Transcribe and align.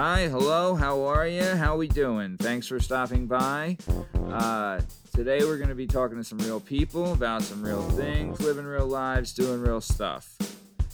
Hi, 0.00 0.28
hello, 0.28 0.76
how 0.76 1.02
are 1.06 1.26
you? 1.26 1.42
How 1.42 1.76
we 1.76 1.88
doing? 1.88 2.36
Thanks 2.36 2.68
for 2.68 2.78
stopping 2.78 3.26
by. 3.26 3.78
Uh, 4.30 4.80
today 5.12 5.40
we're 5.40 5.56
going 5.56 5.70
to 5.70 5.74
be 5.74 5.88
talking 5.88 6.16
to 6.16 6.22
some 6.22 6.38
real 6.38 6.60
people 6.60 7.14
about 7.14 7.42
some 7.42 7.64
real 7.64 7.82
things, 7.82 8.40
living 8.40 8.64
real 8.64 8.86
lives, 8.86 9.32
doing 9.32 9.60
real 9.60 9.80
stuff. 9.80 10.36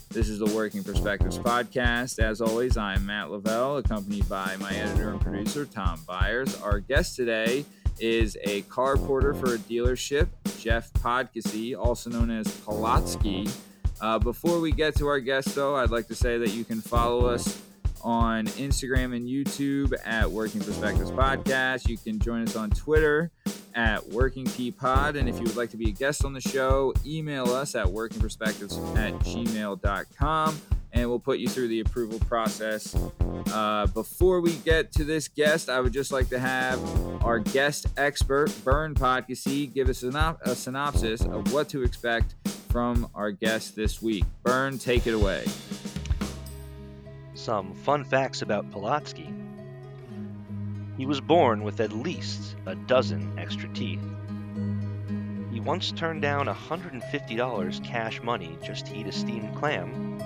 This 0.08 0.30
is 0.30 0.38
the 0.38 0.46
Working 0.56 0.82
Perspectives 0.82 1.38
podcast. 1.38 2.18
As 2.18 2.40
always, 2.40 2.78
I'm 2.78 3.04
Matt 3.04 3.30
Lavelle, 3.30 3.76
accompanied 3.76 4.26
by 4.26 4.56
my 4.58 4.72
editor 4.74 5.10
and 5.10 5.20
producer, 5.20 5.66
Tom 5.66 6.00
Byers. 6.06 6.58
Our 6.62 6.80
guest 6.80 7.14
today 7.14 7.66
is 7.98 8.38
a 8.44 8.62
car 8.62 8.96
porter 8.96 9.34
for 9.34 9.56
a 9.56 9.58
dealership, 9.58 10.28
Jeff 10.58 10.90
Podkasy, 10.94 11.78
also 11.78 12.08
known 12.08 12.30
as 12.30 12.46
Polotsky. 12.46 13.54
Uh, 14.00 14.18
before 14.18 14.60
we 14.60 14.72
get 14.72 14.96
to 14.96 15.06
our 15.08 15.20
guest, 15.20 15.54
though, 15.54 15.76
I'd 15.76 15.90
like 15.90 16.08
to 16.08 16.14
say 16.14 16.38
that 16.38 16.52
you 16.52 16.64
can 16.64 16.80
follow 16.80 17.26
us 17.26 17.60
on 18.04 18.46
Instagram 18.46 19.16
and 19.16 19.26
YouTube 19.26 19.94
at 20.04 20.30
Working 20.30 20.60
Perspectives 20.60 21.10
Podcast. 21.10 21.88
You 21.88 21.96
can 21.96 22.20
join 22.20 22.42
us 22.42 22.54
on 22.54 22.70
Twitter 22.70 23.30
at 23.74 24.06
Working 24.08 24.44
P 24.44 24.70
Pod. 24.70 25.16
And 25.16 25.28
if 25.28 25.36
you 25.36 25.44
would 25.44 25.56
like 25.56 25.70
to 25.70 25.76
be 25.76 25.88
a 25.88 25.92
guest 25.92 26.24
on 26.24 26.32
the 26.32 26.40
show, 26.40 26.92
email 27.04 27.52
us 27.52 27.74
at 27.74 27.86
workingperspectives 27.86 28.96
at 28.96 29.14
gmail.com 29.20 30.60
and 30.94 31.08
we'll 31.08 31.18
put 31.18 31.38
you 31.38 31.48
through 31.48 31.68
the 31.68 31.80
approval 31.80 32.20
process. 32.20 32.96
Uh, 33.52 33.86
before 33.88 34.40
we 34.40 34.54
get 34.58 34.92
to 34.92 35.04
this 35.04 35.28
guest, 35.28 35.68
I 35.68 35.80
would 35.80 35.92
just 35.92 36.12
like 36.12 36.28
to 36.28 36.38
have 36.38 36.80
our 37.24 37.40
guest 37.40 37.86
expert, 37.96 38.52
Bern 38.64 38.94
Podkasy, 38.94 39.72
give 39.72 39.88
us 39.88 40.02
a, 40.02 40.54
synopsis 40.54 41.22
of 41.22 41.52
what 41.52 41.68
to 41.70 41.82
expect 41.82 42.34
from 42.70 43.08
our 43.14 43.32
guest 43.32 43.76
this 43.76 44.00
week. 44.00 44.24
Bern, 44.42 44.78
take 44.78 45.06
it 45.06 45.14
away. 45.14 45.44
Some 47.34 47.74
fun 47.74 48.04
facts 48.04 48.42
about 48.42 48.70
Polotsky. 48.70 49.32
He 50.96 51.04
was 51.04 51.20
born 51.20 51.64
with 51.64 51.80
at 51.80 51.92
least 51.92 52.54
a 52.66 52.76
dozen 52.76 53.36
extra 53.36 53.68
teeth. 53.70 54.00
He 55.52 55.58
once 55.58 55.90
turned 55.90 56.22
down 56.22 56.46
$150 56.46 57.84
cash 57.84 58.22
money 58.22 58.56
just 58.62 58.86
to 58.86 58.96
eat 58.96 59.08
a 59.08 59.12
steamed 59.12 59.54
clam. 59.56 60.20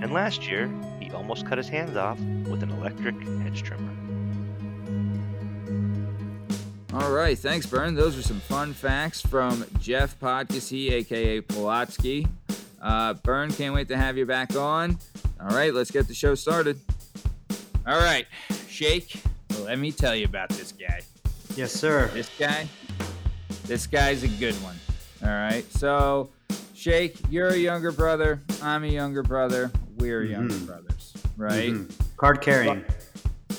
And 0.00 0.12
last 0.12 0.48
year, 0.48 0.70
he 1.00 1.10
almost 1.10 1.46
cut 1.46 1.58
his 1.58 1.68
hands 1.68 1.96
off 1.96 2.20
with 2.20 2.62
an 2.62 2.70
electric 2.70 3.16
hedge 3.42 3.64
trimmer. 3.64 3.92
All 6.92 7.10
right, 7.10 7.36
thanks, 7.36 7.66
Bern. 7.66 7.94
Those 7.96 8.16
are 8.16 8.22
some 8.22 8.40
fun 8.40 8.72
facts 8.72 9.20
from 9.20 9.64
Jeff 9.80 10.18
Podkasy, 10.20 10.92
aka 10.92 11.40
Polotsky. 11.40 12.28
Uh, 12.80 13.14
can't 13.14 13.74
wait 13.74 13.88
to 13.88 13.96
have 13.96 14.16
you 14.16 14.24
back 14.24 14.54
on. 14.56 14.98
All 15.40 15.56
right, 15.56 15.72
let's 15.72 15.90
get 15.90 16.08
the 16.08 16.14
show 16.14 16.34
started. 16.34 16.80
All 17.86 17.98
right, 17.98 18.26
Shake, 18.68 19.22
let 19.60 19.78
me 19.78 19.92
tell 19.92 20.14
you 20.14 20.24
about 20.24 20.48
this 20.48 20.72
guy. 20.72 21.00
Yes, 21.54 21.72
sir. 21.72 22.08
This 22.12 22.30
guy, 22.38 22.68
this 23.66 23.86
guy's 23.86 24.24
a 24.24 24.28
good 24.28 24.54
one. 24.56 24.76
All 25.22 25.28
right, 25.28 25.64
so 25.72 26.30
Shake, 26.74 27.16
you're 27.30 27.48
a 27.48 27.56
younger 27.56 27.92
brother. 27.92 28.42
I'm 28.62 28.84
a 28.84 28.88
younger 28.88 29.22
brother. 29.22 29.70
We're 29.98 30.22
mm-hmm. 30.22 30.32
younger 30.32 30.58
brothers, 30.58 31.14
right? 31.36 31.72
Mm-hmm. 31.72 32.02
Hard 32.18 32.40
carrying. 32.40 32.84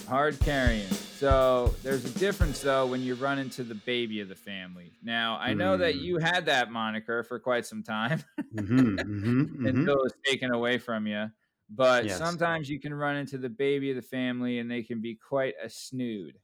Hard 0.08 0.40
carrying. 0.40 0.88
So 1.20 1.74
there's 1.84 2.06
a 2.06 2.18
difference 2.18 2.62
though 2.62 2.88
when 2.88 3.02
you 3.02 3.16
run 3.16 3.40
into 3.40 3.64
the 3.64 3.76
baby 3.76 4.22
of 4.22 4.30
the 4.30 4.36
family. 4.36 4.92
Now 5.04 5.38
I 5.38 5.54
know 5.54 5.76
mm. 5.76 5.80
that 5.80 5.96
you 5.96 6.18
had 6.18 6.46
that 6.46 6.72
moniker 6.72 7.24
for 7.24 7.40
quite 7.40 7.66
some 7.66 7.84
time 7.84 8.24
mm-hmm, 8.56 8.80
mm-hmm, 8.80 9.42
mm-hmm. 9.42 9.66
until 9.66 9.96
it 9.96 10.04
was 10.04 10.14
taken 10.26 10.54
away 10.54 10.78
from 10.78 11.08
you. 11.08 11.30
But 11.70 12.06
yes. 12.06 12.18
sometimes 12.18 12.70
you 12.70 12.80
can 12.80 12.94
run 12.94 13.16
into 13.16 13.38
the 13.38 13.50
baby 13.50 13.92
of 13.92 13.96
the 13.96 14.02
family 14.02 14.60
and 14.60 14.70
they 14.70 14.82
can 14.82 15.02
be 15.02 15.16
quite 15.16 15.54
a 15.64 15.70
snood. 15.70 16.38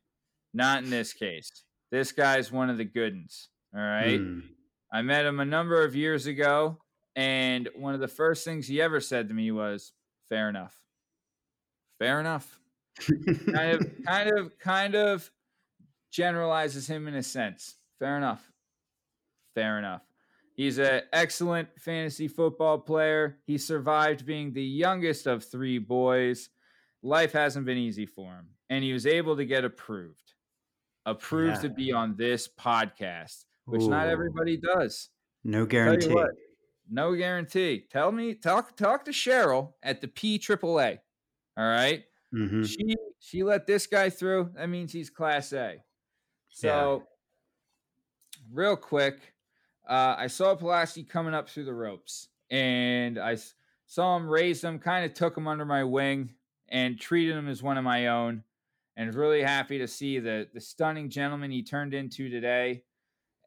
Not 0.54 0.84
in 0.84 0.90
this 0.90 1.14
case. 1.14 1.50
This 1.92 2.12
guy's 2.12 2.52
one 2.52 2.70
of 2.70 2.78
the 2.78 2.86
good 2.86 3.14
ones. 3.14 3.50
All 3.76 3.82
right. 3.82 4.20
Mm. 4.20 4.44
I 4.92 5.02
met 5.02 5.26
him 5.26 5.40
a 5.40 5.46
number 5.46 5.84
of 5.84 5.96
years 5.96 6.28
ago, 6.28 6.78
and 7.16 7.68
one 7.76 7.94
of 7.94 8.00
the 8.00 8.08
first 8.08 8.46
things 8.46 8.68
he 8.68 8.82
ever 8.82 9.02
said 9.02 9.28
to 9.28 9.34
me 9.34 9.52
was, 9.52 9.92
Fair 10.30 10.50
enough. 10.50 10.76
Fair 12.00 12.20
enough. 12.20 12.60
kind 13.00 13.72
of, 13.72 13.88
kind 14.06 14.30
of, 14.32 14.60
kind 14.60 14.96
of 14.96 15.30
generalizes 16.12 16.88
him 16.88 17.08
in 17.08 17.16
a 17.16 17.24
sense. 17.24 17.76
Fair 18.00 18.18
enough. 18.18 18.50
Fair 19.54 19.78
enough. 19.78 20.05
He's 20.56 20.78
an 20.78 21.02
excellent 21.12 21.68
fantasy 21.78 22.30
football 22.30 22.80
player. 22.80 23.40
He 23.46 23.58
survived 23.58 24.26
being 24.26 24.54
the 24.54 24.64
youngest 24.64 25.28
of 25.28 25.44
three 25.44 25.80
boys. 25.80 26.50
Life 27.04 27.34
hasn't 27.34 27.66
been 27.66 27.78
easy 27.78 28.06
for 28.06 28.32
him, 28.32 28.48
and 28.70 28.82
he 28.84 28.94
was 28.94 29.06
able 29.06 29.36
to 29.36 29.46
get 29.46 29.66
approved, 29.66 30.34
approved 31.06 31.58
yeah. 31.58 31.62
to 31.62 31.70
be 31.70 31.92
on 31.92 32.16
this 32.16 32.48
podcast, 32.48 33.44
which 33.66 33.84
Ooh. 33.84 33.90
not 33.90 34.08
everybody 34.08 34.56
does. 34.56 35.10
No 35.44 35.66
guarantee. 35.66 36.14
What, 36.14 36.32
no 36.90 37.14
guarantee. 37.16 37.86
Tell 37.92 38.14
me, 38.14 38.34
talk, 38.34 38.78
talk 38.78 39.04
to 39.06 39.12
Cheryl 39.12 39.74
at 39.84 40.00
the 40.00 40.08
P 40.08 40.40
AAA. 40.40 41.00
All 41.58 41.66
right? 41.66 42.04
mm-hmm. 42.34 42.64
She 42.64 42.96
she 43.20 43.44
let 43.44 43.68
this 43.68 43.88
guy 43.88 44.10
through. 44.10 44.52
That 44.56 44.70
means 44.70 44.94
he's 44.94 45.10
Class 45.10 45.52
A. 45.52 45.84
So, 46.50 47.04
yeah. 47.04 48.40
real 48.54 48.78
quick 48.78 49.35
uh, 49.88 50.16
I 50.18 50.28
saw 50.28 50.56
Polotsky 50.56 51.08
coming 51.08 51.34
up 51.34 51.50
through 51.50 51.66
the 51.66 51.74
ropes, 51.74 52.30
and 52.50 53.18
I 53.18 53.38
saw 53.86 54.18
him 54.18 54.28
raise 54.28 54.64
him, 54.64 54.80
kind 54.80 55.06
of 55.06 55.14
took 55.14 55.38
him 55.38 55.48
under 55.48 55.66
my 55.66 55.84
wing, 55.84 56.32
and 56.70 57.00
treated 57.00 57.36
him 57.36 57.48
as 57.48 57.64
one 57.64 57.78
of 57.78 57.84
my 57.84 58.08
own. 58.08 58.44
And 58.98 59.14
really 59.14 59.44
happy 59.44 59.78
to 59.80 59.88
see 59.88 60.20
the 60.20 60.48
the 60.54 60.62
stunning 60.62 61.10
gentleman 61.10 61.52
he 61.52 61.64
turned 61.64 61.94
into 61.94 62.30
today. 62.30 62.84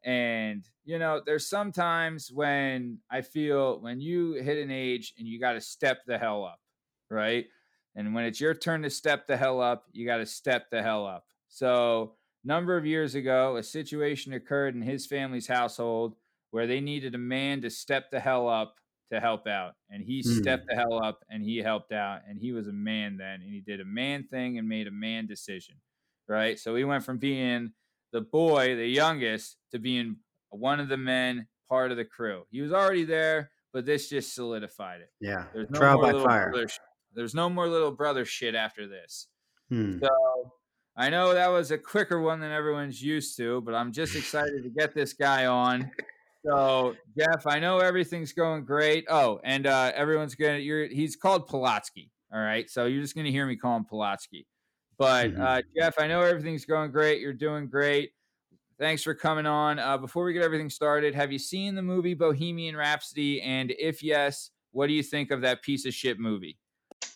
And 0.05 0.63
you 0.85 0.99
know, 0.99 1.21
there's 1.25 1.47
sometimes 1.47 2.31
when 2.31 2.99
I 3.11 3.21
feel 3.21 3.79
when 3.81 3.99
you 3.99 4.33
hit 4.33 4.57
an 4.57 4.71
age 4.71 5.13
and 5.17 5.27
you 5.27 5.39
got 5.39 5.53
to 5.53 5.61
step 5.61 6.01
the 6.05 6.17
hell 6.17 6.45
up, 6.45 6.59
right? 7.09 7.45
And 7.95 8.13
when 8.13 8.25
it's 8.25 8.39
your 8.39 8.53
turn 8.53 8.83
to 8.83 8.89
step 8.89 9.27
the 9.27 9.35
hell 9.35 9.59
up, 9.59 9.85
you 9.91 10.05
got 10.05 10.17
to 10.17 10.25
step 10.25 10.69
the 10.69 10.81
hell 10.81 11.05
up. 11.05 11.25
So, 11.47 12.13
number 12.43 12.77
of 12.77 12.85
years 12.85 13.15
ago, 13.15 13.57
a 13.57 13.63
situation 13.63 14.33
occurred 14.33 14.75
in 14.75 14.81
his 14.81 15.05
family's 15.05 15.47
household 15.47 16.15
where 16.51 16.67
they 16.67 16.81
needed 16.81 17.15
a 17.15 17.19
man 17.19 17.61
to 17.61 17.69
step 17.69 18.11
the 18.11 18.19
hell 18.19 18.47
up 18.47 18.75
to 19.11 19.19
help 19.19 19.47
out. 19.47 19.73
And 19.89 20.03
he 20.03 20.21
mm. 20.21 20.39
stepped 20.39 20.67
the 20.67 20.75
hell 20.75 21.03
up 21.03 21.19
and 21.29 21.43
he 21.43 21.57
helped 21.57 21.91
out. 21.91 22.21
And 22.27 22.39
he 22.39 22.51
was 22.51 22.67
a 22.67 22.73
man 22.73 23.17
then. 23.17 23.41
And 23.41 23.51
he 23.51 23.61
did 23.61 23.81
a 23.81 23.85
man 23.85 24.23
thing 24.23 24.57
and 24.57 24.67
made 24.67 24.87
a 24.87 24.91
man 24.91 25.27
decision. 25.27 25.75
Right. 26.27 26.59
So 26.59 26.75
he 26.75 26.83
went 26.83 27.03
from 27.03 27.17
being 27.17 27.71
the 28.11 28.21
boy, 28.21 28.75
the 28.75 28.87
youngest, 28.87 29.57
to 29.71 29.79
being 29.79 30.17
one 30.49 30.79
of 30.79 30.87
the 30.87 30.97
men, 30.97 31.47
part 31.67 31.91
of 31.91 31.97
the 31.97 32.05
crew. 32.05 32.43
He 32.51 32.61
was 32.61 32.71
already 32.71 33.03
there, 33.03 33.51
but 33.73 33.85
this 33.85 34.09
just 34.09 34.35
solidified 34.35 35.01
it. 35.01 35.09
Yeah. 35.19 35.45
There's 35.53 35.69
no 35.69 35.79
Trial 35.79 36.01
by 36.01 36.11
fire. 36.11 36.51
Brother, 36.51 36.67
there's 37.15 37.33
no 37.33 37.49
more 37.49 37.67
little 37.67 37.91
brother 37.91 38.25
shit 38.25 38.53
after 38.55 38.87
this. 38.87 39.27
Hmm. 39.69 39.99
So 39.99 40.09
I 40.95 41.09
know 41.09 41.33
that 41.33 41.47
was 41.47 41.71
a 41.71 41.77
quicker 41.77 42.21
one 42.21 42.39
than 42.39 42.51
everyone's 42.51 43.01
used 43.01 43.37
to, 43.37 43.61
but 43.61 43.73
I'm 43.73 43.91
just 43.91 44.15
excited 44.15 44.63
to 44.63 44.69
get 44.69 44.93
this 44.93 45.13
guy 45.13 45.45
on. 45.45 45.91
So, 46.45 46.95
Jeff, 47.17 47.45
I 47.47 47.59
know 47.59 47.79
everything's 47.79 48.31
going 48.31 48.63
great. 48.63 49.05
Oh, 49.09 49.39
and 49.43 49.67
uh, 49.67 49.91
everyone's 49.93 50.35
gonna. 50.35 50.59
You're. 50.59 50.87
He's 50.87 51.15
called 51.15 51.49
Polotsky. 51.49 52.09
All 52.33 52.39
right. 52.39 52.69
So 52.69 52.85
you're 52.85 53.01
just 53.01 53.15
gonna 53.15 53.31
hear 53.31 53.45
me 53.45 53.55
call 53.55 53.75
him 53.75 53.85
Polotsky. 53.91 54.45
But 54.97 55.31
mm-hmm. 55.31 55.41
uh, 55.41 55.61
Jeff, 55.77 55.95
I 55.97 56.07
know 56.07 56.21
everything's 56.21 56.65
going 56.65 56.91
great. 56.91 57.21
You're 57.21 57.33
doing 57.33 57.67
great. 57.67 58.11
Thanks 58.79 59.03
for 59.03 59.13
coming 59.13 59.45
on. 59.45 59.79
Uh, 59.79 59.97
before 59.97 60.23
we 60.23 60.33
get 60.33 60.43
everything 60.43 60.69
started, 60.69 61.13
have 61.13 61.31
you 61.31 61.39
seen 61.39 61.75
the 61.75 61.81
movie 61.81 62.13
Bohemian 62.13 62.77
Rhapsody? 62.77 63.41
And 63.41 63.73
if 63.77 64.01
yes, 64.01 64.51
what 64.71 64.87
do 64.87 64.93
you 64.93 65.03
think 65.03 65.31
of 65.31 65.41
that 65.41 65.61
piece 65.61 65.85
of 65.85 65.93
shit 65.93 66.19
movie? 66.19 66.57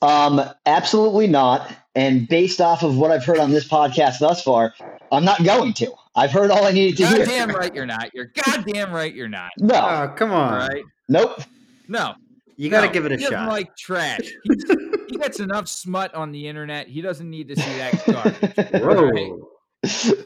Um, 0.01 0.41
absolutely 0.65 1.27
not. 1.27 1.73
And 1.95 2.27
based 2.27 2.59
off 2.59 2.83
of 2.83 2.97
what 2.97 3.11
I've 3.11 3.23
heard 3.23 3.39
on 3.39 3.51
this 3.51 3.67
podcast 3.67 4.19
thus 4.19 4.43
far, 4.43 4.73
I'm 5.11 5.23
not 5.23 5.43
going 5.43 5.73
to. 5.75 5.93
I've 6.15 6.31
heard 6.31 6.51
all 6.51 6.65
I 6.65 6.71
needed 6.71 6.97
to 6.97 7.03
goddamn 7.03 7.17
hear. 7.17 7.25
Goddamn 7.25 7.55
right 7.55 7.75
you're 7.75 7.85
not. 7.85 8.13
You're 8.13 8.31
goddamn 8.45 8.91
right 8.91 9.13
you're 9.13 9.27
not. 9.27 9.51
No. 9.57 9.75
Oh, 9.75 10.13
come 10.15 10.31
on. 10.31 10.53
All 10.53 10.67
right. 10.67 10.83
Nope. 11.09 11.41
No. 11.87 12.15
You 12.55 12.69
got 12.69 12.81
to 12.81 12.87
no. 12.87 12.93
give 12.93 13.05
it 13.05 13.11
a 13.13 13.17
he 13.17 13.25
shot. 13.25 13.49
like 13.49 13.75
trash. 13.75 14.19
He's, 14.43 14.65
he 15.09 15.17
gets 15.17 15.39
enough 15.39 15.67
smut 15.67 16.13
on 16.13 16.31
the 16.31 16.47
internet. 16.47 16.87
He 16.87 17.01
doesn't 17.01 17.29
need 17.29 17.47
to 17.47 17.55
see 17.55 17.77
that 17.77 18.05
garbage. 18.05 18.81
Whoa. 18.81 19.49
Right? 19.83 20.25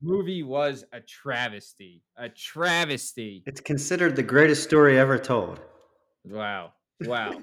Movie 0.00 0.42
was 0.42 0.84
a 0.92 1.00
travesty. 1.00 2.02
A 2.16 2.28
travesty. 2.28 3.42
It's 3.46 3.60
considered 3.60 4.16
the 4.16 4.22
greatest 4.22 4.62
story 4.62 4.98
ever 4.98 5.18
told. 5.18 5.60
Wow. 6.24 6.72
Wow. 7.02 7.40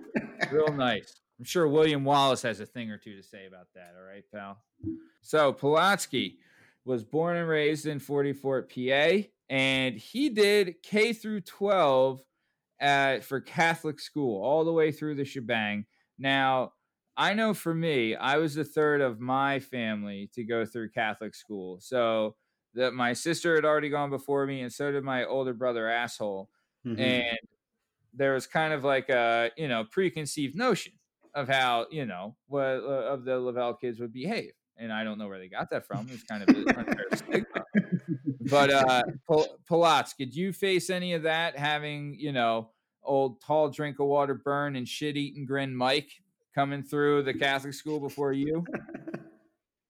Real 0.52 0.68
nice. 0.74 1.20
I'm 1.40 1.46
sure 1.46 1.68
William 1.68 2.04
Wallace 2.04 2.42
has 2.44 2.60
a 2.60 2.66
thing 2.66 2.92
or 2.92 2.98
two 2.98 3.16
to 3.16 3.24
say 3.24 3.48
about 3.48 3.68
that. 3.76 3.94
All 3.98 4.06
right, 4.06 4.24
pal. 4.34 4.58
So 5.22 5.54
Polotsky 5.54 6.36
was 6.86 7.04
born 7.04 7.38
and 7.38 7.48
raised 7.48 7.86
in 7.86 8.00
Forty 8.00 8.34
Fort, 8.34 8.72
PA, 8.74 9.28
and 9.50 9.96
he 9.96 10.30
did 10.30 10.76
K 10.84 11.14
through 11.14 11.42
12 11.42 12.22
at, 12.80 13.24
for 13.24 13.40
Catholic 13.40 14.00
school 14.00 14.44
all 14.44 14.66
the 14.66 14.74
way 14.74 14.92
through 14.92 15.16
the 15.16 15.26
shebang. 15.26 15.86
Now, 16.18 16.74
I 17.16 17.34
know 17.34 17.54
for 17.54 17.74
me, 17.74 18.16
I 18.16 18.38
was 18.38 18.56
the 18.56 18.64
third 18.64 19.02
of 19.02 19.20
my 19.20 19.60
family 19.60 20.30
to 20.34 20.44
go 20.44 20.66
through 20.66 20.90
Catholic 20.90 21.36
school. 21.36 21.80
So 21.80 22.36
that 22.76 22.94
my 22.94 23.14
sister 23.14 23.56
had 23.56 23.66
already 23.66 23.90
gone 23.90 24.10
before 24.10 24.46
me, 24.46 24.62
and 24.62 24.72
so 24.72 24.92
did 24.92 25.04
my 25.04 25.26
older 25.26 25.54
brother, 25.54 25.88
asshole. 25.88 26.50
Mm-hmm. 26.86 27.00
And 27.00 27.38
there 28.14 28.34
was 28.34 28.48
kind 28.48 28.74
of 28.74 28.84
like 28.84 29.10
a 29.10 29.52
you 29.58 29.68
know 29.68 29.86
preconceived 29.90 30.56
notion 30.56 30.94
of 31.36 31.48
how 31.48 31.88
you 31.92 32.06
know 32.06 32.36
what 32.48 32.62
uh, 32.62 33.14
of 33.14 33.26
the 33.26 33.40
Lavelle 33.40 33.76
kids 33.76 34.00
would 34.00 34.14
behave, 34.14 34.54
and 34.78 34.92
I 34.92 35.04
don't 35.04 35.18
know 35.18 35.28
where 35.28 35.40
they 35.40 35.48
got 35.48 35.70
that 35.72 35.86
from. 35.86 36.08
It's 36.12 36.24
kind 36.24 36.44
of 36.44 36.50
unfair. 36.78 37.46
But 38.42 38.72
uh, 38.72 39.04
Pol- 39.28 40.06
did 40.18 40.36
you 40.36 40.54
face 40.54 40.90
any 40.90 41.14
of 41.14 41.24
that? 41.24 41.58
Having 41.58 42.18
you 42.20 42.32
know 42.32 42.70
old 43.04 43.42
tall 43.42 43.70
drink 43.70 44.00
of 44.00 44.08
water 44.08 44.34
Bern 44.34 44.76
and 44.76 44.88
shit 44.88 45.18
eating 45.18 45.46
grin 45.46 45.76
Mike 45.76 46.10
coming 46.56 46.84
through 46.84 47.24
the 47.24 47.34
Catholic 47.34 47.74
school 47.74 48.00
before 48.00 48.34
you? 48.34 48.64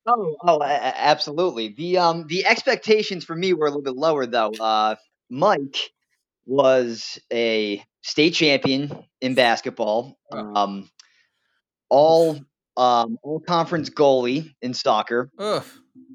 Oh, 0.05 0.35
oh, 0.43 0.61
absolutely. 0.61 1.69
The 1.69 1.97
um 1.97 2.27
the 2.27 2.45
expectations 2.45 3.23
for 3.23 3.35
me 3.35 3.53
were 3.53 3.67
a 3.67 3.69
little 3.69 3.83
bit 3.83 3.95
lower 3.95 4.25
though. 4.25 4.51
Uh, 4.59 4.95
Mike 5.29 5.91
was 6.45 7.19
a 7.31 7.83
state 8.01 8.33
champion 8.33 9.05
in 9.21 9.33
basketball. 9.33 10.17
Um, 10.31 10.89
all 11.89 12.39
um 12.77 13.17
all 13.23 13.39
conference 13.39 13.89
goalie 13.89 14.53
in 14.61 14.73
soccer. 14.73 15.29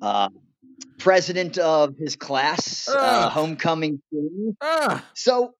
Uh, 0.00 0.28
president 0.98 1.58
of 1.58 1.96
his 1.96 2.16
class, 2.16 2.88
uh, 2.88 3.28
homecoming 3.30 4.00
team. 4.10 4.56
So 5.14 5.54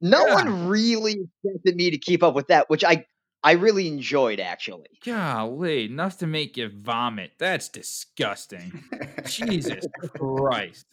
no 0.00 0.26
yeah. 0.26 0.34
one 0.34 0.68
really 0.68 1.16
expected 1.44 1.76
me 1.76 1.90
to 1.90 1.98
keep 1.98 2.22
up 2.22 2.34
with 2.34 2.48
that, 2.48 2.68
which 2.68 2.84
I 2.84 3.04
I 3.42 3.52
really 3.52 3.88
enjoyed 3.88 4.40
actually. 4.40 4.88
Golly, 5.04 5.86
enough 5.86 6.18
to 6.18 6.26
make 6.26 6.56
you 6.56 6.68
vomit. 6.68 7.32
That's 7.38 7.68
disgusting. 7.68 8.84
Jesus 9.26 9.84
Christ. 10.16 10.86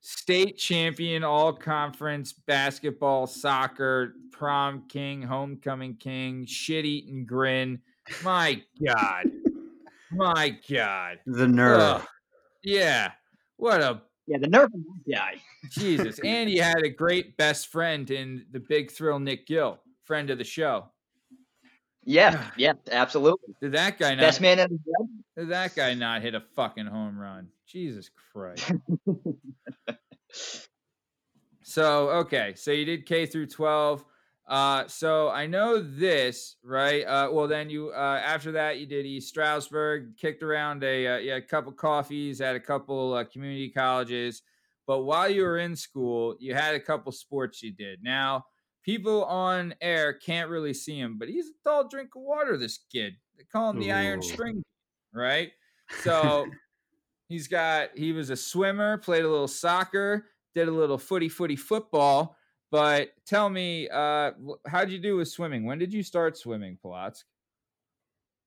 State 0.00 0.58
champion, 0.58 1.22
all 1.22 1.52
conference 1.52 2.32
basketball, 2.32 3.26
soccer, 3.26 4.14
prom 4.32 4.84
king, 4.88 5.22
homecoming 5.22 5.96
king, 5.96 6.44
shit 6.46 6.84
eating 6.84 7.24
grin. 7.24 7.80
My 8.24 8.62
God. 8.84 9.24
My 10.10 10.56
God. 10.70 11.18
The 11.26 11.46
nerve. 11.46 11.80
Ugh. 11.80 12.06
Yeah. 12.62 13.12
What 13.56 13.80
a 13.82 14.02
yeah, 14.28 14.36
the 14.38 14.46
nerve 14.46 14.66
of 14.74 14.80
that 15.06 15.10
guy. 15.10 15.34
Jesus. 15.70 16.20
And 16.24 16.50
he 16.50 16.58
had 16.58 16.82
a 16.84 16.90
great 16.90 17.36
best 17.38 17.68
friend 17.68 18.10
in 18.10 18.44
the 18.52 18.60
big 18.60 18.90
thrill, 18.90 19.18
Nick 19.18 19.46
Gill, 19.46 19.78
friend 20.04 20.28
of 20.28 20.36
the 20.36 20.44
show. 20.44 20.90
Yeah, 22.04 22.50
yeah, 22.56 22.72
absolutely. 22.90 23.54
Did 23.60 23.72
that 23.72 23.98
guy 23.98 24.14
not 24.14 24.20
best 24.20 24.40
man 24.40 24.58
at 24.58 24.70
Did 25.36 25.48
that 25.48 25.74
guy 25.74 25.94
not 25.94 26.22
hit 26.22 26.34
a 26.34 26.40
fucking 26.40 26.86
home 26.86 27.18
run? 27.18 27.48
Jesus 27.66 28.10
Christ. 28.32 28.72
so 31.62 32.10
okay, 32.10 32.54
so 32.56 32.70
you 32.70 32.86
did 32.86 33.04
K 33.04 33.26
through 33.26 33.46
twelve. 33.48 34.04
Uh, 34.48 34.88
so 34.88 35.28
I 35.28 35.46
know 35.46 35.78
this, 35.78 36.56
right? 36.64 37.04
Uh, 37.04 37.28
well, 37.30 37.46
then 37.46 37.68
you 37.68 37.90
uh, 37.90 38.22
after 38.24 38.52
that 38.52 38.78
you 38.78 38.86
did 38.86 39.04
East 39.04 39.28
Stroudsburg, 39.28 40.16
kicked 40.16 40.42
around 40.42 40.82
a 40.82 41.06
uh, 41.06 41.16
yeah, 41.18 41.36
a 41.36 41.42
couple 41.42 41.70
coffees 41.72 42.40
at 42.40 42.56
a 42.56 42.60
couple 42.60 43.12
uh, 43.12 43.24
community 43.24 43.68
colleges. 43.68 44.42
But 44.86 45.00
while 45.00 45.28
you 45.28 45.42
were 45.42 45.58
in 45.58 45.76
school, 45.76 46.34
you 46.40 46.54
had 46.54 46.74
a 46.74 46.80
couple 46.80 47.12
sports 47.12 47.62
you 47.62 47.72
did. 47.72 48.02
Now 48.02 48.46
people 48.82 49.26
on 49.26 49.74
air 49.82 50.14
can't 50.14 50.48
really 50.48 50.72
see 50.72 50.98
him, 50.98 51.18
but 51.18 51.28
he's 51.28 51.48
a 51.48 51.68
tall 51.68 51.86
drink 51.86 52.16
of 52.16 52.22
water. 52.22 52.56
This 52.56 52.78
kid, 52.90 53.16
they 53.36 53.44
call 53.44 53.68
him 53.68 53.80
the 53.80 53.90
Ooh. 53.90 53.94
Iron 53.94 54.22
String, 54.22 54.62
right? 55.12 55.50
So 56.02 56.46
he's 57.28 57.48
got 57.48 57.90
he 57.94 58.12
was 58.12 58.30
a 58.30 58.36
swimmer, 58.36 58.96
played 58.96 59.26
a 59.26 59.28
little 59.28 59.46
soccer, 59.46 60.24
did 60.54 60.68
a 60.68 60.72
little 60.72 60.96
footy 60.96 61.28
footy 61.28 61.56
football 61.56 62.37
but 62.70 63.10
tell 63.26 63.48
me, 63.48 63.88
uh, 63.88 64.32
how'd 64.66 64.90
you 64.90 64.98
do 64.98 65.16
with 65.16 65.28
swimming? 65.28 65.64
When 65.64 65.78
did 65.78 65.92
you 65.92 66.02
start 66.02 66.36
swimming, 66.36 66.78
Polotsk? 66.84 67.24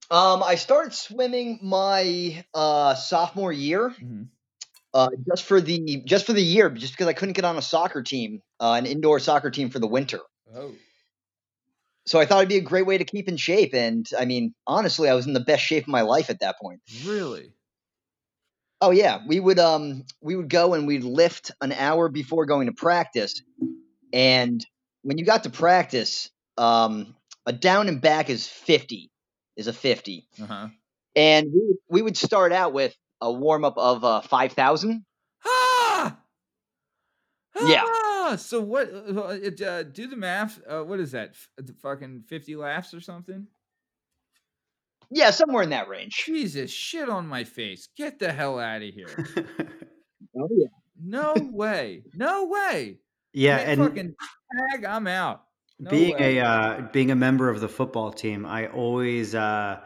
Um, 0.10 0.44
I 0.44 0.56
started 0.56 0.94
swimming 0.94 1.60
my 1.64 2.44
uh, 2.54 2.96
sophomore 2.96 3.54
year, 3.54 3.90
mm-hmm. 3.90 4.24
uh, 4.94 5.10
just 5.30 5.46
for 5.46 5.62
the 5.62 6.04
just 6.06 6.26
for 6.26 6.34
the 6.34 6.42
year, 6.42 6.70
just 6.70 6.94
because 6.94 7.08
I 7.08 7.14
couldn't 7.14 7.34
get 7.34 7.46
on 7.46 7.58
a 7.58 7.62
soccer 7.62 8.04
team, 8.04 8.42
uh, 8.60 8.74
an 8.74 8.86
indoor 8.86 9.20
soccer 9.20 9.50
team 9.50 9.70
for 9.70 9.80
the 9.80 9.88
winter. 9.88 10.20
Oh. 10.54 10.74
So 12.06 12.20
I 12.20 12.26
thought 12.26 12.40
it'd 12.40 12.50
be 12.50 12.58
a 12.58 12.62
great 12.62 12.86
way 12.86 12.98
to 12.98 13.06
keep 13.06 13.30
in 13.30 13.38
shape, 13.38 13.74
and 13.74 14.06
I 14.20 14.26
mean, 14.26 14.54
honestly, 14.68 15.08
I 15.08 15.14
was 15.14 15.28
in 15.28 15.34
the 15.34 15.40
best 15.40 15.64
shape 15.64 15.84
of 15.84 15.90
my 15.90 16.02
life 16.02 16.30
at 16.30 16.42
that 16.42 16.60
point. 16.60 16.82
Really? 17.06 17.54
Oh 18.82 18.92
yeah, 18.92 19.20
we 19.26 19.40
would 19.40 19.60
um 19.60 20.04
we 20.20 20.36
would 20.36 20.50
go 20.50 20.74
and 20.74 20.88
we'd 20.88 21.06
lift 21.06 21.52
an 21.62 21.72
hour 21.72 22.10
before 22.10 22.46
going 22.46 22.66
to 22.66 22.74
practice, 22.74 23.42
and 24.14 24.66
when 25.04 25.18
you 25.18 25.26
got 25.26 25.44
to 25.44 25.50
practice, 25.50 26.30
um, 26.58 27.16
a 27.46 27.54
down 27.54 27.88
and 27.88 28.02
back 28.02 28.30
is 28.30 28.48
50, 28.48 29.10
is 29.58 29.68
a 29.68 29.74
50. 29.74 30.28
Uh-huh. 30.42 30.68
And 31.16 31.48
we, 31.54 31.76
we 31.90 32.02
would 32.02 32.18
start 32.18 32.52
out 32.52 32.74
with 32.74 32.96
a 33.20 33.32
warm 33.32 33.66
up 33.66 33.78
of 33.78 34.04
uh, 34.04 34.22
5,000. 34.22 35.04
Ah! 35.46 36.18
ah! 37.56 37.66
Yeah. 37.66 38.36
So 38.36 38.62
what? 38.62 38.90
Uh, 38.94 39.66
uh, 39.66 39.84
do 39.84 40.08
the 40.08 40.16
math. 40.16 40.60
Uh, 40.68 40.84
what 40.84 41.00
is 41.00 41.12
that? 41.12 41.32
F- 41.32 41.76
fucking 41.82 42.24
fifty 42.28 42.56
laughs 42.56 42.94
or 42.94 43.02
something? 43.02 43.48
Yeah, 45.10 45.32
somewhere 45.32 45.64
in 45.64 45.72
that 45.72 45.90
range. 45.90 46.24
Jesus, 46.26 46.72
shit 46.72 47.10
on 47.10 47.28
my 47.28 47.44
face. 47.44 47.90
Get 47.98 48.20
the 48.20 48.32
hell 48.32 48.60
out 48.60 48.82
of 48.82 48.94
here. 48.94 49.10
oh 50.38 50.48
yeah. 50.52 50.68
No 51.04 51.34
way. 51.36 52.04
No 52.14 52.46
way. 52.46 53.00
Yeah, 53.34 53.58
and 53.58 53.82
fucking 53.82 54.16
tag, 54.72 54.86
I'm 54.86 55.08
out. 55.08 55.44
No 55.80 55.90
being 55.90 56.16
way. 56.16 56.38
a 56.38 56.46
uh, 56.46 56.82
being 56.94 57.12
a 57.12 57.16
member 57.16 57.50
of 57.50 57.60
the 57.60 57.70
football 57.70 58.12
team, 58.12 58.46
I 58.46 58.68
always 58.68 59.34
uh, 59.34 59.80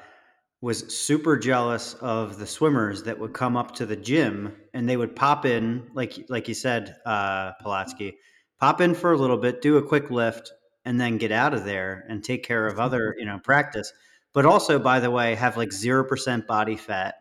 was 0.61 0.97
super 0.97 1.37
jealous 1.37 1.93
of 1.95 2.37
the 2.39 2.47
swimmers 2.47 3.03
that 3.03 3.19
would 3.19 3.33
come 3.33 3.55
up 3.55 3.75
to 3.75 3.85
the 3.85 3.95
gym 3.95 4.55
and 4.73 4.89
they 4.89 4.97
would 4.97 5.15
pop 5.15 5.45
in, 5.45 5.89
like 5.93 6.25
like 6.27 6.47
you 6.47 6.53
said, 6.53 6.95
uh, 7.05 7.53
Polotsky, 7.63 8.15
pop 8.59 8.81
in 8.81 8.93
for 8.93 9.13
a 9.13 9.17
little 9.17 9.37
bit, 9.37 9.61
do 9.61 9.77
a 9.77 9.87
quick 9.87 10.09
lift, 10.09 10.51
and 10.83 10.99
then 10.99 11.17
get 11.17 11.31
out 11.31 11.53
of 11.53 11.65
there 11.65 12.03
and 12.09 12.23
take 12.23 12.43
care 12.43 12.67
of 12.67 12.79
other 12.79 13.15
you 13.17 13.25
know 13.25 13.39
practice. 13.39 13.93
But 14.33 14.45
also, 14.45 14.79
by 14.79 14.99
the 14.99 15.11
way, 15.11 15.35
have 15.35 15.55
like 15.55 15.71
zero 15.71 16.03
percent 16.03 16.47
body 16.47 16.75
fat 16.75 17.15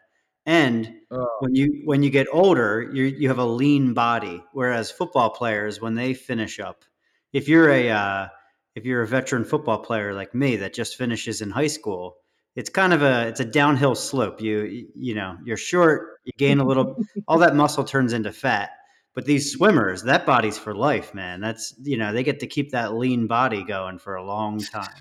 and 0.47 0.95
oh. 1.11 1.29
when 1.41 1.55
you 1.55 1.83
when 1.85 2.03
you 2.03 2.11
get 2.11 2.27
older, 2.31 2.91
you 2.93 3.05
you 3.05 3.29
have 3.29 3.39
a 3.39 3.45
lean 3.45 3.95
body. 3.95 4.43
Whereas 4.53 4.91
football 4.91 5.31
players, 5.31 5.81
when 5.81 5.95
they 5.95 6.13
finish 6.13 6.61
up, 6.61 6.85
if 7.33 7.49
you're 7.49 7.71
a 7.71 7.91
uh, 7.91 8.29
if 8.75 8.85
you're 8.85 9.03
a 9.03 9.07
veteran 9.07 9.45
football 9.45 9.79
player 9.79 10.13
like 10.13 10.35
me 10.35 10.57
that 10.57 10.75
just 10.75 10.97
finishes 10.97 11.41
in 11.41 11.51
high 11.51 11.69
school, 11.69 12.19
it's 12.57 12.69
kind 12.69 12.93
of 12.93 13.03
a 13.03 13.29
it's 13.29 13.41
a 13.41 13.45
downhill 13.45 13.95
slope. 13.95 14.41
You 14.41 14.87
you 14.95 15.15
know 15.15 15.39
you're 15.45 15.57
short, 15.57 16.21
you 16.25 16.33
gain 16.37 16.61
a 16.61 16.65
little, 16.65 16.97
all 17.29 17.39
that 17.39 17.57
muscle 17.57 17.85
turns 17.85 18.13
into 18.13 18.33
fat. 18.33 18.71
But 19.15 19.27
these 19.27 19.53
swimmers, 19.53 20.03
that 20.03 20.27
body's 20.27 20.59
for 20.59 20.75
life, 20.75 21.15
man. 21.15 21.41
That's 21.41 21.75
you 21.83 21.97
know 21.97 22.13
they 22.13 22.23
get 22.23 22.41
to 22.41 22.47
keep 22.47 22.73
that 22.73 22.95
lean 22.95 23.29
body 23.29 23.65
going 23.65 23.99
for 23.99 24.17
a 24.17 24.25
long 24.25 24.59
time. 24.59 25.01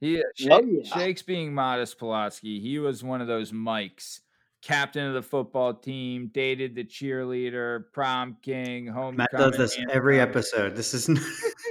He, 0.00 0.22
Shake, 0.34 0.50
oh, 0.50 0.62
yeah. 0.62 0.96
Shake's 0.96 1.22
being 1.22 1.54
modest, 1.54 1.98
Polotsky. 1.98 2.60
He 2.60 2.78
was 2.78 3.04
one 3.04 3.20
of 3.20 3.28
those 3.28 3.52
mics 3.52 4.20
captain 4.62 5.06
of 5.06 5.14
the 5.14 5.22
football 5.22 5.74
team, 5.74 6.30
dated 6.32 6.74
the 6.74 6.84
cheerleader, 6.84 7.84
prom 7.92 8.36
king, 8.42 8.86
home. 8.86 9.16
Matt 9.16 9.30
does 9.36 9.56
this 9.56 9.78
every 9.90 10.20
episode. 10.20 10.76
This 10.76 10.94
is. 10.94 11.08
okay. 11.08 11.20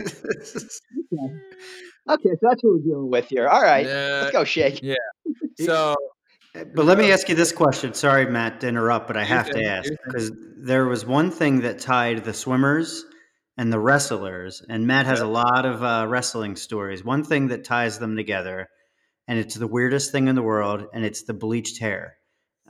okay, 2.09 2.29
so 2.29 2.37
that's 2.41 2.63
what 2.63 2.65
we're 2.73 2.79
dealing 2.79 3.09
with 3.09 3.27
here. 3.27 3.47
All 3.47 3.61
right, 3.61 3.85
uh, 3.85 4.19
let's 4.21 4.31
go, 4.31 4.43
Shake. 4.43 4.81
Yeah. 4.83 4.95
So, 5.59 5.95
but 6.53 6.85
let 6.85 6.97
me 6.97 7.11
ask 7.11 7.29
you 7.29 7.35
this 7.35 7.51
question. 7.51 7.93
Sorry, 7.93 8.25
Matt, 8.25 8.61
to 8.61 8.67
interrupt, 8.67 9.07
but 9.07 9.17
I 9.17 9.23
have 9.23 9.49
to 9.49 9.63
ask 9.63 9.91
because 10.05 10.31
there 10.57 10.85
was 10.85 11.05
one 11.05 11.31
thing 11.31 11.61
that 11.61 11.79
tied 11.79 12.23
the 12.23 12.33
swimmers 12.33 13.05
and 13.57 13.71
the 13.71 13.79
wrestlers, 13.79 14.61
and 14.67 14.85
Matt 14.85 15.05
has 15.05 15.21
a 15.21 15.27
lot 15.27 15.65
of 15.65 15.83
uh, 15.83 16.05
wrestling 16.09 16.55
stories. 16.55 17.03
One 17.03 17.23
thing 17.23 17.49
that 17.49 17.63
ties 17.63 17.99
them 17.99 18.15
together, 18.15 18.67
and 19.27 19.39
it's 19.39 19.55
the 19.55 19.67
weirdest 19.67 20.11
thing 20.11 20.27
in 20.27 20.35
the 20.35 20.41
world, 20.41 20.85
and 20.93 21.05
it's 21.05 21.23
the 21.23 21.33
bleached 21.33 21.79
hair. 21.79 22.17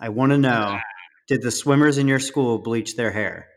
I 0.02 0.10
want 0.10 0.32
to 0.32 0.38
know 0.38 0.80
did 1.28 1.44
the 1.44 1.52
swimmers 1.52 2.00
in 2.00 2.08
your 2.08 2.20
school 2.20 2.58
bleach 2.58 2.96
their 2.98 3.12
hair? 3.12 3.48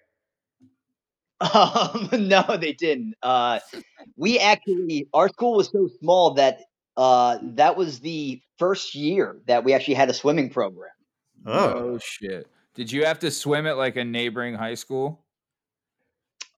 Um, 1.40 2.08
no, 2.28 2.56
they 2.60 2.72
didn't. 2.72 3.14
Uh, 3.22 3.60
we 4.16 4.38
actually, 4.38 5.08
our 5.14 5.28
school 5.30 5.54
was 5.54 5.70
so 5.70 5.88
small 6.00 6.34
that 6.34 6.60
uh, 6.96 7.38
that 7.54 7.76
was 7.76 8.00
the 8.00 8.40
first 8.58 8.94
year 8.94 9.38
that 9.46 9.64
we 9.64 9.72
actually 9.72 9.94
had 9.94 10.10
a 10.10 10.14
swimming 10.14 10.50
program. 10.50 10.90
Oh. 11.46 11.72
oh 11.74 11.98
shit! 11.98 12.46
Did 12.74 12.92
you 12.92 13.06
have 13.06 13.18
to 13.20 13.30
swim 13.30 13.66
at 13.66 13.76
like 13.76 13.96
a 13.96 14.04
neighboring 14.04 14.54
high 14.54 14.74
school? 14.74 15.24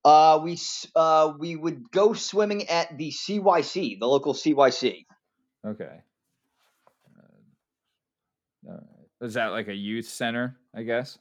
Uh, 0.04 0.40
we 0.42 0.58
uh, 0.94 1.32
we 1.38 1.56
would 1.56 1.90
go 1.90 2.12
swimming 2.12 2.68
at 2.68 2.98
the 2.98 3.10
CYC, 3.10 3.98
the 3.98 4.06
local 4.06 4.34
CYC. 4.34 5.06
Okay. 5.64 6.00
Uh, 8.68 8.74
is 9.20 9.34
that 9.34 9.48
like 9.48 9.68
a 9.68 9.74
youth 9.74 10.08
center? 10.08 10.56
I 10.74 10.82
guess. 10.82 11.18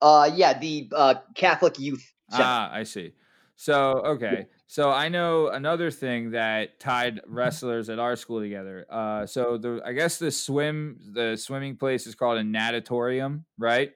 Uh, 0.00 0.30
yeah, 0.34 0.58
the 0.58 0.88
uh, 0.94 1.14
Catholic 1.34 1.78
Youth. 1.78 2.12
Center. 2.30 2.44
Ah, 2.44 2.70
I 2.72 2.82
see. 2.82 3.12
So 3.54 4.02
okay, 4.04 4.46
so 4.66 4.90
I 4.90 5.08
know 5.08 5.48
another 5.48 5.90
thing 5.90 6.32
that 6.32 6.80
tied 6.80 7.20
wrestlers 7.26 7.88
at 7.88 8.00
our 8.00 8.16
school 8.16 8.40
together. 8.40 8.86
Uh, 8.90 9.26
so 9.26 9.58
the 9.58 9.80
I 9.84 9.92
guess 9.92 10.18
the 10.18 10.30
swim 10.30 10.98
the 11.12 11.36
swimming 11.36 11.76
place 11.76 12.06
is 12.06 12.14
called 12.14 12.38
a 12.38 12.42
natatorium, 12.42 13.44
right? 13.58 13.92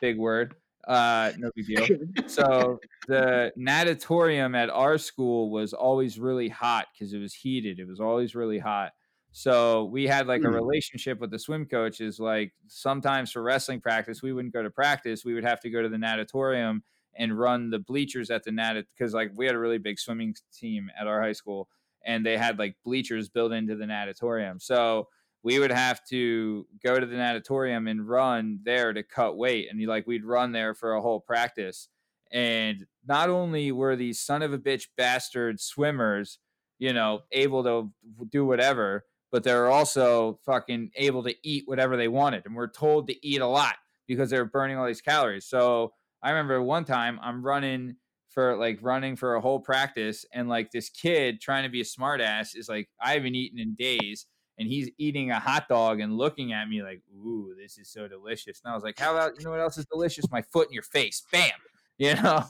Big 0.00 0.18
word. 0.18 0.56
Uh, 0.88 1.32
no 1.38 1.50
big 1.54 1.66
deal. 1.66 1.86
so 2.26 2.80
the 3.06 3.52
natatorium 3.56 4.54
at 4.54 4.70
our 4.70 4.98
school 4.98 5.50
was 5.50 5.72
always 5.72 6.18
really 6.18 6.48
hot 6.48 6.86
because 6.92 7.12
it 7.12 7.18
was 7.18 7.34
heated. 7.34 7.78
It 7.78 7.86
was 7.86 8.00
always 8.00 8.34
really 8.34 8.58
hot. 8.58 8.92
So 9.38 9.84
we 9.84 10.06
had 10.06 10.26
like 10.26 10.44
a 10.44 10.48
hmm. 10.48 10.54
relationship 10.54 11.20
with 11.20 11.30
the 11.30 11.38
swim 11.38 11.66
coaches. 11.66 12.18
Like 12.18 12.54
sometimes 12.68 13.30
for 13.30 13.42
wrestling 13.42 13.82
practice, 13.82 14.22
we 14.22 14.32
wouldn't 14.32 14.54
go 14.54 14.62
to 14.62 14.70
practice. 14.70 15.26
We 15.26 15.34
would 15.34 15.44
have 15.44 15.60
to 15.60 15.68
go 15.68 15.82
to 15.82 15.90
the 15.90 15.98
natatorium 15.98 16.82
and 17.14 17.38
run 17.38 17.68
the 17.68 17.78
bleachers 17.78 18.30
at 18.30 18.44
the 18.44 18.50
nat 18.50 18.84
because 18.96 19.12
like 19.12 19.32
we 19.34 19.44
had 19.44 19.54
a 19.54 19.58
really 19.58 19.76
big 19.76 19.98
swimming 19.98 20.34
team 20.58 20.90
at 20.98 21.06
our 21.06 21.20
high 21.20 21.34
school 21.34 21.68
and 22.06 22.24
they 22.24 22.38
had 22.38 22.58
like 22.58 22.76
bleachers 22.82 23.28
built 23.28 23.52
into 23.52 23.76
the 23.76 23.84
natatorium. 23.84 24.58
So 24.58 25.08
we 25.42 25.58
would 25.58 25.70
have 25.70 26.00
to 26.08 26.66
go 26.82 26.98
to 26.98 27.04
the 27.04 27.16
natatorium 27.16 27.88
and 27.88 28.08
run 28.08 28.60
there 28.64 28.94
to 28.94 29.02
cut 29.02 29.36
weight. 29.36 29.68
And 29.70 29.86
like 29.86 30.06
we'd 30.06 30.24
run 30.24 30.52
there 30.52 30.72
for 30.72 30.94
a 30.94 31.02
whole 31.02 31.20
practice. 31.20 31.90
And 32.32 32.86
not 33.06 33.28
only 33.28 33.70
were 33.70 33.96
these 33.96 34.18
son 34.18 34.40
of 34.40 34.54
a 34.54 34.58
bitch 34.58 34.86
bastard 34.96 35.60
swimmers, 35.60 36.38
you 36.78 36.94
know, 36.94 37.20
able 37.32 37.64
to 37.64 37.92
do 38.30 38.46
whatever, 38.46 39.04
but 39.36 39.44
they're 39.44 39.68
also 39.70 40.38
fucking 40.46 40.90
able 40.96 41.22
to 41.22 41.34
eat 41.42 41.64
whatever 41.66 41.94
they 41.98 42.08
wanted. 42.08 42.46
And 42.46 42.56
we're 42.56 42.70
told 42.70 43.06
to 43.08 43.26
eat 43.26 43.42
a 43.42 43.46
lot 43.46 43.74
because 44.08 44.30
they're 44.30 44.46
burning 44.46 44.78
all 44.78 44.86
these 44.86 45.02
calories. 45.02 45.44
So 45.44 45.92
I 46.22 46.30
remember 46.30 46.62
one 46.62 46.86
time 46.86 47.20
I'm 47.22 47.44
running 47.44 47.96
for 48.30 48.56
like 48.56 48.78
running 48.80 49.14
for 49.14 49.34
a 49.34 49.40
whole 49.42 49.60
practice, 49.60 50.24
and 50.32 50.48
like 50.48 50.70
this 50.70 50.88
kid 50.88 51.42
trying 51.42 51.64
to 51.64 51.68
be 51.68 51.82
a 51.82 51.84
smartass 51.84 52.56
is 52.56 52.66
like, 52.66 52.88
I 52.98 53.12
haven't 53.12 53.34
eaten 53.34 53.58
in 53.58 53.74
days 53.74 54.24
and 54.58 54.66
he's 54.66 54.88
eating 54.96 55.32
a 55.32 55.38
hot 55.38 55.68
dog 55.68 56.00
and 56.00 56.16
looking 56.16 56.54
at 56.54 56.66
me 56.66 56.82
like, 56.82 57.02
"Ooh, 57.14 57.54
this 57.60 57.76
is 57.76 57.90
so 57.90 58.08
delicious." 58.08 58.62
And 58.64 58.72
I 58.72 58.74
was 58.74 58.82
like, 58.82 58.98
"How 58.98 59.12
about 59.12 59.38
you 59.38 59.44
know 59.44 59.50
what 59.50 59.60
else 59.60 59.76
is 59.76 59.84
delicious? 59.84 60.30
My 60.30 60.40
foot 60.40 60.68
in 60.68 60.72
your 60.72 60.82
face, 60.82 61.22
bam." 61.30 61.50
You 61.98 62.14
know, 62.14 62.44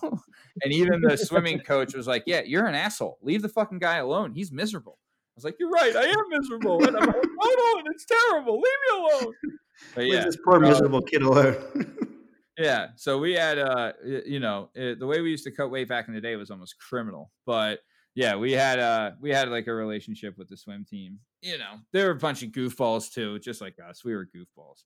and 0.65 0.73
even 0.73 1.01
the 1.03 1.17
swimming 1.17 1.61
coach 1.61 1.95
was 1.95 2.09
like, 2.09 2.25
"Yeah, 2.27 2.43
you're 2.45 2.67
an 2.67 2.75
asshole. 2.75 3.19
Leave 3.23 3.43
the 3.43 3.49
fucking 3.49 3.79
guy 3.79 3.99
alone. 3.99 4.35
He's 4.35 4.51
miserable." 4.51 4.99
I 5.37 5.39
was 5.39 5.45
like, 5.45 5.57
"You're 5.61 5.71
right. 5.71 5.95
I 5.95 6.05
am 6.05 6.25
miserable." 6.31 6.83
And 6.87 6.97
I'm 6.97 7.07
like, 7.07 7.17
"Hold 7.41 7.79
on, 7.79 7.85
it's 7.95 8.07
terrible. 8.07 8.55
Leave 8.55 8.63
me 8.63 9.01
alone." 9.01 9.35
But 9.95 10.07
yeah, 10.07 10.15
Leave 10.15 10.25
this 10.25 10.39
poor 10.43 10.61
miserable 10.61 11.03
kid 11.03 11.21
alone. 11.21 11.97
yeah, 12.59 12.89
so 12.97 13.19
we 13.19 13.35
had, 13.35 13.59
uh, 13.59 13.93
you 14.03 14.41
know, 14.41 14.71
it, 14.75 14.99
the 14.99 15.07
way 15.07 15.21
we 15.21 15.31
used 15.31 15.45
to 15.45 15.51
cut 15.51 15.71
weight 15.71 15.89
back 15.89 16.09
in 16.09 16.15
the 16.15 16.23
day 16.23 16.37
was 16.37 16.51
almost 16.51 16.77
criminal, 16.79 17.31
but 17.45 17.81
yeah, 18.15 18.35
we 18.35 18.53
had 18.53 18.79
uh 18.79 19.11
we 19.21 19.31
had 19.31 19.51
like 19.51 19.67
a 19.67 19.75
relationship 19.75 20.39
with 20.39 20.49
the 20.49 20.57
swim 20.57 20.87
team. 20.89 21.21
You 21.43 21.59
know, 21.59 21.75
they 21.93 22.03
were 22.03 22.13
a 22.13 22.17
bunch 22.17 22.43
of 22.43 22.49
goofballs 22.49 23.13
too, 23.13 23.39
just 23.39 23.61
like 23.61 23.77
us. 23.79 24.05
We 24.05 24.15
were 24.15 24.27
goofballs. 24.27 24.85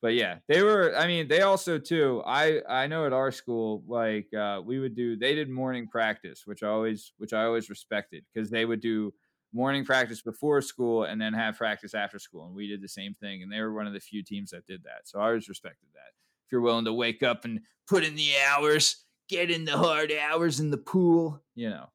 But 0.00 0.14
yeah, 0.14 0.38
they 0.48 0.62
were 0.62 0.96
I 0.96 1.06
mean, 1.06 1.28
they 1.28 1.42
also 1.42 1.78
too, 1.78 2.22
I 2.24 2.62
I 2.66 2.86
know 2.86 3.04
at 3.04 3.12
our 3.12 3.30
school 3.32 3.84
like 3.86 4.32
uh 4.32 4.62
we 4.64 4.78
would 4.78 4.96
do 4.96 5.14
they 5.14 5.34
did 5.34 5.50
morning 5.50 5.88
practice, 5.88 6.44
which 6.46 6.62
I 6.62 6.68
always 6.68 7.12
which 7.18 7.34
I 7.34 7.44
always 7.44 7.68
respected 7.68 8.24
because 8.32 8.48
they 8.48 8.64
would 8.64 8.80
do 8.80 9.12
morning 9.52 9.84
practice 9.84 10.22
before 10.22 10.62
school 10.62 11.04
and 11.04 11.20
then 11.20 11.32
have 11.32 11.56
practice 11.56 11.94
after 11.94 12.18
school 12.18 12.46
and 12.46 12.54
we 12.54 12.68
did 12.68 12.82
the 12.82 12.88
same 12.88 13.14
thing 13.14 13.42
and 13.42 13.52
they 13.52 13.60
were 13.60 13.72
one 13.72 13.86
of 13.86 13.92
the 13.92 14.00
few 14.00 14.22
teams 14.22 14.50
that 14.50 14.66
did 14.66 14.84
that. 14.84 15.02
So 15.04 15.18
I 15.20 15.28
always 15.28 15.48
respected 15.48 15.88
that. 15.94 16.12
If 16.46 16.52
you're 16.52 16.60
willing 16.60 16.84
to 16.84 16.92
wake 16.92 17.22
up 17.22 17.44
and 17.44 17.60
put 17.88 18.04
in 18.04 18.14
the 18.14 18.30
hours, 18.48 19.04
get 19.28 19.50
in 19.50 19.64
the 19.64 19.76
hard 19.76 20.12
hours 20.12 20.60
in 20.60 20.70
the 20.70 20.76
pool, 20.76 21.40
you 21.54 21.70
know. 21.70 21.86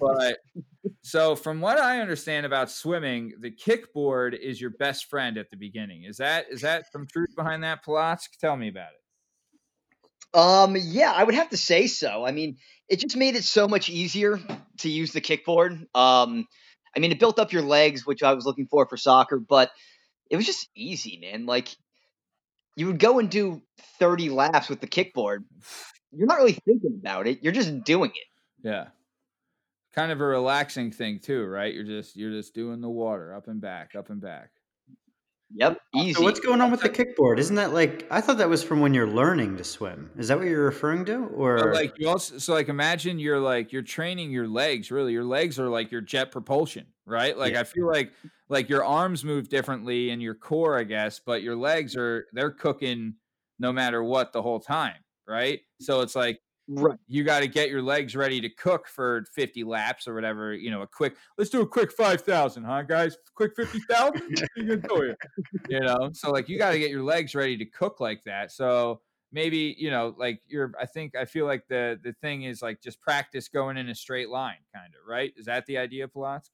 But 0.00 0.38
so 1.02 1.34
from 1.34 1.60
what 1.60 1.78
I 1.78 2.00
understand 2.00 2.46
about 2.46 2.70
swimming, 2.70 3.34
the 3.40 3.50
kickboard 3.50 4.38
is 4.38 4.60
your 4.60 4.70
best 4.70 5.06
friend 5.10 5.36
at 5.38 5.50
the 5.50 5.56
beginning. 5.56 6.04
Is 6.04 6.18
that 6.18 6.46
is 6.50 6.60
that 6.62 6.90
some 6.92 7.06
truth 7.06 7.34
behind 7.36 7.64
that, 7.64 7.84
Plotzk? 7.84 8.36
Tell 8.40 8.56
me 8.56 8.68
about 8.68 8.90
it. 8.92 10.38
Um, 10.38 10.76
yeah, 10.78 11.12
I 11.12 11.24
would 11.24 11.34
have 11.34 11.50
to 11.50 11.56
say 11.56 11.86
so. 11.86 12.24
I 12.24 12.32
mean, 12.32 12.58
it 12.88 13.00
just 13.00 13.16
made 13.16 13.34
it 13.34 13.44
so 13.44 13.66
much 13.66 13.88
easier 13.88 14.38
to 14.80 14.88
use 14.88 15.12
the 15.12 15.20
kickboard. 15.20 15.86
Um, 15.96 16.46
I 16.98 17.00
mean, 17.00 17.12
it 17.12 17.20
built 17.20 17.38
up 17.38 17.52
your 17.52 17.62
legs, 17.62 18.04
which 18.04 18.22
I 18.22 18.34
was 18.34 18.44
looking 18.44 18.66
for 18.66 18.86
for 18.86 18.96
soccer, 18.96 19.38
but 19.38 19.70
it 20.30 20.36
was 20.36 20.44
just 20.44 20.68
easy, 20.74 21.18
man. 21.22 21.46
Like 21.46 21.68
you 22.76 22.88
would 22.88 22.98
go 22.98 23.18
and 23.18 23.30
do 23.30 23.62
30 23.98 24.30
laps 24.30 24.68
with 24.68 24.80
the 24.80 24.86
kickboard 24.86 25.44
you're 26.12 26.26
not 26.26 26.38
really 26.38 26.52
thinking 26.52 26.98
about 27.00 27.26
it. 27.26 27.42
You're 27.42 27.52
just 27.52 27.84
doing 27.84 28.10
it. 28.10 28.66
Yeah. 28.66 28.88
Kind 29.94 30.12
of 30.12 30.20
a 30.20 30.24
relaxing 30.24 30.90
thing 30.90 31.18
too, 31.18 31.44
right? 31.44 31.72
You're 31.72 31.84
just 31.84 32.16
you're 32.16 32.30
just 32.30 32.54
doing 32.54 32.80
the 32.80 32.88
water 32.88 33.34
up 33.34 33.48
and 33.48 33.60
back, 33.60 33.94
up 33.96 34.10
and 34.10 34.20
back. 34.20 34.50
Yep, 35.54 35.80
uh, 35.96 36.00
easy. 36.00 36.12
So 36.14 36.22
what's 36.22 36.40
going 36.40 36.60
on 36.60 36.70
with 36.70 36.82
the 36.82 36.90
kickboard? 36.90 37.38
Isn't 37.38 37.56
that 37.56 37.72
like 37.72 38.06
I 38.10 38.20
thought 38.20 38.38
that 38.38 38.48
was 38.48 38.62
from 38.62 38.80
when 38.80 38.92
you're 38.92 39.08
learning 39.08 39.56
to 39.56 39.64
swim? 39.64 40.10
Is 40.18 40.28
that 40.28 40.38
what 40.38 40.46
you're 40.46 40.64
referring 40.64 41.04
to, 41.06 41.24
or 41.26 41.58
so 41.58 41.64
like 41.66 41.94
you 41.98 42.08
also 42.08 42.38
so 42.38 42.52
like 42.52 42.68
imagine 42.68 43.18
you're 43.18 43.40
like 43.40 43.72
you're 43.72 43.82
training 43.82 44.30
your 44.30 44.46
legs. 44.46 44.90
Really, 44.90 45.12
your 45.12 45.24
legs 45.24 45.58
are 45.58 45.68
like 45.68 45.90
your 45.90 46.02
jet 46.02 46.30
propulsion, 46.30 46.86
right? 47.06 47.36
Like 47.36 47.54
yeah. 47.54 47.60
I 47.60 47.64
feel 47.64 47.86
like 47.86 48.12
like 48.48 48.68
your 48.68 48.84
arms 48.84 49.24
move 49.24 49.48
differently 49.48 50.10
and 50.10 50.20
your 50.20 50.34
core, 50.34 50.78
I 50.78 50.84
guess, 50.84 51.18
but 51.18 51.42
your 51.42 51.56
legs 51.56 51.96
are 51.96 52.26
they're 52.32 52.50
cooking 52.50 53.14
no 53.58 53.72
matter 53.72 54.04
what 54.04 54.32
the 54.32 54.42
whole 54.42 54.60
time 54.60 54.96
right? 55.28 55.60
So 55.80 56.00
it's 56.00 56.16
like 56.16 56.40
right. 56.68 56.98
you 57.06 57.24
got 57.24 57.40
to 57.40 57.48
get 57.48 57.70
your 57.70 57.82
legs 57.82 58.14
ready 58.14 58.40
to 58.40 58.48
cook 58.48 58.86
for 58.86 59.24
50 59.34 59.64
laps 59.64 60.06
or 60.06 60.14
whatever, 60.14 60.52
you 60.52 60.70
know, 60.70 60.82
a 60.82 60.86
quick 60.86 61.16
let's 61.36 61.50
do 61.50 61.60
a 61.60 61.66
quick 61.66 61.92
5,000, 61.92 62.64
huh 62.64 62.82
guys? 62.82 63.16
Quick 63.34 63.52
50,000? 63.56 64.48
you 65.68 65.80
know, 65.80 66.10
so 66.12 66.30
like 66.30 66.48
you 66.48 66.58
got 66.58 66.72
to 66.72 66.78
get 66.78 66.90
your 66.90 67.02
legs 67.02 67.34
ready 67.34 67.56
to 67.56 67.64
cook 67.64 68.00
like 68.00 68.22
that. 68.24 68.52
So 68.52 69.00
maybe, 69.32 69.74
you 69.78 69.90
know, 69.90 70.14
like 70.18 70.40
you're 70.46 70.72
I 70.80 70.86
think 70.86 71.16
I 71.16 71.24
feel 71.24 71.46
like 71.46 71.66
the 71.68 71.98
the 72.02 72.14
thing 72.20 72.42
is 72.42 72.62
like 72.62 72.82
just 72.82 73.00
practice 73.00 73.48
going 73.48 73.76
in 73.76 73.88
a 73.88 73.94
straight 73.94 74.28
line 74.28 74.58
kind 74.74 74.92
of, 74.94 75.08
right? 75.08 75.32
Is 75.36 75.46
that 75.46 75.66
the 75.66 75.78
idea, 75.78 76.08
Plotzk? 76.08 76.50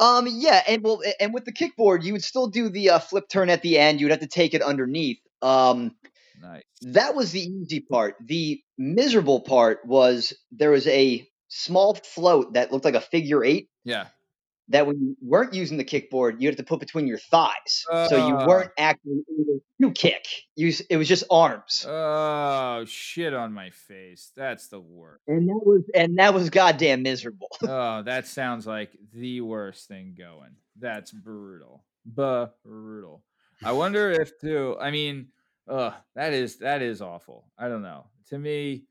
Um, 0.00 0.26
yeah, 0.28 0.62
and 0.66 0.82
well, 0.82 1.00
and 1.20 1.32
with 1.32 1.44
the 1.44 1.52
kickboard, 1.52 2.02
you 2.02 2.12
would 2.12 2.24
still 2.24 2.48
do 2.48 2.68
the 2.68 2.90
uh, 2.90 2.98
flip 2.98 3.28
turn 3.28 3.48
at 3.48 3.62
the 3.62 3.78
end. 3.78 4.00
You'd 4.00 4.10
have 4.10 4.20
to 4.20 4.26
take 4.26 4.54
it 4.54 4.62
underneath. 4.62 5.20
Um, 5.40 5.94
Nice. 6.40 6.62
That 6.82 7.14
was 7.14 7.32
the 7.32 7.40
easy 7.40 7.80
part. 7.80 8.16
The 8.24 8.60
miserable 8.76 9.40
part 9.40 9.84
was 9.84 10.32
there 10.52 10.70
was 10.70 10.86
a 10.86 11.26
small 11.48 11.94
float 11.94 12.54
that 12.54 12.72
looked 12.72 12.84
like 12.84 12.94
a 12.94 13.00
figure 13.00 13.44
eight. 13.44 13.68
Yeah. 13.84 14.06
That 14.70 14.86
when 14.86 15.00
you 15.00 15.16
weren't 15.22 15.54
using 15.54 15.78
the 15.78 15.84
kickboard, 15.84 16.40
you 16.40 16.48
had 16.48 16.58
to 16.58 16.62
put 16.62 16.78
between 16.78 17.06
your 17.06 17.16
thighs, 17.16 17.86
uh, 17.90 18.06
so 18.08 18.26
you 18.28 18.34
weren't 18.46 18.70
actually 18.78 19.22
you 19.78 19.92
kick. 19.92 20.26
You, 20.56 20.72
it 20.90 20.96
was 20.96 21.08
just 21.08 21.24
arms. 21.30 21.86
Oh 21.88 22.84
shit 22.86 23.32
on 23.32 23.54
my 23.54 23.70
face! 23.70 24.30
That's 24.36 24.68
the 24.68 24.80
worst. 24.80 25.22
And 25.26 25.48
that 25.48 25.62
was 25.64 25.84
and 25.94 26.18
that 26.18 26.34
was 26.34 26.50
goddamn 26.50 27.02
miserable. 27.02 27.48
oh, 27.62 28.02
that 28.02 28.26
sounds 28.26 28.66
like 28.66 28.90
the 29.14 29.40
worst 29.40 29.88
thing 29.88 30.14
going. 30.18 30.56
That's 30.78 31.12
brutal, 31.12 31.84
But 32.04 32.62
brutal. 32.62 33.22
I 33.64 33.72
wonder 33.72 34.10
if 34.10 34.38
too. 34.40 34.76
I 34.80 34.90
mean, 34.90 35.28
Ugh, 35.68 35.94
that 36.14 36.32
is 36.32 36.58
that 36.58 36.82
is 36.82 37.02
awful. 37.02 37.46
I 37.58 37.68
don't 37.68 37.82
know. 37.82 38.06
To 38.30 38.38
me, 38.38 38.84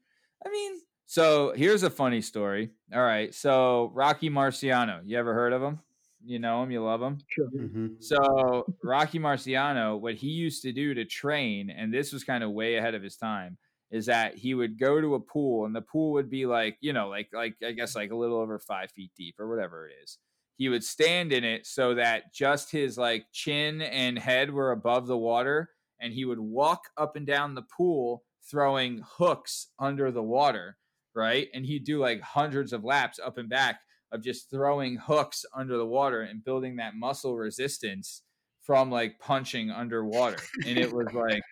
I 0.45 0.49
mean, 0.49 0.73
so 1.05 1.53
here's 1.55 1.83
a 1.83 1.89
funny 1.89 2.21
story. 2.21 2.71
All 2.93 3.01
right, 3.01 3.33
so 3.33 3.91
Rocky 3.93 4.29
Marciano, 4.29 5.01
you 5.05 5.17
ever 5.17 5.33
heard 5.33 5.53
of 5.53 5.61
him? 5.61 5.79
You 6.23 6.39
know 6.39 6.61
him, 6.63 6.71
you 6.71 6.83
love 6.83 7.01
him. 7.01 7.19
Sure. 7.27 7.49
Mm-hmm. 7.49 7.87
So 7.99 8.65
Rocky 8.83 9.19
Marciano, 9.19 9.99
what 9.99 10.15
he 10.15 10.27
used 10.27 10.61
to 10.63 10.73
do 10.73 10.93
to 10.93 11.05
train, 11.05 11.69
and 11.69 11.93
this 11.93 12.11
was 12.11 12.23
kind 12.23 12.43
of 12.43 12.51
way 12.51 12.75
ahead 12.75 12.95
of 12.95 13.03
his 13.03 13.15
time, 13.15 13.57
is 13.91 14.07
that 14.07 14.35
he 14.35 14.53
would 14.53 14.77
go 14.77 14.99
to 14.99 15.15
a 15.15 15.19
pool, 15.19 15.65
and 15.65 15.75
the 15.75 15.81
pool 15.81 16.13
would 16.13 16.29
be 16.29 16.45
like, 16.45 16.77
you 16.81 16.93
know, 16.93 17.07
like 17.07 17.29
like 17.33 17.55
I 17.65 17.71
guess 17.71 17.95
like 17.95 18.11
a 18.11 18.15
little 18.15 18.37
over 18.37 18.59
five 18.59 18.91
feet 18.91 19.11
deep 19.15 19.39
or 19.39 19.47
whatever 19.47 19.87
it 19.87 19.93
is. 20.03 20.17
He 20.57 20.69
would 20.69 20.83
stand 20.83 21.31
in 21.31 21.43
it 21.43 21.67
so 21.67 21.95
that 21.95 22.33
just 22.33 22.71
his 22.71 22.97
like 22.97 23.25
chin 23.31 23.81
and 23.81 24.17
head 24.17 24.51
were 24.51 24.71
above 24.71 25.05
the 25.05 25.17
water 25.17 25.69
and 25.99 26.13
he 26.13 26.25
would 26.25 26.39
walk 26.39 26.89
up 26.97 27.15
and 27.15 27.25
down 27.25 27.55
the 27.55 27.63
pool 27.63 28.23
throwing 28.49 29.03
hooks 29.05 29.67
under 29.79 30.11
the 30.11 30.23
water, 30.23 30.77
right? 31.15 31.47
And 31.53 31.65
he'd 31.65 31.83
do 31.83 31.99
like 31.99 32.21
hundreds 32.21 32.73
of 32.73 32.83
laps 32.83 33.19
up 33.23 33.37
and 33.37 33.49
back 33.49 33.79
of 34.11 34.23
just 34.23 34.49
throwing 34.49 34.97
hooks 34.97 35.45
under 35.53 35.77
the 35.77 35.85
water 35.85 36.21
and 36.21 36.43
building 36.43 36.77
that 36.77 36.95
muscle 36.95 37.35
resistance 37.35 38.21
from 38.61 38.89
like 38.89 39.19
punching 39.19 39.69
underwater. 39.69 40.37
And 40.65 40.77
it 40.77 40.91
was 40.91 41.07
like 41.13 41.43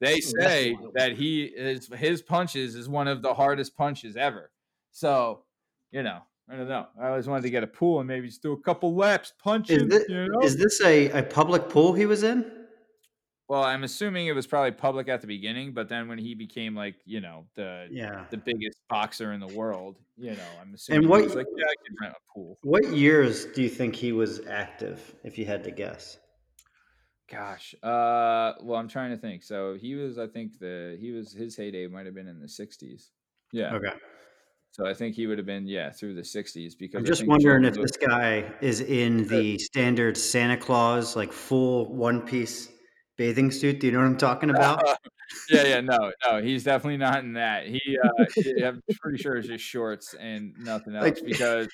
they 0.00 0.20
say 0.20 0.76
that 0.94 1.12
he 1.12 1.44
is 1.44 1.88
his 1.96 2.22
punches 2.22 2.74
is 2.74 2.88
one 2.88 3.08
of 3.08 3.22
the 3.22 3.34
hardest 3.34 3.76
punches 3.76 4.16
ever. 4.16 4.50
So, 4.92 5.44
you 5.90 6.02
know, 6.02 6.20
I 6.48 6.56
don't 6.56 6.68
know. 6.68 6.86
I 7.00 7.08
always 7.08 7.26
wanted 7.26 7.42
to 7.42 7.50
get 7.50 7.62
a 7.62 7.66
pool 7.66 8.00
and 8.00 8.08
maybe 8.08 8.28
just 8.28 8.42
do 8.42 8.52
a 8.52 8.60
couple 8.60 8.94
laps 8.94 9.32
punching. 9.42 9.80
Is 9.80 9.88
this, 9.88 10.08
you 10.08 10.28
know? 10.28 10.40
is 10.42 10.56
this 10.56 10.80
a, 10.82 11.10
a 11.10 11.22
public 11.22 11.68
pool 11.68 11.94
he 11.94 12.06
was 12.06 12.22
in? 12.22 12.50
Well, 13.48 13.62
I'm 13.62 13.84
assuming 13.84 14.26
it 14.26 14.32
was 14.32 14.46
probably 14.46 14.72
public 14.72 15.08
at 15.08 15.20
the 15.20 15.26
beginning, 15.26 15.74
but 15.74 15.88
then 15.88 16.08
when 16.08 16.18
he 16.18 16.34
became 16.34 16.74
like, 16.74 16.96
you 17.04 17.20
know, 17.20 17.46
the 17.54 17.88
Yeah. 17.90 18.26
the 18.30 18.38
biggest 18.38 18.78
boxer 18.88 19.32
in 19.32 19.40
the 19.40 19.46
world, 19.48 20.00
you 20.16 20.34
know, 20.34 20.56
I'm 20.60 20.72
assuming 20.74 21.02
And 21.02 21.10
what 21.10 21.22
was 21.24 21.34
like, 21.34 21.46
yeah, 21.56 21.66
I 21.66 21.74
can 21.86 21.96
rent 22.00 22.14
a 22.16 22.32
pool. 22.32 22.58
what 22.62 22.88
years 22.88 23.46
do 23.46 23.62
you 23.62 23.68
think 23.68 23.94
he 23.94 24.10
was 24.12 24.40
active, 24.46 25.14
if 25.22 25.38
you 25.38 25.44
had 25.46 25.62
to 25.64 25.70
guess? 25.70 26.18
Gosh, 27.30 27.74
uh, 27.82 28.52
well, 28.62 28.78
I'm 28.78 28.88
trying 28.88 29.10
to 29.10 29.16
think. 29.16 29.42
So 29.42 29.74
he 29.74 29.94
was, 29.94 30.18
I 30.18 30.26
think 30.26 30.58
the 30.58 30.96
he 31.00 31.10
was 31.10 31.32
his 31.32 31.56
heyday 31.56 31.86
might 31.86 32.04
have 32.04 32.14
been 32.14 32.28
in 32.28 32.38
the 32.38 32.46
'60s. 32.48 33.12
Yeah. 33.52 33.74
Okay. 33.74 33.92
So 34.72 34.86
I 34.86 34.92
think 34.92 35.14
he 35.14 35.26
would 35.26 35.38
have 35.38 35.46
been 35.46 35.66
yeah 35.66 35.90
through 35.90 36.14
the 36.14 36.24
'60s 36.24 36.76
because 36.76 36.98
I'm 36.98 37.04
just 37.04 37.26
wondering 37.26 37.64
if 37.64 37.74
this 37.74 37.96
guy 37.96 38.52
is 38.60 38.80
in 38.80 39.26
the 39.28 39.58
standard 39.58 40.16
Santa 40.16 40.56
Claus, 40.56 41.16
like 41.16 41.32
full 41.32 41.86
one 41.94 42.20
piece 42.26 42.68
bathing 43.16 43.50
suit. 43.50 43.80
Do 43.80 43.86
you 43.86 43.92
know 43.92 43.98
what 44.00 44.06
I'm 44.06 44.16
talking 44.16 44.50
about? 44.50 44.82
yeah, 45.50 45.64
yeah, 45.66 45.80
no, 45.80 46.12
no, 46.24 46.42
he's 46.42 46.64
definitely 46.64 46.98
not 46.98 47.20
in 47.24 47.34
that. 47.34 47.66
He, 47.66 47.80
uh, 48.02 48.24
I'm 48.66 48.82
pretty 49.00 49.18
sure 49.22 49.36
it's 49.36 49.48
just 49.48 49.64
shorts 49.64 50.14
and 50.18 50.54
nothing 50.58 50.94
else 50.94 51.04
Like- 51.04 51.24
because 51.24 51.68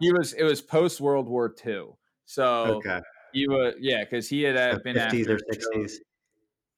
he 0.00 0.12
was. 0.12 0.32
It 0.32 0.44
was 0.44 0.60
post 0.60 1.00
World 1.00 1.28
War 1.28 1.54
II, 1.66 1.86
so 2.24 2.44
okay. 2.76 3.00
he 3.32 3.48
was 3.48 3.74
yeah 3.80 4.04
because 4.04 4.28
he 4.28 4.42
had 4.42 4.56
uh, 4.56 4.78
been 4.84 4.96
50s 4.96 5.00
after 5.20 5.34
or 5.34 5.38
Joe- 5.38 5.78
60s. 5.80 5.92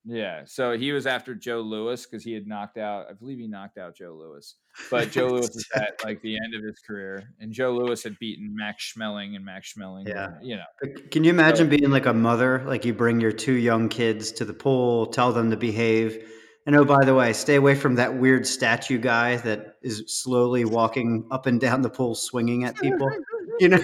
Yeah, 0.07 0.45
so 0.47 0.79
he 0.79 0.93
was 0.93 1.07
after 1.07 1.35
Joe 1.35 1.61
Louis 1.61 2.05
because 2.07 2.25
he 2.25 2.33
had 2.33 2.47
knocked 2.47 2.79
out. 2.79 3.07
I 3.11 3.13
believe 3.13 3.39
he 3.39 3.47
knocked 3.47 3.77
out 3.77 3.95
Joe 3.95 4.17
Louis, 4.19 4.55
but 4.91 5.11
Joe 5.11 5.27
Louis 5.31 5.41
was 5.53 5.67
at 5.77 6.01
like 6.05 6.23
the 6.23 6.37
end 6.37 6.55
of 6.55 6.63
his 6.65 6.79
career, 6.87 7.23
and 7.39 7.53
Joe 7.53 7.73
Louis 7.73 8.03
had 8.03 8.19
beaten 8.19 8.55
Max 8.57 8.95
Schmeling, 8.97 9.37
and 9.37 9.45
Max 9.45 9.75
Schmeling, 9.75 10.09
Yeah. 10.09 10.31
you 10.41 10.57
know, 10.57 10.65
But 10.81 11.11
Can 11.11 11.23
you 11.25 11.31
imagine 11.31 11.69
being 11.69 11.91
like 11.91 12.07
a 12.07 12.15
mother? 12.15 12.63
Like 12.67 12.87
you 12.87 12.95
bring 12.95 13.21
your 13.21 13.33
two 13.33 13.53
young 13.55 13.91
kids 13.91 14.33
to 14.33 14.47
the 14.47 14.55
pool, 14.55 15.07
tell 15.07 15.33
them 15.33 15.51
to 15.51 15.57
behave. 15.57 16.27
And 16.67 16.77
oh, 16.77 16.85
by 16.85 17.05
the 17.05 17.15
way, 17.15 17.33
stay 17.33 17.57
away 17.57 17.75
from 17.75 17.95
that 17.97 18.15
weird 18.15 18.47
statue 18.47 18.99
guy 18.99 19.37
that 19.39 19.77
is 19.83 20.05
slowly 20.07 20.65
walking 20.65 21.27
up 21.31 21.47
and 21.47 21.61
down 21.61 21.83
the 21.83 21.91
pool, 21.91 22.15
swinging 22.15 22.65
at 22.65 22.75
people. 22.77 23.11
You 23.59 23.69
know, 23.69 23.81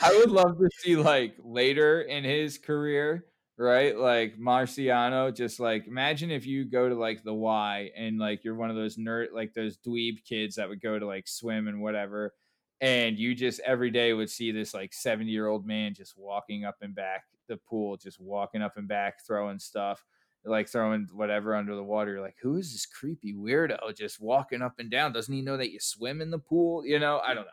I 0.00 0.16
would 0.16 0.30
love 0.30 0.58
to 0.58 0.68
see 0.78 0.94
like 0.94 1.34
later 1.42 2.02
in 2.02 2.22
his 2.22 2.56
career, 2.56 3.24
right? 3.58 3.96
Like 3.96 4.38
Marciano, 4.38 5.34
just 5.34 5.58
like 5.60 5.86
imagine 5.86 6.30
if 6.30 6.46
you 6.46 6.64
go 6.64 6.88
to 6.88 6.94
like 6.94 7.24
the 7.24 7.34
Y 7.34 7.90
and 7.96 8.18
like 8.18 8.44
you're 8.44 8.54
one 8.54 8.70
of 8.70 8.76
those 8.76 8.96
nerd, 8.96 9.26
like 9.32 9.52
those 9.54 9.76
dweeb 9.78 10.24
kids 10.24 10.56
that 10.56 10.68
would 10.68 10.80
go 10.80 10.98
to 10.98 11.06
like 11.06 11.26
swim 11.28 11.68
and 11.68 11.80
whatever. 11.80 12.34
And 12.80 13.18
you 13.18 13.34
just 13.34 13.60
every 13.66 13.90
day 13.90 14.12
would 14.12 14.30
see 14.30 14.52
this 14.52 14.72
like 14.72 14.92
70 14.94 15.30
year 15.30 15.48
old 15.48 15.66
man 15.66 15.94
just 15.94 16.16
walking 16.16 16.64
up 16.64 16.76
and 16.80 16.94
back 16.94 17.24
the 17.48 17.56
pool, 17.56 17.96
just 17.96 18.20
walking 18.20 18.62
up 18.62 18.76
and 18.76 18.86
back, 18.86 19.26
throwing 19.26 19.58
stuff, 19.58 20.04
like 20.44 20.68
throwing 20.68 21.08
whatever 21.12 21.56
under 21.56 21.74
the 21.74 21.82
water. 21.82 22.12
You're 22.12 22.20
like, 22.20 22.36
who 22.40 22.56
is 22.56 22.70
this 22.72 22.86
creepy 22.86 23.34
weirdo 23.34 23.96
just 23.96 24.20
walking 24.20 24.62
up 24.62 24.78
and 24.78 24.90
down? 24.90 25.12
Doesn't 25.12 25.34
he 25.34 25.42
know 25.42 25.56
that 25.56 25.72
you 25.72 25.80
swim 25.80 26.20
in 26.20 26.30
the 26.30 26.38
pool? 26.38 26.86
You 26.86 27.00
know, 27.00 27.18
I 27.18 27.34
don't 27.34 27.46
know. 27.46 27.50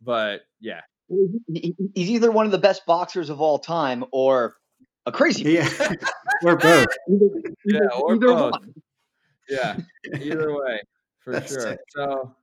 But 0.00 0.42
yeah, 0.60 0.80
He- 1.08 1.40
he- 1.52 1.74
He's 1.94 2.10
either 2.10 2.30
one 2.30 2.46
of 2.46 2.52
the 2.52 2.58
best 2.58 2.86
boxers 2.86 3.28
of 3.28 3.40
all 3.42 3.58
time 3.58 4.04
or 4.12 4.56
a 5.06 5.12
crazy. 5.12 5.44
yeah, 5.52 5.68
or 6.44 6.56
both. 6.56 6.86
Either, 7.08 7.30
Yeah, 7.64 7.78
either- 7.78 7.92
or 7.92 8.14
either 8.14 8.26
both. 8.26 8.52
one. 8.52 8.74
yeah 9.48 9.76
either 10.14 10.54
way 10.58 10.80
for 11.20 11.32
That's 11.32 11.52
sure 11.52 11.68
it. 11.72 11.80
so 11.88 12.34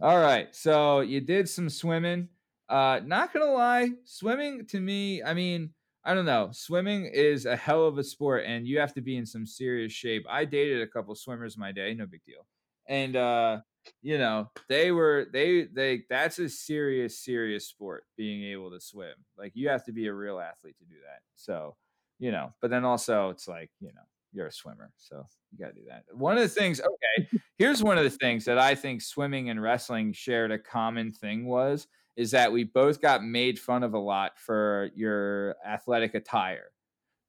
all 0.00 0.18
right 0.20 0.54
so 0.54 1.00
you 1.00 1.20
did 1.20 1.48
some 1.48 1.68
swimming 1.68 2.28
uh 2.68 3.00
not 3.04 3.32
gonna 3.32 3.50
lie 3.52 3.90
swimming 4.04 4.66
to 4.66 4.80
me 4.80 5.22
i 5.22 5.34
mean 5.34 5.70
i 6.04 6.14
don't 6.14 6.24
know 6.26 6.50
swimming 6.52 7.06
is 7.06 7.46
a 7.46 7.56
hell 7.56 7.86
of 7.86 7.98
a 7.98 8.04
sport 8.04 8.44
and 8.46 8.66
you 8.66 8.78
have 8.78 8.94
to 8.94 9.00
be 9.00 9.16
in 9.16 9.26
some 9.26 9.44
serious 9.46 9.92
shape 9.92 10.24
i 10.30 10.44
dated 10.44 10.80
a 10.82 10.86
couple 10.86 11.14
swimmers 11.14 11.56
in 11.56 11.60
my 11.60 11.72
day 11.72 11.94
no 11.94 12.06
big 12.06 12.22
deal 12.24 12.46
and 12.88 13.16
uh 13.16 13.58
you 14.02 14.18
know 14.18 14.50
they 14.68 14.90
were 14.92 15.26
they 15.32 15.64
they 15.64 16.04
that's 16.10 16.38
a 16.38 16.48
serious 16.48 17.18
serious 17.18 17.66
sport 17.66 18.04
being 18.16 18.44
able 18.44 18.70
to 18.70 18.80
swim. 18.80 19.14
Like 19.38 19.52
you 19.54 19.68
have 19.68 19.84
to 19.86 19.92
be 19.92 20.06
a 20.06 20.14
real 20.14 20.38
athlete 20.40 20.76
to 20.78 20.84
do 20.84 20.96
that. 21.06 21.20
So 21.36 21.76
you 22.18 22.30
know 22.30 22.52
but 22.60 22.70
then 22.70 22.84
also 22.84 23.30
it's 23.30 23.48
like 23.48 23.70
you 23.80 23.88
know 23.88 24.02
you're 24.32 24.46
a 24.46 24.52
swimmer 24.52 24.92
so 24.96 25.24
you 25.50 25.58
got 25.58 25.74
to 25.74 25.80
do 25.80 25.86
that. 25.88 26.04
One 26.12 26.36
of 26.36 26.42
the 26.42 26.48
things 26.48 26.80
okay 26.80 27.28
here's 27.58 27.82
one 27.82 27.98
of 27.98 28.04
the 28.04 28.10
things 28.10 28.44
that 28.44 28.58
i 28.58 28.74
think 28.74 29.02
swimming 29.02 29.50
and 29.50 29.60
wrestling 29.60 30.12
shared 30.12 30.52
a 30.52 30.58
common 30.58 31.10
thing 31.10 31.46
was 31.46 31.88
is 32.16 32.30
that 32.30 32.52
we 32.52 32.64
both 32.64 33.00
got 33.00 33.24
made 33.24 33.58
fun 33.58 33.82
of 33.82 33.94
a 33.94 33.98
lot 33.98 34.38
for 34.38 34.90
your 34.94 35.56
athletic 35.66 36.14
attire 36.14 36.70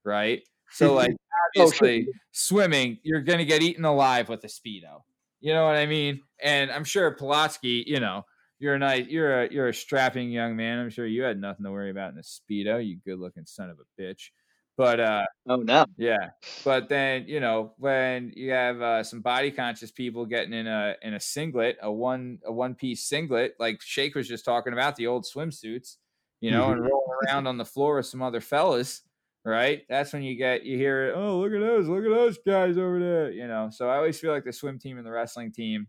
right? 0.04 0.42
So 0.72 0.94
like 0.94 1.12
Oh, 1.58 1.64
obviously 1.64 2.08
swimming 2.32 2.98
you're 3.04 3.22
gonna 3.22 3.46
get 3.46 3.62
eaten 3.62 3.84
alive 3.84 4.30
with 4.30 4.44
a 4.46 4.48
speedo 4.48 5.02
you 5.42 5.54
know 5.54 5.66
what 5.66 5.76
i 5.76 5.86
mean? 5.86 6.22
And 6.42 6.72
i'm 6.72 6.84
sure 6.84 7.16
Polotsky, 7.16 7.84
you 7.86 8.00
know 8.00 8.26
you're 8.60 8.76
a 8.76 8.80
nice 8.80 9.08
you're 9.08 9.44
a 9.44 9.52
you're 9.52 9.70
a 9.70 9.74
strapping 9.74 10.30
young 10.32 10.56
man. 10.56 10.80
I'm 10.80 10.92
sure 10.92 11.06
you 11.06 11.24
had 11.24 11.42
nothing 11.42 11.66
to 11.66 11.72
worry 11.72 11.90
about 11.90 12.14
in 12.14 12.20
a 12.20 12.22
speedo 12.22 12.86
you 12.86 12.98
good 13.04 13.20
looking 13.20 13.46
son 13.46 13.72
of 13.72 13.78
a 13.80 14.02
bitch. 14.02 14.30
But 14.78 15.00
uh 15.00 15.26
Oh 15.48 15.56
no. 15.58 15.86
yeah, 15.98 16.30
but 16.64 16.88
then 16.88 17.26
you 17.28 17.40
know 17.40 17.74
when 17.78 18.32
you 18.36 18.52
have 18.52 18.80
uh, 18.82 19.04
some 19.04 19.22
body 19.22 19.50
conscious 19.50 19.92
people 19.92 20.26
getting 20.28 20.54
in 20.54 20.68
a 20.68 20.96
in 21.02 21.16
a 21.16 21.20
singlet, 21.20 21.78
a 21.82 21.92
one 21.92 22.40
a 22.46 22.52
one 22.52 22.76
piece 22.76 23.04
singlet, 23.04 23.56
like 23.60 23.82
Shake 23.82 24.14
was 24.14 24.28
just 24.28 24.46
talking 24.46 24.74
about 24.74 24.96
the 24.96 25.08
old 25.08 25.26
swimsuits, 25.26 25.98
you 26.40 26.52
know, 26.52 26.72
and 26.72 26.82
rolling 26.82 27.18
around 27.28 27.48
on 27.48 27.58
the 27.58 27.66
floor 27.66 27.96
with 27.98 28.06
some 28.06 28.22
other 28.22 28.42
fellas, 28.42 29.02
right? 29.46 29.82
That's 29.90 30.14
when 30.14 30.24
you 30.24 30.36
get 30.36 30.64
you 30.64 30.78
hear, 30.78 31.10
it, 31.10 31.14
oh 31.16 31.40
look 31.40 31.54
at 31.54 31.60
those, 31.60 31.88
look 31.88 32.04
at 32.04 32.10
those 32.10 32.38
guys 32.46 32.78
over 32.78 33.00
there, 33.00 33.32
you 33.32 33.48
know. 33.48 33.70
So 33.72 33.90
I 33.90 33.98
always 33.98 34.20
feel 34.20 34.32
like 34.32 34.46
the 34.46 34.54
swim 34.54 34.80
team 34.80 34.98
and 34.98 35.06
the 35.06 35.12
wrestling 35.12 35.52
team 35.52 35.88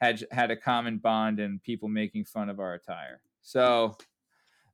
had 0.00 0.24
had 0.30 0.50
a 0.50 0.56
common 0.56 0.98
bond 0.98 1.40
and 1.40 1.62
people 1.62 1.88
making 1.88 2.24
fun 2.24 2.48
of 2.48 2.60
our 2.60 2.74
attire. 2.74 3.20
So 3.42 3.96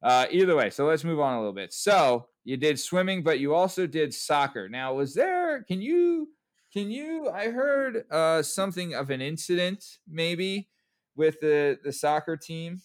uh, 0.02 0.26
either 0.30 0.56
way, 0.56 0.70
so 0.70 0.86
let's 0.86 1.04
move 1.04 1.20
on 1.20 1.34
a 1.34 1.38
little 1.38 1.52
bit. 1.52 1.72
So 1.72 2.26
you 2.44 2.56
did 2.56 2.78
swimming, 2.78 3.22
but 3.22 3.40
you 3.40 3.54
also 3.54 3.86
did 3.86 4.14
soccer. 4.14 4.68
Now, 4.68 4.94
was 4.94 5.14
there? 5.14 5.62
Can 5.64 5.80
you? 5.80 6.28
Can 6.72 6.90
you? 6.90 7.30
I 7.30 7.50
heard 7.50 8.04
uh, 8.10 8.42
something 8.42 8.94
of 8.94 9.10
an 9.10 9.20
incident, 9.20 9.84
maybe, 10.08 10.68
with 11.16 11.40
the 11.40 11.78
the 11.82 11.92
soccer 11.92 12.36
team. 12.36 12.80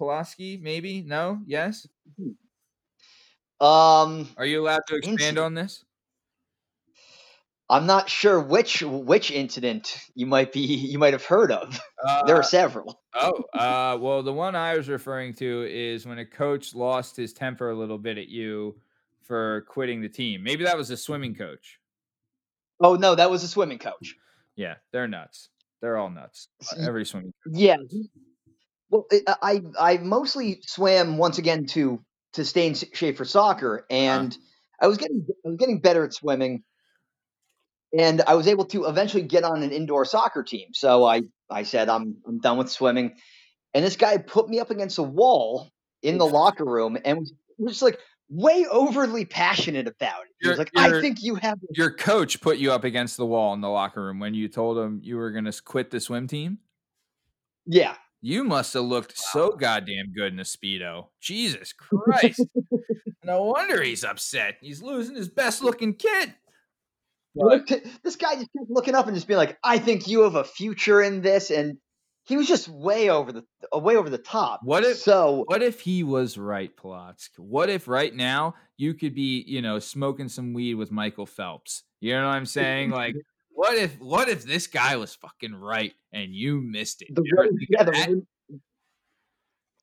Polotsky, 0.00 0.60
maybe? 0.62 1.02
No? 1.02 1.40
Yes? 1.46 1.86
Um, 3.60 4.28
Are 4.36 4.46
you 4.46 4.62
allowed 4.62 4.82
to 4.88 4.96
expand 4.96 5.20
Incident. 5.20 5.38
on 5.38 5.54
this? 5.54 5.84
I'm 7.68 7.86
not 7.86 8.08
sure 8.08 8.40
which 8.40 8.82
which 8.82 9.30
incident 9.30 9.96
you 10.16 10.26
might 10.26 10.52
be 10.52 10.60
you 10.60 10.98
might 10.98 11.12
have 11.12 11.24
heard 11.24 11.52
of. 11.52 11.80
Uh, 12.04 12.24
There 12.24 12.34
are 12.36 12.42
several. 12.42 13.00
Oh, 13.14 13.44
uh, 13.54 13.96
well, 14.00 14.22
the 14.24 14.32
one 14.32 14.56
I 14.56 14.76
was 14.76 14.88
referring 14.88 15.34
to 15.34 15.66
is 15.70 16.04
when 16.04 16.18
a 16.18 16.26
coach 16.26 16.74
lost 16.74 17.16
his 17.16 17.32
temper 17.32 17.70
a 17.70 17.76
little 17.76 17.98
bit 17.98 18.18
at 18.18 18.28
you 18.28 18.80
for 19.22 19.64
quitting 19.68 20.00
the 20.00 20.08
team. 20.08 20.42
Maybe 20.42 20.64
that 20.64 20.76
was 20.76 20.90
a 20.90 20.96
swimming 20.96 21.36
coach. 21.36 21.78
Oh 22.80 22.96
no, 22.96 23.14
that 23.14 23.30
was 23.30 23.44
a 23.44 23.48
swimming 23.48 23.78
coach. 23.78 24.16
Yeah, 24.56 24.74
they're 24.92 25.06
nuts. 25.06 25.50
They're 25.80 25.96
all 25.96 26.10
nuts. 26.10 26.48
Every 26.76 27.04
swimming. 27.06 27.32
Yeah. 27.52 27.76
Well, 28.90 29.06
I 29.12 29.36
I 29.42 29.60
I 29.78 29.96
mostly 29.98 30.60
swam 30.66 31.18
once 31.18 31.38
again 31.38 31.66
to 31.66 32.00
to 32.34 32.44
stay 32.44 32.66
in 32.66 32.74
shape 32.74 33.16
for 33.16 33.24
soccer, 33.24 33.86
uh-huh. 33.90 33.96
and 33.96 34.38
I 34.80 34.86
was 34.86 34.98
getting 34.98 35.26
I 35.44 35.48
was 35.48 35.56
getting 35.56 35.80
better 35.80 36.04
at 36.04 36.14
swimming, 36.14 36.62
and 37.96 38.22
I 38.26 38.34
was 38.34 38.46
able 38.46 38.64
to 38.66 38.86
eventually 38.86 39.22
get 39.22 39.44
on 39.44 39.62
an 39.62 39.72
indoor 39.72 40.04
soccer 40.04 40.42
team. 40.42 40.68
So 40.72 41.04
I 41.04 41.22
I 41.50 41.64
said 41.64 41.88
I'm 41.88 42.16
I'm 42.26 42.40
done 42.40 42.58
with 42.58 42.70
swimming, 42.70 43.14
and 43.74 43.84
this 43.84 43.96
guy 43.96 44.16
put 44.18 44.48
me 44.48 44.60
up 44.60 44.70
against 44.70 44.98
a 44.98 45.02
wall 45.02 45.70
in 46.02 46.18
the 46.18 46.26
locker 46.26 46.64
room 46.64 46.96
and 47.04 47.18
was, 47.18 47.32
was 47.58 47.72
just 47.72 47.82
like 47.82 47.98
way 48.30 48.64
overly 48.70 49.24
passionate 49.24 49.88
about 49.88 50.22
it. 50.22 50.32
He 50.40 50.48
was 50.48 50.58
like, 50.58 50.70
I 50.76 51.00
think 51.00 51.22
you 51.22 51.34
have 51.34 51.58
Your 51.74 51.90
coach 51.90 52.40
put 52.40 52.58
you 52.58 52.72
up 52.72 52.84
against 52.84 53.16
the 53.16 53.26
wall 53.26 53.52
in 53.52 53.60
the 53.60 53.68
locker 53.68 54.02
room 54.02 54.20
when 54.20 54.34
you 54.34 54.48
told 54.48 54.78
him 54.78 55.00
you 55.02 55.16
were 55.16 55.32
going 55.32 55.44
to 55.44 55.62
quit 55.62 55.90
the 55.90 56.00
swim 56.00 56.26
team. 56.26 56.58
yeah. 57.66 57.96
You 58.22 58.44
must 58.44 58.74
have 58.74 58.84
looked 58.84 59.16
so 59.16 59.50
goddamn 59.52 60.12
good 60.14 60.32
in 60.32 60.40
a 60.40 60.44
speedo. 60.44 61.06
Jesus 61.20 61.72
Christ! 61.72 62.44
no 63.24 63.44
wonder 63.44 63.82
he's 63.82 64.04
upset. 64.04 64.56
He's 64.60 64.82
losing 64.82 65.16
his 65.16 65.28
best 65.28 65.62
looking 65.62 65.94
kid. 65.94 66.34
But- 67.34 67.66
this 68.02 68.16
guy 68.16 68.34
just 68.34 68.50
kept 68.56 68.70
looking 68.70 68.94
up 68.94 69.06
and 69.06 69.16
just 69.16 69.26
being 69.26 69.38
like, 69.38 69.58
"I 69.64 69.78
think 69.78 70.08
you 70.08 70.22
have 70.22 70.34
a 70.34 70.44
future 70.44 71.00
in 71.00 71.22
this," 71.22 71.50
and 71.50 71.78
he 72.24 72.36
was 72.36 72.46
just 72.46 72.68
way 72.68 73.08
over 73.08 73.32
the 73.32 73.44
uh, 73.74 73.78
way 73.78 73.96
over 73.96 74.10
the 74.10 74.18
top. 74.18 74.60
What 74.64 74.84
if- 74.84 74.98
so? 74.98 75.44
What 75.46 75.62
if 75.62 75.80
he 75.80 76.02
was 76.02 76.36
right, 76.36 76.76
Polotsk? 76.76 77.30
What 77.38 77.70
if 77.70 77.88
right 77.88 78.14
now 78.14 78.54
you 78.76 78.94
could 78.94 79.14
be, 79.14 79.44
you 79.46 79.62
know, 79.62 79.78
smoking 79.78 80.28
some 80.28 80.52
weed 80.52 80.74
with 80.74 80.90
Michael 80.92 81.26
Phelps? 81.26 81.84
You 82.00 82.14
know 82.14 82.26
what 82.26 82.34
I'm 82.34 82.46
saying? 82.46 82.90
Like, 82.90 83.14
what 83.60 83.76
if, 83.76 84.00
what 84.00 84.30
if 84.30 84.44
this 84.44 84.66
guy 84.66 84.96
was 84.96 85.14
fucking 85.14 85.54
right 85.54 85.92
and 86.14 86.34
you 86.34 86.62
missed 86.62 87.02
it? 87.02 87.14
The 87.14 87.22
road, 87.36 87.50
yeah, 87.68 87.82
the 87.82 87.92
road, 87.92 88.26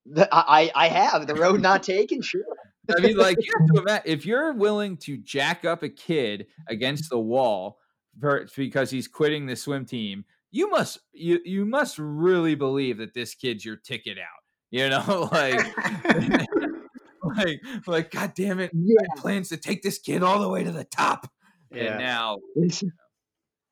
The, 0.07 0.27
I 0.31 0.71
I 0.73 0.87
have 0.87 1.27
the 1.27 1.35
road 1.35 1.61
not 1.61 1.83
taken. 1.83 2.23
Sure. 2.23 2.41
I 2.97 2.99
mean, 3.01 3.17
like 3.17 3.37
you 3.39 3.53
have 3.59 3.67
to 3.75 3.81
imagine, 3.81 4.11
if 4.11 4.25
you're 4.25 4.51
willing 4.53 4.97
to 4.97 5.17
jack 5.17 5.63
up 5.63 5.83
a 5.83 5.89
kid 5.89 6.47
against 6.67 7.11
the 7.11 7.19
wall 7.19 7.77
for, 8.19 8.47
because 8.55 8.89
he's 8.89 9.07
quitting 9.07 9.45
the 9.45 9.55
swim 9.55 9.85
team, 9.85 10.25
you 10.49 10.71
must 10.71 10.97
you 11.13 11.39
you 11.45 11.63
must 11.63 11.99
really 11.99 12.55
believe 12.55 12.97
that 12.97 13.13
this 13.13 13.35
kid's 13.35 13.63
your 13.63 13.75
ticket 13.75 14.17
out. 14.17 14.41
You 14.71 14.89
know, 14.89 15.29
like 15.31 15.63
like 17.37 17.61
like 17.85 18.09
God 18.09 18.33
damn 18.33 18.59
it, 18.59 18.71
yeah. 18.73 19.05
plans 19.17 19.49
to 19.49 19.57
take 19.57 19.83
this 19.83 19.99
kid 19.99 20.23
all 20.23 20.39
the 20.39 20.49
way 20.49 20.63
to 20.63 20.71
the 20.71 20.83
top. 20.83 21.31
Yeah. 21.71 21.91
And 21.91 21.99
now, 21.99 22.37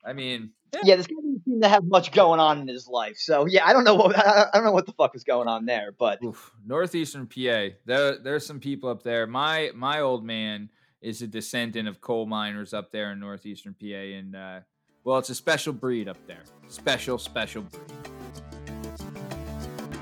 I 0.06 0.12
mean, 0.12 0.50
yeah, 0.72 0.80
yeah 0.84 0.96
this 0.96 1.06
guy 1.06 1.14
doesn't 1.16 1.44
seem 1.44 1.60
to 1.62 1.68
have 1.68 1.84
much 1.84 2.12
going 2.12 2.38
on 2.38 2.60
in 2.60 2.68
his 2.68 2.86
life. 2.86 3.16
So 3.18 3.46
yeah, 3.46 3.66
I 3.66 3.72
don't 3.72 3.84
know 3.84 3.94
what 3.94 4.16
I 4.26 4.48
don't 4.54 4.64
know 4.64 4.72
what 4.72 4.86
the 4.86 4.92
fuck 4.92 5.16
is 5.16 5.24
going 5.24 5.48
on 5.48 5.66
there. 5.66 5.92
But 5.98 6.22
Oof, 6.22 6.52
northeastern 6.64 7.26
PA, 7.26 7.74
there 7.84 8.18
there's 8.18 8.46
some 8.46 8.60
people 8.60 8.88
up 8.88 9.02
there. 9.02 9.26
My 9.26 9.70
my 9.74 10.00
old 10.00 10.24
man 10.24 10.70
is 11.02 11.22
a 11.22 11.26
descendant 11.26 11.88
of 11.88 12.00
coal 12.00 12.26
miners 12.26 12.72
up 12.72 12.92
there 12.92 13.12
in 13.12 13.20
northeastern 13.20 13.74
PA, 13.74 13.86
and 13.86 14.36
uh, 14.36 14.60
well, 15.04 15.18
it's 15.18 15.30
a 15.30 15.34
special 15.34 15.72
breed 15.72 16.08
up 16.08 16.18
there. 16.26 16.42
Special 16.68 17.18
special 17.18 17.62
breed. 17.62 17.82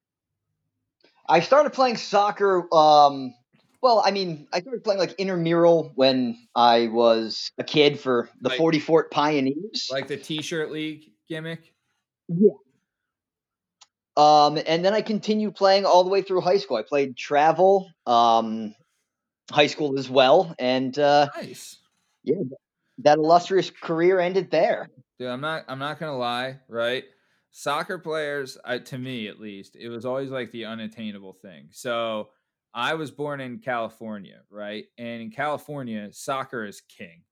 I 1.28 1.40
started 1.40 1.72
playing 1.72 1.98
soccer. 1.98 2.68
Um, 2.74 3.34
well, 3.82 4.02
I 4.06 4.12
mean, 4.12 4.48
I 4.54 4.62
started 4.62 4.84
playing 4.84 5.00
like 5.00 5.14
intramural 5.18 5.92
when 5.96 6.38
I 6.56 6.88
was 6.88 7.52
a 7.58 7.64
kid 7.64 8.00
for 8.00 8.30
the 8.42 8.50
like, 8.50 8.58
Forty 8.58 8.80
Fort 8.80 9.12
Pioneers, 9.12 9.90
like 9.92 10.08
the 10.08 10.18
T-shirt 10.18 10.72
league 10.72 11.12
gimmick. 11.28 11.74
Yeah, 12.28 12.52
um, 14.18 14.60
and 14.66 14.84
then 14.84 14.94
I 14.94 15.02
continued 15.02 15.56
playing 15.56 15.86
all 15.86 16.04
the 16.04 16.10
way 16.10 16.22
through 16.22 16.42
high 16.42 16.58
school. 16.58 16.78
I 16.78 16.84
played 16.84 17.16
travel, 17.16 17.90
um, 18.06 18.76
high 19.50 19.68
school 19.68 19.98
as 19.98 20.10
well, 20.10 20.54
and 20.60 20.98
uh, 20.98 21.30
nice. 21.36 21.78
Yeah, 22.24 22.36
that 23.00 23.18
illustrious 23.18 23.70
career 23.70 24.20
ended 24.20 24.52
there. 24.52 24.90
Dude, 25.18 25.30
I'm 25.30 25.42
not. 25.42 25.64
I'm 25.68 25.80
not 25.80 26.00
gonna 26.00 26.18
lie. 26.18 26.60
Right, 26.68 27.06
soccer 27.52 27.98
players, 27.98 28.58
I, 28.66 28.80
to 28.80 28.98
me 28.98 29.28
at 29.28 29.40
least, 29.40 29.76
it 29.76 29.90
was 29.90 30.06
always 30.06 30.30
like 30.30 30.52
the 30.52 30.66
unattainable 30.66 31.34
thing. 31.34 31.70
So 31.72 32.30
I 32.74 32.96
was 32.96 33.12
born 33.12 33.40
in 33.40 33.60
California, 33.60 34.42
right, 34.50 34.86
and 34.98 35.22
in 35.22 35.32
California, 35.32 36.10
soccer 36.12 36.66
is 36.66 36.82
king, 36.82 37.24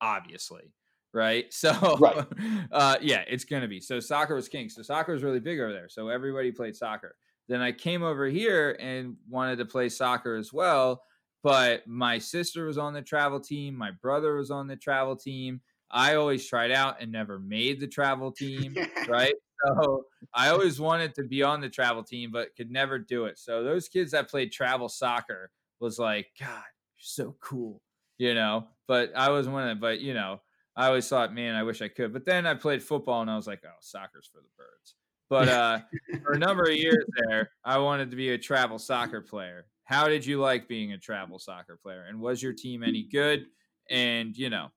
obviously 0.00 0.72
right? 1.12 1.46
So, 1.52 1.96
right. 1.98 2.26
Uh, 2.70 2.96
yeah, 3.00 3.24
it's 3.26 3.44
going 3.44 3.62
to 3.62 3.68
be. 3.68 3.80
So, 3.80 4.00
soccer 4.00 4.34
was 4.34 4.48
king. 4.48 4.68
So, 4.68 4.82
soccer 4.82 5.12
was 5.12 5.22
really 5.22 5.40
big 5.40 5.60
over 5.60 5.72
there. 5.72 5.88
So, 5.88 6.08
everybody 6.08 6.52
played 6.52 6.76
soccer. 6.76 7.16
Then 7.48 7.60
I 7.62 7.72
came 7.72 8.02
over 8.02 8.26
here 8.26 8.76
and 8.78 9.16
wanted 9.28 9.56
to 9.56 9.64
play 9.64 9.88
soccer 9.88 10.36
as 10.36 10.52
well. 10.52 11.02
But 11.42 11.86
my 11.86 12.18
sister 12.18 12.66
was 12.66 12.78
on 12.78 12.92
the 12.92 13.02
travel 13.02 13.40
team. 13.40 13.76
My 13.76 13.90
brother 14.02 14.34
was 14.34 14.50
on 14.50 14.66
the 14.66 14.76
travel 14.76 15.16
team. 15.16 15.60
I 15.90 16.16
always 16.16 16.46
tried 16.46 16.70
out 16.70 17.00
and 17.00 17.10
never 17.10 17.38
made 17.38 17.80
the 17.80 17.86
travel 17.86 18.32
team, 18.32 18.74
right? 19.08 19.34
So 19.66 20.04
I 20.34 20.50
always 20.50 20.78
wanted 20.78 21.14
to 21.14 21.24
be 21.24 21.42
on 21.42 21.60
the 21.60 21.68
travel 21.68 22.02
team, 22.02 22.30
but 22.32 22.54
could 22.56 22.70
never 22.70 22.98
do 22.98 23.24
it. 23.24 23.38
So 23.38 23.64
those 23.64 23.88
kids 23.88 24.12
that 24.12 24.28
played 24.28 24.52
travel 24.52 24.88
soccer 24.88 25.50
was 25.80 25.98
like, 25.98 26.26
God, 26.38 26.48
you're 26.48 26.98
so 26.98 27.36
cool, 27.40 27.80
you 28.18 28.34
know. 28.34 28.68
But 28.86 29.12
I 29.16 29.30
was 29.30 29.48
one 29.48 29.62
of 29.62 29.68
them. 29.68 29.80
But 29.80 30.00
you 30.00 30.14
know, 30.14 30.40
I 30.78 30.86
always 30.86 31.08
thought, 31.08 31.34
man, 31.34 31.56
I 31.56 31.64
wish 31.64 31.82
I 31.82 31.88
could. 31.88 32.12
But 32.12 32.24
then 32.24 32.46
I 32.46 32.54
played 32.54 32.84
football 32.84 33.20
and 33.20 33.28
I 33.28 33.34
was 33.34 33.48
like, 33.48 33.62
oh, 33.66 33.76
soccer's 33.80 34.30
for 34.32 34.38
the 34.38 34.48
birds. 34.56 34.94
But 35.28 35.48
uh, 35.48 35.80
for 36.22 36.34
a 36.34 36.38
number 36.38 36.62
of 36.62 36.76
years 36.76 37.04
there, 37.28 37.50
I 37.64 37.78
wanted 37.78 38.12
to 38.12 38.16
be 38.16 38.30
a 38.30 38.38
travel 38.38 38.78
soccer 38.78 39.20
player. 39.20 39.66
How 39.82 40.06
did 40.06 40.24
you 40.24 40.40
like 40.40 40.68
being 40.68 40.92
a 40.92 40.98
travel 40.98 41.40
soccer 41.40 41.76
player? 41.82 42.04
And 42.08 42.20
was 42.20 42.40
your 42.40 42.52
team 42.52 42.84
any 42.84 43.08
good? 43.10 43.46
And, 43.90 44.36
you 44.36 44.50
know, 44.50 44.68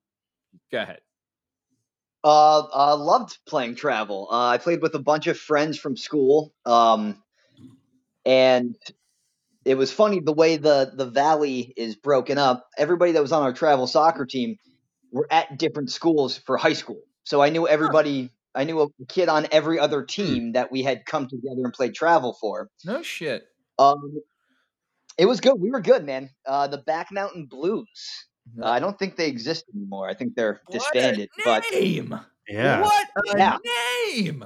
go 0.71 0.81
ahead. 0.81 1.01
Uh, 2.23 2.63
uh 2.73 2.97
loved 2.97 3.37
playing 3.47 3.75
travel. 3.75 4.27
Uh, 4.31 4.47
I 4.47 4.57
played 4.57 4.81
with 4.81 4.95
a 4.95 4.99
bunch 4.99 5.27
of 5.27 5.37
friends 5.37 5.77
from 5.77 5.95
school. 5.95 6.51
Um, 6.65 7.21
and 8.25 8.75
it 9.65 9.75
was 9.75 9.91
funny 9.91 10.19
the 10.19 10.33
way 10.33 10.57
the 10.57 10.91
the 10.95 11.05
valley 11.05 11.73
is 11.77 11.95
broken 11.95 12.39
up. 12.39 12.67
Everybody 12.75 13.11
that 13.11 13.21
was 13.21 13.31
on 13.31 13.43
our 13.43 13.53
travel 13.53 13.85
soccer 13.85 14.25
team– 14.25 14.57
were 15.11 15.27
at 15.29 15.57
different 15.57 15.91
schools 15.91 16.37
for 16.37 16.57
high 16.57 16.73
school. 16.73 17.01
So 17.23 17.41
I 17.41 17.49
knew 17.49 17.67
everybody. 17.67 18.31
I 18.53 18.65
knew 18.65 18.81
a 18.81 18.87
kid 19.07 19.29
on 19.29 19.47
every 19.51 19.79
other 19.79 20.01
hmm. 20.01 20.07
team 20.07 20.51
that 20.53 20.71
we 20.71 20.83
had 20.83 21.05
come 21.05 21.27
together 21.27 21.61
and 21.63 21.73
played 21.73 21.93
travel 21.93 22.35
for. 22.39 22.69
No 22.85 23.01
shit. 23.01 23.43
Um, 23.79 24.21
it 25.17 25.25
was 25.25 25.39
good. 25.39 25.55
We 25.59 25.71
were 25.71 25.81
good, 25.81 26.05
man. 26.05 26.29
Uh, 26.45 26.67
the 26.67 26.79
Back 26.79 27.11
Mountain 27.11 27.45
Blues. 27.45 28.27
Uh, 28.61 28.67
I 28.67 28.79
don't 28.79 28.97
think 28.97 29.15
they 29.15 29.27
exist 29.27 29.65
anymore. 29.73 30.09
I 30.09 30.13
think 30.13 30.35
they're 30.35 30.61
disbanded. 30.71 31.29
What 31.43 31.63
name? 31.71 32.09
But 32.09 32.25
yeah, 32.47 32.81
what 32.81 33.07
a 33.17 33.37
yeah. 33.37 33.57
name! 34.15 34.45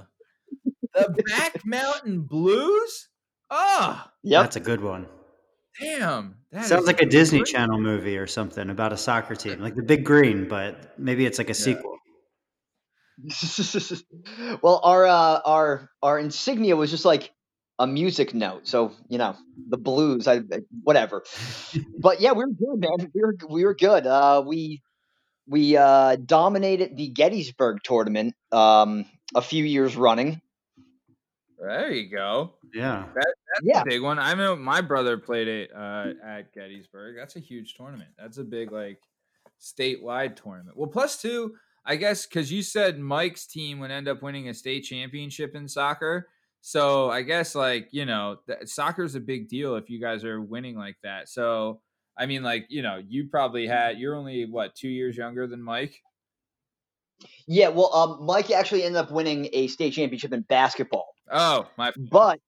The 0.94 1.24
Back 1.30 1.66
Mountain 1.66 2.22
Blues. 2.22 3.10
Ah, 3.50 4.06
oh, 4.06 4.12
yeah, 4.24 4.42
that's 4.42 4.58
a 4.58 4.60
good 4.60 4.82
one. 4.82 5.08
Damn. 5.80 6.36
Sounds 6.62 6.86
like 6.86 7.02
a 7.02 7.06
Disney 7.06 7.40
great. 7.40 7.48
Channel 7.48 7.80
movie 7.80 8.18
or 8.18 8.28
something 8.28 8.70
about 8.70 8.94
a 8.94 8.98
soccer 8.98 9.36
team, 9.36 9.60
like 9.60 9.76
the 9.76 9.84
Big 9.84 10.06
Green, 10.06 10.48
but 10.48 10.98
maybe 10.98 11.26
it's 11.26 11.38
like 11.38 11.50
a 11.50 11.52
yeah. 11.52 11.54
sequel. 11.54 11.98
well, 14.62 14.82
our 14.84 15.06
uh, 15.06 15.40
our 15.46 15.90
our 16.02 16.20
insignia 16.20 16.76
was 16.76 16.92
just 16.92 17.06
like 17.06 17.32
a 17.80 17.88
music 17.88 18.34
note, 18.34 18.68
so 18.68 18.92
you 19.10 19.18
know 19.18 19.36
the 19.70 19.78
blues, 19.78 20.28
I 20.28 20.42
whatever. 20.84 21.24
but 22.00 22.20
yeah, 22.20 22.32
we 22.34 22.46
were 22.46 22.52
good, 22.52 22.80
man. 22.80 23.12
We 23.14 23.22
were 23.22 23.36
we 23.50 23.66
were 23.66 23.76
good. 23.76 24.06
Uh, 24.06 24.44
we 24.46 24.82
we 25.48 25.78
uh, 25.78 26.18
dominated 26.18 26.98
the 26.98 27.10
Gettysburg 27.10 27.80
tournament 27.84 28.36
um, 28.52 29.06
a 29.34 29.42
few 29.42 29.64
years 29.64 29.96
running, 29.96 30.42
There 31.60 31.92
you 31.92 32.10
go. 32.10 32.54
Yeah, 32.74 33.06
that, 33.14 33.34
that's 33.54 33.64
yeah. 33.64 33.82
a 33.82 33.86
big 33.86 34.02
one. 34.02 34.20
I 34.20 34.34
know 34.34 34.56
my 34.56 34.82
brother 34.82 35.18
played 35.18 35.48
it 35.48 35.72
uh, 35.76 36.08
at 36.26 36.54
Gettysburg. 36.54 37.16
That's 37.18 37.36
a 37.36 37.40
huge 37.40 37.76
tournament. 37.76 38.10
That's 38.18 38.38
a 38.38 38.44
big 38.44 38.72
like 38.72 39.00
statewide 39.62 40.36
tournament. 40.36 40.78
Well, 40.78 40.90
plus 40.90 41.22
two, 41.22 41.56
I 41.86 41.96
guess, 41.96 42.26
because 42.26 42.52
you 42.52 42.62
said 42.62 43.00
Mike's 43.00 43.46
team 43.46 43.80
would 43.80 43.92
end 43.92 44.08
up 44.08 44.22
winning 44.22 44.50
a 44.50 44.54
state 44.54 44.82
championship 44.82 45.56
in 45.56 45.68
soccer. 45.68 46.28
So 46.62 47.10
I 47.10 47.22
guess 47.22 47.56
like 47.56 47.90
you 47.92 48.06
know, 48.06 48.38
soccer 48.66 49.04
is 49.04 49.16
a 49.16 49.20
big 49.20 49.48
deal 49.48 49.76
if 49.76 49.90
you 49.90 50.02
guys 50.02 50.26
are 50.26 50.42
winning 50.42 50.76
like 50.76 50.98
that. 51.04 51.30
So 51.30 51.80
I 52.18 52.26
mean, 52.26 52.44
like 52.44 52.66
you 52.70 52.82
know, 52.82 53.02
you 53.08 53.28
probably 53.30 53.68
had 53.68 53.98
you're 53.98 54.16
only 54.16 54.46
what 54.46 54.76
two 54.76 54.90
years 54.90 55.16
younger 55.16 55.48
than 55.48 55.62
Mike. 55.62 56.02
Yeah, 57.48 57.70
well, 57.70 57.94
um, 57.94 58.26
Mike 58.26 58.52
actually 58.52 58.84
ended 58.84 59.02
up 59.02 59.12
winning 59.12 59.48
a 59.54 59.68
state 59.68 59.94
championship 59.94 60.34
in 60.34 60.42
basketball. 60.42 61.15
Oh, 61.32 61.68
my. 61.78 61.92
But 62.12 62.40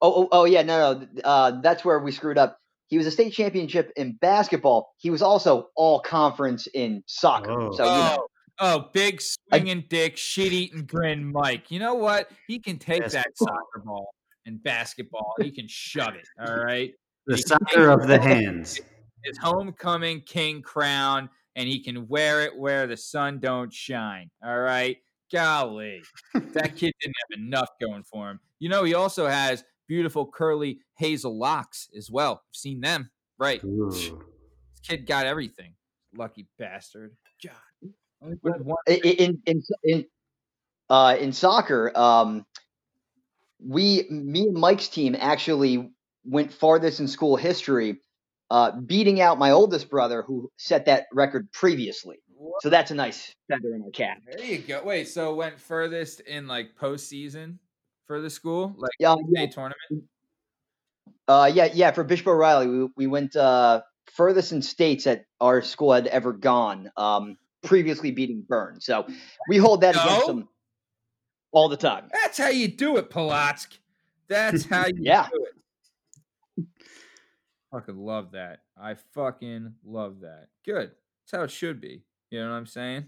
oh, 0.00 0.22
oh, 0.22 0.28
oh 0.32 0.44
yeah, 0.44 0.62
no, 0.62 0.94
no, 0.94 1.22
uh, 1.22 1.60
that's 1.60 1.84
where 1.84 1.98
we 1.98 2.12
screwed 2.12 2.38
up. 2.38 2.58
He 2.88 2.96
was 2.96 3.06
a 3.06 3.10
state 3.10 3.32
championship 3.32 3.92
in 3.96 4.16
basketball. 4.20 4.94
He 4.96 5.10
was 5.10 5.20
also 5.20 5.68
all 5.76 6.00
conference 6.00 6.66
in 6.72 7.02
soccer. 7.06 7.52
Oh. 7.52 7.72
So 7.72 7.84
you 7.84 7.90
know. 7.90 8.26
Oh, 8.60 8.88
big 8.92 9.20
swinging 9.20 9.84
dick, 9.88 10.16
shit 10.16 10.52
eating 10.52 10.84
grin, 10.84 11.30
Mike. 11.30 11.70
You 11.70 11.78
know 11.78 11.94
what? 11.94 12.28
He 12.48 12.58
can 12.58 12.76
take 12.76 13.06
that 13.08 13.26
soccer 13.36 13.82
ball 13.84 14.12
and 14.46 14.60
basketball. 14.62 15.34
He 15.40 15.52
can 15.52 15.68
shove 15.68 16.14
it. 16.14 16.26
All 16.44 16.56
right. 16.56 16.92
The 17.26 17.36
he 17.36 17.42
soccer 17.42 17.90
of 17.90 18.08
the 18.08 18.20
hands. 18.20 18.80
His 19.24 19.38
homecoming 19.38 20.22
king 20.22 20.62
crown, 20.62 21.30
and 21.54 21.68
he 21.68 21.82
can 21.82 22.08
wear 22.08 22.40
it 22.40 22.56
where 22.56 22.88
the 22.88 22.96
sun 22.96 23.38
don't 23.38 23.72
shine. 23.72 24.28
All 24.44 24.58
right. 24.58 24.96
Golly, 25.32 26.02
that 26.34 26.76
kid 26.76 26.94
didn't 27.00 27.16
have 27.30 27.38
enough 27.38 27.68
going 27.80 28.02
for 28.02 28.30
him. 28.30 28.40
You 28.58 28.68
know, 28.68 28.84
he 28.84 28.94
also 28.94 29.26
has 29.26 29.64
beautiful 29.86 30.26
curly 30.26 30.80
hazel 30.96 31.38
locks 31.38 31.88
as 31.96 32.10
well. 32.10 32.42
I've 32.48 32.56
seen 32.56 32.80
them. 32.80 33.10
Right. 33.38 33.62
Ooh. 33.64 33.90
This 33.90 34.10
kid 34.82 35.06
got 35.06 35.26
everything. 35.26 35.74
Lucky 36.16 36.46
bastard. 36.58 37.16
God. 37.44 37.92
In 38.86 39.42
in 39.46 39.62
in 39.84 40.04
uh, 40.90 41.16
in 41.20 41.32
soccer, 41.32 41.96
um, 41.96 42.44
we 43.64 44.06
me 44.10 44.48
and 44.48 44.54
Mike's 44.54 44.88
team 44.88 45.16
actually 45.18 45.92
went 46.24 46.52
farthest 46.52 47.00
in 47.00 47.08
school 47.08 47.36
history, 47.36 48.00
uh, 48.50 48.72
beating 48.72 49.20
out 49.20 49.38
my 49.38 49.52
oldest 49.52 49.88
brother 49.88 50.22
who 50.22 50.50
set 50.56 50.86
that 50.86 51.06
record 51.12 51.52
previously. 51.52 52.18
So 52.60 52.70
that's 52.70 52.90
a 52.90 52.94
nice 52.94 53.34
feather 53.50 53.74
in 53.74 53.82
our 53.82 53.90
cap. 53.90 54.18
There 54.26 54.44
you 54.44 54.58
go. 54.58 54.82
Wait, 54.84 55.08
so 55.08 55.34
went 55.34 55.58
furthest 55.58 56.20
in 56.20 56.46
like 56.46 56.76
postseason 56.80 57.58
for 58.06 58.20
the 58.20 58.30
school, 58.30 58.74
like 58.76 58.92
yeah, 58.98 59.16
yeah. 59.28 59.46
tournament. 59.46 60.04
Uh, 61.26 61.50
yeah, 61.52 61.68
yeah. 61.72 61.90
For 61.90 62.04
Bishop 62.04 62.26
O'Reilly, 62.26 62.66
we 62.68 62.88
we 62.96 63.06
went 63.06 63.36
uh 63.36 63.82
furthest 64.12 64.52
in 64.52 64.62
states 64.62 65.04
that 65.04 65.24
our 65.40 65.62
school 65.62 65.92
had 65.92 66.06
ever 66.06 66.32
gone. 66.32 66.90
Um, 66.96 67.36
previously 67.62 68.12
beating 68.12 68.44
Bern, 68.48 68.80
so 68.80 69.06
we 69.48 69.56
hold 69.56 69.80
that 69.80 69.96
no. 69.96 70.02
against 70.02 70.26
them 70.26 70.48
all 71.52 71.68
the 71.68 71.76
time. 71.76 72.08
That's 72.12 72.38
how 72.38 72.48
you 72.48 72.68
do 72.68 72.96
it, 72.96 73.10
Polotsk. 73.10 73.78
That's 74.28 74.64
how 74.64 74.86
you 74.86 74.94
yeah. 75.00 75.28
do 75.32 75.44
it. 76.56 76.66
Fucking 77.72 77.98
love 77.98 78.32
that. 78.32 78.60
I 78.80 78.94
fucking 79.14 79.74
love 79.84 80.20
that. 80.20 80.48
Good. 80.64 80.92
That's 81.30 81.38
how 81.38 81.42
it 81.42 81.50
should 81.50 81.80
be. 81.80 82.04
You 82.30 82.40
know 82.40 82.50
what 82.50 82.56
I'm 82.56 82.66
saying? 82.66 83.06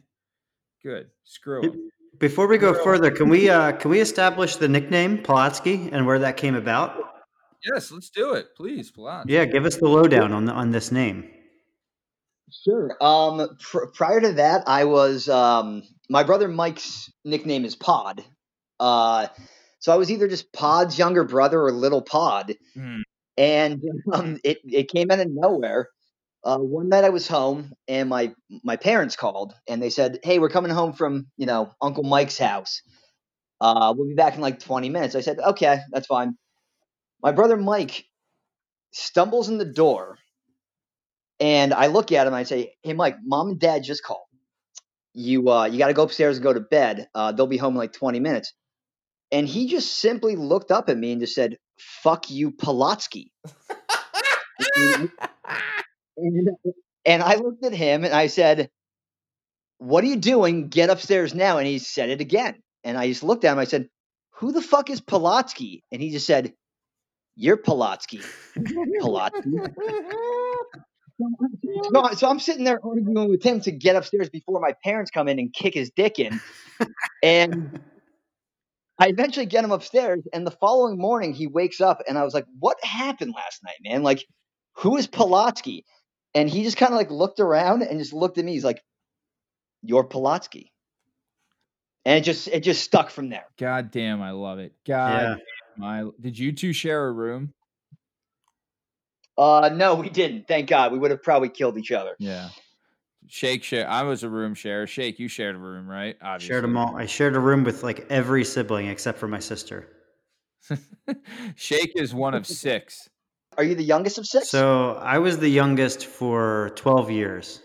Good. 0.82 1.08
Screw 1.24 1.62
him. 1.62 1.90
Before 2.18 2.46
we 2.46 2.58
go 2.58 2.74
further, 2.74 3.10
can 3.10 3.28
we 3.28 3.48
uh, 3.48 3.72
can 3.72 3.90
we 3.90 4.00
establish 4.00 4.56
the 4.56 4.68
nickname 4.68 5.18
Polotsky 5.18 5.90
and 5.92 6.06
where 6.06 6.18
that 6.18 6.36
came 6.36 6.54
about? 6.54 6.96
Yes, 7.62 7.92
let's 7.92 8.10
do 8.10 8.34
it, 8.34 8.48
please, 8.56 8.90
Polotsky. 8.90 9.26
Yeah, 9.28 9.44
give 9.44 9.64
us 9.64 9.76
the 9.76 9.88
lowdown 9.88 10.32
on 10.32 10.46
the, 10.46 10.52
on 10.52 10.70
this 10.70 10.90
name. 10.90 11.30
Sure. 12.64 12.96
Um, 13.00 13.56
pr- 13.60 13.86
prior 13.94 14.20
to 14.20 14.32
that, 14.34 14.64
I 14.66 14.84
was 14.84 15.28
um, 15.28 15.82
my 16.08 16.24
brother 16.24 16.48
Mike's 16.48 17.10
nickname 17.24 17.64
is 17.64 17.76
Pod. 17.76 18.24
Uh, 18.80 19.28
so 19.78 19.92
I 19.92 19.96
was 19.96 20.10
either 20.10 20.28
just 20.28 20.52
Pod's 20.52 20.98
younger 20.98 21.24
brother 21.24 21.62
or 21.62 21.72
Little 21.72 22.02
Pod, 22.02 22.54
mm. 22.76 23.02
and 23.36 23.82
um, 24.12 24.38
it 24.42 24.58
it 24.64 24.90
came 24.90 25.10
out 25.10 25.20
of 25.20 25.28
nowhere. 25.30 25.88
Uh, 26.42 26.58
one 26.58 26.88
night 26.88 27.04
I 27.04 27.10
was 27.10 27.28
home 27.28 27.72
and 27.86 28.08
my 28.08 28.32
my 28.64 28.76
parents 28.76 29.16
called 29.16 29.54
and 29.68 29.82
they 29.82 29.90
said, 29.90 30.20
"Hey, 30.22 30.38
we're 30.38 30.48
coming 30.48 30.72
home 30.72 30.94
from 30.94 31.26
you 31.36 31.46
know 31.46 31.72
Uncle 31.82 32.02
Mike's 32.04 32.38
house. 32.38 32.82
Uh, 33.60 33.92
we'll 33.96 34.08
be 34.08 34.14
back 34.14 34.34
in 34.36 34.40
like 34.40 34.58
20 34.58 34.88
minutes." 34.88 35.14
I 35.14 35.20
said, 35.20 35.38
"Okay, 35.38 35.80
that's 35.90 36.06
fine." 36.06 36.36
My 37.22 37.32
brother 37.32 37.56
Mike 37.58 38.04
stumbles 38.92 39.48
in 39.50 39.58
the 39.58 39.66
door, 39.66 40.18
and 41.40 41.74
I 41.74 41.88
look 41.88 42.12
at 42.12 42.26
him 42.26 42.32
and 42.32 42.36
I 42.36 42.44
say, 42.44 42.74
"Hey, 42.82 42.94
Mike, 42.94 43.16
mom 43.22 43.48
and 43.50 43.60
dad 43.60 43.82
just 43.84 44.02
called. 44.02 44.26
You 45.14 45.50
uh, 45.50 45.66
you 45.66 45.78
got 45.78 45.88
to 45.88 45.94
go 45.94 46.04
upstairs 46.04 46.38
and 46.38 46.44
go 46.44 46.54
to 46.54 46.60
bed. 46.60 47.08
Uh, 47.14 47.32
they'll 47.32 47.46
be 47.46 47.58
home 47.58 47.74
in 47.74 47.78
like 47.78 47.92
20 47.92 48.20
minutes." 48.20 48.54
And 49.32 49.46
he 49.46 49.68
just 49.68 49.94
simply 49.98 50.36
looked 50.36 50.70
up 50.70 50.88
at 50.88 50.98
me 50.98 51.12
and 51.12 51.20
just 51.20 51.34
said, 51.34 51.58
"Fuck 51.78 52.30
you, 52.30 52.52
Polotsky." 52.52 53.30
And, 57.06 57.22
I 57.22 57.36
looked 57.36 57.64
at 57.64 57.72
him 57.72 58.04
and 58.04 58.14
I 58.14 58.26
said, 58.26 58.70
What 59.78 60.04
are 60.04 60.08
you 60.08 60.16
doing? 60.16 60.68
Get 60.68 60.90
upstairs 60.90 61.34
now. 61.34 61.58
And 61.58 61.66
he 61.66 61.78
said 61.78 62.10
it 62.10 62.20
again. 62.20 62.62
And 62.84 62.96
I 62.96 63.08
just 63.08 63.22
looked 63.22 63.44
at 63.44 63.52
him. 63.52 63.58
I 63.58 63.64
said, 63.64 63.88
Who 64.36 64.52
the 64.52 64.62
fuck 64.62 64.90
is 64.90 65.00
Polotsky? 65.00 65.82
And 65.90 66.02
he 66.02 66.10
just 66.10 66.26
said, 66.26 66.52
You're 67.36 67.56
Polotsky. 67.56 68.24
Polotsky. 68.56 69.70
so, 71.94 72.08
so 72.16 72.28
I'm 72.28 72.40
sitting 72.40 72.64
there 72.64 72.80
arguing 72.84 73.28
with 73.28 73.42
him 73.42 73.60
to 73.62 73.70
get 73.70 73.96
upstairs 73.96 74.30
before 74.30 74.60
my 74.60 74.74
parents 74.84 75.10
come 75.10 75.28
in 75.28 75.38
and 75.38 75.52
kick 75.52 75.74
his 75.74 75.90
dick 75.90 76.18
in. 76.18 76.40
And 77.22 77.80
I 78.98 79.08
eventually 79.08 79.46
get 79.46 79.64
him 79.64 79.72
upstairs. 79.72 80.22
And 80.32 80.46
the 80.46 80.50
following 80.50 80.98
morning, 80.98 81.32
he 81.32 81.46
wakes 81.46 81.80
up 81.80 82.02
and 82.06 82.18
I 82.18 82.24
was 82.24 82.34
like, 82.34 82.46
What 82.58 82.76
happened 82.84 83.32
last 83.34 83.62
night, 83.64 83.76
man? 83.82 84.02
Like, 84.02 84.24
who 84.74 84.96
is 84.96 85.06
Polotsky? 85.06 85.84
And 86.34 86.48
he 86.48 86.62
just 86.62 86.76
kind 86.76 86.92
of 86.92 86.96
like 86.96 87.10
looked 87.10 87.40
around 87.40 87.82
and 87.82 87.98
just 87.98 88.12
looked 88.12 88.38
at 88.38 88.44
me. 88.44 88.52
He's 88.52 88.64
like, 88.64 88.82
"You're 89.82 90.04
Polotsky," 90.04 90.70
and 92.04 92.18
it 92.18 92.22
just 92.22 92.48
it 92.48 92.60
just 92.60 92.84
stuck 92.84 93.10
from 93.10 93.28
there. 93.30 93.46
God 93.58 93.90
damn, 93.90 94.22
I 94.22 94.30
love 94.30 94.58
it. 94.58 94.72
God, 94.86 95.40
yeah. 95.78 95.84
I, 95.84 96.04
did 96.20 96.38
you 96.38 96.52
two 96.52 96.72
share 96.72 97.06
a 97.06 97.12
room? 97.12 97.52
Uh, 99.36 99.70
no, 99.72 99.94
we 99.94 100.10
didn't. 100.10 100.46
Thank 100.46 100.68
God. 100.68 100.92
We 100.92 100.98
would 100.98 101.10
have 101.10 101.22
probably 101.22 101.48
killed 101.48 101.78
each 101.78 101.92
other. 101.92 102.14
Yeah. 102.18 102.50
Shake 103.26 103.62
share. 103.62 103.88
I 103.88 104.02
was 104.02 104.22
a 104.22 104.28
room 104.28 104.54
share. 104.54 104.86
Shake, 104.86 105.18
you 105.18 105.28
shared 105.28 105.54
a 105.54 105.58
room, 105.58 105.88
right? 105.88 106.16
Obviously. 106.20 106.52
Shared 106.52 106.64
them 106.64 106.76
all. 106.76 106.96
I 106.96 107.06
shared 107.06 107.36
a 107.36 107.40
room 107.40 107.64
with 107.64 107.82
like 107.82 108.06
every 108.10 108.44
sibling 108.44 108.88
except 108.88 109.18
for 109.18 109.28
my 109.28 109.38
sister. 109.38 109.88
Shake 111.54 111.92
is 111.94 112.12
one 112.12 112.34
of 112.34 112.46
six. 112.46 113.08
Are 113.58 113.64
you 113.64 113.74
the 113.74 113.84
youngest 113.84 114.18
of 114.18 114.26
six? 114.26 114.48
So 114.48 114.94
I 114.94 115.18
was 115.18 115.38
the 115.38 115.48
youngest 115.48 116.06
for 116.06 116.72
12 116.76 117.10
years. 117.10 117.60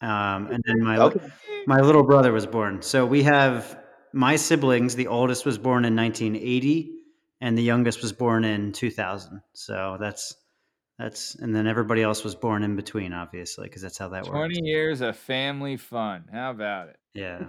Um, 0.00 0.46
and 0.46 0.62
then 0.64 0.82
my 0.82 0.96
okay. 0.98 1.20
my 1.66 1.80
little 1.80 2.04
brother 2.04 2.32
was 2.32 2.46
born. 2.46 2.82
So 2.82 3.04
we 3.04 3.24
have 3.24 3.78
my 4.12 4.36
siblings. 4.36 4.94
The 4.94 5.08
oldest 5.08 5.44
was 5.44 5.58
born 5.58 5.84
in 5.84 5.96
1980, 5.96 6.92
and 7.40 7.58
the 7.58 7.62
youngest 7.62 8.00
was 8.00 8.12
born 8.12 8.44
in 8.44 8.72
2000. 8.72 9.40
So 9.54 9.96
that's 9.98 10.36
that's 10.98 11.34
and 11.34 11.54
then 11.54 11.66
everybody 11.66 12.02
else 12.02 12.22
was 12.22 12.36
born 12.36 12.62
in 12.62 12.76
between, 12.76 13.12
obviously, 13.12 13.64
because 13.64 13.82
that's 13.82 13.98
how 13.98 14.08
that 14.10 14.24
20 14.24 14.38
works. 14.38 14.54
20 14.54 14.68
years 14.68 15.00
of 15.00 15.16
family 15.16 15.76
fun. 15.76 16.24
How 16.32 16.50
about 16.50 16.88
it? 16.88 16.96
Yeah. 17.14 17.46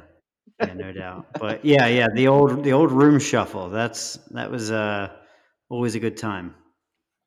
Yeah, 0.60 0.74
no 0.74 0.92
doubt. 0.92 1.28
But 1.40 1.64
yeah, 1.64 1.86
yeah, 1.86 2.08
the 2.14 2.28
old 2.28 2.64
the 2.64 2.74
old 2.74 2.92
room 2.92 3.20
shuffle. 3.20 3.70
That's 3.70 4.16
that 4.32 4.50
was 4.50 4.72
uh 4.72 5.10
always 5.70 5.96
a 5.96 6.00
good 6.00 6.18
time. 6.18 6.56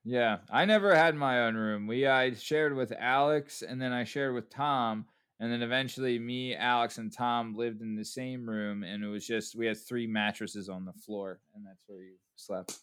Yeah, 0.04 0.38
I 0.50 0.64
never 0.64 0.94
had 0.94 1.14
my 1.14 1.44
own 1.44 1.54
room. 1.54 1.86
We 1.86 2.06
I 2.06 2.34
shared 2.34 2.74
with 2.74 2.92
Alex, 2.98 3.62
and 3.62 3.80
then 3.80 3.92
I 3.92 4.04
shared 4.04 4.34
with 4.34 4.50
Tom, 4.50 5.06
and 5.38 5.52
then 5.52 5.62
eventually 5.62 6.18
me, 6.18 6.56
Alex, 6.56 6.98
and 6.98 7.12
Tom 7.12 7.54
lived 7.54 7.82
in 7.82 7.94
the 7.94 8.04
same 8.04 8.48
room, 8.48 8.82
and 8.82 9.04
it 9.04 9.08
was 9.08 9.26
just 9.26 9.54
we 9.54 9.66
had 9.66 9.78
three 9.78 10.06
mattresses 10.08 10.68
on 10.68 10.84
the 10.84 10.92
floor, 10.92 11.40
and 11.54 11.64
that's 11.64 11.84
where 11.86 12.00
you 12.00 12.14
slept. 12.36 12.78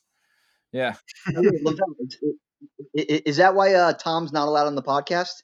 Yeah. 0.71 0.95
Is 2.93 3.37
that 3.37 3.55
why 3.55 3.73
uh, 3.73 3.93
Tom's 3.93 4.31
not 4.33 4.47
allowed 4.47 4.67
on 4.67 4.75
the 4.75 4.83
podcast? 4.83 5.43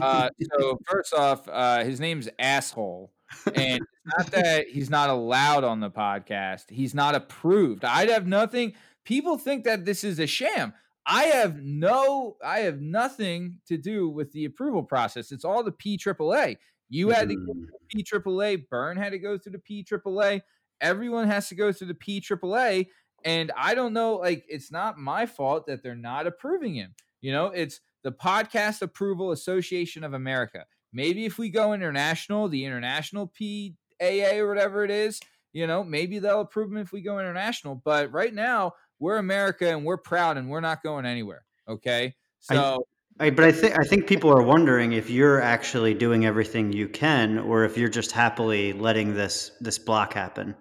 Uh, 0.00 0.28
so 0.52 0.78
first 0.86 1.14
off, 1.14 1.48
uh, 1.48 1.82
his 1.82 2.00
name's 2.00 2.28
asshole, 2.38 3.12
and 3.54 3.80
not 4.04 4.30
that 4.32 4.66
he's 4.68 4.90
not 4.90 5.08
allowed 5.08 5.64
on 5.64 5.80
the 5.80 5.90
podcast. 5.90 6.64
He's 6.68 6.94
not 6.94 7.14
approved. 7.14 7.82
I'd 7.82 8.10
have 8.10 8.26
nothing. 8.26 8.74
People 9.04 9.38
think 9.38 9.64
that 9.64 9.86
this 9.86 10.04
is 10.04 10.18
a 10.18 10.26
sham. 10.26 10.74
I 11.06 11.24
have 11.24 11.62
no, 11.62 12.36
I 12.44 12.60
have 12.60 12.80
nothing 12.80 13.58
to 13.68 13.76
do 13.76 14.08
with 14.08 14.32
the 14.32 14.44
approval 14.44 14.82
process. 14.82 15.30
It's 15.30 15.44
all 15.44 15.62
the 15.62 15.72
P 15.72 15.96
AAA. 15.96 16.56
You 16.88 17.06
hmm. 17.06 17.12
had 17.12 17.28
to 17.28 17.36
go 17.36 17.52
through 17.52 17.66
the 17.66 17.86
P 17.88 18.04
AAA. 18.04 18.68
Bern 18.68 18.96
had 18.96 19.12
to 19.12 19.18
go 19.18 19.38
through 19.38 19.52
the 19.52 19.58
P 19.58 19.84
AAA. 19.84 20.42
everyone 20.80 21.28
has 21.28 21.48
to 21.48 21.54
go 21.54 21.72
through 21.72 21.88
the 21.88 21.94
P 21.94 22.20
AAA. 22.20 22.88
And 23.24 23.50
I 23.56 23.74
don't 23.74 23.92
know, 23.92 24.16
like, 24.16 24.44
it's 24.48 24.70
not 24.70 24.98
my 24.98 25.26
fault 25.26 25.66
that 25.66 25.82
they're 25.82 25.94
not 25.94 26.26
approving 26.26 26.74
him. 26.74 26.94
You 27.20 27.32
know, 27.32 27.46
it's 27.46 27.80
the 28.04 28.12
Podcast 28.12 28.82
Approval 28.82 29.32
Association 29.32 30.04
of 30.04 30.12
America. 30.12 30.64
Maybe 30.92 31.24
if 31.24 31.38
we 31.38 31.50
go 31.50 31.72
international, 31.72 32.48
the 32.48 32.64
International 32.64 33.26
PAA 33.26 34.36
or 34.38 34.48
whatever 34.48 34.84
it 34.84 34.90
is, 34.90 35.20
you 35.52 35.66
know, 35.66 35.82
maybe 35.82 36.18
they'll 36.18 36.42
approve 36.42 36.70
him 36.70 36.76
if 36.76 36.92
we 36.92 37.00
go 37.00 37.18
international. 37.18 37.80
But 37.84 38.12
right 38.12 38.32
now, 38.32 38.74
we're 38.98 39.18
America 39.18 39.68
and 39.68 39.84
we're 39.84 39.96
proud 39.96 40.36
and 40.36 40.48
we're 40.48 40.60
not 40.60 40.82
going 40.82 41.06
anywhere. 41.06 41.44
Okay. 41.68 42.14
So 42.40 42.86
I, 43.18 43.30
but 43.30 43.44
I 43.44 43.52
think 43.52 43.78
I 43.78 43.82
think 43.82 44.06
people 44.06 44.30
are 44.30 44.42
wondering 44.42 44.92
if 44.92 45.08
you're 45.08 45.40
actually 45.40 45.94
doing 45.94 46.26
everything 46.26 46.72
you 46.72 46.88
can, 46.88 47.38
or 47.38 47.64
if 47.64 47.78
you're 47.78 47.88
just 47.88 48.12
happily 48.12 48.72
letting 48.72 49.14
this 49.14 49.52
this 49.60 49.78
block 49.78 50.12
happen. 50.12 50.54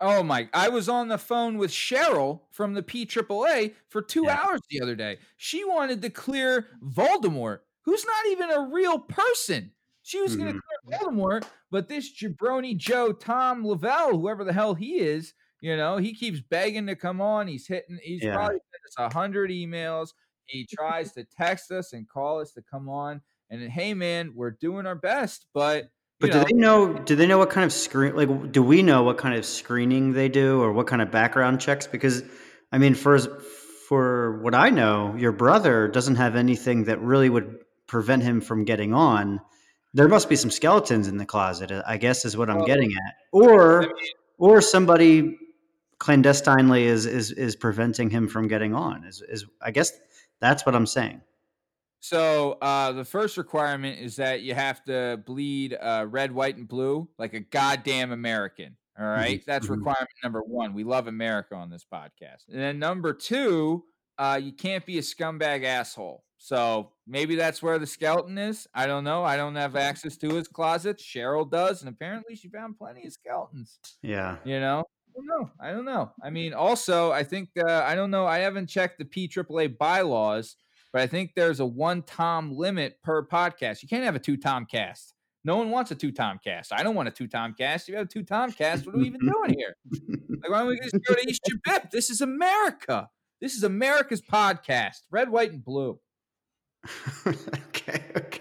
Oh 0.00 0.22
my! 0.22 0.48
I 0.54 0.70
was 0.70 0.88
on 0.88 1.08
the 1.08 1.18
phone 1.18 1.58
with 1.58 1.70
Cheryl 1.70 2.40
from 2.50 2.74
the 2.74 2.82
PAAA 2.82 3.74
for 3.88 4.00
two 4.00 4.24
yeah. 4.24 4.40
hours 4.42 4.60
the 4.70 4.80
other 4.80 4.94
day. 4.94 5.18
She 5.36 5.64
wanted 5.64 6.00
to 6.02 6.10
clear 6.10 6.68
Voldemort, 6.82 7.60
who's 7.84 8.04
not 8.04 8.32
even 8.32 8.50
a 8.50 8.68
real 8.72 8.98
person. 8.98 9.70
She 10.02 10.20
was 10.20 10.32
mm-hmm. 10.32 10.42
going 10.42 10.54
to 10.54 10.60
clear 10.84 10.98
Voldemort, 10.98 11.44
but 11.70 11.88
this 11.88 12.10
jabroni 12.14 12.76
Joe 12.76 13.12
Tom 13.12 13.66
Lavelle, 13.66 14.18
whoever 14.18 14.44
the 14.44 14.52
hell 14.52 14.74
he 14.74 14.98
is, 14.98 15.34
you 15.64 15.76
know, 15.76 15.96
he 15.96 16.14
keeps 16.14 16.40
begging 16.40 16.86
to 16.88 16.96
come 16.96 17.20
on. 17.20 17.48
He's 17.48 17.66
hitting. 17.66 17.98
He's 18.02 18.22
yeah. 18.22 18.34
probably 18.34 18.56
sent 18.56 19.08
us 19.08 19.12
a 19.12 19.14
hundred 19.14 19.50
emails 19.50 20.08
he 20.46 20.66
tries 20.70 21.12
to 21.12 21.24
text 21.24 21.70
us 21.70 21.92
and 21.92 22.08
call 22.08 22.40
us 22.40 22.52
to 22.52 22.62
come 22.62 22.88
on. 22.88 23.20
And 23.50 23.70
hey, 23.70 23.94
man, 23.94 24.32
we're 24.34 24.52
doing 24.52 24.86
our 24.86 24.94
best, 24.94 25.46
but 25.54 25.90
but 26.20 26.30
know, 26.30 26.38
do 26.38 26.44
they 26.44 26.60
know? 26.60 26.92
Do 26.94 27.16
they 27.16 27.26
know 27.26 27.38
what 27.38 27.50
kind 27.50 27.64
of 27.64 27.72
screen? 27.72 28.16
Like, 28.16 28.52
do 28.52 28.62
we 28.62 28.82
know 28.82 29.02
what 29.02 29.18
kind 29.18 29.36
of 29.36 29.44
screening 29.44 30.12
they 30.12 30.28
do, 30.28 30.62
or 30.62 30.72
what 30.72 30.86
kind 30.86 31.02
of 31.02 31.10
background 31.10 31.60
checks? 31.60 31.86
Because, 31.86 32.22
I 32.72 32.78
mean, 32.78 32.94
for 32.94 33.18
for 33.18 34.40
what 34.40 34.54
I 34.54 34.70
know, 34.70 35.14
your 35.16 35.32
brother 35.32 35.88
doesn't 35.88 36.16
have 36.16 36.36
anything 36.36 36.84
that 36.84 37.00
really 37.00 37.28
would 37.28 37.58
prevent 37.86 38.22
him 38.22 38.40
from 38.40 38.64
getting 38.64 38.94
on. 38.94 39.40
There 39.92 40.08
must 40.08 40.28
be 40.28 40.36
some 40.36 40.50
skeletons 40.50 41.06
in 41.06 41.18
the 41.18 41.26
closet. 41.26 41.70
I 41.86 41.98
guess 41.98 42.24
is 42.24 42.36
what 42.36 42.48
I'm 42.48 42.58
well, 42.58 42.66
getting 42.66 42.90
at, 42.92 43.14
or 43.32 43.82
I 43.82 43.86
mean, 43.86 43.94
or 44.38 44.60
somebody 44.60 45.36
clandestinely 46.04 46.84
is 46.84 47.06
is 47.06 47.30
is 47.32 47.56
preventing 47.56 48.10
him 48.10 48.28
from 48.28 48.46
getting 48.46 48.74
on. 48.74 49.04
Is 49.04 49.22
is 49.26 49.46
I 49.62 49.70
guess 49.70 49.92
that's 50.38 50.66
what 50.66 50.74
I'm 50.74 50.86
saying. 50.86 51.22
So 52.00 52.58
uh, 52.60 52.92
the 52.92 53.06
first 53.06 53.38
requirement 53.38 53.98
is 53.98 54.16
that 54.16 54.42
you 54.42 54.52
have 54.54 54.84
to 54.84 55.22
bleed 55.24 55.74
uh, 55.80 56.04
red, 56.06 56.32
white, 56.32 56.58
and 56.58 56.68
blue 56.68 57.08
like 57.18 57.32
a 57.32 57.40
goddamn 57.40 58.12
American. 58.12 58.76
All 58.98 59.06
mm-hmm, 59.06 59.22
mm-hmm. 59.22 59.42
that's 59.46 59.68
requirement 59.68 60.10
number 60.22 60.42
one. 60.42 60.74
We 60.74 60.84
love 60.84 61.06
America 61.06 61.54
on 61.54 61.70
this 61.70 61.86
podcast. 61.90 62.48
And 62.52 62.60
then 62.60 62.78
number 62.78 63.14
two, 63.14 63.84
uh, 64.18 64.38
you 64.40 64.52
can't 64.52 64.84
be 64.84 64.98
a 64.98 65.00
scumbag 65.00 65.64
asshole. 65.64 66.22
So 66.36 66.90
maybe 67.06 67.36
that's 67.36 67.62
where 67.62 67.78
the 67.78 67.86
skeleton 67.86 68.36
is. 68.36 68.68
I 68.74 68.86
don't 68.86 69.04
know. 69.04 69.24
I 69.24 69.38
don't 69.38 69.56
have 69.56 69.74
access 69.74 70.18
to 70.18 70.28
his 70.34 70.46
closet. 70.46 70.98
Cheryl 70.98 71.50
does, 71.50 71.80
and 71.80 71.88
apparently 71.88 72.36
she 72.36 72.50
found 72.50 72.76
plenty 72.76 73.06
of 73.06 73.14
skeletons. 73.14 73.78
Yeah. 74.02 74.36
You 74.44 74.60
know, 74.60 74.84
don't 75.14 75.26
know. 75.26 75.50
I 75.60 75.70
don't 75.70 75.84
know. 75.84 76.12
I 76.22 76.30
mean, 76.30 76.54
also, 76.54 77.12
I 77.12 77.22
think 77.22 77.50
uh, 77.56 77.82
I 77.84 77.94
don't 77.94 78.10
know. 78.10 78.26
I 78.26 78.38
haven't 78.38 78.68
checked 78.68 78.98
the 78.98 79.04
PAAA 79.04 79.78
bylaws, 79.78 80.56
but 80.92 81.02
I 81.02 81.06
think 81.06 81.32
there's 81.34 81.60
a 81.60 81.66
one 81.66 82.02
Tom 82.02 82.52
limit 82.52 83.02
per 83.02 83.26
podcast. 83.26 83.82
You 83.82 83.88
can't 83.88 84.04
have 84.04 84.16
a 84.16 84.20
two 84.20 84.36
Tom 84.36 84.66
cast. 84.66 85.14
No 85.44 85.56
one 85.56 85.70
wants 85.70 85.90
a 85.90 85.94
two 85.94 86.10
Tom 86.10 86.40
cast. 86.42 86.72
I 86.72 86.82
don't 86.82 86.94
want 86.94 87.08
a 87.08 87.10
two 87.10 87.28
Tom 87.28 87.54
cast. 87.56 87.88
If 87.88 87.92
you 87.92 87.98
have 87.98 88.06
a 88.06 88.08
two 88.08 88.22
Tom 88.22 88.50
cast. 88.50 88.86
What 88.86 88.94
are 88.94 88.98
we 88.98 89.06
even 89.06 89.20
doing 89.32 89.54
here? 89.56 89.76
Like, 90.42 90.50
why 90.50 90.58
don't 90.60 90.68
we 90.68 90.80
just 90.80 90.96
go 91.06 91.14
to 91.14 91.28
East 91.28 91.48
Jabip? 91.48 91.90
This 91.90 92.10
is 92.10 92.20
America. 92.20 93.08
This 93.40 93.54
is 93.54 93.62
America's 93.62 94.22
podcast. 94.22 95.02
Red, 95.10 95.28
white, 95.28 95.52
and 95.52 95.62
blue. 95.62 95.98
okay. 97.26 98.04
Okay. 98.16 98.40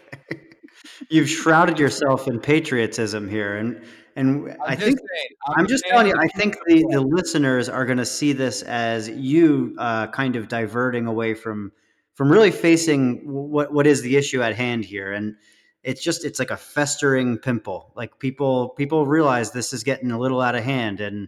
You've 1.09 1.29
shrouded 1.29 1.77
yourself 1.77 2.27
in 2.27 2.39
patriotism 2.39 3.29
here, 3.29 3.57
and 3.57 3.83
and 4.15 4.49
I'm 4.49 4.57
I 4.65 4.75
think 4.75 4.99
saying, 4.99 5.27
I'm, 5.47 5.61
I'm, 5.61 5.67
just 5.67 5.85
telling 5.85 6.07
you, 6.07 6.15
I 6.17 6.27
think 6.27 6.55
the, 6.67 6.85
the 6.89 7.01
listeners 7.01 7.69
are 7.69 7.85
going 7.85 7.97
to 7.97 8.05
see 8.05 8.33
this 8.33 8.61
as 8.61 9.09
you 9.09 9.75
uh, 9.77 10.07
kind 10.07 10.35
of 10.35 10.47
diverting 10.47 11.07
away 11.07 11.33
from 11.33 11.71
from 12.13 12.31
really 12.31 12.51
facing 12.51 13.21
what 13.25 13.73
what 13.73 13.87
is 13.87 14.01
the 14.01 14.15
issue 14.15 14.41
at 14.43 14.55
hand 14.55 14.85
here, 14.85 15.13
and 15.13 15.35
it's 15.83 16.03
just 16.03 16.25
it's 16.25 16.39
like 16.39 16.51
a 16.51 16.57
festering 16.57 17.37
pimple. 17.37 17.91
Like 17.95 18.19
people 18.19 18.69
people 18.69 19.05
realize 19.05 19.51
this 19.51 19.73
is 19.73 19.83
getting 19.83 20.11
a 20.11 20.19
little 20.19 20.41
out 20.41 20.55
of 20.55 20.63
hand, 20.63 21.01
and 21.01 21.27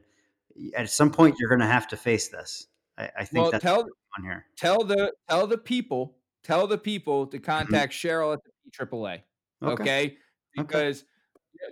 at 0.76 0.89
some 0.89 1.12
point 1.12 1.38
you're 1.39 1.50
going 1.50 1.62
to 1.62 1.67
have 1.67 1.88
to 1.89 1.98
face 1.98 2.30
this. 2.30 2.67
I, 2.98 3.10
I 3.19 3.26
think 3.26 3.43
well, 3.43 3.52
that's 3.52 3.63
tell, 3.63 3.80
on 4.17 4.24
here. 4.24 4.45
Tell 4.58 4.84
the 4.84 5.12
tell 5.28 5.48
the 5.48 5.58
people 5.58 6.17
tell 6.43 6.67
the 6.67 6.78
people 6.78 7.26
to 7.28 7.38
mm-hmm. 7.38 7.45
contact 7.45 7.93
mm-hmm. 7.93 8.08
Cheryl 8.08 8.34
at 8.34 8.41
the 8.43 8.86
AAA. 8.86 9.21
Okay, 9.63 9.74
okay? 9.74 10.17
because. 10.56 11.02
Okay 11.02 11.10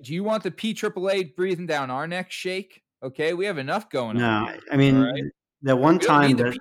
do 0.02 0.14
you 0.14 0.24
want 0.24 0.44
the 0.44 0.52
PAAA 0.52 1.36
breathing 1.36 1.66
down 1.66 1.90
our 1.90 2.08
neck 2.08 2.32
shake? 2.32 2.82
Okay, 3.02 3.34
we 3.34 3.46
have 3.46 3.58
enough 3.58 3.90
going 3.90 4.18
no, 4.18 4.30
on. 4.30 4.46
No, 4.46 4.60
I 4.72 4.78
mean 4.78 5.02
right? 5.02 5.24
the 5.62 5.76
one 5.76 6.00
time 6.00 6.38
that 6.38 6.58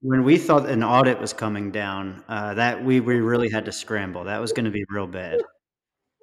when 0.00 0.24
we 0.24 0.36
thought 0.36 0.68
an 0.68 0.82
audit 0.82 1.20
was 1.20 1.32
coming 1.32 1.70
down, 1.70 2.22
uh, 2.28 2.54
that 2.54 2.84
we 2.84 3.00
we 3.00 3.20
really 3.20 3.48
had 3.48 3.64
to 3.66 3.72
scramble. 3.72 4.24
That 4.24 4.40
was 4.40 4.52
going 4.52 4.64
to 4.64 4.70
be 4.70 4.84
real 4.88 5.06
bad. 5.06 5.40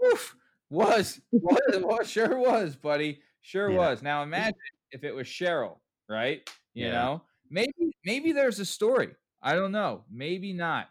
Oof, 0.06 0.36
was 0.70 1.20
was 1.32 1.60
was 1.72 2.10
sure 2.10 2.38
was, 2.38 2.76
buddy. 2.76 3.22
Sure 3.42 3.72
yeah. 3.72 3.78
was. 3.78 4.04
Now 4.04 4.24
imagine 4.24 4.54
if 4.92 5.04
it 5.04 5.14
was 5.14 5.28
Cheryl, 5.28 5.78
right? 6.10 6.42
You 6.74 6.88
yeah. 6.88 6.92
know, 6.92 7.24
maybe 7.50 7.94
maybe 8.06 8.32
there's 8.32 8.60
a 8.60 8.66
story. 8.66 9.10
I 9.42 9.56
don't 9.56 9.72
know. 9.72 10.04
Maybe 10.12 10.52
not. 10.54 10.90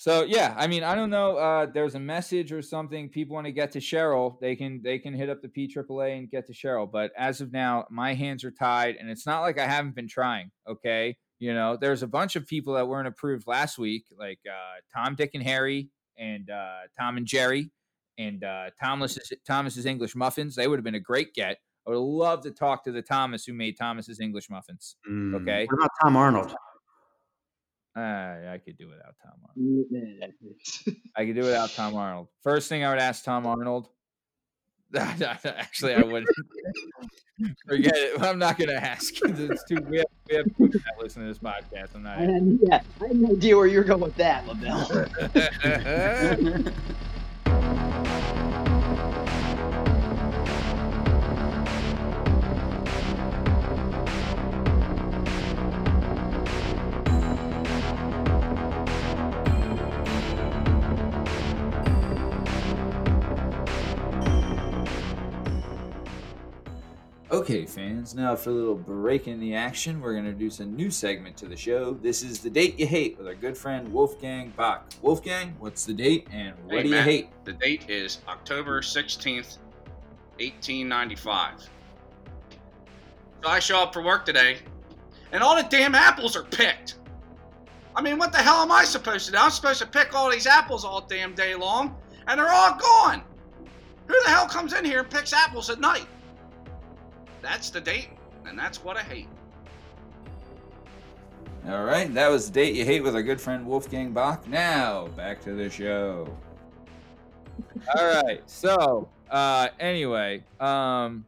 So 0.00 0.22
yeah, 0.22 0.54
I 0.56 0.66
mean, 0.66 0.82
I 0.82 0.94
don't 0.94 1.10
know. 1.10 1.36
Uh, 1.36 1.66
there's 1.66 1.94
a 1.94 2.00
message 2.00 2.52
or 2.52 2.62
something. 2.62 3.10
People 3.10 3.34
want 3.34 3.44
to 3.44 3.52
get 3.52 3.72
to 3.72 3.80
Cheryl. 3.80 4.40
They 4.40 4.56
can 4.56 4.80
they 4.82 4.98
can 4.98 5.12
hit 5.12 5.28
up 5.28 5.42
the 5.42 5.48
PAAA 5.48 6.16
and 6.16 6.30
get 6.30 6.46
to 6.46 6.54
Cheryl. 6.54 6.90
But 6.90 7.12
as 7.18 7.42
of 7.42 7.52
now, 7.52 7.84
my 7.90 8.14
hands 8.14 8.42
are 8.42 8.50
tied, 8.50 8.96
and 8.96 9.10
it's 9.10 9.26
not 9.26 9.42
like 9.42 9.58
I 9.58 9.66
haven't 9.66 9.94
been 9.94 10.08
trying. 10.08 10.52
Okay, 10.66 11.18
you 11.38 11.52
know, 11.52 11.76
there's 11.78 12.02
a 12.02 12.06
bunch 12.06 12.34
of 12.34 12.46
people 12.46 12.72
that 12.76 12.88
weren't 12.88 13.08
approved 13.08 13.46
last 13.46 13.76
week, 13.76 14.06
like 14.18 14.38
uh, 14.48 14.80
Tom, 14.98 15.16
Dick, 15.16 15.32
and 15.34 15.42
Harry, 15.42 15.90
and 16.16 16.48
uh, 16.48 16.88
Tom 16.98 17.18
and 17.18 17.26
Jerry, 17.26 17.70
and 18.16 18.42
uh, 18.42 18.70
Thomas's 18.82 19.30
Thomas's 19.46 19.84
English 19.84 20.16
muffins. 20.16 20.56
They 20.56 20.66
would 20.66 20.78
have 20.78 20.84
been 20.84 20.94
a 20.94 20.98
great 21.00 21.34
get. 21.34 21.58
I 21.86 21.90
would 21.90 21.98
love 21.98 22.40
to 22.44 22.52
talk 22.52 22.84
to 22.84 22.92
the 22.92 23.02
Thomas 23.02 23.44
who 23.44 23.52
made 23.52 23.76
Thomas's 23.78 24.18
English 24.18 24.48
muffins. 24.48 24.96
Mm. 25.06 25.42
Okay, 25.42 25.66
what 25.68 25.74
about 25.74 25.90
Tom 26.00 26.16
Arnold? 26.16 26.54
Uh, 27.96 28.00
I 28.00 28.60
could 28.64 28.78
do 28.78 28.88
without 28.88 29.14
Tom 29.22 29.32
Arnold. 29.48 29.86
I 31.16 31.26
could 31.26 31.34
do 31.34 31.42
without 31.42 31.70
Tom 31.70 31.96
Arnold. 31.96 32.28
First 32.42 32.68
thing 32.68 32.84
I 32.84 32.90
would 32.90 33.00
ask 33.00 33.24
Tom 33.24 33.46
Arnold. 33.46 33.88
Actually, 34.96 35.94
I 35.94 36.02
wouldn't. 36.02 36.28
Forget 37.68 37.94
it. 37.96 38.20
I'm 38.20 38.38
not 38.38 38.58
going 38.58 38.68
to 38.68 38.76
ask. 38.76 39.14
It's 39.22 39.64
too. 39.64 39.76
We 39.88 39.98
have, 39.98 40.06
we 40.28 40.36
have 40.36 40.46
people 40.46 40.68
that 40.68 41.02
listen 41.02 41.22
to 41.22 41.28
this 41.28 41.38
podcast. 41.38 41.94
I'm 41.94 42.02
not. 42.02 42.18
I 42.18 42.26
yeah, 42.62 42.80
I 43.00 43.06
had 43.08 43.16
no 43.16 43.30
idea 43.30 43.56
where 43.56 43.66
you're 43.66 43.84
going 43.84 44.00
with 44.00 44.16
that, 44.16 44.46
LaBelle. 44.46 44.86
Okay, 67.50 67.66
fans, 67.66 68.14
now 68.14 68.36
for 68.36 68.50
a 68.50 68.52
little 68.52 68.76
break 68.76 69.26
in 69.26 69.40
the 69.40 69.56
action, 69.56 70.00
we're 70.00 70.12
going 70.12 70.22
to 70.22 70.30
introduce 70.30 70.60
a 70.60 70.64
new 70.64 70.88
segment 70.88 71.36
to 71.38 71.48
the 71.48 71.56
show. 71.56 71.94
This 71.94 72.22
is 72.22 72.38
The 72.38 72.48
Date 72.48 72.78
You 72.78 72.86
Hate 72.86 73.18
with 73.18 73.26
our 73.26 73.34
good 73.34 73.58
friend 73.58 73.92
Wolfgang 73.92 74.52
Bach. 74.56 74.88
Wolfgang, 75.02 75.56
what's 75.58 75.84
the 75.84 75.92
date 75.92 76.28
and 76.30 76.54
what 76.66 76.76
hey, 76.76 76.82
do 76.84 76.90
Matt, 76.90 76.98
you 77.06 77.10
hate? 77.10 77.28
The 77.44 77.54
date 77.54 77.90
is 77.90 78.20
October 78.28 78.80
16th, 78.82 79.58
1895. 80.38 81.68
So 83.42 83.48
I 83.48 83.58
show 83.58 83.82
up 83.82 83.92
for 83.94 84.04
work 84.04 84.24
today, 84.24 84.58
and 85.32 85.42
all 85.42 85.56
the 85.56 85.68
damn 85.68 85.96
apples 85.96 86.36
are 86.36 86.44
picked. 86.44 87.00
I 87.96 88.00
mean, 88.00 88.16
what 88.16 88.30
the 88.30 88.38
hell 88.38 88.62
am 88.62 88.70
I 88.70 88.84
supposed 88.84 89.26
to 89.26 89.32
do? 89.32 89.38
I'm 89.38 89.50
supposed 89.50 89.80
to 89.80 89.88
pick 89.88 90.14
all 90.14 90.30
these 90.30 90.46
apples 90.46 90.84
all 90.84 91.00
damn 91.00 91.34
day 91.34 91.56
long, 91.56 91.96
and 92.28 92.38
they're 92.38 92.52
all 92.52 92.76
gone. 92.76 93.22
Who 94.06 94.14
the 94.22 94.30
hell 94.30 94.46
comes 94.46 94.72
in 94.72 94.84
here 94.84 95.00
and 95.00 95.10
picks 95.10 95.32
apples 95.32 95.68
at 95.68 95.80
night? 95.80 96.06
That's 97.42 97.70
the 97.70 97.80
date, 97.80 98.10
and 98.46 98.58
that's 98.58 98.84
what 98.84 98.96
I 98.96 99.02
hate. 99.02 99.28
All 101.68 101.84
right, 101.84 102.12
that 102.14 102.28
was 102.28 102.46
the 102.46 102.52
date 102.52 102.74
you 102.74 102.84
hate 102.84 103.02
with 103.02 103.14
our 103.14 103.22
good 103.22 103.40
friend 103.40 103.66
Wolfgang 103.66 104.12
Bach. 104.12 104.46
Now 104.48 105.08
back 105.08 105.42
to 105.42 105.54
the 105.54 105.68
show. 105.68 106.28
All 107.96 108.06
right, 108.22 108.42
so 108.46 109.08
uh, 109.30 109.68
anyway, 109.78 110.42
um, 110.58 111.26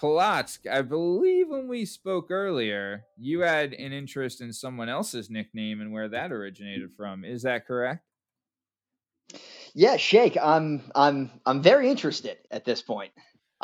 Polotsk, 0.00 0.70
I 0.70 0.82
believe 0.82 1.48
when 1.48 1.66
we 1.66 1.86
spoke 1.86 2.30
earlier, 2.30 3.04
you 3.16 3.40
had 3.40 3.72
an 3.72 3.92
interest 3.92 4.40
in 4.40 4.52
someone 4.52 4.88
else's 4.88 5.30
nickname 5.30 5.80
and 5.80 5.92
where 5.92 6.08
that 6.08 6.30
originated 6.30 6.90
from. 6.96 7.24
Is 7.24 7.42
that 7.42 7.66
correct? 7.66 8.04
Yeah, 9.74 9.96
Shake. 9.96 10.36
I'm 10.40 10.82
I'm 10.94 11.30
I'm 11.46 11.62
very 11.62 11.88
interested 11.90 12.38
at 12.50 12.64
this 12.64 12.82
point. 12.82 13.12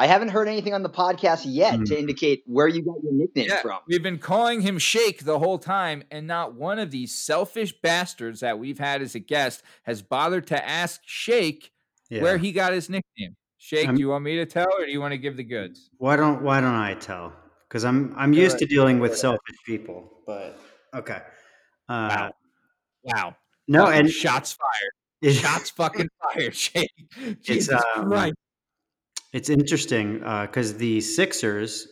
I 0.01 0.07
haven't 0.07 0.31
heard 0.31 0.49
anything 0.49 0.73
on 0.73 0.83
the 0.83 0.89
podcast 0.89 1.43
yet 1.45 1.79
mm. 1.79 1.85
to 1.85 1.99
indicate 1.99 2.43
where 2.47 2.67
you 2.67 2.83
got 2.83 3.03
your 3.03 3.13
nickname 3.13 3.49
yeah, 3.51 3.61
from. 3.61 3.81
We've 3.87 4.03
been 4.03 4.17
calling 4.17 4.63
him 4.63 4.79
Shake 4.79 5.27
the 5.27 5.39
whole 5.39 5.59
time, 5.59 6.05
and 6.11 6.27
not 6.27 6.55
one 6.55 6.79
of 6.79 6.91
these 6.91 7.15
selfish 7.15 7.79
bastards 7.83 8.41
that 8.41 8.59
we've 8.59 8.79
had 8.79 9.03
as 9.03 9.15
a 9.15 9.19
guest 9.19 9.63
has 9.83 10.01
bothered 10.01 10.47
to 10.47 10.67
ask 10.67 11.03
Shake 11.05 11.73
yeah. 12.09 12.23
where 12.23 12.39
he 12.39 12.51
got 12.51 12.73
his 12.73 12.89
nickname. 12.89 13.37
Shake, 13.59 13.89
I'm, 13.89 13.95
do 13.95 14.01
you 14.01 14.09
want 14.09 14.25
me 14.25 14.37
to 14.37 14.47
tell, 14.47 14.69
or 14.79 14.87
do 14.87 14.91
you 14.91 15.03
want 15.03 15.13
to 15.13 15.19
give 15.19 15.37
the 15.37 15.45
goods? 15.45 15.91
Why 15.99 16.17
don't 16.17 16.41
Why 16.41 16.63
don't 16.63 16.75
I 16.75 16.95
tell? 16.95 17.35
Because 17.69 17.85
I'm 17.85 18.15
I'm 18.17 18.33
used 18.33 18.59
to 18.61 18.65
dealing 18.65 19.01
with 19.01 19.19
selfish 19.19 19.57
people. 19.67 20.11
But 20.27 20.59
okay. 20.95 21.21
Uh, 21.91 22.09
wow. 22.09 22.33
Wow. 23.05 23.37
No, 23.69 23.85
fucking 23.85 24.01
and 24.01 24.11
shots 24.11 24.55
fired. 24.55 24.93
Shots 25.35 25.69
fucking 25.69 26.09
fired. 26.23 26.57
Shake. 26.57 26.89
Jesus 27.43 27.83
um, 27.95 28.09
Christ. 28.09 28.35
It's 29.33 29.49
interesting 29.49 30.18
because 30.18 30.74
uh, 30.74 30.78
the 30.78 31.01
Sixers 31.01 31.87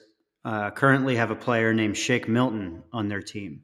uh, 0.44 0.70
currently 0.70 1.14
have 1.16 1.30
a 1.30 1.36
player 1.36 1.72
named 1.72 1.96
Shake 1.96 2.28
Milton 2.28 2.82
on 2.92 3.08
their 3.08 3.22
team, 3.22 3.62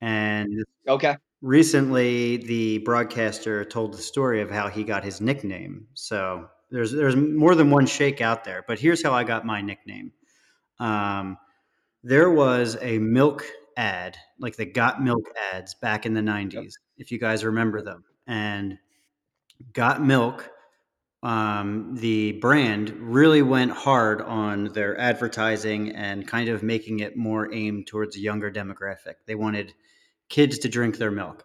and 0.00 0.64
okay. 0.86 1.16
Recently, 1.40 2.38
the 2.38 2.78
broadcaster 2.78 3.64
told 3.64 3.94
the 3.94 4.02
story 4.02 4.42
of 4.42 4.50
how 4.50 4.68
he 4.68 4.82
got 4.82 5.04
his 5.04 5.20
nickname. 5.20 5.86
So 5.94 6.48
there's 6.70 6.92
there's 6.92 7.16
more 7.16 7.54
than 7.54 7.70
one 7.70 7.86
Shake 7.86 8.20
out 8.20 8.44
there, 8.44 8.64
but 8.66 8.78
here's 8.78 9.02
how 9.02 9.12
I 9.12 9.24
got 9.24 9.46
my 9.46 9.62
nickname. 9.62 10.12
Um, 10.80 11.38
there 12.02 12.30
was 12.30 12.76
a 12.82 12.98
milk 12.98 13.44
ad, 13.76 14.16
like 14.38 14.56
the 14.56 14.66
Got 14.66 15.02
Milk 15.02 15.24
ads 15.52 15.74
back 15.74 16.06
in 16.06 16.14
the 16.14 16.20
'90s, 16.20 16.52
yep. 16.52 16.64
if 16.98 17.12
you 17.12 17.18
guys 17.18 17.44
remember 17.44 17.82
them, 17.82 18.04
and 18.26 18.78
Got 19.72 20.02
Milk 20.02 20.50
um, 21.22 21.96
the 21.96 22.32
brand 22.32 22.90
really 22.90 23.42
went 23.42 23.72
hard 23.72 24.22
on 24.22 24.72
their 24.72 24.98
advertising 24.98 25.90
and 25.90 26.26
kind 26.26 26.48
of 26.48 26.62
making 26.62 27.00
it 27.00 27.16
more 27.16 27.52
aimed 27.52 27.88
towards 27.88 28.16
a 28.16 28.20
younger 28.20 28.50
demographic. 28.50 29.14
They 29.26 29.34
wanted 29.34 29.74
kids 30.28 30.58
to 30.60 30.68
drink 30.68 30.98
their 30.98 31.10
milk. 31.10 31.44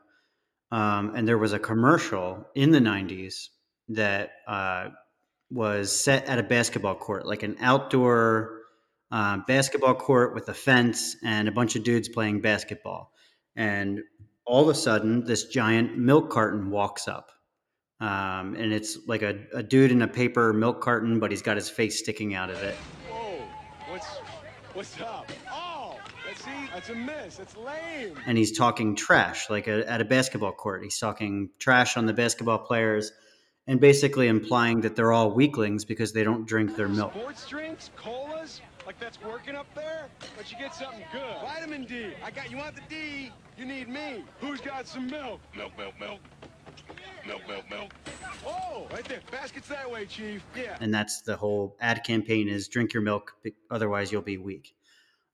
Um, 0.72 1.16
and 1.16 1.28
there 1.28 1.38
was 1.38 1.54
a 1.54 1.60
commercial 1.60 2.48
in 2.56 2.72
the 2.72 2.80
90s 2.80 3.50
that 3.90 4.32
uh, 4.48 4.90
was 5.50 5.92
set 5.92 6.26
at 6.26 6.40
a 6.40 6.44
basketball 6.44 6.96
court, 6.96 7.26
like 7.26 7.44
an 7.44 7.58
outdoor 7.60 8.62
uh, 9.12 9.40
basketball 9.48 9.96
court 9.96 10.34
with 10.34 10.50
a 10.50 10.54
fence 10.54 11.16
and 11.24 11.48
a 11.48 11.52
bunch 11.52 11.76
of 11.76 11.84
dudes 11.84 12.10
playing 12.10 12.42
basketball. 12.42 13.12
And 13.56 14.02
all 14.46 14.64
of 14.64 14.70
a 14.70 14.76
sudden, 14.76 15.26
this 15.26 15.46
giant 15.46 15.98
milk 15.98 16.30
carton 16.30 16.70
walks 16.70 17.08
up 17.08 17.33
um, 18.04 18.56
and 18.56 18.74
it's 18.74 18.98
like 19.08 19.22
a, 19.22 19.40
a 19.54 19.64
dude 19.64 19.90
in 19.90 20.02
a 20.02 20.08
paper 20.08 20.52
milk 20.52 20.82
carton, 20.82 21.20
but 21.20 21.32
he's 21.32 21.42
got 21.42 21.56
his 21.56 21.70
face 21.70 22.00
sticking 22.00 22.36
out 22.36 22.50
of 22.50 22.62
it. 22.62 22.76
Whoa, 23.10 23.42
what's 23.90 24.08
what's 24.74 25.00
up? 25.00 25.32
Oh, 25.50 25.98
see, 26.36 26.70
that's 26.74 26.90
a 26.90 26.96
miss. 26.96 27.40
It's 27.40 27.56
lame. 27.56 28.18
And 28.26 28.38
he's 28.38 28.52
talking 28.52 28.96
trash, 28.96 29.50
like 29.50 29.68
a, 29.68 29.90
at 29.90 30.02
a 30.02 30.06
basketball 30.06 30.52
court. 30.52 30.84
He's 30.84 31.00
talking 31.00 31.50
trash 31.60 31.96
on 31.96 32.06
the 32.06 32.12
basketball 32.12 32.60
players, 32.60 33.14
and 33.68 33.80
basically 33.80 34.28
implying 34.28 34.82
that 34.82 34.98
they're 34.98 35.14
all 35.14 35.32
weaklings 35.32 35.86
because 35.86 36.12
they 36.12 36.26
don't 36.26 36.46
drink 36.46 36.76
their 36.76 36.90
milk. 36.90 37.14
Sports 37.14 37.48
drinks, 37.48 37.90
colas, 37.96 38.60
like 38.86 39.00
that's 39.00 39.22
working 39.22 39.56
up 39.56 39.74
there. 39.76 40.10
But 40.36 40.52
you 40.52 40.58
get 40.58 40.76
something 40.76 41.06
good. 41.14 41.22
Vitamin 41.42 41.86
D. 41.86 42.12
I 42.22 42.32
got. 42.32 42.52
You 42.52 42.58
want 42.58 42.76
the 42.76 42.82
D? 42.90 43.32
You 43.58 43.64
need 43.64 43.88
me. 43.88 44.26
Who's 44.42 44.60
got 44.60 44.88
some 44.88 45.08
milk? 45.08 45.40
Milk, 45.56 45.72
milk, 45.78 45.94
milk. 46.02 46.20
Milk, 47.26 47.42
milk, 47.48 47.70
milk. 47.70 47.92
Oh, 48.46 48.88
right 48.92 49.06
there. 49.06 49.22
Baskets 49.32 49.68
that 49.70 49.90
way, 49.90 50.06
Chief. 50.06 50.44
Yeah. 50.56 50.78
And 50.82 50.94
that's 50.94 51.22
the 51.22 51.36
whole 51.36 51.78
ad 51.80 52.04
campaign 52.04 52.50
is 52.50 52.68
drink 52.68 52.94
your 52.94 53.04
milk, 53.04 53.34
otherwise 53.72 54.12
you'll 54.12 54.22
be 54.22 54.38
weak. 54.38 54.76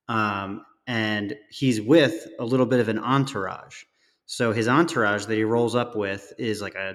Um, 0.08 0.64
and 0.86 1.34
he's 1.50 1.80
with 1.80 2.28
a 2.38 2.44
little 2.44 2.66
bit 2.66 2.80
of 2.80 2.88
an 2.88 2.98
entourage. 2.98 3.82
So 4.26 4.52
his 4.52 4.68
entourage 4.68 5.26
that 5.26 5.34
he 5.34 5.44
rolls 5.44 5.74
up 5.74 5.96
with 5.96 6.32
is 6.38 6.62
like 6.62 6.76
a, 6.76 6.94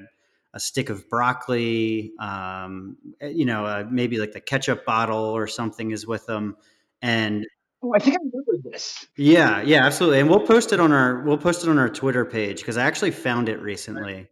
a 0.53 0.59
stick 0.59 0.89
of 0.89 1.09
broccoli, 1.09 2.13
um, 2.19 2.97
eh, 3.19 3.27
you 3.27 3.45
know, 3.45 3.65
uh, 3.65 3.85
maybe 3.89 4.17
like 4.17 4.31
the 4.31 4.41
ketchup 4.41 4.85
bottle 4.85 5.17
or 5.17 5.47
something 5.47 5.91
is 5.91 6.07
with 6.07 6.25
them. 6.25 6.55
And 7.01 7.45
Oh, 7.83 7.93
I 7.93 7.99
think 7.99 8.15
I 8.15 8.19
remember 8.19 8.69
this. 8.71 9.05
Yeah, 9.15 9.61
yeah, 9.61 9.85
absolutely. 9.85 10.19
And 10.19 10.29
we'll 10.29 10.39
post 10.39 10.73
it 10.73 10.79
on 10.79 10.91
our 10.91 11.21
we'll 11.21 11.37
post 11.37 11.63
it 11.63 11.69
on 11.69 11.77
our 11.77 11.89
Twitter 11.89 12.25
page 12.25 12.57
because 12.57 12.77
I 12.77 12.85
actually 12.85 13.11
found 13.11 13.47
it 13.47 13.61
recently 13.61 14.27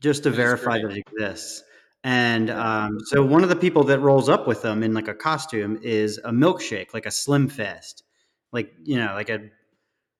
just 0.00 0.24
to 0.24 0.30
verify 0.30 0.78
that 0.80 0.90
it 0.90 1.04
exists. 1.06 1.62
And 2.02 2.50
um, 2.50 2.98
so 3.06 3.24
one 3.24 3.42
of 3.42 3.48
the 3.48 3.56
people 3.56 3.84
that 3.84 3.98
rolls 4.00 4.28
up 4.28 4.46
with 4.46 4.60
them 4.60 4.82
in 4.82 4.92
like 4.92 5.08
a 5.08 5.14
costume 5.14 5.78
is 5.82 6.18
a 6.24 6.30
milkshake, 6.30 6.92
like 6.92 7.06
a 7.06 7.10
Slim 7.10 7.48
Fast, 7.48 8.02
like 8.52 8.72
you 8.82 8.96
know, 8.96 9.14
like 9.14 9.30
a 9.30 9.40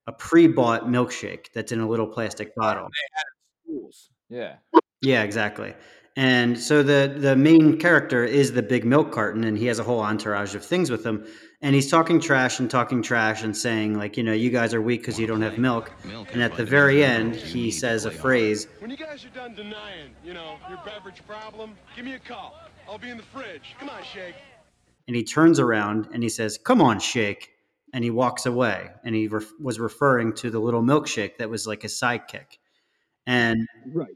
a 0.07 0.11
pre-bought 0.11 0.85
milkshake 0.85 1.51
that's 1.53 1.71
in 1.71 1.79
a 1.79 1.87
little 1.87 2.07
plastic 2.07 2.55
bottle. 2.55 2.87
Yeah. 4.29 4.55
Yeah, 5.01 5.23
exactly. 5.23 5.75
And 6.15 6.57
so 6.57 6.81
the 6.81 7.13
the 7.15 7.35
main 7.35 7.77
character 7.77 8.23
is 8.23 8.53
the 8.53 8.63
big 8.63 8.85
milk 8.85 9.11
carton, 9.11 9.43
and 9.43 9.57
he 9.57 9.65
has 9.67 9.79
a 9.79 9.83
whole 9.83 9.99
entourage 9.99 10.55
of 10.55 10.63
things 10.63 10.89
with 10.89 11.05
him. 11.05 11.25
And 11.65 11.73
he's 11.73 11.89
talking 11.89 12.19
trash 12.19 12.59
and 12.59 12.69
talking 12.69 13.01
trash 13.01 13.41
and 13.41 13.57
saying 13.57 13.97
like, 13.97 14.17
you 14.17 14.23
know, 14.23 14.33
you 14.33 14.51
guys 14.51 14.71
are 14.75 14.83
weak 14.83 15.01
because 15.01 15.19
you 15.19 15.25
don't 15.25 15.41
have 15.41 15.57
milk. 15.57 15.91
And 16.31 16.43
at 16.43 16.55
the 16.55 16.63
very 16.63 17.03
end, 17.03 17.35
he 17.35 17.71
says 17.71 18.05
a 18.05 18.11
phrase. 18.11 18.67
When 18.77 18.91
you 18.91 18.97
guys 18.97 19.25
are 19.25 19.29
done 19.29 19.55
denying, 19.55 20.11
you 20.23 20.35
know, 20.35 20.57
your 20.69 20.77
beverage 20.85 21.25
problem, 21.27 21.75
give 21.95 22.05
me 22.05 22.13
a 22.13 22.19
call. 22.19 22.53
I'll 22.87 22.99
be 22.99 23.09
in 23.09 23.17
the 23.17 23.23
fridge. 23.23 23.75
Come 23.79 23.89
on, 23.89 24.03
Shake. 24.03 24.35
And 25.07 25.15
he 25.15 25.23
turns 25.23 25.59
around 25.59 26.07
and 26.13 26.21
he 26.21 26.29
says, 26.29 26.59
"Come 26.63 26.83
on, 26.83 26.99
Shake." 26.99 27.49
And 27.93 28.03
he 28.03 28.11
walks 28.11 28.45
away. 28.45 28.91
And 29.03 29.15
he 29.15 29.27
ref- 29.27 29.59
was 29.59 29.79
referring 29.79 30.33
to 30.33 30.51
the 30.51 30.59
little 30.59 30.83
milkshake 30.83 31.37
that 31.37 31.49
was 31.49 31.65
like 31.65 31.81
his 31.81 31.99
sidekick. 31.99 32.59
And 33.25 33.67
right 33.91 34.15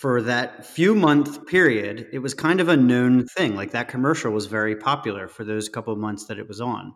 for 0.00 0.22
that 0.22 0.64
few 0.64 0.94
month 0.94 1.46
period, 1.46 2.08
it 2.10 2.20
was 2.20 2.32
kind 2.32 2.58
of 2.58 2.70
a 2.70 2.76
known 2.76 3.26
thing. 3.26 3.54
Like 3.54 3.72
that 3.72 3.88
commercial 3.88 4.32
was 4.32 4.46
very 4.46 4.74
popular 4.74 5.28
for 5.28 5.44
those 5.44 5.68
couple 5.68 5.92
of 5.92 5.98
months 5.98 6.24
that 6.24 6.38
it 6.38 6.48
was 6.48 6.58
on. 6.58 6.94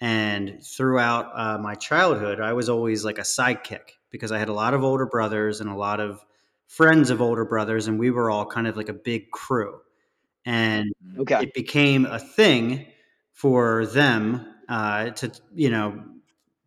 And 0.00 0.58
throughout 0.60 1.30
uh, 1.34 1.58
my 1.58 1.76
childhood, 1.76 2.40
I 2.40 2.54
was 2.54 2.68
always 2.68 3.04
like 3.04 3.18
a 3.18 3.22
sidekick 3.22 3.92
because 4.10 4.32
I 4.32 4.40
had 4.40 4.48
a 4.48 4.52
lot 4.52 4.74
of 4.74 4.82
older 4.82 5.06
brothers 5.06 5.60
and 5.60 5.70
a 5.70 5.76
lot 5.76 6.00
of 6.00 6.24
friends 6.66 7.10
of 7.10 7.22
older 7.22 7.44
brothers, 7.44 7.86
and 7.86 7.96
we 7.96 8.10
were 8.10 8.28
all 8.28 8.44
kind 8.44 8.66
of 8.66 8.76
like 8.76 8.88
a 8.88 8.92
big 8.92 9.30
crew. 9.30 9.78
And 10.44 10.92
okay. 11.20 11.44
it 11.44 11.54
became 11.54 12.06
a 12.06 12.18
thing 12.18 12.88
for 13.30 13.86
them 13.86 14.44
uh, 14.68 15.10
to, 15.10 15.30
you 15.54 15.70
know, 15.70 16.02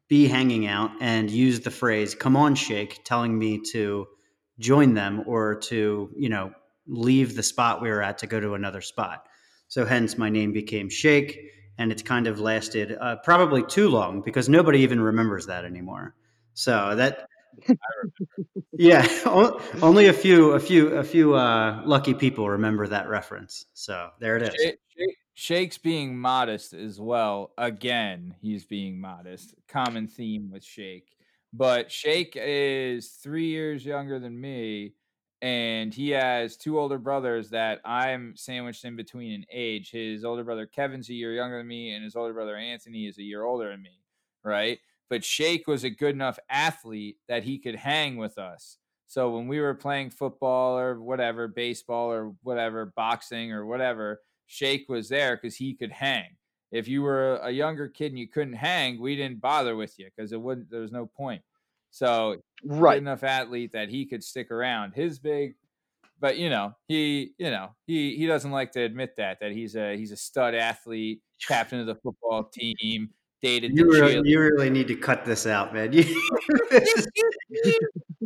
be 0.08 0.30
hanging 0.30 0.68
out 0.68 0.92
and 1.02 1.30
use 1.30 1.60
the 1.60 1.72
phrase 1.72 2.16
"Come 2.16 2.38
on, 2.38 2.56
shake," 2.56 3.04
telling 3.04 3.38
me 3.38 3.60
to 3.72 4.08
join 4.60 4.94
them 4.94 5.24
or 5.26 5.56
to 5.56 6.10
you 6.16 6.30
know 6.30 6.52
leave 6.88 7.36
the 7.36 7.44
spot 7.44 7.82
we 7.82 7.90
were 7.90 8.02
at 8.02 8.20
to 8.20 8.28
go 8.28 8.40
to 8.40 8.54
another 8.54 8.82
spot. 8.82 9.26
So 9.68 9.86
hence 9.86 10.18
my 10.18 10.30
name 10.30 10.54
became 10.54 10.90
shake 10.90 11.52
and 11.78 11.92
it's 11.92 12.02
kind 12.02 12.28
of 12.28 12.40
lasted 12.40 12.96
uh, 13.00 13.18
probably 13.18 13.64
too 13.64 13.90
long 13.90 14.22
because 14.22 14.48
nobody 14.48 14.80
even 14.80 15.00
remembers 15.00 15.48
that 15.48 15.66
anymore. 15.66 16.16
So 16.54 16.96
that 16.96 17.28
yeah 18.74 19.08
only 19.26 20.08
a 20.08 20.14
few 20.14 20.52
a 20.52 20.60
few 20.60 20.90
a 20.90 21.04
few 21.04 21.36
uh, 21.36 21.82
lucky 21.86 22.14
people 22.14 22.50
remember 22.50 22.88
that 22.88 23.10
reference. 23.10 23.66
So 23.74 24.10
there 24.20 24.38
it 24.38 24.44
is. 24.44 24.56
Shake, 24.62 25.18
shake's 25.34 25.78
being 25.78 26.18
modest 26.18 26.74
as 26.74 27.00
well. 27.00 27.52
Again 27.58 28.36
he's 28.42 28.66
being 28.66 29.00
modest. 29.02 29.56
Common 29.68 30.08
theme 30.08 30.52
with 30.52 30.64
shake 30.64 31.15
but 31.58 31.90
Shake 31.92 32.34
is 32.36 33.12
three 33.12 33.48
years 33.48 33.86
younger 33.86 34.20
than 34.20 34.40
me, 34.40 34.94
and 35.42 35.94
he 35.94 36.10
has 36.10 36.58
two 36.58 36.80
older 36.80 36.98
brothers 36.98 37.50
that 37.52 37.80
I'm 37.86 38.36
sandwiched 38.36 38.84
in 38.84 38.96
between 38.96 39.32
in 39.32 39.46
age. 39.52 39.92
His 39.92 40.26
older 40.26 40.44
brother 40.44 40.66
Kevin's 40.66 41.10
a 41.10 41.14
year 41.14 41.34
younger 41.34 41.60
than 41.60 41.68
me, 41.68 41.94
and 41.94 42.04
his 42.04 42.16
older 42.16 42.34
brother 42.34 42.58
Anthony 42.58 43.08
is 43.08 43.18
a 43.18 43.24
year 43.24 43.44
older 43.44 43.70
than 43.70 43.82
me, 43.82 44.02
right? 44.44 44.80
But 45.10 45.24
Shake 45.24 45.66
was 45.68 45.84
a 45.84 45.90
good 45.90 46.16
enough 46.16 46.40
athlete 46.50 47.18
that 47.30 47.44
he 47.44 47.58
could 47.60 47.76
hang 47.76 48.18
with 48.18 48.38
us. 48.38 48.78
So 49.08 49.30
when 49.30 49.48
we 49.48 49.62
were 49.62 49.76
playing 49.76 50.10
football 50.10 50.78
or 50.78 51.00
whatever, 51.00 51.48
baseball 51.48 52.12
or 52.12 52.34
whatever, 52.42 52.88
boxing 52.88 53.54
or 53.54 53.66
whatever, 53.66 54.22
Shake 54.48 54.90
was 54.90 55.08
there 55.08 55.38
because 55.38 55.56
he 55.56 55.74
could 55.76 55.92
hang 55.92 56.36
if 56.76 56.88
you 56.88 57.02
were 57.02 57.38
a 57.38 57.52
younger 57.52 57.88
kid 57.88 58.12
and 58.12 58.20
you 58.20 58.28
couldn't 58.28 58.54
hang, 58.54 59.00
we 59.00 59.16
didn't 59.16 59.42
bother 59.42 59.76
with 59.76 59.98
you 59.98 60.10
because 60.16 60.32
it 60.32 60.42
wouldn't. 60.42 60.70
There 60.70 60.82
was 60.82 60.92
no 60.92 61.06
point. 61.06 61.42
So 61.92 62.38
right 62.66 62.98
enough 62.98 63.24
athlete 63.24 63.72
that 63.74 63.90
he 63.90 64.06
could 64.06 64.24
stick 64.24 64.52
around. 64.52 64.94
His 64.94 65.20
big 65.20 65.56
but 66.20 66.38
you 66.38 66.50
know, 66.50 66.74
he, 66.88 67.34
you 67.38 67.52
know, 67.52 67.76
he 67.86 68.16
he 68.16 68.26
doesn't 68.26 68.52
like 68.52 68.72
to 68.74 68.82
admit 68.82 69.16
that 69.18 69.40
that 69.42 69.52
he's 69.52 69.76
a 69.76 69.98
he's 69.98 70.12
a 70.12 70.18
stud 70.18 70.56
athlete, 70.56 71.22
captain 71.46 71.80
of 71.80 71.88
the 71.88 71.96
football 71.96 72.46
team, 72.46 73.10
dated 73.46 73.78
you 73.78 73.86
really, 73.92 74.28
you 74.28 74.40
really 74.40 74.70
need 74.70 74.88
to 74.88 74.96
cut 74.96 75.24
this 75.26 75.46
out, 75.46 75.74
man. 75.74 75.94
yeah, 75.94 76.04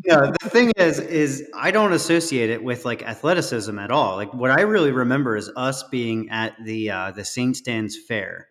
the 0.05 0.49
thing 0.49 0.71
is, 0.77 0.99
is 0.99 1.49
I 1.53 1.71
don't 1.71 1.91
associate 1.93 2.49
it 2.49 2.63
with 2.63 2.85
like 2.85 3.03
athleticism 3.03 3.77
at 3.77 3.91
all. 3.91 4.15
Like 4.15 4.33
what 4.33 4.51
I 4.51 4.61
really 4.61 4.91
remember 4.91 5.35
is 5.35 5.51
us 5.55 5.83
being 5.83 6.29
at 6.29 6.55
the 6.63 6.91
uh, 6.91 7.11
the 7.11 7.25
St. 7.25 7.57
Stan's 7.57 7.97
Fair. 7.97 8.47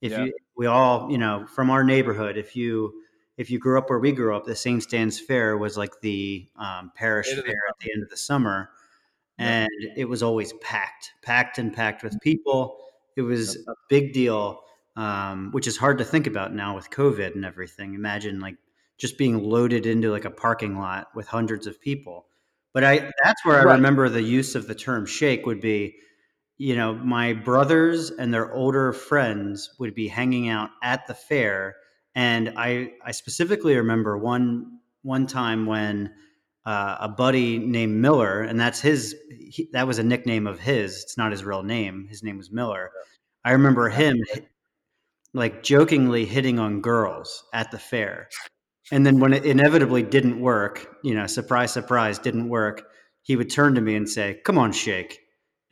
If 0.00 0.12
yeah. 0.12 0.24
you, 0.24 0.32
we 0.56 0.66
all, 0.66 1.10
you 1.10 1.18
know, 1.18 1.46
from 1.46 1.70
our 1.70 1.82
neighborhood, 1.82 2.36
if 2.36 2.54
you 2.54 2.94
if 3.36 3.50
you 3.50 3.58
grew 3.58 3.78
up 3.78 3.90
where 3.90 3.98
we 3.98 4.12
grew 4.12 4.34
up, 4.34 4.46
the 4.46 4.56
St. 4.56 4.82
Stan's 4.82 5.18
Fair 5.18 5.58
was 5.58 5.76
like 5.76 6.00
the 6.00 6.48
um, 6.56 6.92
parish 6.94 7.26
fair 7.26 7.62
at 7.68 7.78
the 7.80 7.92
end 7.92 8.02
of 8.02 8.10
the 8.10 8.16
summer, 8.16 8.70
and 9.38 9.68
it 9.96 10.08
was 10.08 10.22
always 10.22 10.52
packed, 10.54 11.12
packed 11.22 11.58
and 11.58 11.72
packed 11.72 12.02
with 12.02 12.18
people. 12.20 12.78
It 13.16 13.22
was 13.22 13.56
a 13.56 13.74
big 13.88 14.12
deal, 14.12 14.62
um, 14.96 15.50
which 15.52 15.66
is 15.66 15.76
hard 15.76 15.98
to 15.98 16.04
think 16.04 16.26
about 16.26 16.54
now 16.54 16.74
with 16.74 16.90
COVID 16.90 17.34
and 17.34 17.44
everything. 17.44 17.94
Imagine 17.94 18.40
like 18.40 18.56
just 18.98 19.18
being 19.18 19.42
loaded 19.42 19.86
into 19.86 20.10
like 20.10 20.24
a 20.24 20.30
parking 20.30 20.78
lot 20.78 21.08
with 21.14 21.26
hundreds 21.26 21.66
of 21.66 21.80
people. 21.80 22.26
But 22.72 22.84
I 22.84 23.10
that's 23.24 23.44
where 23.44 23.60
I 23.60 23.64
right. 23.64 23.74
remember 23.74 24.08
the 24.08 24.22
use 24.22 24.54
of 24.54 24.66
the 24.66 24.74
term 24.74 25.06
shake 25.06 25.46
would 25.46 25.60
be, 25.60 25.96
you 26.58 26.76
know, 26.76 26.94
my 26.94 27.32
brothers 27.32 28.10
and 28.10 28.32
their 28.32 28.52
older 28.52 28.92
friends 28.92 29.74
would 29.78 29.94
be 29.94 30.08
hanging 30.08 30.48
out 30.48 30.70
at 30.82 31.06
the 31.06 31.14
fair 31.14 31.76
and 32.16 32.54
I, 32.56 32.94
I 33.04 33.12
specifically 33.12 33.76
remember 33.76 34.16
one 34.16 34.78
one 35.02 35.26
time 35.26 35.66
when 35.66 36.12
uh, 36.64 36.96
a 36.98 37.08
buddy 37.08 37.58
named 37.58 37.94
Miller, 37.94 38.40
and 38.40 38.58
that's 38.58 38.80
his, 38.80 39.14
he, 39.30 39.68
that 39.72 39.86
was 39.86 40.00
a 40.00 40.02
nickname 40.02 40.48
of 40.48 40.58
his. 40.58 41.04
It's 41.04 41.16
not 41.16 41.30
his 41.30 41.44
real 41.44 41.62
name. 41.62 42.08
His 42.08 42.24
name 42.24 42.38
was 42.38 42.50
Miller. 42.50 42.90
I 43.44 43.52
remember 43.52 43.88
him 43.88 44.16
like 45.36 45.62
jokingly 45.62 46.24
hitting 46.24 46.58
on 46.58 46.80
girls 46.80 47.44
at 47.52 47.70
the 47.70 47.78
fair. 47.78 48.28
And 48.90 49.04
then 49.04 49.20
when 49.20 49.32
it 49.32 49.44
inevitably 49.44 50.02
didn't 50.02 50.40
work, 50.40 50.96
you 51.04 51.14
know, 51.14 51.26
surprise, 51.26 51.72
surprise, 51.72 52.18
didn't 52.18 52.48
work, 52.48 52.88
he 53.22 53.36
would 53.36 53.50
turn 53.50 53.74
to 53.74 53.80
me 53.80 53.96
and 53.96 54.08
say, 54.08 54.40
Come 54.44 54.56
on, 54.58 54.72
shake. 54.72 55.20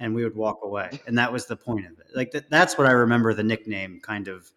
And 0.01 0.15
we 0.15 0.25
would 0.25 0.37
walk 0.37 0.59
away. 0.62 1.01
And 1.07 1.17
that 1.19 1.33
was 1.33 1.47
the 1.47 1.57
point 1.57 1.87
of 1.87 1.93
it. 1.93 2.07
Like, 2.15 2.33
that, 2.33 2.51
that's 2.51 2.77
what 2.77 2.87
I 2.87 2.91
remember 2.91 3.33
the 3.33 3.45
nickname 3.45 4.01
kind 4.03 4.29
of 4.29 4.51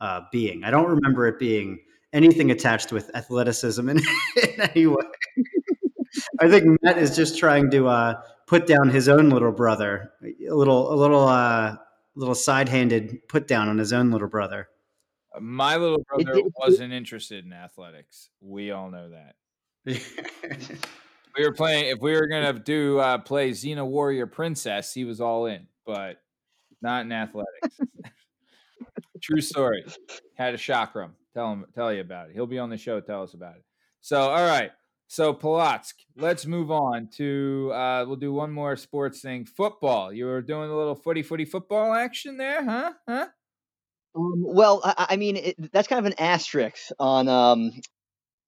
uh, 0.00 0.20
being. 0.30 0.62
I 0.64 0.70
don't 0.70 0.88
remember 0.88 1.26
it 1.26 1.38
being 1.38 1.80
anything 2.12 2.50
attached 2.50 2.92
with 2.92 3.10
athleticism 3.16 3.88
in, 3.88 3.98
in 4.36 4.60
any 4.60 4.86
way. 4.86 5.04
I 6.40 6.48
think 6.48 6.78
Matt 6.82 6.98
is 6.98 7.16
just 7.16 7.38
trying 7.38 7.70
to 7.70 7.88
uh, 7.88 8.20
put 8.46 8.66
down 8.66 8.90
his 8.90 9.08
own 9.08 9.30
little 9.30 9.52
brother, 9.52 10.12
a 10.22 10.54
little, 10.54 10.92
a 10.92 10.96
little, 10.96 11.26
uh, 11.26 11.76
little 12.14 12.34
side-handed 12.34 13.28
put 13.28 13.46
down 13.46 13.68
on 13.68 13.78
his 13.78 13.92
own 13.92 14.10
little 14.10 14.28
brother. 14.28 14.68
My 15.40 15.76
little 15.76 16.04
brother 16.08 16.42
wasn't 16.56 16.92
interested 16.92 17.44
in 17.44 17.52
athletics. 17.52 18.28
We 18.40 18.70
all 18.70 18.90
know 18.90 19.10
that. 19.10 19.34
we 21.36 21.44
were 21.44 21.52
playing. 21.52 21.86
If 21.86 22.00
we 22.00 22.12
were 22.12 22.26
gonna 22.26 22.52
do 22.58 22.98
uh, 22.98 23.18
play 23.18 23.50
Xena 23.50 23.86
Warrior 23.86 24.26
Princess, 24.26 24.92
he 24.92 25.04
was 25.04 25.20
all 25.20 25.46
in, 25.46 25.66
but 25.86 26.18
not 26.82 27.04
in 27.04 27.12
athletics. 27.12 27.80
True 29.22 29.40
story. 29.40 29.84
Had 30.34 30.54
a 30.54 30.58
chakram. 30.58 31.12
Tell 31.32 31.52
him, 31.52 31.64
tell 31.74 31.92
you 31.92 32.00
about 32.00 32.28
it. 32.28 32.34
He'll 32.34 32.46
be 32.46 32.58
on 32.58 32.70
the 32.70 32.76
show. 32.76 33.00
Tell 33.00 33.22
us 33.22 33.34
about 33.34 33.56
it. 33.56 33.64
So, 34.00 34.20
all 34.20 34.46
right. 34.46 34.72
So 35.12 35.34
Polotsk, 35.34 35.92
let's 36.16 36.46
move 36.46 36.70
on 36.70 37.06
to. 37.18 37.70
Uh, 37.74 38.02
we'll 38.06 38.16
do 38.16 38.32
one 38.32 38.50
more 38.50 38.76
sports 38.76 39.20
thing. 39.20 39.44
Football. 39.44 40.10
You 40.10 40.24
were 40.24 40.40
doing 40.40 40.70
a 40.70 40.74
little 40.74 40.94
footy, 40.94 41.22
footy 41.22 41.44
football 41.44 41.92
action 41.92 42.38
there, 42.38 42.64
huh? 42.64 42.92
Huh? 43.06 43.26
Um, 44.16 44.32
well, 44.36 44.80
I, 44.82 45.08
I 45.10 45.16
mean, 45.16 45.36
it, 45.36 45.70
that's 45.70 45.86
kind 45.86 45.98
of 45.98 46.06
an 46.06 46.18
asterisk 46.18 46.78
on 46.98 47.28
um, 47.28 47.72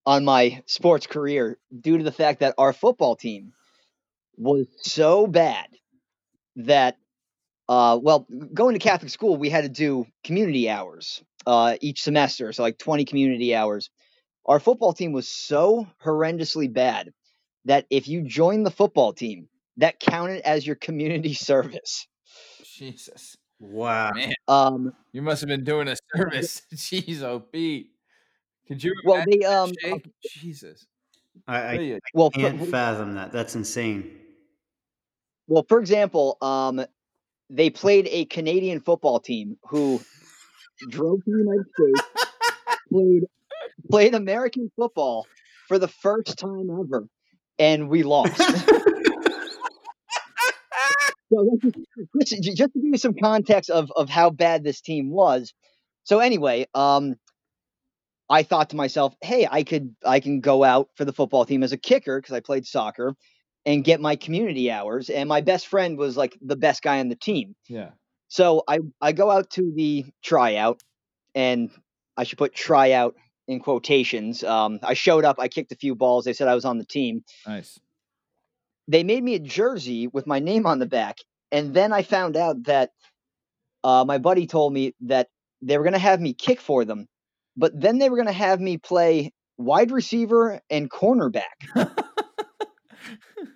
on 0.07 0.25
my 0.25 0.63
sports 0.65 1.07
career 1.07 1.59
due 1.79 1.99
to 1.99 2.03
the 2.03 2.11
fact 2.11 2.41
that 2.41 2.55
our 2.57 2.73
football 2.73 3.15
team 3.15 3.53
was 4.39 4.67
so 4.79 5.27
bad 5.27 5.67
that 6.57 6.97
uh, 7.69 7.99
well, 8.01 8.27
going 8.55 8.73
to 8.73 8.79
Catholic 8.79 9.11
school, 9.11 9.37
we 9.37 9.51
had 9.51 9.65
to 9.65 9.69
do 9.69 10.07
community 10.25 10.71
hours 10.71 11.23
uh, 11.47 11.77
each 11.83 12.01
semester, 12.01 12.55
so 12.55 12.63
like 12.63 12.79
20 12.79 13.05
community 13.05 13.55
hours. 13.55 13.91
Our 14.47 14.61
football 14.61 14.93
team 14.93 15.13
was 15.13 15.29
so 15.29 15.87
horrendously 16.05 16.73
bad 16.73 17.13
that 17.65 17.87
if 17.91 18.09
you 18.09 18.23
joined 18.23 18.67
the 18.67 18.71
football 18.71 19.13
team, 19.13 19.49
that 19.79 20.01
counted 20.01 20.43
as 20.47 20.67
your 20.67 20.77
community 20.77 21.35
service. 21.35 22.07
Jesus. 22.63 23.37
Wow. 23.59 24.13
Man. 24.15 24.35
Um, 24.49 24.93
you 25.13 25.23
must 25.23 25.41
have 25.41 25.49
been 25.49 25.65
doing 25.65 25.89
a 25.89 25.97
service. 26.15 26.63
Jeez, 26.75 27.23
oh 27.23 27.41
Pete. 27.41 27.91
Could 28.67 28.83
you 28.83 28.95
well 29.05 29.23
they 29.27 29.45
um 29.45 29.73
Jesus. 30.23 30.87
I, 31.47 31.57
I, 31.57 31.73
I 31.75 32.01
well, 32.15 32.31
can't 32.31 32.59
for, 32.59 32.67
fathom 32.67 33.15
that. 33.15 33.33
That's 33.33 33.55
insane. 33.55 34.19
Well, 35.47 35.65
for 35.69 35.79
example, 35.79 36.39
um, 36.41 36.85
they 37.51 37.69
played 37.71 38.09
a 38.11 38.25
Canadian 38.27 38.81
football 38.81 39.21
team 39.21 39.59
who 39.69 40.01
drove 40.89 41.23
to 41.25 41.31
the 41.31 41.39
United 41.39 41.67
States, 41.75 42.25
played 42.91 43.25
played 43.91 44.15
American 44.15 44.71
football 44.77 45.27
for 45.69 45.79
the 45.79 45.89
first 45.89 46.39
time 46.39 46.69
ever, 46.71 47.07
and 47.59 47.89
we 47.89 48.03
lost. 48.03 48.37
so 48.37 48.51
just, 51.63 51.77
just, 52.21 52.31
to 52.31 52.41
give 52.57 52.71
you 52.75 52.99
some 52.99 53.15
context 53.15 53.71
of, 53.71 53.91
of 53.97 54.09
how 54.09 54.31
bad 54.31 54.65
this 54.65 54.81
team 54.81 55.11
was. 55.11 55.53
So 56.05 56.21
anyway, 56.21 56.67
um, 56.75 57.15
I 58.29 58.43
thought 58.43 58.71
to 58.71 58.77
myself, 58.77 59.15
hey, 59.23 59.47
I 59.51 59.63
could 59.65 59.95
I 60.05 60.21
can 60.21 60.41
go 60.41 60.65
out 60.65 60.89
for 60.97 61.05
the 61.05 61.13
football 61.13 61.45
team 61.45 61.63
as 61.63 61.73
a 61.73 61.79
kicker 61.79 62.21
because 62.21 62.35
I 62.35 62.41
played 62.41 62.67
soccer, 62.67 63.15
and 63.67 63.85
get 63.85 64.01
my 64.01 64.17
community 64.17 64.71
hours. 64.71 65.11
And 65.11 65.29
my 65.29 65.41
best 65.41 65.67
friend 65.67 65.97
was 65.97 66.17
like 66.17 66.37
the 66.41 66.57
best 66.57 66.83
guy 66.83 67.01
on 67.01 67.09
the 67.09 67.17
team. 67.17 67.55
Yeah. 67.69 67.91
So 68.29 68.63
I, 68.69 68.81
I 69.01 69.13
go 69.13 69.31
out 69.31 69.51
to 69.51 69.73
the 69.75 70.05
tryout 70.23 70.81
and 71.35 71.71
I 72.17 72.25
should 72.25 72.39
put 72.39 72.55
tryout 72.55 73.15
in 73.47 73.61
quotations. 73.61 74.43
Um, 74.43 74.81
I 74.83 74.95
showed 74.95 75.25
up, 75.25 75.37
I 75.39 75.49
kicked 75.49 75.73
a 75.73 75.77
few 75.77 75.95
balls. 75.95 76.25
They 76.25 76.33
said 76.33 76.49
I 76.49 76.55
was 76.55 76.65
on 76.65 76.79
the 76.79 76.85
team. 76.85 77.25
Nice. 77.47 77.79
They 78.89 79.03
made 79.03 79.23
me 79.23 79.35
a 79.35 79.39
jersey 79.39 80.07
with 80.07 80.27
my 80.27 80.41
name 80.41 80.67
on 80.67 80.79
the 80.79 80.87
back. 80.87 81.19
And 81.53 81.75
then 81.75 81.93
I 81.93 82.03
found 82.03 82.37
out 82.37 82.65
that 82.65 82.91
uh, 83.83 84.05
my 84.07 84.19
buddy 84.19 84.47
told 84.47 84.73
me 84.73 84.95
that 85.03 85.29
they 85.63 85.79
were 85.79 85.85
going 85.85 85.95
to 85.95 85.99
have 85.99 86.21
me 86.21 86.35
kick 86.35 86.61
for 86.61 86.85
them, 86.85 87.07
but 87.57 87.79
then 87.79 87.99
they 87.99 88.11
were 88.11 88.17
going 88.17 88.27
to 88.27 88.33
have 88.33 88.61
me 88.61 88.77
play 88.77 89.33
wide 89.57 89.91
receiver 89.91 90.61
and 90.69 90.91
cornerback. 90.91 91.43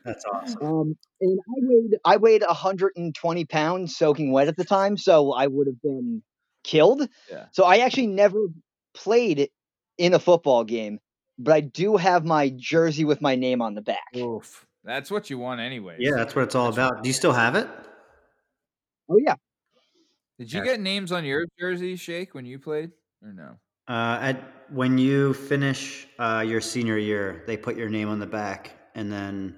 That's 0.04 0.24
awesome. 0.24 0.62
Um, 0.62 0.96
and 1.20 1.38
I 1.40 1.54
weighed 1.60 1.96
I 2.04 2.16
weighed 2.16 2.42
120 2.46 3.44
pounds 3.46 3.96
soaking 3.96 4.32
wet 4.32 4.48
at 4.48 4.56
the 4.56 4.64
time, 4.64 4.96
so 4.96 5.32
I 5.32 5.46
would 5.46 5.66
have 5.66 5.80
been 5.82 6.22
killed. 6.64 7.06
Yeah. 7.30 7.46
So 7.52 7.64
I 7.64 7.78
actually 7.78 8.06
never 8.06 8.38
played 8.94 9.50
in 9.98 10.14
a 10.14 10.18
football 10.18 10.64
game, 10.64 11.00
but 11.38 11.52
I 11.52 11.60
do 11.60 11.96
have 11.96 12.24
my 12.24 12.50
jersey 12.56 13.04
with 13.04 13.20
my 13.20 13.34
name 13.34 13.60
on 13.60 13.74
the 13.74 13.82
back. 13.82 14.16
Oof. 14.16 14.66
That's 14.84 15.10
what 15.10 15.28
you 15.28 15.38
want 15.38 15.60
anyway. 15.60 15.96
Yeah, 15.98 16.12
that's 16.14 16.34
what 16.34 16.44
it's 16.44 16.54
all 16.54 16.66
that's 16.66 16.76
about. 16.76 17.02
Do 17.02 17.08
you 17.08 17.12
still 17.12 17.32
have 17.32 17.54
it? 17.56 17.68
Oh 19.10 19.18
yeah. 19.18 19.34
Did 20.38 20.52
you 20.52 20.62
get 20.62 20.80
names 20.80 21.10
on 21.10 21.24
your 21.24 21.46
jersey, 21.58 21.96
Shake, 21.96 22.34
when 22.34 22.46
you 22.46 22.58
played, 22.60 22.92
or 23.22 23.32
no? 23.32 23.56
Uh, 23.88 24.18
at 24.20 24.52
when 24.70 24.96
you 24.96 25.34
finish 25.34 26.06
uh, 26.18 26.44
your 26.46 26.60
senior 26.60 26.96
year, 26.96 27.42
they 27.46 27.56
put 27.56 27.76
your 27.76 27.88
name 27.88 28.08
on 28.08 28.20
the 28.20 28.26
back, 28.26 28.76
and 28.94 29.12
then 29.12 29.56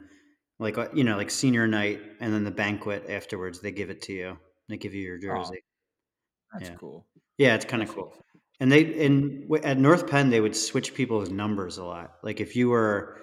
like 0.60 0.78
uh, 0.78 0.86
you 0.94 1.02
know 1.02 1.16
like 1.16 1.30
senior 1.30 1.66
night 1.66 2.00
and 2.20 2.32
then 2.32 2.44
the 2.44 2.50
banquet 2.50 3.06
afterwards 3.08 3.60
they 3.60 3.72
give 3.72 3.90
it 3.90 4.02
to 4.02 4.12
you 4.12 4.38
they 4.68 4.76
give 4.76 4.94
you 4.94 5.02
your 5.02 5.18
jersey 5.18 5.58
oh, 5.58 6.58
that's 6.58 6.70
yeah. 6.70 6.76
cool 6.76 7.06
yeah 7.38 7.54
it's 7.56 7.64
kind 7.64 7.82
of 7.82 7.88
cool 7.88 8.14
and 8.60 8.70
they 8.70 8.82
in 8.82 9.48
at 9.64 9.78
north 9.78 10.06
penn 10.06 10.30
they 10.30 10.40
would 10.40 10.56
switch 10.56 10.94
people's 10.94 11.30
numbers 11.30 11.78
a 11.78 11.84
lot 11.84 12.14
like 12.22 12.40
if 12.40 12.54
you 12.56 12.68
were 12.68 13.18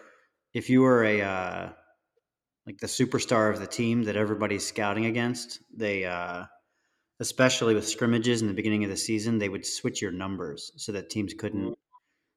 if 0.53 0.69
you 0.69 0.81
were 0.81 1.03
a 1.03 1.21
uh, 1.21 1.69
like 2.65 2.77
the 2.79 2.87
superstar 2.87 3.51
of 3.51 3.59
the 3.59 3.67
team 3.67 4.03
that 4.03 4.15
everybody's 4.15 4.65
scouting 4.65 5.05
against 5.05 5.59
they 5.75 6.05
uh 6.05 6.43
especially 7.19 7.73
with 7.73 7.87
scrimmages 7.87 8.41
in 8.41 8.47
the 8.47 8.53
beginning 8.53 8.83
of 8.83 8.89
the 8.89 8.97
season 8.97 9.37
they 9.37 9.49
would 9.49 9.65
switch 9.65 10.01
your 10.01 10.11
numbers 10.11 10.71
so 10.75 10.91
that 10.91 11.09
teams 11.09 11.33
couldn't 11.33 11.63
mm-hmm. 11.63 11.73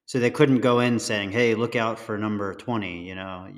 so 0.07 0.19
they 0.19 0.31
couldn't 0.31 0.61
go 0.61 0.81
in 0.81 0.99
saying 0.99 1.31
hey 1.31 1.55
look 1.55 1.77
out 1.77 1.99
for 1.99 2.17
number 2.17 2.55
20 2.55 3.07
you 3.07 3.15
know 3.15 3.49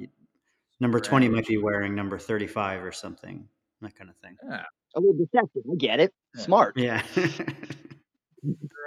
Number 0.83 0.99
20 0.99 1.29
might 1.29 1.47
be 1.47 1.59
wearing 1.59 1.95
number 1.95 2.19
35 2.19 2.83
or 2.83 2.91
something, 2.91 3.47
that 3.83 3.95
kind 3.95 4.11
of 4.11 4.17
thing. 4.17 4.37
Yeah. 4.45 4.65
A 4.97 5.01
little 5.01 5.15
deceptive. 5.15 5.63
I 5.71 5.77
get 5.77 6.01
it. 6.01 6.13
Yeah. 6.35 6.43
Smart. 6.43 6.77
Yeah. 6.77 7.03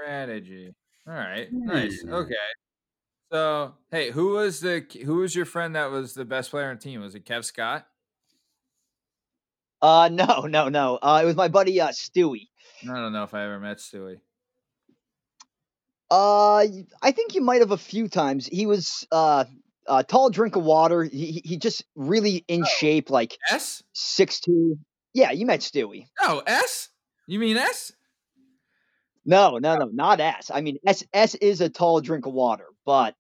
Strategy. 0.03 0.73
All 1.07 1.13
right. 1.13 1.47
Nice. 1.51 2.03
Okay. 2.07 2.33
So, 3.31 3.73
hey, 3.91 4.11
who 4.11 4.29
was 4.33 4.59
the 4.59 4.85
who 5.05 5.15
was 5.17 5.35
your 5.35 5.45
friend 5.45 5.75
that 5.75 5.91
was 5.91 6.13
the 6.13 6.25
best 6.25 6.51
player 6.51 6.69
on 6.69 6.75
the 6.75 6.81
team? 6.81 7.01
Was 7.01 7.15
it 7.15 7.25
Kev 7.25 7.43
Scott? 7.43 7.87
Uh, 9.81 10.09
no, 10.11 10.41
no, 10.41 10.69
no. 10.69 10.97
Uh, 11.01 11.19
it 11.23 11.25
was 11.25 11.35
my 11.35 11.47
buddy 11.47 11.79
uh, 11.81 11.89
Stewie. 11.89 12.47
I 12.83 12.93
don't 12.99 13.13
know 13.13 13.23
if 13.23 13.33
I 13.33 13.43
ever 13.45 13.59
met 13.59 13.77
Stewie. 13.77 14.19
Uh, 16.11 16.65
I 17.01 17.11
think 17.11 17.33
you 17.35 17.41
might 17.41 17.61
have 17.61 17.71
a 17.71 17.77
few 17.77 18.07
times. 18.07 18.45
He 18.45 18.65
was 18.67 19.07
uh, 19.11 19.45
a 19.87 20.03
tall 20.03 20.29
drink 20.29 20.55
of 20.55 20.63
water. 20.63 21.03
He 21.03 21.41
he 21.43 21.57
just 21.57 21.83
really 21.95 22.45
in 22.47 22.63
Oh. 22.63 22.67
shape, 22.77 23.09
like 23.09 23.37
S? 23.49 23.83
six 23.93 24.39
two. 24.39 24.77
Yeah, 25.13 25.31
you 25.31 25.45
met 25.45 25.61
Stewie. 25.61 26.07
Oh, 26.21 26.41
S? 26.45 26.89
You 27.27 27.39
mean 27.39 27.57
S? 27.57 27.91
No, 29.25 29.57
no, 29.57 29.75
no, 29.77 29.85
not 29.85 30.19
S. 30.19 30.51
I 30.53 30.61
mean 30.61 30.77
S. 30.85 31.03
S 31.13 31.35
is 31.35 31.61
a 31.61 31.69
tall 31.69 32.01
drink 32.01 32.25
of 32.25 32.33
water, 32.33 32.65
but 32.85 33.15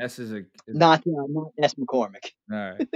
S 0.00 0.18
is 0.18 0.32
a. 0.32 0.38
is- 0.38 0.44
not 0.68 1.00
uh, 1.00 1.26
not 1.28 1.52
S. 1.62 1.74
McCormick. 1.74 2.30
All 2.52 2.58
right. 2.78 2.88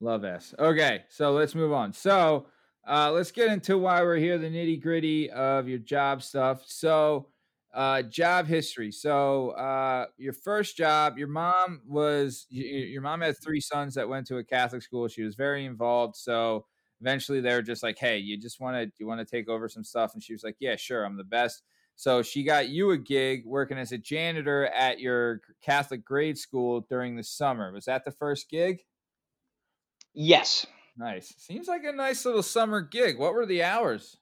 Love 0.00 0.24
S. 0.24 0.54
Okay, 0.58 1.04
so 1.08 1.32
let's 1.32 1.54
move 1.54 1.72
on. 1.72 1.92
So 1.92 2.46
uh, 2.88 3.12
let's 3.12 3.32
get 3.32 3.50
into 3.52 3.76
why 3.76 4.02
we're 4.02 4.16
here, 4.16 4.38
the 4.38 4.48
nitty 4.48 4.80
gritty 4.80 5.30
of 5.30 5.68
your 5.68 5.78
job 5.78 6.22
stuff. 6.22 6.62
So, 6.66 7.28
uh, 7.74 8.00
job 8.02 8.46
history. 8.46 8.90
So, 8.92 9.50
uh, 9.50 10.06
your 10.16 10.32
first 10.32 10.76
job, 10.76 11.18
your 11.18 11.28
mom 11.28 11.82
was, 11.86 12.46
your 12.48 13.02
mom 13.02 13.20
had 13.20 13.36
three 13.42 13.60
sons 13.60 13.94
that 13.94 14.08
went 14.08 14.26
to 14.28 14.38
a 14.38 14.44
Catholic 14.44 14.82
school. 14.82 15.06
She 15.06 15.22
was 15.22 15.34
very 15.34 15.66
involved. 15.66 16.16
So, 16.16 16.64
eventually 17.02 17.40
they 17.42 17.52
were 17.52 17.60
just 17.62 17.82
like, 17.82 17.98
hey, 17.98 18.16
you 18.18 18.38
just 18.38 18.58
want 18.58 18.76
to, 18.76 18.90
you 18.98 19.06
want 19.06 19.20
to 19.20 19.26
take 19.26 19.50
over 19.50 19.68
some 19.68 19.84
stuff? 19.84 20.14
And 20.14 20.22
she 20.22 20.32
was 20.32 20.42
like, 20.42 20.56
yeah, 20.58 20.76
sure, 20.76 21.04
I'm 21.04 21.18
the 21.18 21.24
best. 21.24 21.62
So 21.98 22.22
she 22.22 22.44
got 22.44 22.68
you 22.68 22.92
a 22.92 22.96
gig 22.96 23.42
working 23.44 23.76
as 23.76 23.90
a 23.90 23.98
janitor 23.98 24.66
at 24.66 25.00
your 25.00 25.40
Catholic 25.64 26.04
grade 26.04 26.38
school 26.38 26.86
during 26.88 27.16
the 27.16 27.24
summer. 27.24 27.72
Was 27.72 27.86
that 27.86 28.04
the 28.04 28.12
first 28.12 28.48
gig? 28.48 28.84
Yes. 30.14 30.64
Nice. 30.96 31.34
Seems 31.38 31.66
like 31.66 31.82
a 31.82 31.90
nice 31.90 32.24
little 32.24 32.44
summer 32.44 32.82
gig. 32.82 33.18
What 33.18 33.34
were 33.34 33.46
the 33.46 33.64
hours? 33.64 34.16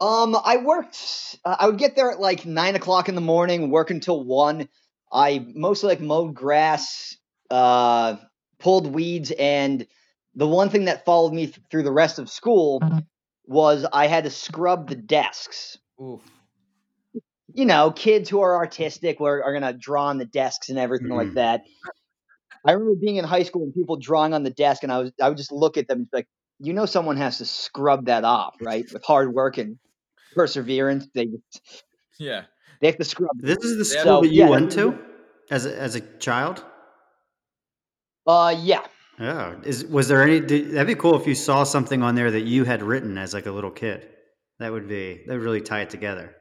Um, 0.00 0.36
I 0.44 0.58
worked. 0.58 1.36
Uh, 1.44 1.56
I 1.58 1.66
would 1.66 1.78
get 1.78 1.96
there 1.96 2.12
at 2.12 2.20
like 2.20 2.46
nine 2.46 2.76
o'clock 2.76 3.08
in 3.08 3.16
the 3.16 3.20
morning, 3.20 3.68
work 3.68 3.90
until 3.90 4.22
one. 4.22 4.68
I 5.12 5.44
mostly 5.56 5.88
like 5.88 6.00
mowed 6.00 6.34
grass, 6.34 7.16
uh, 7.50 8.18
pulled 8.60 8.86
weeds, 8.94 9.32
and 9.36 9.84
the 10.36 10.46
one 10.46 10.70
thing 10.70 10.84
that 10.84 11.04
followed 11.04 11.32
me 11.32 11.46
th- 11.46 11.58
through 11.72 11.82
the 11.82 11.90
rest 11.90 12.20
of 12.20 12.30
school 12.30 12.80
was 13.46 13.84
I 13.92 14.06
had 14.06 14.22
to 14.24 14.30
scrub 14.30 14.88
the 14.88 14.94
desks. 14.94 15.76
Oof. 16.00 16.20
You 17.52 17.64
know, 17.64 17.90
kids 17.90 18.30
who 18.30 18.40
are 18.40 18.56
artistic 18.56 19.18
were, 19.20 19.42
are 19.44 19.52
gonna 19.52 19.72
draw 19.72 20.06
on 20.06 20.18
the 20.18 20.24
desks 20.24 20.68
and 20.68 20.78
everything 20.78 21.08
like 21.08 21.28
Mhm. 21.28 21.34
that. 21.34 21.62
I 22.64 22.72
remember 22.72 22.94
being 23.00 23.16
in 23.16 23.24
high 23.24 23.42
school 23.42 23.62
and 23.64 23.74
people 23.74 23.96
drawing 23.96 24.34
on 24.34 24.42
the 24.42 24.50
desk, 24.50 24.82
and 24.82 24.92
I 24.92 24.98
was 24.98 25.12
I 25.20 25.28
would 25.28 25.38
just 25.38 25.50
look 25.52 25.76
at 25.76 25.88
them 25.88 25.98
and 26.00 26.10
be 26.10 26.16
like, 26.18 26.28
you 26.60 26.72
know, 26.72 26.86
someone 26.86 27.16
has 27.16 27.38
to 27.38 27.44
scrub 27.44 28.06
that 28.06 28.24
off, 28.24 28.54
right? 28.60 28.90
With 28.92 29.02
hard 29.04 29.34
work 29.34 29.58
and 29.58 29.78
perseverance, 30.34 31.08
they 31.14 31.26
just 31.26 31.84
Yeah. 32.18 32.44
they 32.80 32.86
have 32.86 32.96
to 32.98 33.04
scrub. 33.04 33.30
This 33.36 33.58
is 33.58 33.78
the 33.78 33.84
school 33.84 34.02
So, 34.02 34.20
that 34.22 34.28
you 34.28 34.44
yeah, 34.44 34.48
went 34.50 34.70
to 34.72 34.96
as 35.50 35.66
a, 35.66 35.76
as 35.76 35.96
a 35.96 36.00
child. 36.18 36.64
Uh, 38.26 38.54
yeah. 38.56 38.86
Yeah. 39.18 39.56
Is 39.64 39.84
was 39.86 40.06
there 40.08 40.22
any? 40.22 40.40
Did, 40.40 40.70
that'd 40.72 40.86
be 40.86 40.94
cool 40.94 41.18
if 41.20 41.26
you 41.26 41.34
saw 41.34 41.64
something 41.64 42.02
on 42.02 42.14
there 42.14 42.30
that 42.30 42.42
you 42.42 42.64
had 42.64 42.82
written 42.82 43.18
as 43.18 43.34
like 43.34 43.46
a 43.46 43.50
little 43.50 43.70
kid. 43.70 44.08
That 44.60 44.70
would 44.72 44.88
be 44.88 45.22
that 45.26 45.32
would 45.34 45.42
really 45.42 45.62
tie 45.62 45.80
it 45.80 45.90
together. 45.90 46.36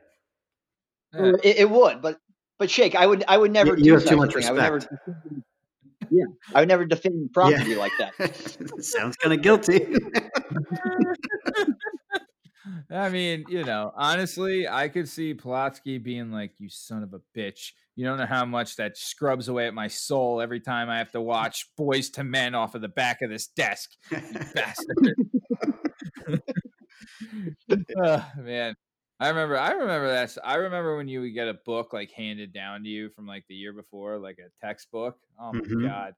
Yeah. 1.13 1.31
It, 1.43 1.59
it 1.59 1.69
would, 1.69 2.01
but 2.01 2.19
but 2.59 2.69
Shake, 2.69 2.93
I 2.93 3.07
would 3.07 3.23
I 3.27 3.37
would 3.37 3.51
never 3.51 3.77
you 3.77 3.83
do 3.85 3.93
have 3.93 4.05
too 4.05 4.17
much 4.17 4.33
thing. 4.33 4.45
I 4.45 4.51
would 4.51 4.61
never. 4.61 4.75
respect. 4.75 4.99
Yeah, 6.11 6.25
I 6.53 6.59
would 6.59 6.67
never 6.67 6.85
defend 6.85 7.31
property 7.33 7.75
like 7.75 7.93
that. 7.97 8.73
Sounds 8.83 9.15
kind 9.17 9.33
of 9.33 9.41
guilty. 9.41 9.85
I 12.91 13.09
mean, 13.09 13.45
you 13.47 13.63
know, 13.63 13.91
honestly, 13.95 14.67
I 14.67 14.89
could 14.89 15.07
see 15.07 15.33
Polotsky 15.33 16.01
being 16.01 16.31
like, 16.31 16.51
"You 16.57 16.69
son 16.69 17.03
of 17.03 17.13
a 17.13 17.21
bitch! 17.37 17.71
You 17.95 18.05
don't 18.05 18.17
know 18.17 18.25
how 18.25 18.43
much 18.45 18.75
that 18.75 18.97
scrubs 18.97 19.47
away 19.47 19.67
at 19.67 19.73
my 19.73 19.87
soul 19.87 20.41
every 20.41 20.59
time 20.59 20.89
I 20.89 20.97
have 20.97 21.11
to 21.11 21.21
watch 21.21 21.67
Boyz 21.79 22.17
II 22.17 22.25
Men 22.25 22.53
off 22.53 22.75
of 22.75 22.81
the 22.81 22.89
back 22.89 23.21
of 23.21 23.29
this 23.29 23.47
desk." 23.47 23.91
You 24.11 24.17
bastard. 24.55 25.15
Oh, 27.97 28.31
man, 28.37 28.75
I 29.19 29.29
remember. 29.29 29.57
I 29.57 29.71
remember 29.71 30.07
that. 30.09 30.37
I 30.43 30.55
remember 30.55 30.97
when 30.97 31.07
you 31.07 31.21
would 31.21 31.33
get 31.33 31.47
a 31.47 31.55
book 31.65 31.93
like 31.93 32.11
handed 32.11 32.53
down 32.53 32.83
to 32.83 32.89
you 32.89 33.09
from 33.09 33.25
like 33.27 33.45
the 33.47 33.55
year 33.55 33.73
before, 33.73 34.17
like 34.17 34.39
a 34.39 34.49
textbook. 34.65 35.17
Oh 35.39 35.53
my 35.53 35.59
Mhm. 35.59 35.83
god, 35.83 36.13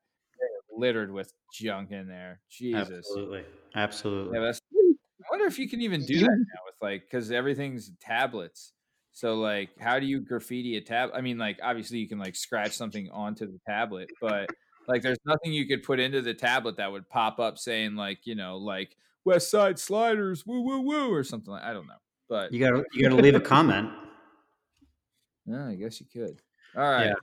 littered 0.76 1.12
with 1.12 1.34
junk 1.54 1.92
in 1.92 2.08
there. 2.08 2.42
Jesus. 2.50 2.90
Absolutely. 2.90 3.46
Absolutely. 3.76 4.40
Yeah. 4.40 4.52
I 4.52 5.28
wonder 5.30 5.46
if 5.46 5.60
you 5.60 5.70
can 5.70 5.82
even 5.82 6.04
do 6.06 6.20
that 6.20 6.26
now 6.26 6.62
with 6.66 6.76
like 6.82 7.04
because 7.04 7.32
everything's 7.32 7.92
tablets. 8.00 8.74
So 9.14 9.36
like, 9.36 9.78
how 9.80 10.00
do 10.00 10.06
you 10.06 10.22
graffiti 10.22 10.78
a 10.78 10.82
tab? 10.82 11.12
I 11.14 11.22
mean, 11.22 11.38
like 11.38 11.60
obviously 11.62 12.00
you 12.00 12.08
can 12.08 12.18
like 12.20 12.36
scratch 12.36 12.74
something 12.74 13.10
onto 13.12 13.46
the 13.46 13.60
tablet, 13.68 14.10
but 14.20 14.50
like 14.88 15.02
there's 15.02 15.20
nothing 15.26 15.54
you 15.54 15.68
could 15.68 15.84
put 15.84 16.00
into 16.00 16.22
the 16.22 16.34
tablet 16.34 16.78
that 16.78 16.92
would 16.92 17.08
pop 17.10 17.40
up 17.40 17.58
saying 17.58 17.96
like 17.96 18.26
you 18.26 18.36
know 18.36 18.58
like 18.58 18.98
West 19.26 19.52
Side 19.52 19.78
Sliders, 19.80 20.46
woo 20.46 20.62
woo 20.62 20.82
woo, 20.82 21.14
or 21.14 21.24
something. 21.24 21.52
like 21.52 21.64
I 21.64 21.74
don't 21.74 21.88
know, 21.88 22.00
but 22.30 22.52
You 22.52 22.60
gotta 22.60 22.84
you 22.94 23.04
gotta 23.04 23.22
leave 23.22 23.36
a 23.36 23.40
comment. 23.42 23.90
yeah, 25.46 25.68
I 25.68 25.76
guess 25.76 26.00
you 26.00 26.08
could. 26.12 26.42
All 26.76 26.84
right. 26.84 27.08
Yeah. 27.08 27.14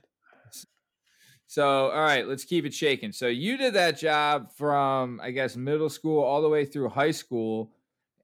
So, 1.47 1.89
all 1.89 2.01
right, 2.01 2.27
let's 2.27 2.45
keep 2.45 2.65
it 2.65 2.73
shaking. 2.75 3.11
So, 3.11 3.27
you 3.27 3.57
did 3.57 3.73
that 3.73 3.97
job 3.97 4.51
from, 4.51 5.19
I 5.19 5.31
guess, 5.31 5.55
middle 5.55 5.89
school 5.89 6.21
all 6.23 6.43
the 6.43 6.49
way 6.49 6.63
through 6.63 6.89
high 6.89 7.09
school. 7.09 7.71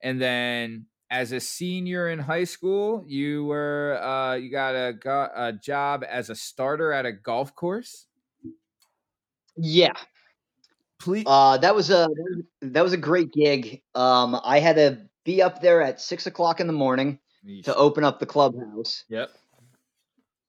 And 0.01 0.21
then 0.21 0.85
as 1.09 1.31
a 1.31 1.39
senior 1.39 2.09
in 2.09 2.19
high 2.19 2.43
school, 2.43 3.03
you 3.07 3.45
were, 3.45 3.99
uh, 3.99 4.35
you 4.35 4.51
got 4.51 4.75
a, 4.75 4.93
go- 4.93 5.31
a 5.35 5.51
job 5.51 6.05
as 6.07 6.29
a 6.29 6.35
starter 6.35 6.91
at 6.91 7.07
a 7.07 7.11
golf 7.11 7.55
course. 7.55 8.05
Yeah, 9.57 9.93
Please. 11.05 11.23
uh, 11.27 11.57
that 11.57 11.75
was 11.75 11.91
a 11.91 12.09
that 12.63 12.83
was 12.83 12.91
a 12.93 12.97
great 12.97 13.31
gig. 13.31 13.83
Um, 13.93 14.39
I 14.43 14.59
had 14.59 14.75
to 14.77 15.07
be 15.23 15.41
up 15.41 15.61
there 15.61 15.81
at 15.83 16.01
six 16.01 16.25
o'clock 16.25 16.59
in 16.59 16.65
the 16.65 16.73
morning 16.73 17.19
to 17.63 17.75
open 17.75 18.03
up 18.03 18.19
the 18.19 18.25
clubhouse. 18.25 19.03
Yep. 19.07 19.29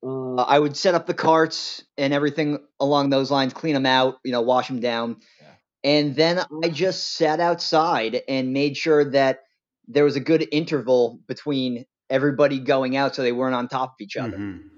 Uh, 0.03 0.37
I 0.37 0.59
would 0.59 0.75
set 0.75 0.95
up 0.95 1.07
the 1.07 1.13
carts 1.15 1.85
and 1.99 2.15
everything 2.15 2.59
along 2.81 3.11
those 3.11 3.31
lines, 3.31 3.53
clean 3.53 3.75
them 3.75 3.85
out, 3.85 4.17
you 4.25 4.33
know, 4.33 4.41
wash 4.41 4.69
them 4.69 4.81
down. 4.81 5.17
Yeah. 5.43 5.49
And 5.85 6.17
then 6.17 6.41
I 6.65 6.71
just 6.71 7.15
sat 7.15 7.39
outside 7.39 8.23
and 8.27 8.55
made 8.55 8.79
sure 8.79 9.05
that 9.11 9.41
there 9.89 10.05
was 10.05 10.17
a 10.17 10.21
good 10.21 10.49
interval 10.53 11.21
between 11.27 11.85
everybody 12.09 12.61
going 12.61 12.97
out 12.97 13.15
so 13.15 13.23
they 13.23 13.33
weren't 13.33 13.55
on 13.55 13.69
top 13.69 13.91
of 13.91 13.97
each 14.01 14.17
other. 14.17 14.39
Mhm. 14.39 14.71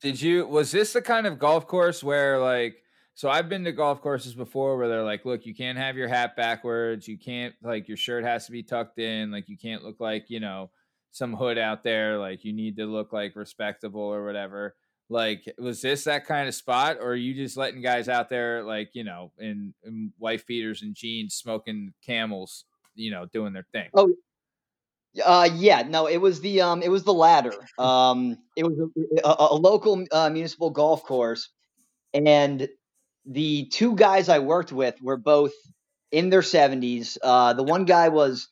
Did 0.00 0.22
you 0.22 0.46
was 0.46 0.70
this 0.70 0.94
the 0.94 1.02
kind 1.02 1.26
of 1.26 1.38
golf 1.38 1.66
course 1.66 2.02
where 2.02 2.38
like 2.38 2.76
so 3.16 3.28
I've 3.28 3.48
been 3.48 3.64
to 3.64 3.72
golf 3.72 4.00
courses 4.02 4.34
before 4.34 4.76
where 4.76 4.88
they're 4.88 5.02
like, 5.02 5.24
look, 5.24 5.44
you 5.44 5.54
can't 5.54 5.78
have 5.78 5.96
your 5.96 6.06
hat 6.06 6.36
backwards, 6.36 7.08
you 7.08 7.18
can't 7.18 7.54
like 7.62 7.88
your 7.88 7.96
shirt 7.96 8.22
has 8.24 8.46
to 8.46 8.52
be 8.52 8.62
tucked 8.62 8.98
in, 8.98 9.32
like 9.32 9.48
you 9.48 9.56
can't 9.56 9.82
look 9.82 9.98
like, 9.98 10.30
you 10.30 10.38
know, 10.38 10.70
some 11.10 11.34
hood 11.34 11.56
out 11.56 11.82
there, 11.82 12.18
like 12.18 12.44
you 12.44 12.52
need 12.52 12.76
to 12.76 12.84
look 12.86 13.12
like 13.12 13.34
respectable 13.34 14.02
or 14.02 14.24
whatever. 14.24 14.76
Like, 15.08 15.52
was 15.56 15.80
this 15.80 16.04
that 16.04 16.26
kind 16.26 16.46
of 16.46 16.54
spot, 16.54 16.98
or 17.00 17.10
are 17.12 17.14
you 17.14 17.32
just 17.32 17.56
letting 17.56 17.80
guys 17.80 18.08
out 18.08 18.28
there 18.28 18.62
like, 18.64 18.90
you 18.92 19.04
know, 19.04 19.32
in, 19.38 19.72
in 19.82 20.12
wife 20.18 20.46
beaters 20.46 20.82
and 20.82 20.94
jeans 20.94 21.34
smoking 21.34 21.94
camels, 22.04 22.64
you 22.94 23.10
know, 23.10 23.26
doing 23.32 23.52
their 23.52 23.66
thing? 23.72 23.88
Oh, 23.94 24.12
Uh, 25.24 25.48
yeah, 25.54 25.82
no, 25.82 26.06
it 26.06 26.18
was 26.18 26.40
the 26.40 26.60
um, 26.60 26.82
it 26.82 26.90
was 26.90 27.04
the 27.04 27.14
latter. 27.14 27.54
Um, 27.78 28.36
it 28.56 28.64
was 28.64 28.76
a, 29.24 29.28
a, 29.28 29.36
a 29.52 29.54
local 29.54 30.04
uh, 30.12 30.28
municipal 30.28 30.68
golf 30.68 31.04
course, 31.04 31.48
and 32.12 32.68
the 33.26 33.66
two 33.66 33.96
guys 33.96 34.28
I 34.28 34.38
worked 34.38 34.72
with 34.72 35.00
were 35.02 35.16
both 35.16 35.52
in 36.12 36.30
their 36.30 36.42
seventies. 36.42 37.18
Uh, 37.22 37.52
the 37.52 37.62
one 37.62 37.84
guy 37.84 38.08
was 38.08 38.48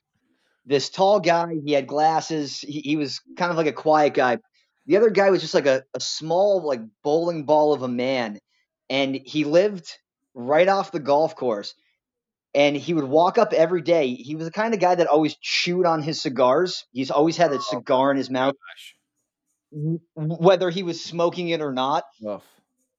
this 0.66 0.90
tall 0.90 1.20
guy. 1.20 1.54
He 1.64 1.72
had 1.72 1.86
glasses. 1.86 2.58
He, 2.60 2.80
he 2.80 2.96
was 2.96 3.20
kind 3.36 3.50
of 3.50 3.56
like 3.56 3.66
a 3.66 3.72
quiet 3.72 4.14
guy. 4.14 4.38
The 4.86 4.96
other 4.96 5.10
guy 5.10 5.30
was 5.30 5.40
just 5.40 5.54
like 5.54 5.66
a, 5.66 5.84
a 5.94 6.00
small, 6.00 6.66
like 6.66 6.80
bowling 7.02 7.44
ball 7.44 7.72
of 7.72 7.82
a 7.82 7.88
man, 7.88 8.38
and 8.90 9.14
he 9.14 9.44
lived 9.44 9.90
right 10.34 10.68
off 10.68 10.92
the 10.92 11.00
golf 11.00 11.36
course 11.36 11.74
and 12.54 12.76
he 12.76 12.94
would 12.94 13.04
walk 13.04 13.36
up 13.36 13.52
every 13.52 13.82
day. 13.82 14.14
He 14.14 14.36
was 14.36 14.46
the 14.46 14.52
kind 14.52 14.74
of 14.74 14.80
guy 14.80 14.94
that 14.94 15.08
always 15.08 15.36
chewed 15.40 15.86
on 15.86 16.02
his 16.02 16.22
cigars. 16.22 16.86
He's 16.92 17.10
always 17.10 17.36
had 17.36 17.52
a 17.52 17.60
cigar 17.60 18.10
in 18.12 18.16
his 18.16 18.30
mouth, 18.30 18.54
whether 20.14 20.70
he 20.70 20.82
was 20.84 21.02
smoking 21.04 21.48
it 21.48 21.60
or 21.60 21.72
not. 21.72 22.04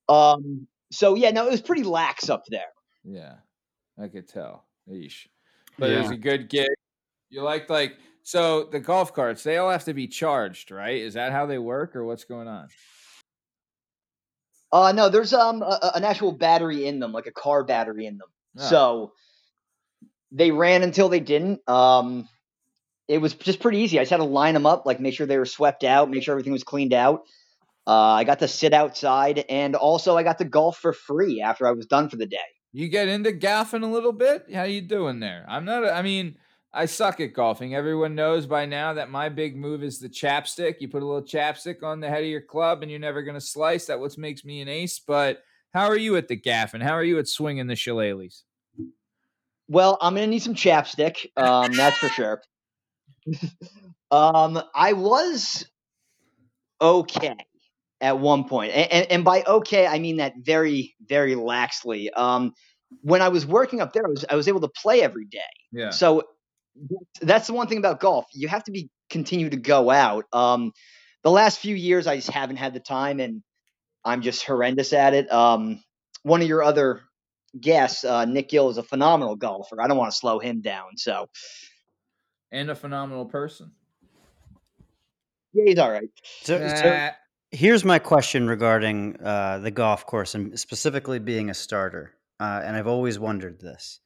Um, 0.09 0.67
so 0.95 1.15
yeah, 1.15 1.31
no, 1.31 1.45
it 1.47 1.51
was 1.51 1.61
pretty 1.61 1.83
lax 1.83 2.29
up 2.29 2.45
there. 2.47 2.71
Yeah, 3.03 3.33
I 4.01 4.07
could 4.07 4.27
tell. 4.27 4.65
Eesh. 4.89 5.27
But 5.77 5.89
it 5.91 5.97
was 6.01 6.11
a 6.11 6.17
good 6.17 6.49
gig. 6.49 6.69
You 7.29 7.41
liked 7.41 7.69
like 7.69 7.93
so 8.23 8.63
the 8.65 8.79
golf 8.79 9.13
carts, 9.13 9.43
they 9.43 9.57
all 9.57 9.69
have 9.69 9.83
to 9.85 9.93
be 9.93 10.07
charged, 10.07 10.71
right? 10.71 10.97
Is 10.97 11.13
that 11.15 11.31
how 11.31 11.45
they 11.45 11.57
work 11.59 11.95
or 11.95 12.03
what's 12.05 12.23
going 12.23 12.47
on? 12.47 12.67
Uh, 14.71 14.91
no, 14.91 15.09
there's 15.09 15.33
um 15.33 15.61
a, 15.61 15.79
a- 15.81 15.91
an 15.95 16.03
actual 16.03 16.31
battery 16.31 16.85
in 16.85 16.99
them, 16.99 17.11
like 17.11 17.27
a 17.27 17.31
car 17.31 17.63
battery 17.63 18.05
in 18.05 18.17
them. 18.17 18.27
Oh, 18.59 18.67
So 18.69 19.11
they 20.31 20.51
ran 20.51 20.83
until 20.83 21.07
they 21.09 21.19
didn't. 21.19 21.67
Um, 21.69 22.27
it 23.07 23.19
was 23.19 23.33
just 23.35 23.59
pretty 23.59 23.79
easy. 23.79 23.99
I 23.99 24.01
just 24.01 24.11
had 24.11 24.17
to 24.17 24.23
line 24.23 24.53
them 24.53 24.65
up, 24.65 24.85
like 24.85 24.99
make 24.99 25.13
sure 25.13 25.27
they 25.27 25.37
were 25.37 25.45
swept 25.45 25.83
out, 25.83 26.09
make 26.09 26.23
sure 26.23 26.33
everything 26.33 26.53
was 26.53 26.63
cleaned 26.63 26.93
out. 26.93 27.23
Uh, 27.87 27.91
I 27.91 28.23
got 28.23 28.39
to 28.39 28.47
sit 28.47 28.73
outside, 28.73 29.45
and 29.47 29.75
also 29.75 30.17
I 30.17 30.23
got 30.23 30.39
to 30.39 30.45
golf 30.45 30.77
for 30.77 30.91
free 30.91 31.41
after 31.41 31.67
I 31.67 31.71
was 31.71 31.85
done 31.85 32.09
for 32.09 32.15
the 32.15 32.25
day. 32.25 32.37
You 32.73 32.89
get 32.89 33.07
into 33.07 33.31
gaffing 33.31 33.83
a 33.83 33.87
little 33.87 34.11
bit. 34.11 34.47
How 34.53 34.63
you 34.63 34.81
doing 34.81 35.19
there? 35.19 35.45
I'm 35.47 35.65
not. 35.65 35.85
I 35.85 36.01
mean, 36.01 36.37
I 36.73 36.85
suck 36.87 37.19
at 37.19 37.33
golfing. 37.33 37.75
Everyone 37.75 38.15
knows 38.15 38.47
by 38.47 38.65
now 38.65 38.93
that 38.93 39.09
my 39.09 39.29
big 39.29 39.55
move 39.55 39.83
is 39.83 39.99
the 39.99 40.09
chapstick. 40.09 40.75
You 40.79 40.89
put 40.89 41.03
a 41.03 41.05
little 41.05 41.21
chapstick 41.21 41.83
on 41.83 41.99
the 41.99 42.09
head 42.09 42.23
of 42.23 42.29
your 42.29 42.41
club, 42.41 42.81
and 42.81 42.89
you're 42.89 42.99
never 42.99 43.21
going 43.21 43.35
to 43.35 43.41
slice. 43.41 43.85
That 43.85 43.99
what 43.99 44.17
makes 44.17 44.43
me 44.43 44.61
an 44.61 44.67
ace. 44.67 44.99
But 44.99 45.43
how 45.73 45.85
are 45.85 45.97
you 45.97 46.15
at 46.15 46.27
the 46.27 46.39
gaffing? 46.39 46.81
How 46.81 46.93
are 46.93 47.03
you 47.03 47.19
at 47.19 47.27
swinging 47.27 47.67
the 47.67 47.75
shillelaghs? 47.75 48.43
Well, 49.67 49.97
I'm 50.01 50.13
gonna 50.13 50.27
need 50.27 50.43
some 50.43 50.53
chapstick. 50.53 51.25
Um, 51.37 51.71
that's 51.73 51.97
for 51.97 52.09
sure. 52.09 52.41
um, 54.11 54.61
I 54.75 54.93
was 54.93 55.65
okay 56.79 57.35
at 58.05 58.19
one 58.19 58.43
point, 58.47 58.71
and, 58.71 58.91
and, 58.91 59.11
and, 59.11 59.23
by 59.25 59.43
okay, 59.43 59.87
I 59.87 59.97
mean 59.97 60.17
that 60.17 60.33
very, 60.39 60.95
very 61.07 61.33
laxly. 61.33 62.15
Um, 62.15 62.53
when 63.01 63.23
I 63.23 63.29
was 63.29 63.47
working 63.47 63.81
up 63.81 63.93
there, 63.93 64.05
I 64.05 64.09
was 64.09 64.25
I 64.29 64.35
was 64.35 64.47
able 64.47 64.61
to 64.61 64.67
play 64.67 65.01
every 65.01 65.25
day. 65.25 65.39
Yeah. 65.71 65.89
So 65.89 66.23
that's 67.21 67.47
the 67.47 67.53
one 67.53 67.67
thing 67.67 67.79
about 67.79 67.99
golf. 67.99 68.25
You 68.31 68.47
have 68.47 68.63
to 68.65 68.71
be 68.71 68.89
continue 69.09 69.49
to 69.49 69.57
go 69.57 69.89
out. 69.89 70.25
Um, 70.31 70.71
the 71.23 71.31
last 71.31 71.57
few 71.57 71.75
years, 71.75 72.05
I 72.05 72.15
just 72.15 72.29
haven't 72.29 72.57
had 72.57 72.75
the 72.75 72.79
time, 72.79 73.19
and 73.19 73.41
I'm 74.03 74.21
just 74.21 74.45
horrendous 74.45 74.93
at 74.93 75.15
it. 75.15 75.31
Um, 75.31 75.83
one 76.21 76.43
of 76.43 76.47
your 76.47 76.61
other 76.61 77.01
guests, 77.59 78.03
uh, 78.03 78.25
Nick 78.25 78.49
Gill, 78.49 78.69
is 78.69 78.77
a 78.77 78.83
phenomenal 78.83 79.35
golfer. 79.35 79.81
I 79.81 79.87
don't 79.87 79.97
want 79.97 80.11
to 80.11 80.17
slow 80.17 80.37
him 80.37 80.61
down. 80.61 80.97
So, 80.97 81.27
and 82.51 82.69
a 82.69 82.75
phenomenal 82.75 83.25
person. 83.25 83.71
Yeah, 85.53 85.63
he's 85.65 85.79
all 85.79 85.89
right. 85.89 86.09
So, 86.43 86.59
so 86.67 87.11
here's 87.55 87.85
my 87.85 87.99
question 87.99 88.47
regarding 88.47 89.15
uh, 89.23 89.59
the 89.59 89.71
golf 89.71 90.05
course 90.05 90.35
and 90.35 90.59
specifically 90.59 91.19
being 91.19 91.49
a 91.49 91.53
starter. 91.53 92.11
Uh, 92.39 92.61
and 92.63 92.75
I've 92.75 92.87
always 92.87 93.17
wondered 93.17 93.61
this. 93.61 94.01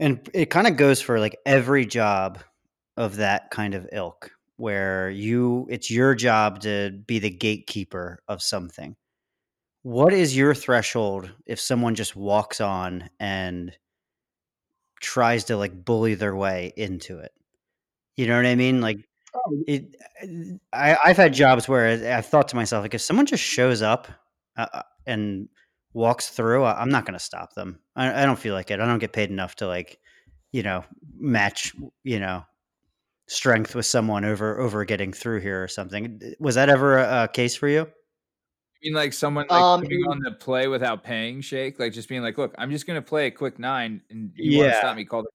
And 0.00 0.28
it 0.32 0.46
kind 0.46 0.66
of 0.66 0.76
goes 0.76 1.00
for 1.00 1.20
like 1.20 1.36
every 1.44 1.84
job 1.84 2.38
of 2.96 3.16
that 3.16 3.50
kind 3.50 3.74
of 3.74 3.86
ilk 3.92 4.30
where 4.56 5.10
you 5.10 5.66
it's 5.68 5.90
your 5.90 6.14
job 6.14 6.60
to 6.60 6.90
be 7.06 7.18
the 7.18 7.30
gatekeeper 7.30 8.22
of 8.26 8.42
something. 8.42 8.96
What 9.82 10.14
is 10.14 10.36
your 10.36 10.54
threshold 10.54 11.30
if 11.44 11.60
someone 11.60 11.94
just 11.94 12.16
walks 12.16 12.60
on 12.60 13.10
and 13.20 13.76
tries 15.00 15.44
to 15.44 15.58
like 15.58 15.84
bully 15.84 16.14
their 16.14 16.34
way 16.34 16.72
into 16.76 17.18
it? 17.18 17.32
You 18.16 18.26
know 18.26 18.36
what 18.36 18.46
I 18.46 18.54
mean? 18.54 18.80
Like 18.80 19.06
it, 19.66 19.96
I, 20.72 20.96
I've 21.04 21.16
had 21.16 21.32
jobs 21.32 21.68
where 21.68 22.14
I've 22.16 22.26
thought 22.26 22.48
to 22.48 22.56
myself, 22.56 22.82
like, 22.82 22.94
if 22.94 23.00
someone 23.00 23.26
just 23.26 23.42
shows 23.42 23.82
up 23.82 24.08
uh, 24.56 24.66
uh 24.72 24.82
and 25.06 25.48
walks 25.92 26.28
through, 26.28 26.64
I'm 26.64 26.90
not 26.90 27.06
going 27.06 27.18
to 27.18 27.24
stop 27.24 27.54
them. 27.54 27.80
I, 27.96 28.22
I 28.22 28.26
don't 28.26 28.38
feel 28.38 28.54
like 28.54 28.70
it. 28.70 28.80
I 28.80 28.86
don't 28.86 28.98
get 28.98 29.12
paid 29.12 29.30
enough 29.30 29.56
to 29.56 29.66
like, 29.66 29.98
you 30.52 30.62
know, 30.62 30.84
match, 31.18 31.72
you 32.04 32.20
know, 32.20 32.44
strength 33.28 33.74
with 33.74 33.86
someone 33.86 34.24
over 34.24 34.60
over 34.60 34.84
getting 34.84 35.12
through 35.12 35.40
here 35.40 35.62
or 35.62 35.68
something. 35.68 36.20
Was 36.38 36.54
that 36.54 36.68
ever 36.68 36.98
a, 36.98 37.24
a 37.24 37.28
case 37.28 37.56
for 37.56 37.68
you? 37.68 37.88
You 38.82 38.92
mean 38.92 38.94
like 38.94 39.14
someone 39.14 39.46
like 39.48 39.60
um, 39.60 39.82
coming 39.82 40.04
on 40.08 40.20
the 40.20 40.32
play 40.32 40.68
without 40.68 41.02
paying, 41.02 41.40
Shake? 41.40 41.80
Like 41.80 41.92
just 41.92 42.08
being 42.08 42.22
like, 42.22 42.36
"Look, 42.36 42.54
I'm 42.58 42.70
just 42.70 42.86
going 42.86 43.00
to 43.00 43.06
play 43.06 43.26
a 43.26 43.30
quick 43.30 43.58
nine, 43.58 44.02
and 44.10 44.32
you 44.34 44.58
yeah. 44.58 44.62
want 44.62 44.72
to 44.72 44.78
stop 44.78 44.96
me? 44.96 45.04
Call 45.04 45.22
the 45.22 45.30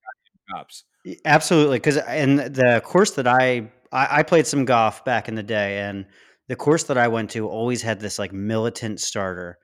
cops." 0.54 0.84
Absolutely, 1.26 1.80
because 1.80 1.98
in 1.98 2.36
the 2.36 2.82
course 2.86 3.12
that 3.12 3.28
I 3.28 3.72
I, 3.92 4.20
I 4.20 4.24
played 4.24 4.48
some 4.48 4.66
golf 4.66 5.04
back 5.06 5.28
in 5.28 5.36
the 5.36 5.44
day, 5.44 5.80
and 5.80 6.06
the 6.48 6.56
course 6.56 6.84
that 6.84 6.98
I 6.98 7.08
went 7.08 7.30
to 7.32 7.48
always 7.48 7.82
had 7.82 8.00
this 8.00 8.20
like 8.20 8.34
militant 8.34 9.00
starter, 9.00 9.58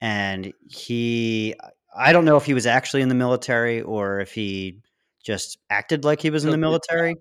and 0.00 0.52
he 0.68 1.54
I 1.96 2.12
don't 2.12 2.24
know 2.24 2.36
if 2.36 2.44
he 2.44 2.54
was 2.54 2.66
actually 2.66 3.02
in 3.02 3.08
the 3.08 3.14
military 3.14 3.80
or 3.82 4.20
if 4.20 4.32
he 4.32 4.80
just 5.24 5.58
acted 5.70 6.04
like 6.04 6.20
he 6.20 6.30
was 6.30 6.44
in 6.44 6.50
the 6.50 6.58
military, 6.58 7.16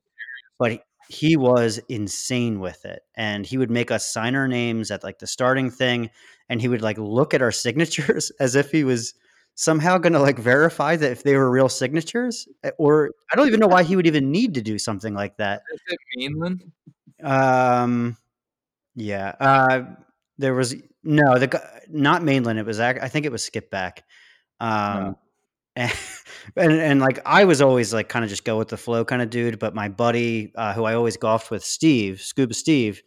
but 0.59 0.82
he 1.09 1.36
was 1.38 1.80
insane 1.89 2.59
with 2.59 2.86
it 2.86 3.01
and 3.16 3.45
he 3.45 3.57
would 3.57 3.70
make 3.70 3.91
us 3.91 4.11
sign 4.11 4.36
our 4.36 4.47
names 4.47 4.89
at 4.89 5.03
like 5.03 5.20
the 5.20 5.28
starting 5.28 5.70
thing 5.70 6.09
and 6.49 6.61
he 6.61 6.68
would 6.68 6.82
like 6.82 6.97
look 6.97 7.34
at 7.34 7.41
our 7.41 7.51
signatures 7.66 8.32
as 8.39 8.55
if 8.55 8.72
he 8.72 8.84
was 8.84 9.14
somehow 9.56 9.97
going 9.97 10.14
to 10.14 10.20
like 10.20 10.39
verify 10.39 10.95
that 10.95 11.12
if 11.12 11.24
they 11.24 11.36
were 11.36 11.49
real 11.49 11.70
signatures 11.70 12.47
eh, 12.64 12.72
or 12.78 13.12
i 13.32 13.36
don't 13.36 13.47
even 13.47 13.60
know 13.60 13.68
why 13.68 13.84
he 13.84 13.95
would 13.95 14.08
even 14.08 14.32
need 14.32 14.54
to 14.56 14.62
do 14.62 14.80
something 14.80 15.14
like 15.14 15.38
that. 15.38 15.62
Is 15.74 15.82
it 15.88 15.99
mainland 16.16 16.72
um 17.24 18.18
yeah 18.95 19.34
uh 19.39 19.84
there 20.38 20.54
was 20.54 20.76
no 21.04 21.38
the 21.38 21.62
not 21.89 22.24
mainland 22.24 22.60
it 22.60 22.66
was 22.66 22.80
i 22.80 23.08
think 23.08 23.26
it 23.26 23.32
was 23.32 23.47
Skippack 23.47 23.99
um 24.60 25.04
no. 25.04 25.20
and, 25.76 25.91
and, 26.56 26.72
and 26.74 26.99
like 26.99 27.20
i 27.26 27.45
was 27.45 27.62
always 27.62 27.93
like 27.93 28.10
kind 28.10 28.24
of 28.24 28.30
just 28.30 28.45
go 28.45 28.58
with 28.58 28.68
the 28.68 28.78
flow 28.78 29.06
kind 29.06 29.22
of 29.22 29.30
dude 29.30 29.58
but 29.58 29.74
my 29.74 29.88
buddy 29.88 30.51
uh, 30.56 30.74
who 30.74 30.84
i 30.84 30.93
always 30.93 31.18
golfed 31.18 31.49
with 31.49 31.64
steve 31.64 32.22
scuba 32.22 32.54
steve 32.54 33.01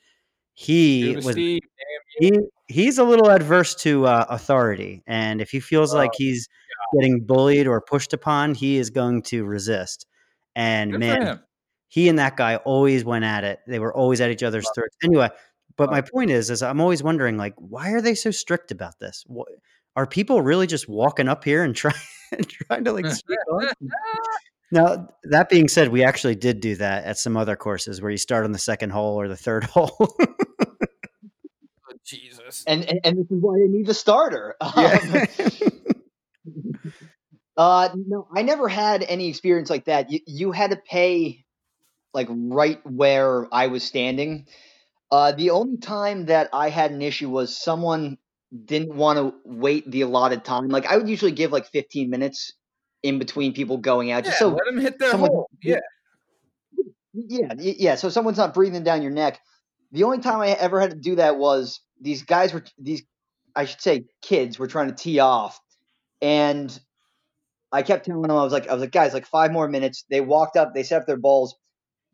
he 0.59 1.17
was 1.17 1.33
Steve, 1.33 1.61
he 2.19 2.33
he's 2.67 2.97
a 2.97 3.05
little 3.05 3.31
adverse 3.31 3.75
to 3.75 4.07
uh, 4.07 4.25
authority, 4.31 5.03
and 5.07 5.43
if 5.43 5.51
he 5.51 5.61
feels 5.61 5.93
like 5.93 6.11
oh, 6.15 6.17
he's 6.17 6.49
getting 6.95 7.21
bullied 7.21 7.67
or 7.67 7.83
pushed 7.83 8.15
upon, 8.15 8.55
he 8.55 8.79
is 8.79 8.89
going 8.89 9.21
to 9.21 9.45
resist. 9.45 10.07
And 10.55 10.93
Good 10.93 11.01
man, 11.01 11.41
he 11.89 12.09
and 12.09 12.19
that 12.19 12.39
guy 12.39 12.57
always 12.57 13.05
went 13.05 13.27
at 13.27 13.45
it. 13.45 13.61
They 13.67 13.79
were 13.79 13.95
always 13.95 14.23
at 14.23 14.31
each 14.31 14.43
other's 14.43 14.67
throats. 14.75 14.97
Anyway, 15.05 15.29
but 15.77 15.91
my 15.91 16.01
point 16.01 16.31
is, 16.31 16.49
is 16.49 16.63
I'm 16.63 16.81
always 16.81 17.03
wondering, 17.03 17.37
like, 17.37 17.55
why 17.59 17.91
are 17.91 18.01
they 18.01 18.15
so 18.15 18.31
strict 18.31 18.71
about 18.71 18.99
this? 18.99 19.25
What, 19.27 19.49
are 19.95 20.07
people 20.07 20.41
really 20.41 20.67
just 20.67 20.89
walking 20.89 21.29
up 21.29 21.45
here 21.45 21.65
and 21.65 21.77
trying 21.77 21.95
trying 22.49 22.85
to 22.85 22.93
like 22.93 23.05
Now, 24.73 25.09
that 25.25 25.49
being 25.49 25.69
said, 25.69 25.89
we 25.89 26.03
actually 26.03 26.35
did 26.35 26.61
do 26.61 26.75
that 26.77 27.05
at 27.05 27.19
some 27.19 27.37
other 27.37 27.55
courses 27.57 28.03
where 28.03 28.11
you 28.11 28.17
start 28.17 28.45
on 28.45 28.53
the 28.53 28.59
second 28.59 28.91
hole 28.91 29.19
or 29.21 29.29
the 29.29 29.37
third 29.37 29.65
hole. 29.73 30.17
Jesus. 32.57 32.65
And, 32.67 32.85
and, 32.85 33.01
and 33.05 33.19
this 33.19 33.31
is 33.31 33.43
why 33.43 33.59
they 33.59 33.69
need 33.69 33.87
the 33.87 33.95
starter. 33.95 34.57
Yeah. 34.77 35.27
Um, 36.47 36.93
uh, 37.57 37.89
no, 37.95 38.29
I 38.35 38.43
never 38.43 38.69
had 38.69 39.03
any 39.03 39.29
experience 39.29 39.71
like 39.71 39.87
that. 39.87 40.11
You, 40.11 40.21
you 40.27 40.53
had 40.53 40.71
to 40.71 40.77
pay 40.77 41.45
like 42.13 42.29
right 42.31 42.81
where 42.85 43.47
I 43.53 43.69
was 43.69 43.83
standing. 43.83 44.47
Uh, 45.11 45.33
the 45.33 45.51
only 45.51 45.79
time 45.79 46.27
that 46.27 46.51
I 46.53 46.71
had 46.71 46.91
an 46.91 47.03
issue 47.03 47.31
was 47.31 47.61
someone 47.61 48.19
didn't 48.65 48.95
want 48.95 49.19
to 49.19 49.35
wait 49.45 49.91
the 49.91 50.03
allotted 50.03 50.45
time. 50.45 50.69
Like 50.69 50.87
I 50.87 50.97
would 50.97 51.09
usually 51.09 51.33
give 51.33 51.53
like 51.53 51.67
15 51.67 52.11
minutes 52.11 52.53
in 53.03 53.19
between 53.19 53.53
people 53.53 53.79
going 53.79 54.11
out, 54.11 54.25
yeah, 54.25 54.31
just 54.31 54.39
so 54.39 54.49
let 54.49 54.65
them 54.67 54.79
hit 54.79 54.99
their 54.99 55.11
someone, 55.11 55.31
hole. 55.31 55.51
Yeah, 55.63 55.79
yeah, 57.13 57.53
yeah. 57.59 57.95
So 57.95 58.09
someone's 58.09 58.39
not 58.39 58.55
breathing 58.55 58.83
down 58.83 59.03
your 59.03 59.13
neck. 59.13 59.39
The 59.93 60.05
only 60.05 60.19
time 60.19 60.41
I 60.41 60.49
ever 60.49 60.81
had 60.81 60.91
to 60.91 60.97
do 60.97 61.17
that 61.17 61.39
was 61.39 61.81
these 62.01 62.23
guys 62.23 62.53
were 62.53 62.65
these 62.79 63.03
I 63.55 63.65
should 63.65 63.81
say 63.81 64.05
kids 64.23 64.59
were 64.59 64.67
trying 64.67 64.89
to 64.89 64.95
tee 64.95 65.19
off, 65.19 65.61
and 66.21 66.79
I 67.73 67.83
kept 67.83 68.07
telling 68.07 68.23
them 68.23 68.31
I 68.31 68.43
was 68.43 68.53
like 68.53 68.69
I 68.69 68.73
was 68.73 68.81
like 68.81 68.93
guys 68.93 69.15
like 69.15 69.27
five 69.27 69.53
more 69.53 69.69
minutes. 69.69 70.05
They 70.11 70.21
walked 70.21 70.57
up, 70.57 70.75
they 70.75 70.83
set 70.83 71.01
up 71.01 71.07
their 71.07 71.17
balls. 71.17 71.57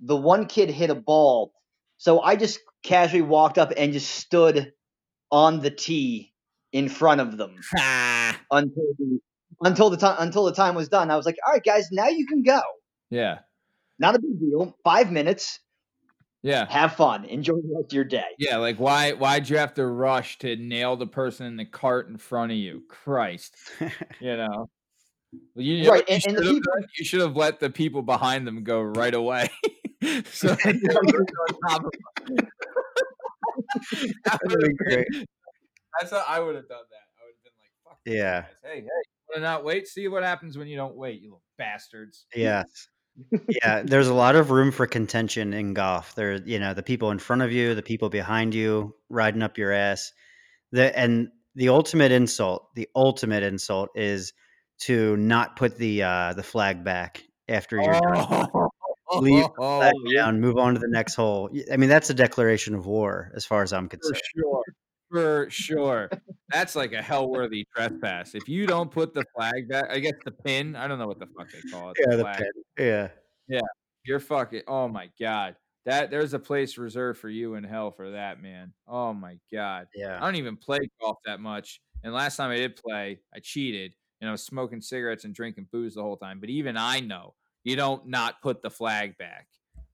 The 0.00 0.16
one 0.16 0.46
kid 0.46 0.70
hit 0.70 0.90
a 0.90 0.94
ball, 0.94 1.52
so 1.96 2.20
I 2.20 2.36
just 2.36 2.60
casually 2.82 3.22
walked 3.22 3.58
up 3.58 3.72
and 3.76 3.92
just 3.92 4.10
stood 4.10 4.72
on 5.30 5.60
the 5.60 5.70
tee 5.70 6.32
in 6.72 6.88
front 6.88 7.20
of 7.20 7.36
them 7.36 7.60
until 8.50 8.94
the 8.98 9.20
until 9.62 9.90
the 9.90 9.96
time 9.96 10.16
until 10.18 10.44
the 10.44 10.52
time 10.52 10.74
was 10.74 10.88
done. 10.88 11.10
I 11.10 11.16
was 11.16 11.26
like, 11.26 11.36
all 11.46 11.52
right, 11.52 11.62
guys, 11.62 11.88
now 11.92 12.08
you 12.08 12.26
can 12.26 12.42
go. 12.42 12.60
Yeah, 13.10 13.40
not 13.98 14.14
a 14.14 14.18
big 14.18 14.40
deal. 14.40 14.76
Five 14.84 15.12
minutes. 15.12 15.60
Yeah. 16.42 16.66
Have 16.70 16.96
fun. 16.96 17.24
Enjoy 17.24 17.54
the 17.54 17.72
rest 17.74 17.86
of 17.86 17.92
your 17.92 18.04
day. 18.04 18.24
Yeah, 18.38 18.56
like 18.56 18.78
why 18.78 19.12
why'd 19.12 19.48
you 19.48 19.58
have 19.58 19.74
to 19.74 19.86
rush 19.86 20.38
to 20.38 20.56
nail 20.56 20.96
the 20.96 21.06
person 21.06 21.46
in 21.46 21.56
the 21.56 21.64
cart 21.64 22.08
in 22.08 22.16
front 22.16 22.50
of 22.50 22.58
you? 22.58 22.82
Christ. 22.88 23.56
you 24.20 24.36
know. 24.36 24.68
You, 25.54 25.90
right, 25.90 26.04
you, 26.08 26.14
and, 26.14 26.26
and 26.26 26.36
the 26.36 26.42
people, 26.42 26.72
you 26.98 27.04
should 27.06 27.20
have 27.20 27.36
let 27.36 27.58
the 27.58 27.70
people 27.70 28.02
behind 28.02 28.46
them 28.46 28.64
go 28.64 28.82
right 28.82 29.14
away. 29.14 29.48
so 30.30 30.48
that 30.54 30.80
would 34.44 34.62
have 34.62 34.76
great. 34.76 35.06
That's 35.98 36.12
how 36.12 36.22
I 36.28 36.38
would 36.38 36.54
have 36.54 36.68
done 36.68 36.82
that. 36.90 37.06
I 37.16 37.24
would 37.24 37.34
have 37.34 37.44
been 37.44 37.52
like, 37.62 37.72
"Fuck, 37.82 37.98
yeah, 38.04 38.44
hey, 38.62 38.80
hey, 38.80 38.88
want 39.30 39.36
to 39.36 39.40
not 39.40 39.64
wait? 39.64 39.88
See 39.88 40.06
what 40.08 40.22
happens 40.22 40.58
when 40.58 40.68
you 40.68 40.76
don't 40.76 40.96
wait, 40.96 41.22
you 41.22 41.28
little 41.28 41.42
bastards." 41.56 42.26
Yes 42.34 42.88
yeah, 43.48 43.82
there's 43.82 44.08
a 44.08 44.14
lot 44.14 44.36
of 44.36 44.50
room 44.50 44.70
for 44.70 44.86
contention 44.86 45.52
in 45.52 45.74
golf. 45.74 46.14
There, 46.14 46.40
you 46.42 46.58
know, 46.58 46.74
the 46.74 46.82
people 46.82 47.10
in 47.10 47.18
front 47.18 47.42
of 47.42 47.52
you, 47.52 47.74
the 47.74 47.82
people 47.82 48.08
behind 48.08 48.54
you, 48.54 48.94
riding 49.08 49.42
up 49.42 49.58
your 49.58 49.72
ass. 49.72 50.12
The 50.70 50.96
and 50.98 51.28
the 51.54 51.68
ultimate 51.68 52.12
insult, 52.12 52.74
the 52.74 52.88
ultimate 52.94 53.42
insult 53.42 53.90
is 53.94 54.32
to 54.80 55.16
not 55.16 55.56
put 55.56 55.76
the 55.76 56.02
uh, 56.02 56.32
the 56.34 56.42
flag 56.42 56.84
back 56.84 57.22
after 57.48 57.76
you're 57.76 57.92
done. 58.00 58.48
Leave 59.20 59.44
the 59.44 59.50
Oh, 59.58 59.78
flag 59.78 59.94
down, 60.16 60.40
move 60.40 60.56
on 60.56 60.74
to 60.74 60.80
the 60.80 60.88
next 60.88 61.14
hole. 61.14 61.50
I 61.70 61.76
mean, 61.76 61.90
that's 61.90 62.08
a 62.08 62.14
declaration 62.14 62.74
of 62.74 62.86
war, 62.86 63.30
as 63.36 63.44
far 63.44 63.62
as 63.62 63.72
I'm 63.74 63.88
for 63.88 63.96
concerned. 63.98 64.22
sure. 64.34 64.62
For 65.12 65.46
sure. 65.50 66.10
That's 66.48 66.74
like 66.74 66.94
a 66.94 67.02
hell 67.02 67.28
worthy 67.28 67.66
trespass. 67.76 68.34
If 68.34 68.48
you 68.48 68.66
don't 68.66 68.90
put 68.90 69.12
the 69.12 69.24
flag 69.36 69.68
back, 69.68 69.90
I 69.90 69.98
guess 69.98 70.14
the 70.24 70.30
pin, 70.30 70.74
I 70.74 70.88
don't 70.88 70.98
know 70.98 71.06
what 71.06 71.18
the 71.18 71.26
fuck 71.36 71.48
they 71.52 71.70
call 71.70 71.90
it. 71.90 71.98
Yeah, 72.00 72.16
the 72.16 72.22
flag. 72.22 72.36
pin. 72.38 72.86
Yeah. 72.86 73.08
yeah. 73.46 73.60
You're 74.04 74.20
fucking 74.20 74.62
oh 74.66 74.88
my 74.88 75.10
god. 75.20 75.56
That 75.84 76.10
there's 76.10 76.32
a 76.32 76.38
place 76.38 76.78
reserved 76.78 77.20
for 77.20 77.28
you 77.28 77.56
in 77.56 77.64
hell 77.64 77.90
for 77.90 78.12
that, 78.12 78.40
man. 78.40 78.72
Oh 78.88 79.12
my 79.12 79.36
god. 79.52 79.88
Yeah. 79.94 80.16
I 80.16 80.24
don't 80.24 80.36
even 80.36 80.56
play 80.56 80.78
golf 81.00 81.18
that 81.26 81.40
much. 81.40 81.80
And 82.02 82.14
last 82.14 82.36
time 82.36 82.50
I 82.50 82.56
did 82.56 82.76
play, 82.76 83.20
I 83.34 83.40
cheated 83.40 83.94
and 84.22 84.28
I 84.28 84.32
was 84.32 84.42
smoking 84.42 84.80
cigarettes 84.80 85.24
and 85.24 85.34
drinking 85.34 85.68
booze 85.70 85.94
the 85.94 86.02
whole 86.02 86.16
time. 86.16 86.40
But 86.40 86.48
even 86.48 86.78
I 86.78 87.00
know 87.00 87.34
you 87.64 87.76
don't 87.76 88.06
not 88.06 88.40
put 88.40 88.62
the 88.62 88.70
flag 88.70 89.18
back. 89.18 89.46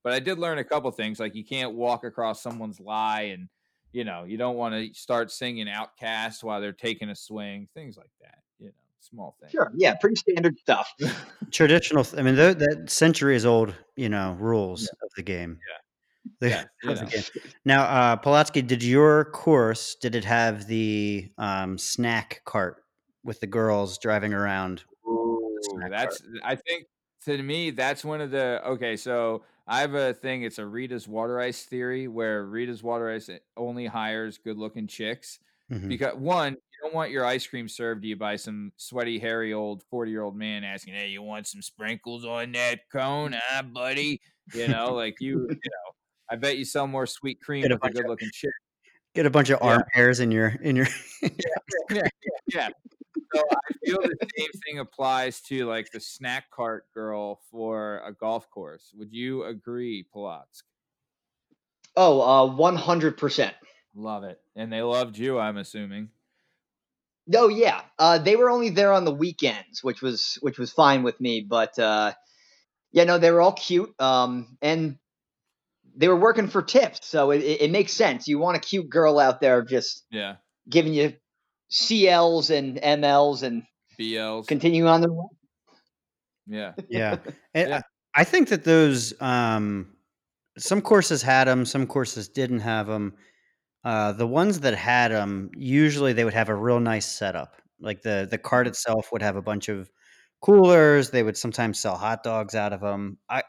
But 0.05 0.13
I 0.13 0.21
did 0.21 0.39
learn 0.39 0.59
a 0.59 0.65
couple 0.65 0.91
things 0.93 1.19
like 1.19 1.35
you 1.35 1.45
can't 1.45 1.75
walk 1.75 2.05
across 2.05 2.41
someone's 2.41 2.79
lie 2.79 3.23
and 3.23 3.49
you 3.93 4.05
know, 4.05 4.25
you 4.25 4.37
don't 4.37 4.57
want 4.57 4.75
to 4.75 4.95
start 4.99 5.31
singing 5.31 5.67
OutKast 5.67 6.43
while 6.43 6.61
they're 6.61 6.73
taking 6.73 7.09
a 7.09 7.17
swing, 7.17 7.69
things 7.75 7.97
like 7.97 8.11
that, 8.21 8.39
you 8.59 8.67
know, 8.67 8.73
small 9.01 9.37
things. 9.41 9.53
Sure. 9.53 9.73
Yeah, 9.75 9.95
pretty 9.95 10.17
standard 10.17 10.59
stuff. 10.59 10.93
Traditional. 11.51 12.07
I 12.17 12.23
mean, 12.23 12.37
th- 12.37 12.59
that 12.59 12.91
centuries 12.91 13.47
old, 13.47 13.75
you 13.97 14.09
know, 14.09 14.37
rules 14.39 14.89
of 15.03 15.11
the 15.17 15.23
game. 15.23 15.59
The- 16.41 16.49
Yeah, 16.51 16.65
you 16.83 16.91
of 16.91 16.99
the 17.11 17.31
Now, 17.65 17.83
uh, 17.85 18.17
Pulaski, 18.17 18.63
did 18.63 18.83
your 18.83 19.27
course 19.27 19.95
did 19.95 20.15
it 20.15 20.25
have 20.25 20.67
the 20.67 21.31
um, 21.39 21.79
snack 21.79 22.43
cart 22.45 22.85
with 23.25 23.41
the 23.41 23.47
girls 23.47 23.99
driving 23.99 24.35
around? 24.35 24.85
Ooh, 25.07 25.59
snack 25.63 25.91
that's 25.91 26.23
I 26.45 26.57
think 26.57 26.87
to 27.25 27.43
me 27.43 27.71
that's 27.71 28.05
one 28.05 28.21
of 28.21 28.31
the 28.31 28.61
okay. 28.67 28.97
So 28.97 29.45
I 29.69 29.81
have 29.81 29.95
a 29.95 30.15
thing. 30.15 30.43
It's 30.43 30.59
a 30.59 30.67
Rita's 30.67 31.07
water 31.07 31.39
ice 31.41 31.65
theory 31.65 32.09
where 32.09 32.45
Rita's 32.45 32.83
water 32.83 33.11
ice 33.11 33.31
only 33.57 33.87
hires 33.87 34.39
good 34.39 34.57
looking 34.59 34.87
chicks 34.87 35.39
Mhm. 35.71 35.89
because 35.89 36.15
one, 36.17 36.55
you 36.55 36.59
don't 36.83 36.95
want 36.95 37.11
your 37.11 37.25
ice 37.27 37.47
cream 37.47 37.69
served 37.69 38.03
to 38.03 38.09
you 38.09 38.17
by 38.17 38.37
some 38.37 38.73
sweaty, 38.77 39.19
hairy 39.19 39.53
old 39.53 39.83
forty 39.91 40.11
year 40.11 40.23
old 40.23 40.37
man 40.37 40.65
asking, 40.65 40.95
"Hey, 40.95 41.09
you 41.09 41.23
want 41.23 41.47
some 41.47 41.63
sprinkles 41.63 42.25
on 42.25 42.53
that 42.53 42.81
cone, 42.91 43.35
huh, 43.37 43.63
buddy?" 43.65 44.21
You 44.55 44.69
know, 44.69 44.95
like 44.95 45.21
you, 45.21 45.41
you 45.41 45.49
know. 45.65 45.93
I 46.31 46.37
bet 46.37 46.59
you 46.59 46.65
sell 46.65 46.87
more 46.87 47.07
sweet 47.07 47.41
cream 47.43 47.65
a 47.73 47.75
with 47.75 47.85
a 47.85 47.91
good 47.91 48.07
looking 48.07 48.31
chick. 48.33 48.53
Get 49.15 49.27
a 49.27 49.31
bunch 49.31 49.51
of 49.51 49.59
Yeah. 49.63 49.69
arm 49.69 49.85
hairs 49.93 50.21
in 50.21 50.31
your 50.31 50.49
in 50.63 50.77
your. 50.77 50.87
yeah, 51.91 52.09
yeah. 52.47 52.69
So 53.35 53.43
I 53.51 53.73
feel 53.85 53.99
the 53.99 54.29
same 54.37 54.51
thing 54.67 54.79
applies 54.79 55.41
to 55.43 55.67
like 55.67 55.91
the 55.93 56.01
snack 56.01 56.51
cart 56.51 56.87
girl 56.95 57.41
for 57.51 58.03
a 58.05 58.13
golf 58.13 58.49
course. 58.51 58.93
Would 58.97 59.13
you 59.13 59.45
agree, 59.45 60.07
Polotsk? 60.15 60.63
Oh, 61.97 62.21
uh, 62.21 62.55
one 62.55 62.77
hundred 62.77 63.19
percent. 63.19 63.55
Love 63.95 64.25
it. 64.25 64.41
And 64.57 64.73
they 64.73 64.83
loved 64.83 65.19
you, 65.19 65.39
I'm 65.39 65.57
assuming. 65.57 66.11
Oh 67.35 67.49
yeah, 67.49 67.83
uh, 67.99 68.19
they 68.19 68.37
were 68.37 68.49
only 68.49 68.71
there 68.71 68.93
on 68.93 69.05
the 69.05 69.13
weekends, 69.13 69.83
which 69.83 70.01
was 70.01 70.39
which 70.41 70.59
was 70.59 70.73
fine 70.73 71.03
with 71.03 71.21
me. 71.21 71.45
But 71.47 71.79
uh, 71.79 72.13
yeah, 72.93 73.05
no, 73.05 73.19
they 73.19 73.31
were 73.31 73.43
all 73.43 73.53
cute, 73.53 73.95
um, 74.01 74.57
and 74.63 74.99
they 75.97 76.09
were 76.09 76.17
working 76.17 76.49
for 76.49 76.63
tips, 76.63 77.07
so 77.07 77.31
it, 77.33 77.43
it, 77.43 77.63
it 77.63 77.71
makes 77.71 77.93
sense. 77.93 78.29
You 78.29 78.39
want 78.39 78.57
a 78.57 78.61
cute 78.61 78.89
girl 78.89 79.19
out 79.19 79.41
there 79.41 79.63
just 79.63 80.07
Yeah. 80.11 80.37
giving 80.69 80.95
you 80.95 81.15
CLs 81.71 82.51
and 82.51 82.77
MLs 82.79 83.43
and 83.43 83.63
BLs. 83.99 84.47
continuing 84.47 84.89
on 84.89 85.01
the 85.01 85.13
way. 85.13 85.27
yeah. 86.47 86.73
yeah. 86.89 87.17
And 87.55 87.69
Yeah. 87.71 87.81
I 88.15 88.25
think 88.25 88.49
that 88.49 88.65
those 88.65 89.21
um, 89.21 89.95
some 90.59 90.81
courses 90.83 91.23
had 91.23 91.47
them, 91.47 91.65
some 91.65 91.87
courses 91.87 92.29
didn't 92.29 92.61
have 92.61 92.87
them. 92.87 93.15
Uh, 93.85 94.13
the 94.13 94.27
ones 94.27 94.61
that 94.61 94.75
had 94.75 95.13
them, 95.13 95.51
usually 95.57 96.13
they 96.13 96.25
would 96.25 96.35
have 96.35 96.49
a 96.49 96.55
real 96.55 96.81
nice 96.81 97.07
setup. 97.07 97.55
Like 97.81 98.03
the 98.03 98.27
the 98.29 98.39
cart 98.39 98.67
itself 98.67 99.13
would 99.13 99.23
have 99.23 99.37
a 99.37 99.43
bunch 99.43 99.69
of 99.69 99.91
coolers. 100.41 101.11
They 101.11 101.23
would 101.23 101.37
sometimes 101.37 101.79
sell 101.79 101.97
hot 101.97 102.23
dogs 102.25 102.55
out 102.55 102.73
of 102.73 102.81
them. 102.81 103.19
I, 103.29 103.43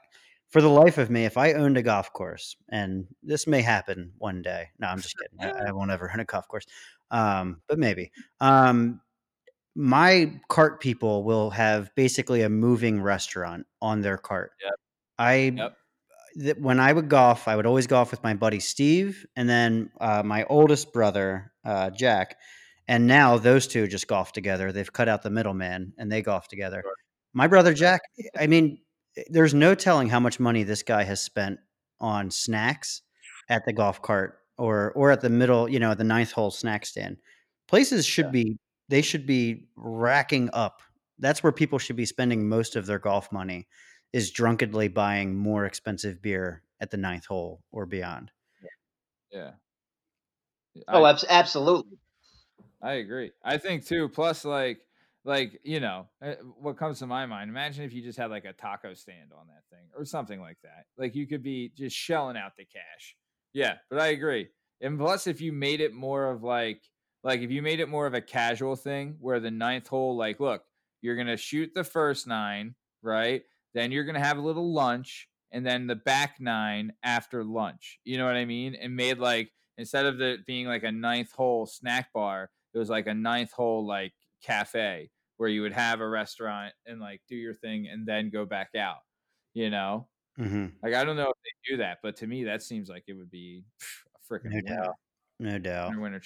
for 0.49 0.61
the 0.61 0.69
life 0.69 0.97
of 0.97 1.09
me, 1.09 1.25
if 1.25 1.37
I 1.37 1.53
owned 1.53 1.77
a 1.77 1.83
golf 1.83 2.11
course, 2.13 2.55
and 2.69 3.05
this 3.23 3.47
may 3.47 3.61
happen 3.61 4.13
one 4.17 4.41
day. 4.41 4.69
No, 4.79 4.87
I'm 4.87 4.99
just 4.99 5.15
kidding. 5.17 5.55
I, 5.55 5.69
I 5.69 5.71
won't 5.71 5.91
ever 5.91 6.11
own 6.11 6.19
a 6.19 6.25
golf 6.25 6.47
course, 6.47 6.65
um, 7.11 7.61
but 7.67 7.79
maybe. 7.79 8.11
Um, 8.39 9.01
my 9.75 10.39
cart 10.49 10.81
people 10.81 11.23
will 11.23 11.51
have 11.51 11.93
basically 11.95 12.41
a 12.41 12.49
moving 12.49 13.01
restaurant 13.01 13.65
on 13.81 14.01
their 14.01 14.17
cart. 14.17 14.51
Yep. 14.63 14.73
I 15.17 15.33
Yep. 15.55 15.77
th- 16.37 16.57
when 16.57 16.79
I 16.79 16.91
would 16.91 17.09
golf, 17.09 17.47
I 17.47 17.55
would 17.55 17.65
always 17.65 17.87
golf 17.87 18.11
with 18.11 18.23
my 18.23 18.33
buddy 18.33 18.59
Steve, 18.59 19.25
and 19.35 19.47
then 19.47 19.91
uh, 20.01 20.23
my 20.23 20.43
oldest 20.45 20.91
brother 20.91 21.53
uh, 21.63 21.91
Jack. 21.91 22.37
And 22.87 23.05
now 23.05 23.37
those 23.37 23.67
two 23.67 23.87
just 23.87 24.07
golf 24.07 24.33
together. 24.33 24.71
They've 24.71 24.91
cut 24.91 25.07
out 25.07 25.21
the 25.21 25.29
middleman, 25.29 25.93
and 25.97 26.11
they 26.11 26.23
golf 26.23 26.47
together. 26.47 26.83
My 27.33 27.45
brother 27.47 27.73
Jack. 27.73 28.01
I 28.37 28.47
mean, 28.47 28.79
there's 29.27 29.53
no 29.53 29.75
telling 29.75 30.09
how 30.09 30.19
much 30.19 30.39
money 30.39 30.63
this 30.63 30.81
guy 30.81 31.03
has 31.03 31.21
spent 31.21 31.59
on 31.99 32.31
snacks 32.31 33.01
at 33.47 33.65
the 33.65 33.73
golf 33.73 34.01
cart 34.01 34.38
or 34.59 34.91
or 34.93 35.11
at 35.11 35.21
the 35.21 35.29
middle, 35.29 35.69
you 35.69 35.79
know, 35.79 35.91
at 35.91 35.97
the 35.97 36.03
ninth 36.03 36.31
hole 36.31 36.51
snack 36.51 36.85
stand. 36.85 37.17
Places 37.67 38.05
should 38.05 38.27
Yeah. 38.27 38.31
be 38.31 38.57
they 38.89 39.01
should 39.01 39.25
be 39.27 39.69
racking 39.75 40.49
up. 40.53 40.81
That's 41.19 41.43
where 41.43 41.51
people 41.51 41.79
should 41.79 41.95
be 41.97 42.05
spending 42.05 42.49
most 42.49 42.75
of 42.75 42.85
their 42.87 42.99
golf 42.99 43.31
money 43.31 43.67
is 44.13 44.31
drunkenly 44.31 44.87
buying 44.87 45.35
more 45.35 45.65
expensive 45.65 46.21
beer 46.21 46.63
at 46.81 46.91
the 46.91 46.97
ninth 46.97 47.25
hole 47.25 47.63
or 47.71 47.85
beyond. 47.85 48.31
Yeah. 49.31 49.53
Oh, 50.87 51.03
I, 51.03 51.17
absolutely. 51.29 51.97
I 52.81 52.93
agree. 52.93 53.31
I 53.43 53.57
think 53.57 53.85
too. 53.85 54.09
Plus, 54.09 54.45
like, 54.45 54.81
like 55.25 55.59
you 55.63 55.79
know, 55.79 56.07
uh, 56.21 56.35
what 56.59 56.77
comes 56.77 56.99
to 56.99 57.07
my 57.07 57.25
mind? 57.25 57.49
Imagine 57.49 57.85
if 57.85 57.93
you 57.93 58.01
just 58.01 58.17
had 58.17 58.31
like 58.31 58.45
a 58.45 58.53
taco 58.53 58.93
stand 58.93 59.31
on 59.37 59.47
that 59.47 59.63
thing 59.75 59.89
or 59.95 60.05
something 60.05 60.39
like 60.39 60.57
that. 60.63 60.85
Like 60.97 61.15
you 61.15 61.27
could 61.27 61.43
be 61.43 61.69
just 61.75 61.95
shelling 61.95 62.37
out 62.37 62.53
the 62.57 62.65
cash. 62.65 63.15
Yeah, 63.53 63.77
but 63.89 63.99
I 63.99 64.07
agree. 64.07 64.49
And 64.81 64.97
plus, 64.99 65.27
if 65.27 65.41
you 65.41 65.51
made 65.51 65.81
it 65.81 65.93
more 65.93 66.29
of 66.31 66.43
like, 66.43 66.83
like 67.23 67.41
if 67.41 67.51
you 67.51 67.61
made 67.61 67.79
it 67.79 67.89
more 67.89 68.05
of 68.07 68.13
a 68.13 68.21
casual 68.21 68.75
thing, 68.75 69.17
where 69.19 69.39
the 69.39 69.51
ninth 69.51 69.87
hole, 69.87 70.15
like, 70.15 70.39
look, 70.39 70.63
you're 71.01 71.15
gonna 71.15 71.37
shoot 71.37 71.73
the 71.73 71.83
first 71.83 72.27
nine, 72.27 72.75
right? 73.01 73.43
Then 73.73 73.91
you're 73.91 74.03
gonna 74.05 74.19
have 74.19 74.37
a 74.37 74.41
little 74.41 74.71
lunch, 74.73 75.27
and 75.51 75.65
then 75.65 75.87
the 75.87 75.95
back 75.95 76.39
nine 76.39 76.93
after 77.03 77.43
lunch. 77.43 77.99
You 78.03 78.17
know 78.17 78.25
what 78.25 78.35
I 78.35 78.45
mean? 78.45 78.75
And 78.75 78.95
made 78.95 79.17
like 79.19 79.51
instead 79.77 80.05
of 80.05 80.21
it 80.21 80.45
being 80.45 80.67
like 80.67 80.83
a 80.83 80.91
ninth 80.91 81.31
hole 81.31 81.65
snack 81.65 82.13
bar, 82.13 82.51
it 82.73 82.77
was 82.77 82.89
like 82.89 83.07
a 83.07 83.13
ninth 83.13 83.51
hole 83.51 83.85
like 83.85 84.13
cafe 84.43 85.11
where 85.37 85.49
you 85.49 85.61
would 85.61 85.73
have 85.73 86.01
a 86.01 86.07
restaurant 86.07 86.73
and 86.85 86.99
like 86.99 87.21
do 87.27 87.35
your 87.35 87.53
thing 87.53 87.87
and 87.87 88.05
then 88.07 88.29
go 88.29 88.45
back 88.45 88.75
out. 88.75 88.99
You 89.53 89.69
know, 89.69 90.09
hmm 90.39 90.79
like 90.83 90.93
I 90.93 91.03
don't 91.03 91.17
know 91.17 91.29
if 91.29 91.37
they 91.43 91.71
do 91.73 91.77
that, 91.77 91.99
but 92.03 92.17
to 92.17 92.27
me 92.27 92.45
that 92.45 92.63
seems 92.63 92.89
like 92.89 93.05
it 93.07 93.13
would 93.13 93.31
be 93.31 93.65
a 94.15 94.33
freaking 94.33 94.43
No 94.43 94.59
winner, 94.61 94.75
doubt. 94.75 94.95
No 95.39 95.57
doubt. 95.59 95.95
winner, 95.95 96.01
winner. 96.01 96.21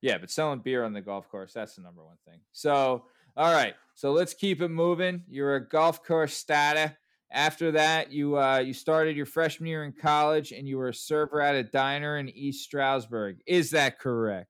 Yeah, 0.00 0.18
but 0.18 0.30
selling 0.30 0.60
beer 0.60 0.84
on 0.84 0.92
the 0.92 1.00
golf 1.00 1.28
course, 1.28 1.52
that's 1.52 1.76
the 1.76 1.82
number 1.82 2.04
one 2.04 2.16
thing. 2.26 2.40
So, 2.52 3.06
all 3.36 3.52
right. 3.52 3.74
So 3.94 4.12
let's 4.12 4.34
keep 4.34 4.60
it 4.60 4.68
moving. 4.68 5.24
You're 5.28 5.56
a 5.56 5.68
golf 5.68 6.02
course 6.04 6.34
starter. 6.34 6.96
After 7.30 7.72
that, 7.72 8.12
you 8.12 8.38
uh, 8.38 8.58
you 8.58 8.74
started 8.74 9.16
your 9.16 9.26
freshman 9.26 9.68
year 9.68 9.84
in 9.84 9.92
college 9.92 10.52
and 10.52 10.68
you 10.68 10.76
were 10.76 10.88
a 10.88 10.94
server 10.94 11.40
at 11.40 11.54
a 11.54 11.62
diner 11.62 12.18
in 12.18 12.28
East 12.28 12.64
Stroudsburg. 12.64 13.40
Is 13.46 13.70
that 13.70 13.98
correct? 13.98 14.48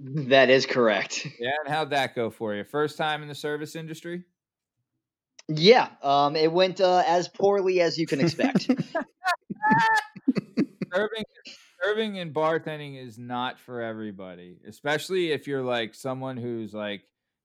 That 0.00 0.48
is 0.50 0.64
correct. 0.66 1.26
Yeah, 1.38 1.50
and 1.64 1.68
how'd 1.72 1.90
that 1.90 2.14
go 2.14 2.30
for 2.30 2.54
you? 2.54 2.64
First 2.64 2.96
time 2.96 3.22
in 3.22 3.28
the 3.28 3.34
service 3.34 3.76
industry? 3.76 4.24
Yeah, 5.48 5.88
um, 6.02 6.34
it 6.34 6.52
went 6.52 6.80
uh, 6.80 7.04
as 7.06 7.28
poorly 7.28 7.80
as 7.80 7.98
you 7.98 8.06
can 8.06 8.20
expect. 8.20 8.66
serving 10.92 11.24
serving 11.82 12.18
and 12.18 12.34
bartending 12.34 13.02
is 13.02 13.18
not 13.18 13.58
for 13.58 13.80
everybody, 13.80 14.58
especially 14.66 15.32
if 15.32 15.46
you're 15.46 15.62
like 15.62 15.94
someone 15.94 16.36
who's 16.36 16.74
like 16.74 17.02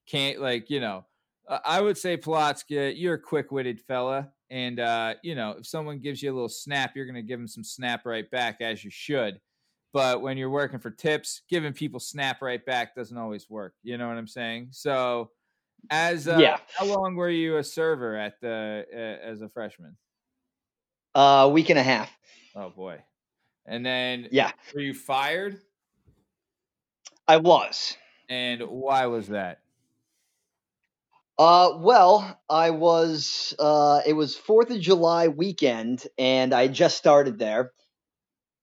can't 0.08 0.42
like 0.42 0.70
you 0.70 0.80
know. 0.80 1.06
uh, 1.48 1.60
I 1.66 1.82
would 1.82 1.98
say 1.98 2.18
Polotsky, 2.18 2.94
you're 2.98 3.16
a 3.16 3.20
quick-witted 3.20 3.82
fella, 3.82 4.32
and 4.50 4.80
uh, 4.80 5.16
you 5.22 5.36
know 5.36 5.52
if 5.60 5.68
someone 5.68 6.00
gives 6.00 6.24
you 6.24 6.32
a 6.32 6.34
little 6.34 6.50
snap, 6.50 6.96
you're 6.96 7.06
gonna 7.06 7.22
give 7.22 7.40
them 7.40 7.48
some 7.48 7.64
snap 7.64 8.06
right 8.06 8.30
back 8.32 8.62
as 8.62 8.84
you 8.84 8.90
should. 8.90 9.40
But 9.94 10.22
when 10.22 10.38
you're 10.38 10.50
working 10.50 10.80
for 10.80 10.90
tips, 10.90 11.42
giving 11.50 11.74
people 11.74 12.00
snap 12.00 12.42
right 12.42 12.66
back 12.66 12.96
doesn't 12.96 13.18
always 13.18 13.50
work. 13.50 13.74
You 13.84 13.98
know 13.98 14.08
what 14.08 14.18
I'm 14.18 14.28
saying? 14.28 14.70
So, 14.72 15.32
as 15.90 16.28
uh, 16.28 16.38
Yeah. 16.40 16.58
how 16.78 16.86
long 16.86 17.16
were 17.16 17.30
you 17.30 17.58
a 17.58 17.64
server 17.64 18.16
at 18.16 18.40
the 18.42 18.86
uh, 18.94 18.98
as 19.30 19.42
a 19.42 19.50
freshman? 19.50 19.98
A 21.16 21.50
week 21.50 21.70
and 21.70 21.80
a 21.80 21.84
half. 21.84 22.10
Oh 22.56 22.70
boy. 22.70 23.04
And 23.66 23.86
then 23.86 24.28
Yeah, 24.32 24.52
were 24.74 24.82
you 24.82 24.94
fired? 24.94 25.60
I 27.28 27.38
was. 27.38 27.96
And 28.30 28.62
why 28.62 29.06
was 29.08 29.28
that? 29.28 29.60
Uh, 31.38 31.72
well, 31.78 32.40
I 32.50 32.70
was. 32.70 33.54
Uh, 33.58 34.02
it 34.06 34.14
was 34.14 34.36
Fourth 34.38 34.70
of 34.70 34.80
July 34.80 35.28
weekend, 35.28 36.06
and 36.18 36.54
I 36.54 36.68
just 36.68 36.98
started 36.98 37.40
there. 37.40 37.72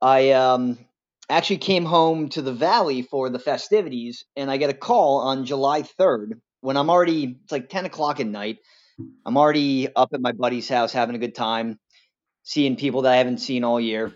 I 0.01 0.31
um 0.33 0.79
actually 1.29 1.59
came 1.59 1.85
home 1.85 2.29
to 2.31 2.43
the 2.43 2.53
valley 2.53 3.03
for 3.03 3.29
the 3.31 3.39
festivities, 3.39 4.25
and 4.37 4.51
I 4.51 4.57
get 4.57 4.71
a 4.71 4.75
call 4.75 5.19
on 5.21 5.45
July 5.45 5.83
third 5.83 6.41
when 6.61 6.77
I'm 6.77 6.91
already. 6.91 7.39
It's 7.43 7.53
like 7.53 7.69
ten 7.69 7.85
o'clock 7.85 8.21
at 8.21 8.27
night. 8.27 8.59
I'm 9.25 9.37
already 9.37 9.89
up 9.95 10.11
at 10.13 10.21
my 10.21 10.33
buddy's 10.33 10.69
house 10.69 10.93
having 10.93 11.15
a 11.15 11.19
good 11.19 11.35
time, 11.35 11.79
seeing 12.43 12.77
people 12.77 13.03
that 13.03 13.13
I 13.13 13.17
haven't 13.17 13.39
seen 13.39 13.65
all 13.65 13.81
year. 13.81 14.13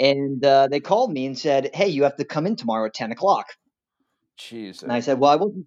And 0.00 0.44
uh, 0.44 0.68
they 0.68 0.80
called 0.80 1.12
me 1.12 1.26
and 1.26 1.38
said, 1.38 1.70
"Hey, 1.74 1.88
you 1.88 2.04
have 2.04 2.16
to 2.16 2.24
come 2.24 2.46
in 2.46 2.56
tomorrow 2.56 2.86
at 2.86 2.94
ten 2.94 3.12
o'clock." 3.12 3.46
Jesus. 4.36 4.82
And 4.82 4.92
I 4.92 5.00
said, 5.00 5.18
"Well, 5.18 5.30
I 5.30 5.36
wasn't 5.36 5.66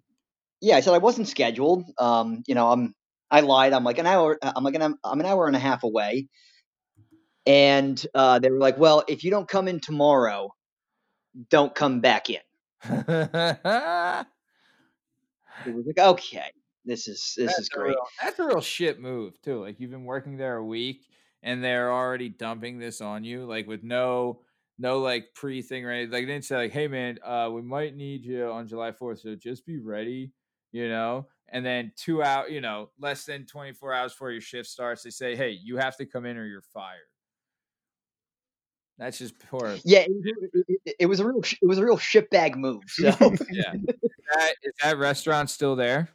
yeah, 0.60 0.76
I 0.76 0.80
said 0.80 0.94
I 0.94 0.98
wasn't 0.98 1.28
scheduled. 1.28 1.84
Um, 1.98 2.42
you 2.46 2.54
know, 2.54 2.70
I'm 2.70 2.94
I 3.30 3.40
lied. 3.40 3.72
I'm 3.72 3.84
like 3.84 3.98
an 3.98 4.06
hour. 4.06 4.38
I'm 4.42 4.64
like 4.64 4.74
an 4.74 4.96
I'm 5.04 5.20
an 5.20 5.26
hour 5.26 5.46
and 5.46 5.56
a 5.56 5.60
half 5.60 5.84
away. 5.84 6.28
And 7.46 8.04
uh, 8.14 8.38
they 8.40 8.50
were 8.50 8.58
like, 8.58 8.78
"Well, 8.78 9.04
if 9.08 9.24
you 9.24 9.30
don't 9.30 9.48
come 9.48 9.68
in 9.68 9.80
tomorrow, 9.80 10.50
don't 11.50 11.74
come 11.74 12.00
back 12.00 12.28
in." 12.30 12.40
it 15.64 15.74
was 15.74 15.86
like, 15.86 15.98
"Okay, 15.98 16.50
this 16.84 17.08
is 17.08 17.34
this 17.36 17.48
that's 17.48 17.58
is 17.58 17.68
great." 17.68 17.90
Real, 17.90 18.08
that's 18.22 18.38
a 18.38 18.44
real 18.46 18.60
shit 18.60 19.00
move 19.00 19.40
too. 19.42 19.60
Like 19.60 19.80
you've 19.80 19.90
been 19.90 20.04
working 20.04 20.36
there 20.36 20.56
a 20.56 20.64
week, 20.64 21.08
and 21.42 21.62
they're 21.62 21.92
already 21.92 22.28
dumping 22.28 22.78
this 22.78 23.00
on 23.00 23.24
you, 23.24 23.44
like 23.46 23.66
with 23.66 23.82
no 23.82 24.42
no 24.78 25.00
like 25.00 25.34
pre 25.34 25.62
thing 25.62 25.84
or 25.84 25.90
anything. 25.90 26.12
Like 26.12 26.22
they 26.22 26.32
didn't 26.32 26.44
say 26.44 26.56
like, 26.56 26.72
"Hey 26.72 26.88
man, 26.88 27.18
uh, 27.24 27.50
we 27.52 27.62
might 27.62 27.94
need 27.96 28.24
you 28.24 28.46
on 28.50 28.66
July 28.68 28.92
4th, 28.92 29.20
so 29.20 29.34
just 29.34 29.66
be 29.66 29.78
ready." 29.78 30.32
you 30.70 30.88
know, 30.88 31.26
and 31.48 31.64
then 31.64 31.92
two 31.96 32.22
out, 32.22 32.50
you 32.50 32.60
know, 32.60 32.90
less 32.98 33.24
than 33.24 33.46
24 33.46 33.94
hours 33.94 34.12
before 34.12 34.30
your 34.32 34.40
shift 34.40 34.68
starts, 34.68 35.02
they 35.02 35.10
say, 35.10 35.34
hey, 35.34 35.50
you 35.50 35.78
have 35.78 35.96
to 35.96 36.04
come 36.04 36.26
in 36.26 36.36
or 36.36 36.44
you're 36.44 36.60
fired. 36.60 37.08
That's 38.98 39.18
just 39.18 39.38
poor. 39.38 39.76
Yeah, 39.84 40.00
it, 40.00 40.80
it, 40.84 40.96
it 41.00 41.06
was 41.06 41.20
a 41.20 41.26
real, 41.26 41.40
it 41.40 41.66
was 41.66 41.78
a 41.78 41.84
real 41.84 41.98
shitbag 41.98 42.56
move. 42.56 42.82
So 42.88 43.06
yeah, 43.50 43.74
is 43.74 43.94
that, 44.34 44.54
is 44.62 44.72
that 44.82 44.98
restaurant 44.98 45.50
still 45.50 45.76
there? 45.76 46.08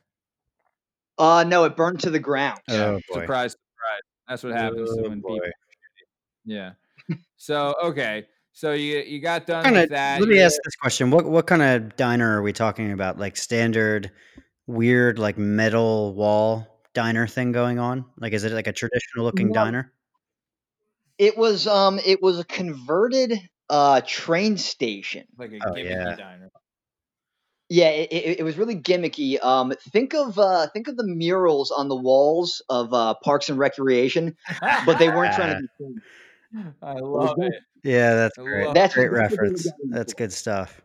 Uh, 1.17 1.43
no, 1.47 1.63
it 1.63 1.75
burned 1.75 2.01
to 2.01 2.09
the 2.09 2.19
ground. 2.19 2.59
Oh, 2.69 2.99
surprise, 3.11 3.53
surprise. 3.53 4.01
That's 4.27 4.43
what 4.43 4.53
happens 4.53 4.89
oh, 4.91 5.09
when 5.09 5.21
boy. 5.21 5.35
people. 5.35 5.49
Yeah. 6.45 6.73
So 7.37 7.73
okay, 7.81 8.25
so 8.51 8.73
you 8.73 8.97
you 8.97 9.21
got 9.21 9.47
done 9.47 9.63
kinda, 9.63 9.81
with 9.81 9.91
that. 9.91 10.19
Let 10.19 10.27
me 10.27 10.41
ask 10.41 10.57
this 10.65 10.75
question: 10.75 11.09
What 11.09 11.23
what 11.23 11.47
kind 11.47 11.61
of 11.61 11.95
diner 11.95 12.37
are 12.37 12.41
we 12.41 12.51
talking 12.51 12.91
about? 12.91 13.17
Like 13.17 13.37
standard, 13.37 14.11
weird, 14.67 15.19
like 15.19 15.37
metal 15.37 16.13
wall 16.13 16.81
diner 16.93 17.27
thing 17.27 17.51
going 17.51 17.79
on? 17.79 18.05
Like, 18.17 18.33
is 18.33 18.43
it 18.43 18.51
like 18.51 18.67
a 18.67 18.73
traditional 18.73 19.25
looking 19.25 19.47
no. 19.47 19.53
diner? 19.53 19.93
It 21.17 21.37
was 21.37 21.67
um, 21.67 21.99
it 22.05 22.21
was 22.21 22.39
a 22.39 22.43
converted 22.43 23.39
uh 23.69 24.01
train 24.05 24.57
station, 24.57 25.25
like 25.37 25.51
a 25.51 25.59
oh, 25.65 25.71
gimmicky 25.71 25.89
yeah. 25.89 26.15
diner. 26.15 26.49
Yeah, 27.69 27.89
it, 27.89 28.11
it, 28.11 28.39
it, 28.39 28.43
was 28.43 28.57
really 28.57 28.75
gimmicky. 28.75 29.43
Um, 29.43 29.73
think 29.91 30.13
of 30.13 30.37
uh, 30.37 30.67
think 30.73 30.87
of 30.87 30.97
the 30.97 31.07
murals 31.07 31.71
on 31.71 31.87
the 31.87 31.95
walls 31.95 32.61
of 32.69 32.93
uh, 32.93 33.15
Parks 33.23 33.49
and 33.49 33.57
Recreation, 33.57 34.35
but 34.85 34.99
they 34.99 35.09
weren't 35.09 35.33
trying 35.33 35.61
to 35.61 35.67
be. 35.79 35.95
I 36.83 36.93
love 36.93 37.35
it. 37.39 37.53
Yeah, 37.83 38.13
that's 38.13 38.37
great. 38.37 38.73
That's 38.73 38.93
great 38.93 39.11
reference. 39.11 39.67
That's 39.89 40.13
good 40.13 40.31
stuff. 40.31 40.81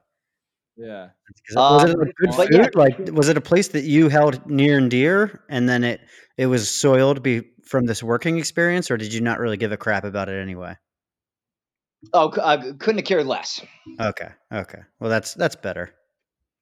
Yeah. 0.77 1.09
Was 1.55 1.85
it 1.85 1.91
a 1.91 1.99
um, 1.99 2.11
good 2.17 2.35
food? 2.35 2.49
Yeah. 2.53 2.69
Like, 2.75 2.97
was 3.13 3.29
it 3.29 3.37
a 3.37 3.41
place 3.41 3.69
that 3.69 3.83
you 3.83 4.09
held 4.09 4.49
near 4.49 4.79
and 4.79 4.91
dear, 4.91 5.43
and 5.51 5.69
then 5.69 5.85
it 5.85 6.01
it 6.39 6.47
was 6.47 6.71
soiled 6.71 7.23
be 7.23 7.43
from 7.65 7.85
this 7.85 8.03
working 8.03 8.39
experience, 8.39 8.91
or 8.91 8.97
did 8.97 9.13
you 9.13 9.21
not 9.21 9.41
really 9.41 9.57
give 9.59 9.73
a 9.73 9.77
crap 9.77 10.05
about 10.05 10.29
it 10.29 10.41
anyway? 10.41 10.77
Oh, 12.15 12.33
I 12.43 12.57
couldn't 12.79 12.99
have 12.99 13.05
cared 13.05 13.27
less. 13.27 13.61
Okay. 14.01 14.29
Okay. 14.53 14.79
Well, 15.01 15.11
that's 15.11 15.35
that's 15.35 15.57
better. 15.57 15.93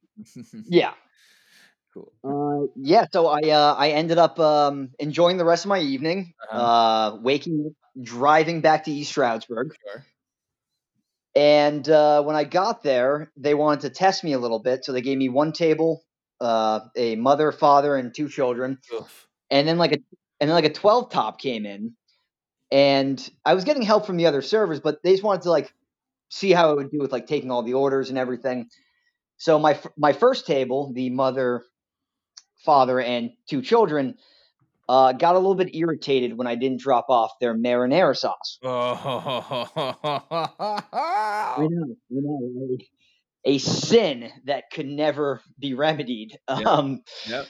yeah. 0.66 0.94
Cool. 1.92 2.12
Uh, 2.24 2.72
yeah. 2.74 3.04
So 3.12 3.26
I 3.26 3.50
uh, 3.50 3.74
I 3.74 3.90
ended 3.90 4.16
up 4.16 4.40
um, 4.40 4.90
enjoying 4.98 5.36
the 5.36 5.44
rest 5.44 5.66
of 5.66 5.68
my 5.68 5.78
evening. 5.78 6.32
Uh-huh. 6.50 6.58
Uh, 6.58 7.20
waking, 7.20 7.74
driving 8.00 8.62
back 8.62 8.84
to 8.84 8.90
East 8.90 9.10
Stroudsburg. 9.10 9.74
Sure. 9.86 10.04
And 11.34 11.86
uh, 11.86 12.22
when 12.22 12.34
I 12.34 12.44
got 12.44 12.82
there, 12.82 13.30
they 13.36 13.52
wanted 13.52 13.82
to 13.82 13.90
test 13.90 14.24
me 14.24 14.32
a 14.32 14.38
little 14.38 14.58
bit, 14.58 14.86
so 14.86 14.92
they 14.92 15.02
gave 15.02 15.18
me 15.18 15.28
one 15.28 15.52
table, 15.52 16.02
uh, 16.40 16.80
a 16.96 17.14
mother, 17.16 17.52
father, 17.52 17.94
and 17.94 18.14
two 18.14 18.30
children, 18.30 18.78
Oof. 18.94 19.25
And 19.50 19.66
then 19.66 19.78
like 19.78 19.92
a 19.92 19.98
and 20.40 20.48
then 20.48 20.54
like 20.54 20.64
a 20.64 20.72
twelve 20.72 21.10
top 21.10 21.40
came 21.40 21.66
in, 21.66 21.92
and 22.70 23.30
I 23.44 23.54
was 23.54 23.64
getting 23.64 23.82
help 23.82 24.06
from 24.06 24.16
the 24.16 24.26
other 24.26 24.42
servers, 24.42 24.80
but 24.80 25.02
they 25.02 25.12
just 25.12 25.22
wanted 25.22 25.42
to 25.42 25.50
like 25.50 25.72
see 26.28 26.52
how 26.52 26.72
it 26.72 26.76
would 26.76 26.90
do 26.90 26.98
with 26.98 27.12
like 27.12 27.26
taking 27.26 27.50
all 27.50 27.62
the 27.62 27.74
orders 27.74 28.10
and 28.10 28.18
everything. 28.18 28.68
So 29.38 29.58
my 29.58 29.78
my 29.96 30.12
first 30.12 30.46
table, 30.46 30.92
the 30.94 31.10
mother, 31.10 31.62
father, 32.64 33.00
and 33.00 33.30
two 33.48 33.62
children, 33.62 34.16
uh, 34.88 35.12
got 35.12 35.34
a 35.34 35.38
little 35.38 35.54
bit 35.54 35.74
irritated 35.74 36.36
when 36.36 36.46
I 36.46 36.54
didn't 36.54 36.80
drop 36.80 37.06
off 37.08 37.32
their 37.40 37.54
marinara 37.54 38.16
sauce. 38.16 38.58
Oh. 41.58 41.68
Know, 41.70 41.96
you 42.10 42.22
know, 42.22 42.76
a, 43.46 43.54
a, 43.54 43.58
sin 43.58 44.30
that 44.44 44.64
could 44.70 44.86
never 44.86 45.40
be 45.58 45.72
remedied. 45.72 46.36
Yep. 46.50 46.66
Um, 46.66 47.02
yep. 47.26 47.46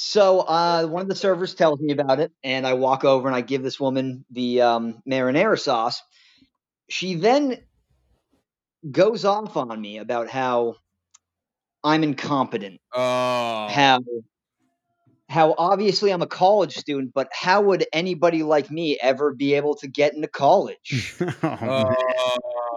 So 0.00 0.42
uh, 0.42 0.86
one 0.86 1.02
of 1.02 1.08
the 1.08 1.16
servers 1.16 1.56
tells 1.56 1.80
me 1.80 1.92
about 1.92 2.20
it, 2.20 2.30
and 2.44 2.64
I 2.64 2.74
walk 2.74 3.04
over 3.04 3.26
and 3.26 3.34
I 3.34 3.40
give 3.40 3.64
this 3.64 3.80
woman 3.80 4.24
the 4.30 4.62
um, 4.62 5.02
marinara 5.04 5.58
sauce. 5.58 6.00
She 6.88 7.16
then 7.16 7.58
goes 8.88 9.24
off 9.24 9.56
on 9.56 9.80
me 9.80 9.98
about 9.98 10.28
how 10.28 10.76
I'm 11.82 12.04
incompetent. 12.04 12.80
Oh. 12.94 13.66
How 13.68 13.98
how 15.28 15.56
obviously 15.58 16.12
I'm 16.12 16.22
a 16.22 16.28
college 16.28 16.76
student, 16.76 17.12
but 17.12 17.28
how 17.32 17.62
would 17.62 17.84
anybody 17.92 18.44
like 18.44 18.70
me 18.70 19.00
ever 19.02 19.34
be 19.34 19.54
able 19.54 19.74
to 19.78 19.88
get 19.88 20.14
into 20.14 20.28
college? 20.28 21.16
oh, 21.42 21.94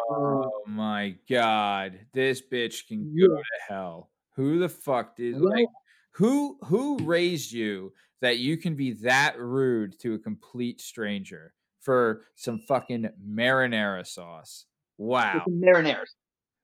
oh, 0.10 0.64
my 0.66 1.16
god, 1.30 2.00
this 2.14 2.42
bitch 2.42 2.88
can 2.88 3.16
go 3.16 3.36
yeah. 3.36 3.42
to 3.42 3.44
hell. 3.70 4.10
Who 4.38 4.58
the 4.58 4.70
fuck 4.70 5.18
did 5.18 5.40
like 5.40 5.68
who 6.12 6.58
who 6.66 7.00
raised 7.00 7.52
you 7.52 7.94
that 8.22 8.38
you 8.38 8.58
can 8.58 8.76
be 8.76 8.94
that 8.94 9.40
rude 9.40 10.00
to 10.00 10.14
a 10.14 10.20
complete 10.20 10.82
stranger 10.82 11.54
for 11.80 12.26
some 12.36 12.60
fucking 12.60 13.10
marinara 13.28 14.06
sauce? 14.06 14.66
Wow, 14.98 15.44
marinara, 15.50 16.06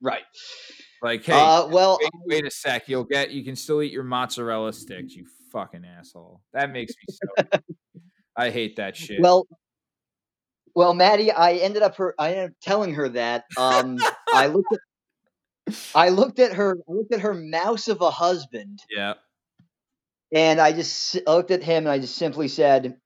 right? 0.01 0.23
Like, 1.01 1.23
hey, 1.23 1.33
uh, 1.33 1.67
well, 1.67 1.99
wait, 2.01 2.11
wait, 2.25 2.45
a 2.45 2.51
sec. 2.51 2.87
You'll 2.89 3.03
get. 3.03 3.31
You 3.31 3.43
can 3.43 3.55
still 3.55 3.81
eat 3.81 3.91
your 3.91 4.03
mozzarella 4.03 4.73
sticks. 4.73 5.15
You 5.15 5.25
fucking 5.51 5.85
asshole. 5.85 6.41
That 6.53 6.71
makes 6.71 6.93
me 6.93 7.15
so. 7.15 7.59
I 8.35 8.49
hate 8.49 8.75
that 8.75 8.95
shit. 8.95 9.19
Well, 9.21 9.47
well, 10.75 10.93
Maddie, 10.93 11.31
I 11.31 11.53
ended 11.53 11.81
up 11.81 11.95
her. 11.95 12.13
I 12.19 12.33
ended 12.33 12.51
up 12.51 12.55
telling 12.61 12.93
her 12.93 13.09
that. 13.09 13.45
Um, 13.57 13.97
I 14.31 14.47
looked 14.47 14.71
at. 14.73 14.79
I 15.95 16.09
looked 16.09 16.39
at 16.39 16.53
her. 16.53 16.77
I 16.87 16.91
looked 16.91 17.13
at 17.13 17.21
her 17.21 17.33
mouse 17.33 17.87
of 17.87 18.01
a 18.01 18.11
husband. 18.11 18.79
Yeah. 18.95 19.13
And 20.33 20.59
I 20.59 20.73
just 20.73 21.17
looked 21.25 21.51
at 21.51 21.63
him 21.63 21.85
and 21.85 21.89
I 21.89 21.99
just 21.99 22.15
simply 22.15 22.47
said, 22.47 22.97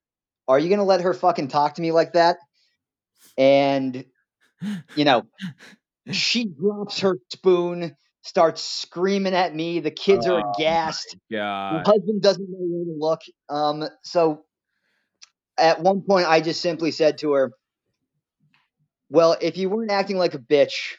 "Are 0.48 0.60
you 0.60 0.70
gonna 0.70 0.84
let 0.84 1.02
her 1.02 1.14
fucking 1.14 1.50
talk 1.50 1.76
to 1.76 1.82
me 1.82 1.92
like 1.92 2.14
that?" 2.14 2.38
And 3.38 4.06
you 4.96 5.06
know, 5.06 5.24
she 6.12 6.46
drops 6.46 7.00
her 7.02 7.18
spoon 7.32 7.96
starts 8.24 8.64
screaming 8.64 9.34
at 9.34 9.54
me. 9.54 9.80
The 9.80 9.92
kids 9.92 10.28
oh, 10.28 10.36
are 10.36 10.52
aghast. 10.52 11.18
Yeah. 11.30 11.84
Husband 11.86 12.22
doesn't 12.22 12.50
know 12.50 12.58
where 12.60 12.86
to 12.86 12.96
look. 12.98 13.22
Um, 13.50 13.90
so 14.04 14.44
at 15.58 15.82
one 15.82 16.02
point, 16.02 16.28
I 16.28 16.42
just 16.42 16.62
simply 16.62 16.92
said 16.92 17.20
to 17.20 17.34
her, 17.34 17.52
"Well, 19.10 19.38
if 19.42 19.58
you 19.58 19.70
weren't 19.70 19.92
acting 19.92 20.18
like 20.18 20.34
a 20.34 20.40
bitch, 20.40 20.96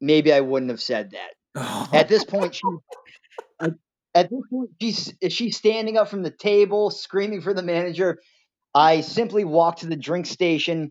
maybe 0.00 0.32
I 0.32 0.40
wouldn't 0.40 0.70
have 0.70 0.82
said 0.82 1.12
that." 1.12 1.90
At 1.94 2.08
this 2.08 2.24
point, 2.24 2.54
she. 2.54 2.62
At 4.18 4.30
this 4.30 4.40
point, 4.50 4.70
she's 4.80 5.14
she's 5.28 5.56
standing 5.56 5.96
up 5.96 6.08
from 6.08 6.24
the 6.24 6.30
table, 6.32 6.90
screaming 6.90 7.40
for 7.40 7.54
the 7.54 7.62
manager. 7.62 8.18
I 8.74 9.00
simply 9.00 9.44
walked 9.44 9.82
to 9.82 9.86
the 9.86 9.94
drink 9.96 10.26
station. 10.26 10.90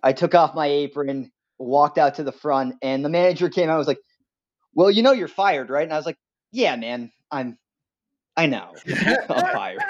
I 0.00 0.12
took 0.12 0.32
off 0.36 0.54
my 0.54 0.68
apron, 0.68 1.32
walked 1.58 1.98
out 1.98 2.14
to 2.14 2.22
the 2.22 2.30
front, 2.30 2.76
and 2.80 3.04
the 3.04 3.08
manager 3.08 3.48
came 3.48 3.68
out. 3.68 3.72
and 3.72 3.78
was 3.78 3.88
like, 3.88 3.98
well, 4.74 4.92
you 4.92 5.02
know 5.02 5.10
you're 5.10 5.26
fired, 5.26 5.70
right? 5.70 5.82
And 5.82 5.92
I 5.92 5.96
was 5.96 6.06
like, 6.06 6.18
yeah, 6.52 6.76
man, 6.76 7.10
I'm, 7.32 7.58
I 8.36 8.46
know, 8.46 8.72
I'm 9.28 9.52
fired. 9.52 9.82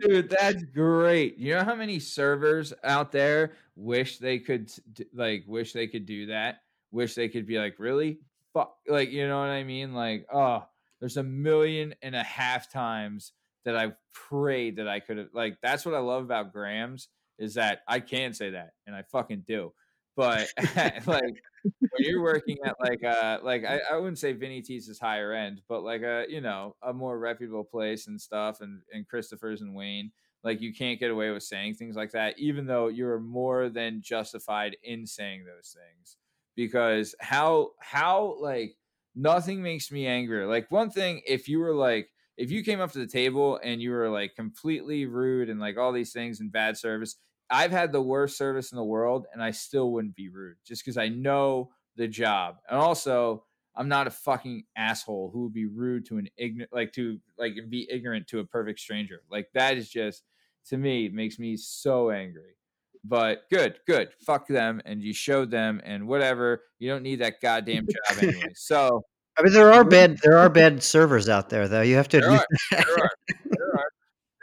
Dude, 0.00 0.30
that's 0.30 0.62
great. 0.72 1.38
You 1.38 1.56
know 1.56 1.64
how 1.64 1.74
many 1.74 1.98
servers 1.98 2.72
out 2.84 3.10
there 3.10 3.54
wish 3.74 4.18
they 4.18 4.38
could, 4.38 4.70
like, 5.12 5.42
wish 5.48 5.72
they 5.72 5.88
could 5.88 6.06
do 6.06 6.26
that? 6.26 6.60
Wish 6.92 7.16
they 7.16 7.28
could 7.28 7.48
be 7.48 7.58
like, 7.58 7.80
really? 7.80 8.20
Fuck, 8.54 8.76
like, 8.86 9.10
you 9.10 9.26
know 9.26 9.40
what 9.40 9.48
I 9.48 9.64
mean? 9.64 9.92
Like, 9.92 10.28
oh, 10.32 10.64
there's 11.02 11.16
a 11.16 11.22
million 11.24 11.96
and 12.00 12.14
a 12.14 12.22
half 12.22 12.70
times 12.70 13.32
that 13.64 13.76
I've 13.76 13.94
prayed 14.14 14.76
that 14.76 14.86
I 14.86 15.00
could 15.00 15.18
have 15.18 15.28
like 15.34 15.58
that's 15.60 15.84
what 15.84 15.96
I 15.96 15.98
love 15.98 16.22
about 16.22 16.52
Grams 16.52 17.08
is 17.40 17.54
that 17.54 17.80
I 17.88 17.98
can 17.98 18.32
say 18.32 18.50
that 18.50 18.70
and 18.86 18.94
I 18.94 19.02
fucking 19.02 19.42
do. 19.44 19.72
But 20.16 20.46
like 21.06 21.42
when 21.64 21.98
you're 21.98 22.22
working 22.22 22.58
at 22.64 22.76
like 22.80 23.02
uh 23.02 23.40
like 23.42 23.64
I, 23.64 23.80
I 23.90 23.96
wouldn't 23.96 24.20
say 24.20 24.32
Vinny 24.32 24.62
T's 24.62 24.88
is 24.88 25.00
higher 25.00 25.32
end, 25.32 25.60
but 25.68 25.82
like 25.82 26.02
a 26.02 26.24
you 26.28 26.40
know 26.40 26.76
a 26.82 26.92
more 26.92 27.18
reputable 27.18 27.64
place 27.64 28.06
and 28.06 28.20
stuff 28.20 28.60
and 28.60 28.82
and 28.92 29.08
Christopher's 29.08 29.60
and 29.60 29.74
Wayne, 29.74 30.12
like 30.44 30.60
you 30.60 30.72
can't 30.72 31.00
get 31.00 31.10
away 31.10 31.32
with 31.32 31.42
saying 31.42 31.74
things 31.74 31.96
like 31.96 32.12
that, 32.12 32.38
even 32.38 32.64
though 32.64 32.86
you're 32.86 33.18
more 33.18 33.68
than 33.68 34.02
justified 34.02 34.76
in 34.84 35.04
saying 35.04 35.46
those 35.46 35.76
things. 35.76 36.16
Because 36.54 37.16
how 37.18 37.70
how 37.80 38.36
like 38.40 38.76
nothing 39.14 39.62
makes 39.62 39.90
me 39.90 40.06
angrier. 40.06 40.46
Like 40.46 40.70
one 40.70 40.90
thing, 40.90 41.22
if 41.26 41.48
you 41.48 41.58
were 41.60 41.74
like 41.74 42.10
if 42.36 42.50
you 42.50 42.64
came 42.64 42.80
up 42.80 42.92
to 42.92 42.98
the 42.98 43.06
table 43.06 43.60
and 43.62 43.80
you 43.82 43.90
were 43.90 44.08
like 44.08 44.34
completely 44.34 45.06
rude 45.06 45.50
and 45.50 45.60
like 45.60 45.76
all 45.76 45.92
these 45.92 46.12
things 46.12 46.40
and 46.40 46.50
bad 46.50 46.76
service, 46.76 47.16
I've 47.50 47.70
had 47.70 47.92
the 47.92 48.00
worst 48.02 48.38
service 48.38 48.72
in 48.72 48.76
the 48.76 48.84
world 48.84 49.26
and 49.32 49.42
I 49.42 49.50
still 49.50 49.92
wouldn't 49.92 50.16
be 50.16 50.28
rude 50.28 50.56
just 50.66 50.82
because 50.82 50.96
I 50.96 51.08
know 51.08 51.72
the 51.96 52.08
job. 52.08 52.56
And 52.68 52.78
also, 52.78 53.44
I'm 53.74 53.88
not 53.88 54.06
a 54.06 54.10
fucking 54.10 54.64
asshole 54.76 55.30
who 55.32 55.44
would 55.44 55.52
be 55.52 55.66
rude 55.66 56.06
to 56.06 56.18
an 56.18 56.28
ignorant, 56.36 56.72
like 56.72 56.92
to 56.94 57.20
like 57.38 57.54
be 57.68 57.88
ignorant 57.90 58.26
to 58.28 58.40
a 58.40 58.44
perfect 58.44 58.80
stranger. 58.80 59.22
Like 59.30 59.48
that 59.54 59.76
is 59.76 59.88
just 59.88 60.24
to 60.66 60.76
me 60.76 61.08
makes 61.08 61.38
me 61.38 61.56
so 61.56 62.10
angry. 62.10 62.56
But 63.04 63.48
good, 63.50 63.78
good. 63.86 64.10
Fuck 64.24 64.46
them, 64.46 64.80
and 64.84 65.02
you 65.02 65.12
showed 65.12 65.50
them, 65.50 65.80
and 65.84 66.06
whatever. 66.06 66.62
You 66.78 66.90
don't 66.90 67.02
need 67.02 67.20
that 67.20 67.40
goddamn 67.40 67.86
job 68.10 68.22
anyway. 68.22 68.52
So 68.54 69.04
I 69.38 69.42
mean, 69.42 69.52
there 69.52 69.72
are 69.72 69.84
bad 69.84 70.18
there 70.22 70.38
are 70.38 70.48
bad 70.48 70.82
servers 70.82 71.28
out 71.28 71.48
there, 71.48 71.68
though. 71.68 71.82
You 71.82 71.96
have 71.96 72.08
to. 72.08 72.20
There 72.20 72.30
are, 72.30 72.46
there 72.70 72.80
are, 72.80 73.10
there 73.50 73.74
are, 73.74 73.90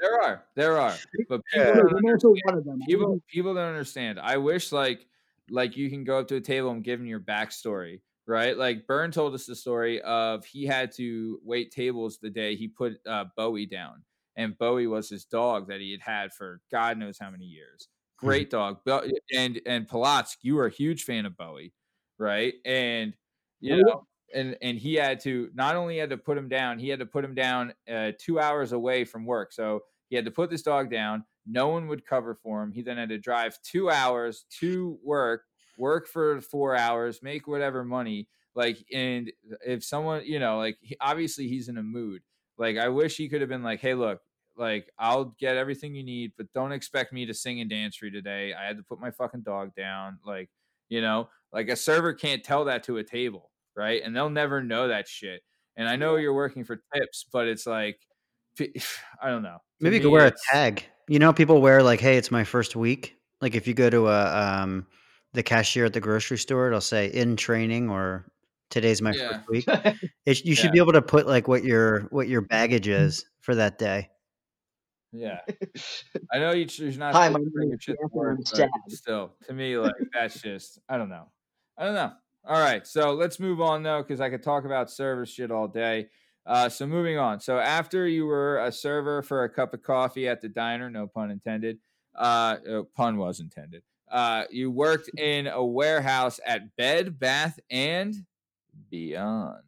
there 0.01 0.21
are, 0.21 0.43
there 0.55 0.79
are. 0.79 0.95
But 1.29 1.41
people, 1.53 1.65
yeah. 1.65 1.73
don't 2.17 2.85
people, 2.87 3.21
people 3.29 3.53
don't 3.53 3.67
understand. 3.69 4.19
I 4.19 4.37
wish 4.37 4.71
like 4.71 5.05
like 5.49 5.77
you 5.77 5.89
can 5.89 6.03
go 6.03 6.19
up 6.19 6.27
to 6.29 6.35
a 6.35 6.41
table 6.41 6.71
and 6.71 6.83
give 6.83 6.99
them 6.99 7.07
your 7.07 7.19
backstory, 7.19 8.01
right? 8.27 8.57
Like 8.57 8.87
Bern 8.87 9.11
told 9.11 9.35
us 9.35 9.45
the 9.45 9.55
story 9.55 10.01
of 10.01 10.43
he 10.45 10.65
had 10.65 10.91
to 10.93 11.39
wait 11.43 11.71
tables 11.71 12.17
the 12.21 12.29
day 12.29 12.55
he 12.55 12.67
put 12.67 12.93
uh, 13.07 13.25
Bowie 13.37 13.67
down, 13.67 14.03
and 14.35 14.57
Bowie 14.57 14.87
was 14.87 15.09
his 15.09 15.25
dog 15.25 15.67
that 15.67 15.81
he 15.81 15.91
had 15.91 16.01
had 16.01 16.33
for 16.33 16.61
God 16.71 16.97
knows 16.97 17.17
how 17.19 17.29
many 17.29 17.45
years. 17.45 17.87
Great 18.19 18.49
dog, 18.49 18.79
and 19.33 19.61
and 19.65 19.87
Polotsk, 19.87 20.37
you 20.41 20.55
were 20.55 20.65
a 20.65 20.71
huge 20.71 21.03
fan 21.03 21.25
of 21.25 21.37
Bowie, 21.37 21.73
right? 22.17 22.53
And 22.65 23.13
you 23.61 23.75
oh, 23.75 23.79
know 23.79 24.07
and 24.33 24.57
and 24.61 24.77
he 24.77 24.95
had 24.95 25.19
to 25.21 25.49
not 25.53 25.75
only 25.75 25.97
had 25.97 26.09
to 26.09 26.17
put 26.17 26.37
him 26.37 26.49
down, 26.49 26.79
he 26.79 26.89
had 26.89 26.99
to 26.99 27.05
put 27.05 27.23
him 27.23 27.35
down 27.35 27.73
uh, 27.91 28.11
two 28.19 28.39
hours 28.39 28.71
away 28.71 29.05
from 29.05 29.25
work. 29.25 29.51
So 29.51 29.81
he 30.09 30.15
had 30.15 30.25
to 30.25 30.31
put 30.31 30.49
this 30.49 30.61
dog 30.61 30.89
down. 30.89 31.25
No 31.45 31.69
one 31.69 31.87
would 31.87 32.05
cover 32.05 32.35
for 32.35 32.61
him. 32.61 32.71
He 32.71 32.81
then 32.81 32.97
had 32.97 33.09
to 33.09 33.17
drive 33.17 33.57
two 33.63 33.89
hours 33.89 34.45
to 34.59 34.97
work, 35.03 35.43
work 35.77 36.07
for 36.07 36.41
four 36.41 36.75
hours, 36.75 37.21
make 37.23 37.47
whatever 37.47 37.83
money. 37.83 38.27
Like, 38.55 38.77
and 38.93 39.31
if 39.65 39.83
someone, 39.83 40.23
you 40.25 40.39
know, 40.39 40.57
like 40.57 40.77
he, 40.81 40.95
obviously 40.99 41.47
he's 41.47 41.69
in 41.69 41.77
a 41.77 41.83
mood. 41.83 42.21
Like, 42.57 42.77
I 42.77 42.89
wish 42.89 43.15
he 43.15 43.29
could 43.29 43.41
have 43.41 43.49
been 43.49 43.63
like, 43.63 43.79
hey, 43.79 43.93
look, 43.93 44.19
like 44.59 44.91
I'll 44.99 45.33
get 45.39 45.57
everything 45.57 45.95
you 45.95 46.03
need, 46.03 46.33
but 46.37 46.45
don't 46.53 46.71
expect 46.71 47.13
me 47.13 47.25
to 47.25 47.33
sing 47.33 47.61
and 47.61 47.69
dance 47.69 47.95
for 47.95 48.05
you 48.05 48.11
today. 48.11 48.53
I 48.53 48.65
had 48.67 48.77
to 48.77 48.83
put 48.83 48.99
my 48.99 49.09
fucking 49.09 49.41
dog 49.41 49.73
down. 49.75 50.19
Like, 50.23 50.49
you 50.89 51.01
know, 51.01 51.29
like 51.51 51.69
a 51.69 51.75
server 51.75 52.13
can't 52.13 52.43
tell 52.43 52.65
that 52.65 52.83
to 52.83 52.97
a 52.97 53.03
table 53.03 53.49
right? 53.79 54.01
And 54.03 54.15
they'll 54.15 54.29
never 54.29 54.61
know 54.61 54.89
that 54.89 55.07
shit. 55.07 55.41
And 55.77 55.87
I 55.87 55.95
know 55.95 56.17
you're 56.17 56.33
working 56.33 56.65
for 56.65 56.81
tips, 56.93 57.25
but 57.31 57.47
it's 57.47 57.65
like, 57.65 57.99
I 58.59 59.29
don't 59.29 59.41
know. 59.41 59.57
Maybe 59.79 59.95
you 59.95 60.01
could 60.01 60.11
wear 60.11 60.27
a 60.27 60.33
tag. 60.51 60.83
You 61.07 61.17
know, 61.17 61.33
people 61.33 61.61
wear 61.61 61.81
like, 61.81 62.01
"Hey, 62.01 62.17
it's 62.17 62.29
my 62.29 62.43
first 62.43 62.75
week." 62.75 63.15
Like 63.41 63.55
if 63.55 63.67
you 63.67 63.73
go 63.73 63.89
to 63.89 64.09
a 64.09 64.61
um, 64.61 64.85
the 65.33 65.41
cashier 65.41 65.85
at 65.85 65.93
the 65.93 66.01
grocery 66.01 66.37
store, 66.37 66.67
it'll 66.67 66.81
say 66.81 67.07
"in 67.07 67.35
training" 67.35 67.89
or 67.89 68.29
"today's 68.69 69.01
my 69.01 69.13
yeah. 69.13 69.37
first 69.37 69.49
week." 69.49 69.65
It, 70.25 70.45
you 70.45 70.53
should 70.53 70.65
yeah. 70.65 70.71
be 70.71 70.77
able 70.79 70.93
to 70.93 71.01
put 71.01 71.25
like 71.25 71.47
what 71.47 71.63
your 71.63 72.01
what 72.11 72.27
your 72.27 72.41
baggage 72.41 72.87
is 72.87 73.25
for 73.39 73.55
that 73.55 73.79
day. 73.79 74.09
Yeah, 75.11 75.39
I 76.31 76.39
know 76.39 76.51
you, 76.51 76.67
you're 76.69 76.91
not. 76.93 77.13
Hi, 77.13 77.29
my 77.29 77.39
name 77.39 77.73
is 77.73 78.97
Still, 78.99 79.33
to 79.47 79.53
me, 79.53 79.77
like 79.77 79.93
that's 80.13 80.39
just 80.41 80.79
I 80.87 80.97
don't 80.97 81.09
know. 81.09 81.27
I 81.77 81.85
don't 81.85 81.95
know. 81.95 82.11
All 82.45 82.59
right, 82.59 82.85
so 82.85 83.13
let's 83.13 83.39
move 83.39 83.59
on 83.59 83.83
though, 83.83 84.03
because 84.03 84.21
I 84.21 84.29
could 84.29 84.43
talk 84.43 84.65
about 84.65 84.91
server 84.91 85.25
shit 85.25 85.51
all 85.51 85.67
day. 85.67 86.09
Uh, 86.45 86.69
so 86.69 86.85
moving 86.85 87.17
on. 87.17 87.39
So 87.39 87.59
after 87.59 88.07
you 88.07 88.25
were 88.25 88.59
a 88.63 88.71
server 88.71 89.21
for 89.21 89.43
a 89.43 89.49
cup 89.49 89.73
of 89.73 89.83
coffee 89.83 90.27
at 90.27 90.41
the 90.41 90.49
diner, 90.49 90.89
no 90.89 91.07
pun 91.07 91.31
intended. 91.31 91.79
Uh, 92.15 92.57
oh, 92.67 92.83
pun 92.95 93.17
was 93.17 93.39
intended. 93.39 93.83
Uh, 94.11 94.43
you 94.49 94.71
worked 94.71 95.09
in 95.17 95.47
a 95.47 95.63
warehouse 95.63 96.39
at 96.45 96.75
Bed 96.75 97.19
Bath 97.19 97.59
and 97.69 98.15
Beyond. 98.89 99.63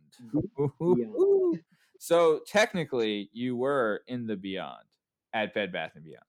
so 1.99 2.39
technically, 2.47 3.29
you 3.33 3.55
were 3.55 4.01
in 4.07 4.27
the 4.27 4.35
Beyond 4.35 4.83
at 5.33 5.53
Bed 5.53 5.71
Bath 5.71 5.91
and 5.95 6.03
Beyond. 6.03 6.25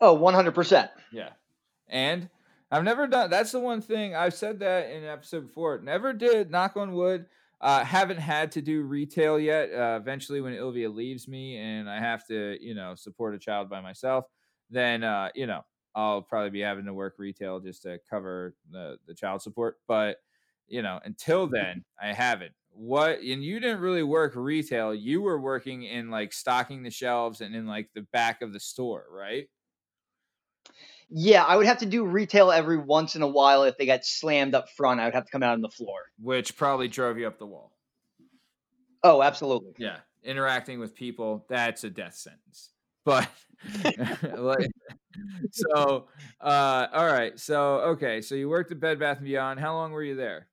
Oh, 0.00 0.16
100%. 0.16 0.88
Yeah. 1.12 1.30
And 1.88 2.28
I've 2.70 2.84
never 2.84 3.06
done. 3.06 3.30
That's 3.30 3.52
the 3.52 3.60
one 3.60 3.82
thing 3.82 4.14
I've 4.14 4.34
said 4.34 4.60
that 4.60 4.90
in 4.90 5.04
an 5.04 5.08
episode 5.08 5.46
before. 5.46 5.80
Never 5.82 6.12
did. 6.12 6.50
Knock 6.50 6.76
on 6.76 6.92
wood. 6.92 7.26
Uh, 7.60 7.84
haven't 7.84 8.18
had 8.18 8.50
to 8.52 8.62
do 8.62 8.82
retail 8.82 9.38
yet. 9.38 9.72
Uh, 9.72 9.98
eventually, 10.00 10.40
when 10.40 10.54
Ilvia 10.54 10.92
leaves 10.92 11.28
me 11.28 11.58
and 11.58 11.88
I 11.88 12.00
have 12.00 12.26
to, 12.26 12.56
you 12.60 12.74
know, 12.74 12.96
support 12.96 13.36
a 13.36 13.38
child 13.38 13.70
by 13.70 13.80
myself, 13.80 14.24
then 14.68 15.04
uh, 15.04 15.28
you 15.34 15.46
know 15.46 15.60
I'll 15.94 16.22
probably 16.22 16.50
be 16.50 16.60
having 16.60 16.86
to 16.86 16.94
work 16.94 17.14
retail 17.18 17.60
just 17.60 17.82
to 17.82 18.00
cover 18.10 18.54
the 18.70 18.96
the 19.06 19.14
child 19.14 19.42
support. 19.42 19.76
But 19.86 20.16
you 20.66 20.82
know, 20.82 20.98
until 21.04 21.46
then, 21.46 21.84
I 22.02 22.12
haven't. 22.12 22.52
What 22.74 23.20
and 23.20 23.44
you 23.44 23.60
didn't 23.60 23.80
really 23.80 24.02
work 24.02 24.32
retail. 24.34 24.94
You 24.94 25.22
were 25.22 25.40
working 25.40 25.82
in 25.82 26.10
like 26.10 26.32
stocking 26.32 26.82
the 26.82 26.90
shelves 26.90 27.40
and 27.40 27.54
in 27.54 27.66
like 27.66 27.90
the 27.94 28.06
back 28.12 28.42
of 28.42 28.52
the 28.52 28.60
store, 28.60 29.04
right? 29.10 29.48
Yeah, 31.10 31.44
I 31.44 31.56
would 31.56 31.66
have 31.66 31.78
to 31.78 31.86
do 31.86 32.06
retail 32.06 32.50
every 32.50 32.78
once 32.78 33.16
in 33.16 33.22
a 33.22 33.28
while 33.28 33.64
if 33.64 33.76
they 33.76 33.84
got 33.84 34.04
slammed 34.04 34.54
up 34.54 34.70
front. 34.70 35.00
I 35.00 35.04
would 35.04 35.14
have 35.14 35.26
to 35.26 35.30
come 35.30 35.42
out 35.42 35.52
on 35.52 35.60
the 35.60 35.68
floor, 35.68 35.98
which 36.18 36.56
probably 36.56 36.88
drove 36.88 37.18
you 37.18 37.26
up 37.26 37.38
the 37.38 37.46
wall. 37.46 37.76
Oh, 39.02 39.22
absolutely. 39.22 39.72
Yeah, 39.76 39.98
interacting 40.22 40.80
with 40.80 40.94
people 40.94 41.44
that's 41.48 41.84
a 41.84 41.90
death 41.90 42.14
sentence. 42.14 42.70
But 43.04 43.28
like, 44.38 44.70
so, 45.50 46.08
uh, 46.40 46.86
all 46.92 47.06
right. 47.06 47.38
So, 47.38 47.80
okay. 47.80 48.20
So 48.22 48.34
you 48.34 48.48
worked 48.48 48.72
at 48.72 48.80
Bed 48.80 48.98
Bath 48.98 49.18
and 49.18 49.26
Beyond. 49.26 49.60
How 49.60 49.74
long 49.74 49.92
were 49.92 50.02
you 50.02 50.14
there? 50.14 50.48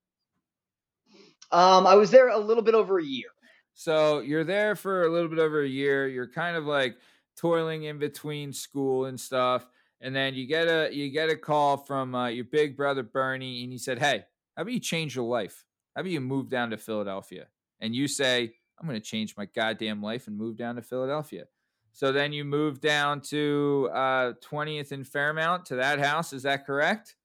Um, 1.52 1.88
I 1.88 1.96
was 1.96 2.12
there 2.12 2.30
a 2.30 2.38
little 2.38 2.64
bit 2.64 2.76
over 2.76 3.00
a 3.00 3.04
year. 3.04 3.30
So 3.74 4.20
you're 4.20 4.44
there 4.44 4.76
for 4.76 5.06
a 5.06 5.12
little 5.12 5.30
bit 5.30 5.40
over 5.40 5.62
a 5.62 5.68
year. 5.68 6.08
You're 6.08 6.28
kind 6.28 6.58
of 6.58 6.66
like 6.66 6.98
toiling 7.38 7.84
in 7.84 7.98
between 7.98 8.52
school 8.52 9.06
and 9.06 9.20
stuff 9.20 9.66
and 10.02 10.16
then 10.16 10.34
you 10.34 10.48
get 10.48 10.68
a 10.68 10.90
you 10.94 11.10
get 11.10 11.30
a 11.30 11.36
call 11.36 11.78
from 11.78 12.16
uh, 12.16 12.28
your 12.28 12.46
big 12.46 12.78
brother 12.78 13.04
Bernie, 13.04 13.64
and 13.64 13.72
he 13.72 13.78
said, 13.78 14.00
"Hey, 14.00 14.26
how 14.56 14.64
about 14.64 14.74
you 14.74 14.80
change 14.80 15.16
your 15.16 15.26
life? 15.26 15.66
How 15.96 16.02
about 16.02 16.12
you 16.12 16.22
move 16.22 16.50
down 16.50 16.70
to 16.70 16.78
Philadelphia?" 16.78 17.48
And 17.80 17.94
you 17.94 18.08
say, 18.08 18.54
"I'm 18.80 18.88
going 18.88 19.00
to 19.00 19.06
change 19.06 19.36
my 19.38 19.46
goddamn 19.46 20.02
life 20.02 20.28
and 20.28 20.38
move 20.38 20.58
down 20.58 20.76
to 20.76 20.82
Philadelphia." 20.82 21.46
So 21.92 22.12
then 22.12 22.32
you 22.32 22.46
move 22.46 22.80
down 22.80 23.20
to 23.22 23.90
uh, 23.92 24.34
20th 24.42 24.92
and 24.92 25.06
Fairmount 25.06 25.66
to 25.66 25.76
that 25.78 26.00
house. 26.00 26.32
Is 26.34 26.44
that 26.44 26.66
correct? 26.66 27.16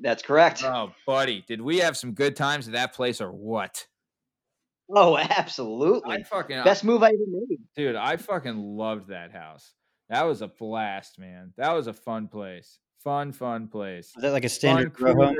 That's 0.00 0.22
correct. 0.22 0.62
Oh, 0.64 0.92
buddy, 1.06 1.44
did 1.46 1.60
we 1.60 1.78
have 1.78 1.96
some 1.96 2.12
good 2.12 2.36
times 2.36 2.66
at 2.68 2.74
that 2.74 2.94
place 2.94 3.20
or 3.20 3.30
what? 3.30 3.86
Oh, 4.94 5.16
absolutely. 5.18 6.16
I 6.16 6.22
fucking 6.22 6.62
best 6.64 6.84
move 6.84 7.02
I 7.02 7.08
ever 7.08 7.16
made, 7.28 7.58
dude. 7.74 7.96
I 7.96 8.16
fucking 8.16 8.56
loved 8.56 9.08
that 9.08 9.32
house. 9.32 9.72
That 10.08 10.22
was 10.22 10.42
a 10.42 10.48
blast, 10.48 11.18
man. 11.18 11.52
That 11.56 11.72
was 11.72 11.86
a 11.86 11.92
fun 11.92 12.28
place. 12.28 12.78
Fun, 13.02 13.32
fun 13.32 13.68
place. 13.68 14.12
Was 14.14 14.22
that 14.22 14.32
like 14.32 14.44
a 14.44 14.48
standard 14.48 14.92
grow 14.92 15.14
home? 15.14 15.36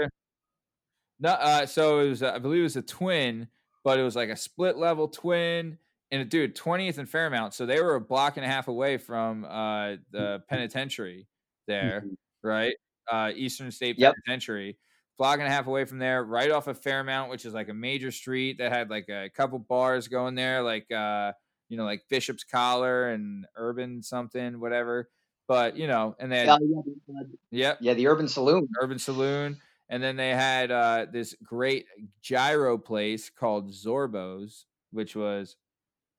No, 1.20 1.31
uh, 1.31 1.66
so 1.66 2.01
it 2.01 2.09
was, 2.09 2.23
I 2.23 2.39
believe 2.39 2.60
it 2.60 2.64
was 2.64 2.77
a 2.77 2.82
twin, 2.82 3.48
but 3.85 3.98
it 3.98 4.02
was 4.02 4.16
like 4.16 4.28
a 4.28 4.36
split 4.36 4.77
level 4.77 5.09
twin. 5.09 5.78
And 6.10 6.28
dude, 6.28 6.56
20th 6.56 6.98
and 6.98 7.09
Fairmount. 7.09 7.55
So 7.55 7.66
they 7.66 7.81
were 7.81 7.97
a 7.97 8.01
block 8.01 8.36
and 8.36 8.44
a 8.44 8.48
half 8.48 8.68
away 8.68 8.97
from 8.98 9.44
uh, 9.44 9.97
the 10.12 10.43
penitentiary 10.48 11.28
there, 11.66 12.02
mm-hmm. 12.05 12.48
right? 12.48 12.74
Uh, 13.11 13.33
Eastern 13.35 13.70
State 13.70 13.99
yep. 13.99 14.15
Penitentiary. 14.15 14.77
Block 15.19 15.39
and 15.39 15.49
a 15.49 15.51
half 15.51 15.66
away 15.66 15.87
from 15.87 15.99
there, 15.99 16.24
right 16.24 16.51
off 16.51 16.66
of 16.66 16.78
Fairmount, 16.78 17.31
which 17.31 17.47
is 17.47 17.55
like 17.55 17.70
a 17.70 17.74
major 17.74 18.11
street 18.11 18.59
that 18.59 18.70
had 18.70 18.91
like 18.91 19.09
a 19.09 19.31
couple 19.35 19.59
bars 19.59 20.09
going 20.09 20.35
there, 20.35 20.62
like 20.62 20.91
uh, 20.93 21.33
you 21.69 21.77
know, 21.78 21.85
like 21.85 22.03
Bishop's 22.11 22.45
Collar 22.45 23.11
and 23.11 23.47
Urban 23.57 24.03
something, 24.03 24.61
whatever. 24.61 25.09
But 25.49 25.77
you 25.77 25.87
know, 25.87 26.16
and 26.19 26.31
then 26.31 26.47
yeah, 26.47 26.59
yeah, 27.07 27.23
yeah, 27.51 27.74
yeah, 27.81 27.95
the 27.95 28.09
Urban 28.09 28.28
Saloon, 28.28 28.69
Urban 28.81 28.99
Saloon, 28.99 29.59
And 29.89 30.03
then 30.03 30.16
they 30.16 30.31
had 30.31 30.70
uh, 30.70 31.07
this 31.11 31.35
great 31.43 31.87
gyro 32.20 32.77
place 32.77 33.31
called 33.31 33.70
Zorba's, 33.70 34.66
which 34.91 35.15
was 35.15 35.57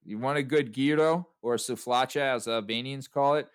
you 0.05 0.18
want 0.18 0.38
a 0.38 0.43
good 0.43 0.73
gyro 0.73 1.27
or 1.41 1.57
souflacha, 1.57 2.35
as 2.35 2.47
Albanians 2.47 3.07
call 3.07 3.35
it, 3.35 3.47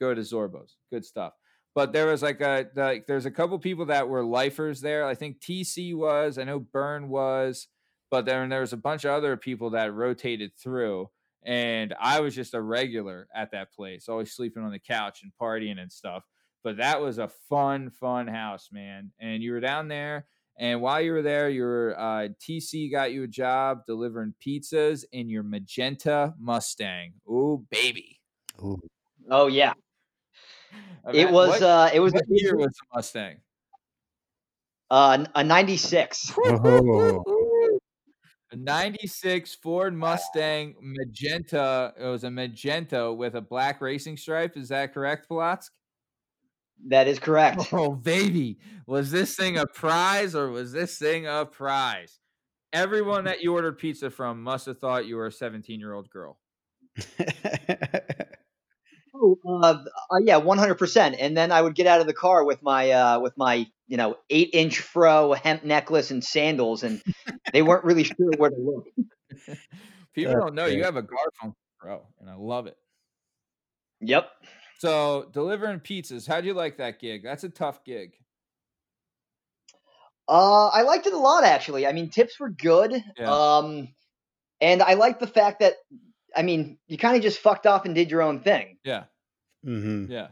go 0.00 0.12
to 0.12 0.20
Zorba's. 0.20 0.76
Good 0.90 1.04
stuff. 1.04 1.34
But 1.74 1.92
there 1.92 2.06
was 2.06 2.22
like 2.22 2.40
a 2.40 2.66
like 2.74 3.06
there's 3.06 3.26
a 3.26 3.30
couple 3.30 3.58
people 3.58 3.86
that 3.86 4.08
were 4.08 4.24
lifers 4.24 4.80
there. 4.80 5.06
I 5.06 5.14
think 5.14 5.40
TC 5.40 5.94
was, 5.94 6.36
I 6.38 6.44
know 6.44 6.60
Bern 6.60 7.08
was, 7.08 7.68
but 8.10 8.26
then 8.26 8.50
there 8.50 8.60
was 8.60 8.74
a 8.74 8.78
bunch 8.78 9.04
of 9.04 9.12
other 9.12 9.36
people 9.36 9.70
that 9.70 9.94
rotated 9.94 10.52
through. 10.56 11.08
And 11.44 11.94
I 11.98 12.20
was 12.20 12.34
just 12.34 12.54
a 12.54 12.60
regular 12.60 13.26
at 13.34 13.50
that 13.52 13.72
place, 13.72 14.08
always 14.08 14.32
sleeping 14.32 14.62
on 14.62 14.70
the 14.70 14.78
couch 14.78 15.22
and 15.22 15.32
partying 15.40 15.80
and 15.80 15.90
stuff. 15.90 16.24
But 16.62 16.76
that 16.76 17.00
was 17.00 17.18
a 17.18 17.28
fun, 17.48 17.90
fun 17.90 18.28
house, 18.28 18.68
man. 18.70 19.10
And 19.18 19.42
you 19.42 19.52
were 19.52 19.60
down 19.60 19.88
there, 19.88 20.26
and 20.58 20.80
while 20.80 21.00
you 21.00 21.12
were 21.12 21.22
there, 21.22 21.48
your 21.48 21.98
uh, 21.98 22.28
TC 22.40 22.90
got 22.90 23.12
you 23.12 23.24
a 23.24 23.28
job 23.28 23.84
delivering 23.86 24.34
pizzas 24.44 25.04
in 25.12 25.28
your 25.28 25.42
magenta 25.42 26.34
Mustang. 26.38 27.14
Ooh, 27.28 27.64
baby. 27.70 28.20
Ooh. 28.60 28.80
Oh 29.30 29.46
yeah. 29.46 29.72
It 31.12 31.32
was. 31.32 31.48
What, 31.48 31.62
uh, 31.62 31.90
it 31.92 31.98
was. 31.98 32.12
What 32.12 32.22
year 32.28 32.56
was 32.56 32.68
the 32.68 32.86
Mustang? 32.94 33.38
Uh, 34.88 35.24
a 35.34 35.42
'96. 35.42 36.30
A 38.52 38.56
96 38.56 39.54
Ford 39.56 39.94
Mustang 39.94 40.74
magenta. 40.80 41.94
It 41.98 42.04
was 42.04 42.22
a 42.24 42.30
magenta 42.30 43.10
with 43.10 43.34
a 43.34 43.40
black 43.40 43.80
racing 43.80 44.18
stripe. 44.18 44.58
Is 44.58 44.68
that 44.68 44.92
correct, 44.92 45.26
Polotsk? 45.28 45.70
That 46.88 47.08
is 47.08 47.18
correct. 47.18 47.72
Oh, 47.72 47.92
baby. 47.92 48.58
Was 48.86 49.10
this 49.10 49.34
thing 49.36 49.56
a 49.56 49.66
prize 49.66 50.34
or 50.34 50.50
was 50.50 50.72
this 50.72 50.98
thing 50.98 51.26
a 51.26 51.46
prize? 51.46 52.18
Everyone 52.74 53.24
that 53.24 53.42
you 53.42 53.54
ordered 53.54 53.78
pizza 53.78 54.10
from 54.10 54.42
must 54.42 54.66
have 54.66 54.78
thought 54.78 55.06
you 55.06 55.16
were 55.16 55.28
a 55.28 55.32
17 55.32 55.80
year 55.80 55.94
old 55.94 56.10
girl. 56.10 56.38
oh, 59.22 59.38
uh, 59.46 59.84
uh, 60.10 60.18
yeah, 60.24 60.40
100%. 60.40 61.16
And 61.18 61.36
then 61.36 61.52
I 61.52 61.62
would 61.62 61.74
get 61.74 61.86
out 61.86 62.00
of 62.00 62.06
the 62.06 62.12
car 62.12 62.44
with 62.44 62.62
my, 62.62 62.90
uh, 62.90 63.20
with 63.20 63.36
my, 63.36 63.66
you 63.86 63.96
know, 63.96 64.16
eight 64.30 64.50
inch 64.52 64.80
fro 64.80 65.32
hemp 65.32 65.64
necklace 65.64 66.10
and 66.10 66.22
sandals, 66.22 66.82
and 66.82 67.02
they 67.52 67.62
weren't 67.62 67.84
really 67.84 68.04
sure 68.04 68.30
where 68.36 68.50
to 68.50 68.56
look. 68.56 68.86
People 70.14 70.34
don't 70.34 70.54
know 70.54 70.66
you 70.66 70.84
have 70.84 70.96
a 70.96 71.02
Garfunkel 71.02 71.54
Pro, 71.78 72.02
and 72.20 72.28
I 72.28 72.34
love 72.34 72.66
it. 72.66 72.76
Yep. 74.00 74.30
So 74.78 75.28
delivering 75.32 75.80
pizzas, 75.80 76.26
how'd 76.26 76.44
you 76.44 76.54
like 76.54 76.78
that 76.78 77.00
gig? 77.00 77.22
That's 77.22 77.44
a 77.44 77.48
tough 77.48 77.84
gig. 77.84 78.14
Uh, 80.28 80.68
I 80.68 80.82
liked 80.82 81.06
it 81.06 81.12
a 81.12 81.18
lot 81.18 81.44
actually. 81.44 81.86
I 81.86 81.92
mean, 81.92 82.10
tips 82.10 82.38
were 82.38 82.50
good. 82.50 83.02
Yeah. 83.18 83.30
Um, 83.30 83.88
and 84.60 84.82
I 84.82 84.94
like 84.94 85.18
the 85.18 85.26
fact 85.26 85.60
that 85.60 85.74
I 86.34 86.42
mean, 86.42 86.78
you 86.86 86.98
kind 86.98 87.16
of 87.16 87.22
just 87.22 87.38
fucked 87.38 87.66
off 87.66 87.84
and 87.84 87.94
did 87.94 88.10
your 88.10 88.22
own 88.22 88.40
thing. 88.40 88.78
Yeah. 88.84 89.04
Mm-hmm. 89.64 90.10
Yeah. 90.10 90.28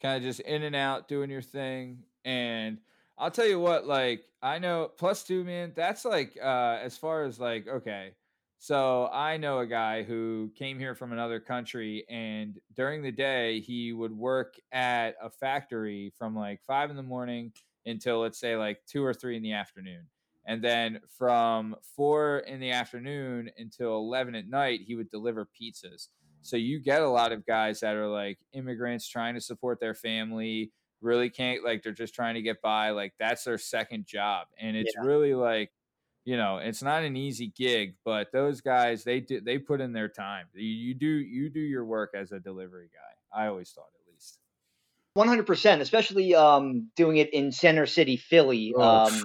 Kind 0.00 0.16
of 0.16 0.22
just 0.22 0.40
in 0.40 0.62
and 0.62 0.76
out 0.76 1.08
doing 1.08 1.30
your 1.30 1.42
thing. 1.42 2.04
And 2.24 2.78
I'll 3.18 3.30
tell 3.30 3.46
you 3.46 3.60
what, 3.60 3.86
like, 3.86 4.24
I 4.42 4.58
know 4.58 4.90
plus 4.96 5.24
two, 5.24 5.44
man, 5.44 5.72
that's 5.76 6.04
like, 6.04 6.38
uh, 6.42 6.78
as 6.82 6.96
far 6.96 7.24
as 7.24 7.38
like, 7.38 7.68
okay, 7.68 8.14
so 8.62 9.08
I 9.10 9.38
know 9.38 9.60
a 9.60 9.66
guy 9.66 10.02
who 10.02 10.50
came 10.54 10.78
here 10.78 10.94
from 10.94 11.12
another 11.12 11.40
country, 11.40 12.04
and 12.10 12.58
during 12.74 13.02
the 13.02 13.10
day 13.10 13.60
he 13.60 13.94
would 13.94 14.12
work 14.12 14.56
at 14.70 15.16
a 15.22 15.30
factory 15.30 16.12
from 16.18 16.36
like 16.36 16.60
five 16.66 16.90
in 16.90 16.96
the 16.96 17.02
morning 17.02 17.54
until 17.86 18.20
let's 18.20 18.38
say 18.38 18.56
like 18.56 18.84
two 18.86 19.02
or 19.02 19.14
three 19.14 19.36
in 19.36 19.42
the 19.42 19.54
afternoon, 19.54 20.06
and 20.44 20.62
then 20.62 21.00
from 21.16 21.74
four 21.96 22.40
in 22.40 22.60
the 22.60 22.70
afternoon 22.70 23.50
until 23.56 23.96
eleven 23.96 24.34
at 24.34 24.46
night 24.46 24.80
he 24.86 24.94
would 24.94 25.10
deliver 25.10 25.46
pizzas. 25.46 26.08
So 26.42 26.56
you 26.56 26.80
get 26.80 27.02
a 27.02 27.08
lot 27.08 27.32
of 27.32 27.46
guys 27.46 27.80
that 27.80 27.94
are 27.96 28.08
like 28.08 28.38
immigrants 28.52 29.08
trying 29.08 29.34
to 29.34 29.40
support 29.40 29.80
their 29.80 29.94
family, 29.94 30.72
really 31.00 31.30
can't 31.30 31.64
like 31.64 31.82
they're 31.82 31.92
just 31.92 32.14
trying 32.14 32.34
to 32.34 32.42
get 32.42 32.62
by, 32.62 32.90
like 32.90 33.14
that's 33.18 33.44
their 33.44 33.58
second 33.58 34.06
job, 34.06 34.46
and 34.58 34.76
it's 34.76 34.94
yeah. 34.96 35.06
really 35.06 35.34
like 35.34 35.70
you 36.24 36.36
know 36.36 36.58
it's 36.58 36.82
not 36.82 37.02
an 37.02 37.16
easy 37.16 37.50
gig 37.56 37.94
but 38.04 38.30
those 38.30 38.60
guys 38.60 39.04
they 39.04 39.20
do 39.20 39.40
they 39.40 39.58
put 39.58 39.80
in 39.80 39.92
their 39.92 40.08
time. 40.08 40.46
You, 40.54 40.94
do 40.94 41.06
you 41.06 41.50
do 41.50 41.60
your 41.60 41.84
work 41.84 42.10
as 42.14 42.32
a 42.32 42.40
delivery 42.40 42.90
guy. 42.92 43.42
I 43.42 43.46
always 43.46 43.70
thought 43.70 43.88
at 43.94 44.12
least. 44.12 44.38
100% 45.16 45.80
especially 45.80 46.34
um 46.34 46.90
doing 46.94 47.16
it 47.16 47.32
in 47.32 47.52
center 47.52 47.86
city 47.86 48.16
philly. 48.16 48.74
Oh. 48.76 48.82
um 48.82 49.24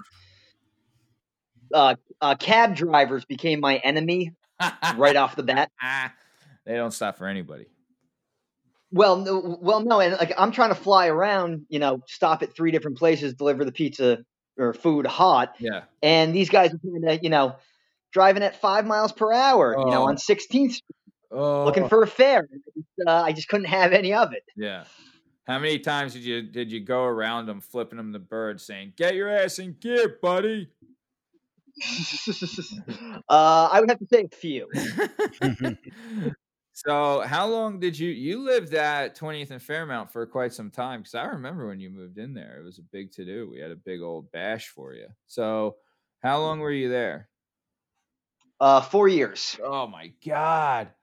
uh, 1.73 1.95
uh, 2.21 2.35
cab 2.35 2.75
drivers 2.75 3.25
became 3.25 3.59
my 3.59 3.77
enemy 3.77 4.31
right 4.97 5.15
off 5.15 5.35
the 5.35 5.43
bat 5.43 5.71
they 6.65 6.75
don't 6.75 6.91
stop 6.91 7.17
for 7.17 7.27
anybody 7.27 7.67
well, 8.95 9.17
no, 9.17 9.57
well, 9.61 9.81
no, 9.81 9.99
and 9.99 10.13
like 10.13 10.33
I'm 10.37 10.51
trying 10.51 10.69
to 10.69 10.75
fly 10.75 11.07
around, 11.07 11.65
you 11.67 11.79
know, 11.79 12.01
stop 12.07 12.43
at 12.43 12.55
three 12.55 12.71
different 12.71 12.97
places, 12.97 13.33
deliver 13.33 13.65
the 13.65 13.73
pizza 13.73 14.19
or 14.57 14.73
food 14.73 15.05
hot. 15.05 15.55
Yeah. 15.59 15.83
And 16.01 16.33
these 16.33 16.49
guys 16.49 16.73
are 16.73 16.77
kind 16.77 17.09
of, 17.09 17.19
you 17.21 17.29
know, 17.29 17.57
driving 18.13 18.41
at 18.41 18.61
five 18.61 18.85
miles 18.85 19.11
per 19.11 19.33
hour, 19.33 19.75
oh. 19.77 19.85
you 19.85 19.91
know, 19.91 20.07
on 20.07 20.15
16th 20.15 20.81
oh. 21.29 21.65
looking 21.65 21.89
for 21.89 22.03
a 22.03 22.07
fare. 22.07 22.47
Uh, 23.05 23.11
I 23.11 23.33
just 23.33 23.49
couldn't 23.49 23.67
have 23.67 23.91
any 23.91 24.13
of 24.13 24.31
it. 24.31 24.43
Yeah. 24.55 24.85
How 25.45 25.59
many 25.59 25.79
times 25.79 26.13
did 26.13 26.23
you 26.23 26.41
did 26.41 26.71
you 26.71 26.79
go 26.79 27.03
around 27.03 27.47
them, 27.47 27.61
flipping 27.61 27.97
them 27.97 28.11
the 28.11 28.17
bird, 28.17 28.59
saying, 28.59 28.93
"Get 28.97 29.13
your 29.13 29.29
ass 29.29 29.59
in 29.59 29.75
gear, 29.79 30.17
buddy"? 30.19 30.69
uh, 33.29 33.69
I 33.71 33.79
would 33.79 33.89
have 33.89 33.99
to 33.99 34.07
say 34.11 34.25
a 34.31 34.35
few. 34.35 34.67
So, 36.77 37.21
how 37.21 37.47
long 37.47 37.79
did 37.79 37.97
you 37.97 38.09
you 38.09 38.41
lived 38.43 38.73
at 38.73 39.15
20th 39.15 39.49
and 39.49 39.61
Fairmount 39.63 40.11
for 40.11 40.25
quite 40.27 40.51
some 40.51 40.69
time? 40.69 40.99
Because 41.01 41.15
I 41.15 41.23
remember 41.27 41.67
when 41.67 41.79
you 41.79 41.89
moved 41.89 42.17
in 42.17 42.33
there, 42.33 42.59
it 42.59 42.63
was 42.65 42.79
a 42.79 42.83
big 42.83 43.13
to 43.13 43.23
do. 43.23 43.49
We 43.49 43.59
had 43.61 43.71
a 43.71 43.77
big 43.77 44.01
old 44.01 44.29
bash 44.31 44.67
for 44.67 44.93
you. 44.93 45.07
So, 45.25 45.77
how 46.21 46.39
long 46.41 46.59
were 46.59 46.73
you 46.73 46.89
there? 46.89 47.29
Uh, 48.59 48.81
four 48.81 49.07
years. 49.07 49.57
Oh 49.63 49.87
my 49.87 50.07
god! 50.25 50.93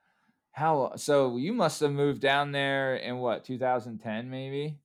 How 0.53 0.97
so? 0.97 1.37
You 1.39 1.53
must 1.55 1.81
have 1.81 1.93
moved 1.93 2.21
down 2.23 2.53
there 2.53 2.97
in 2.97 3.19
what 3.19 3.45
2010, 3.45 4.31
maybe? 4.31 4.81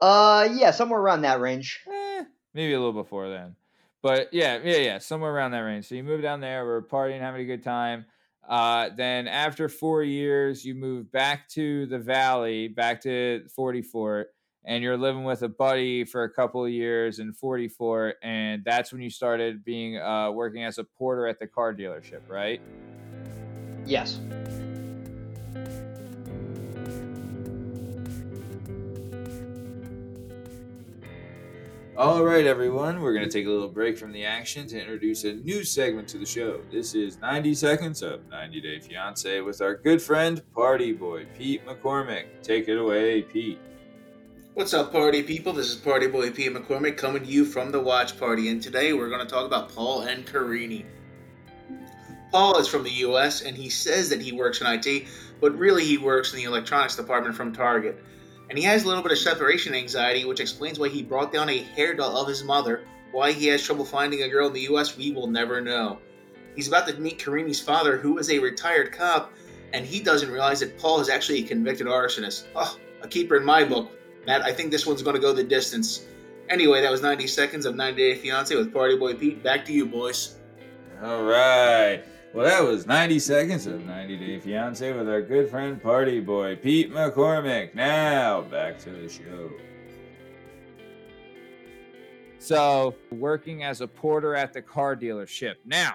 Uh, 0.00 0.48
yeah, 0.52 0.70
somewhere 0.70 1.00
around 1.00 1.22
that 1.22 1.40
range. 1.40 1.86
Eh, 1.86 2.24
maybe 2.54 2.72
a 2.72 2.78
little 2.78 2.92
before 2.92 3.28
then, 3.28 3.56
but 4.02 4.32
yeah, 4.32 4.58
yeah, 4.62 4.76
yeah, 4.78 4.98
somewhere 4.98 5.32
around 5.32 5.52
that 5.52 5.60
range. 5.60 5.86
So 5.86 5.94
you 5.94 6.02
moved 6.02 6.22
down 6.22 6.40
there, 6.40 6.64
we're 6.64 6.82
partying, 6.82 7.20
having 7.20 7.42
a 7.42 7.44
good 7.44 7.62
time 7.62 8.06
uh, 8.48 8.90
then 8.96 9.26
after 9.28 9.68
four 9.68 10.02
years, 10.02 10.64
you 10.64 10.74
move 10.74 11.10
back 11.10 11.48
to 11.50 11.86
the 11.86 11.98
valley, 11.98 12.68
back 12.68 13.00
to 13.02 13.44
Forty 13.54 13.82
Fort, 13.82 14.28
and 14.64 14.82
you're 14.82 14.96
living 14.96 15.24
with 15.24 15.42
a 15.42 15.48
buddy 15.48 16.04
for 16.04 16.24
a 16.24 16.30
couple 16.30 16.64
of 16.64 16.70
years 16.70 17.18
in 17.18 17.32
Forty 17.32 17.68
Fort, 17.68 18.16
and 18.22 18.62
that's 18.64 18.92
when 18.92 19.02
you 19.02 19.10
started 19.10 19.64
being 19.64 19.98
uh, 19.98 20.30
working 20.30 20.64
as 20.64 20.78
a 20.78 20.84
porter 20.84 21.26
at 21.26 21.38
the 21.38 21.46
car 21.46 21.74
dealership, 21.74 22.28
right? 22.28 22.60
Yes. 23.84 24.20
All 31.98 32.22
right, 32.22 32.44
everyone, 32.44 33.00
we're 33.00 33.14
going 33.14 33.24
to 33.24 33.30
take 33.30 33.46
a 33.46 33.50
little 33.50 33.70
break 33.70 33.96
from 33.96 34.12
the 34.12 34.22
action 34.22 34.66
to 34.66 34.78
introduce 34.78 35.24
a 35.24 35.32
new 35.32 35.64
segment 35.64 36.06
to 36.08 36.18
the 36.18 36.26
show. 36.26 36.60
This 36.70 36.94
is 36.94 37.18
90 37.20 37.54
Seconds 37.54 38.02
of 38.02 38.20
90 38.28 38.60
Day 38.60 38.80
Fiance 38.80 39.40
with 39.40 39.62
our 39.62 39.76
good 39.76 40.02
friend, 40.02 40.42
Party 40.52 40.92
Boy 40.92 41.24
Pete 41.38 41.66
McCormick. 41.66 42.26
Take 42.42 42.68
it 42.68 42.76
away, 42.76 43.22
Pete. 43.22 43.58
What's 44.52 44.74
up, 44.74 44.92
party 44.92 45.22
people? 45.22 45.54
This 45.54 45.70
is 45.70 45.76
Party 45.76 46.06
Boy 46.06 46.30
Pete 46.30 46.52
McCormick 46.52 46.98
coming 46.98 47.22
to 47.22 47.28
you 47.30 47.46
from 47.46 47.72
the 47.72 47.80
Watch 47.80 48.20
Party, 48.20 48.50
and 48.50 48.62
today 48.62 48.92
we're 48.92 49.08
going 49.08 49.26
to 49.26 49.32
talk 49.32 49.46
about 49.46 49.74
Paul 49.74 50.02
and 50.02 50.26
Carini. 50.26 50.84
Paul 52.30 52.58
is 52.58 52.68
from 52.68 52.84
the 52.84 52.90
US 52.90 53.40
and 53.40 53.56
he 53.56 53.70
says 53.70 54.10
that 54.10 54.20
he 54.20 54.32
works 54.32 54.60
in 54.60 54.66
IT, 54.66 55.06
but 55.40 55.56
really 55.56 55.86
he 55.86 55.96
works 55.96 56.34
in 56.34 56.36
the 56.36 56.44
electronics 56.44 56.94
department 56.94 57.34
from 57.34 57.54
Target 57.54 58.04
and 58.48 58.58
he 58.58 58.64
has 58.64 58.84
a 58.84 58.88
little 58.88 59.02
bit 59.02 59.12
of 59.12 59.18
separation 59.18 59.74
anxiety, 59.74 60.24
which 60.24 60.40
explains 60.40 60.78
why 60.78 60.88
he 60.88 61.02
brought 61.02 61.32
down 61.32 61.48
a 61.48 61.58
hair 61.58 61.94
doll 61.94 62.16
of 62.16 62.28
his 62.28 62.44
mother. 62.44 62.84
Why 63.12 63.32
he 63.32 63.46
has 63.46 63.62
trouble 63.62 63.84
finding 63.84 64.22
a 64.22 64.28
girl 64.28 64.46
in 64.48 64.52
the 64.52 64.68
US, 64.72 64.96
we 64.96 65.10
will 65.10 65.26
never 65.26 65.60
know. 65.60 65.98
He's 66.54 66.68
about 66.68 66.88
to 66.88 66.94
meet 66.98 67.18
Carini's 67.18 67.60
father, 67.60 67.96
who 67.96 68.18
is 68.18 68.30
a 68.30 68.38
retired 68.38 68.92
cop, 68.92 69.32
and 69.72 69.84
he 69.84 70.00
doesn't 70.00 70.30
realize 70.30 70.60
that 70.60 70.78
Paul 70.78 71.00
is 71.00 71.08
actually 71.08 71.44
a 71.44 71.46
convicted 71.46 71.86
arsonist. 71.86 72.46
Oh, 72.54 72.78
a 73.02 73.08
keeper 73.08 73.36
in 73.36 73.44
my 73.44 73.64
book. 73.64 73.90
Matt, 74.26 74.42
I 74.42 74.52
think 74.52 74.70
this 74.70 74.86
one's 74.86 75.02
going 75.02 75.16
to 75.16 75.22
go 75.22 75.32
the 75.32 75.44
distance. 75.44 76.06
Anyway, 76.48 76.80
that 76.80 76.90
was 76.90 77.02
90 77.02 77.26
seconds 77.26 77.66
of 77.66 77.74
90 77.74 77.96
Day 77.96 78.14
Fiance 78.14 78.54
with 78.54 78.72
Party 78.72 78.96
Boy 78.96 79.14
Pete. 79.14 79.42
Back 79.42 79.64
to 79.66 79.72
you, 79.72 79.86
boys. 79.86 80.36
All 81.02 81.24
right. 81.24 82.02
Well, 82.34 82.44
that 82.44 82.62
was 82.62 82.86
90 82.86 83.18
seconds 83.18 83.66
of 83.66 83.84
90 83.86 84.16
Day 84.18 84.38
Fiance 84.40 84.92
with 84.92 85.08
our 85.08 85.22
good 85.22 85.48
friend 85.48 85.82
Party 85.82 86.20
Boy, 86.20 86.56
Pete 86.56 86.92
McCormick. 86.92 87.74
Now, 87.74 88.42
back 88.42 88.78
to 88.80 88.90
the 88.90 89.08
show. 89.08 89.50
So, 92.38 92.94
working 93.10 93.64
as 93.64 93.80
a 93.80 93.88
porter 93.88 94.34
at 94.34 94.52
the 94.52 94.60
car 94.60 94.94
dealership. 94.94 95.54
Now, 95.64 95.94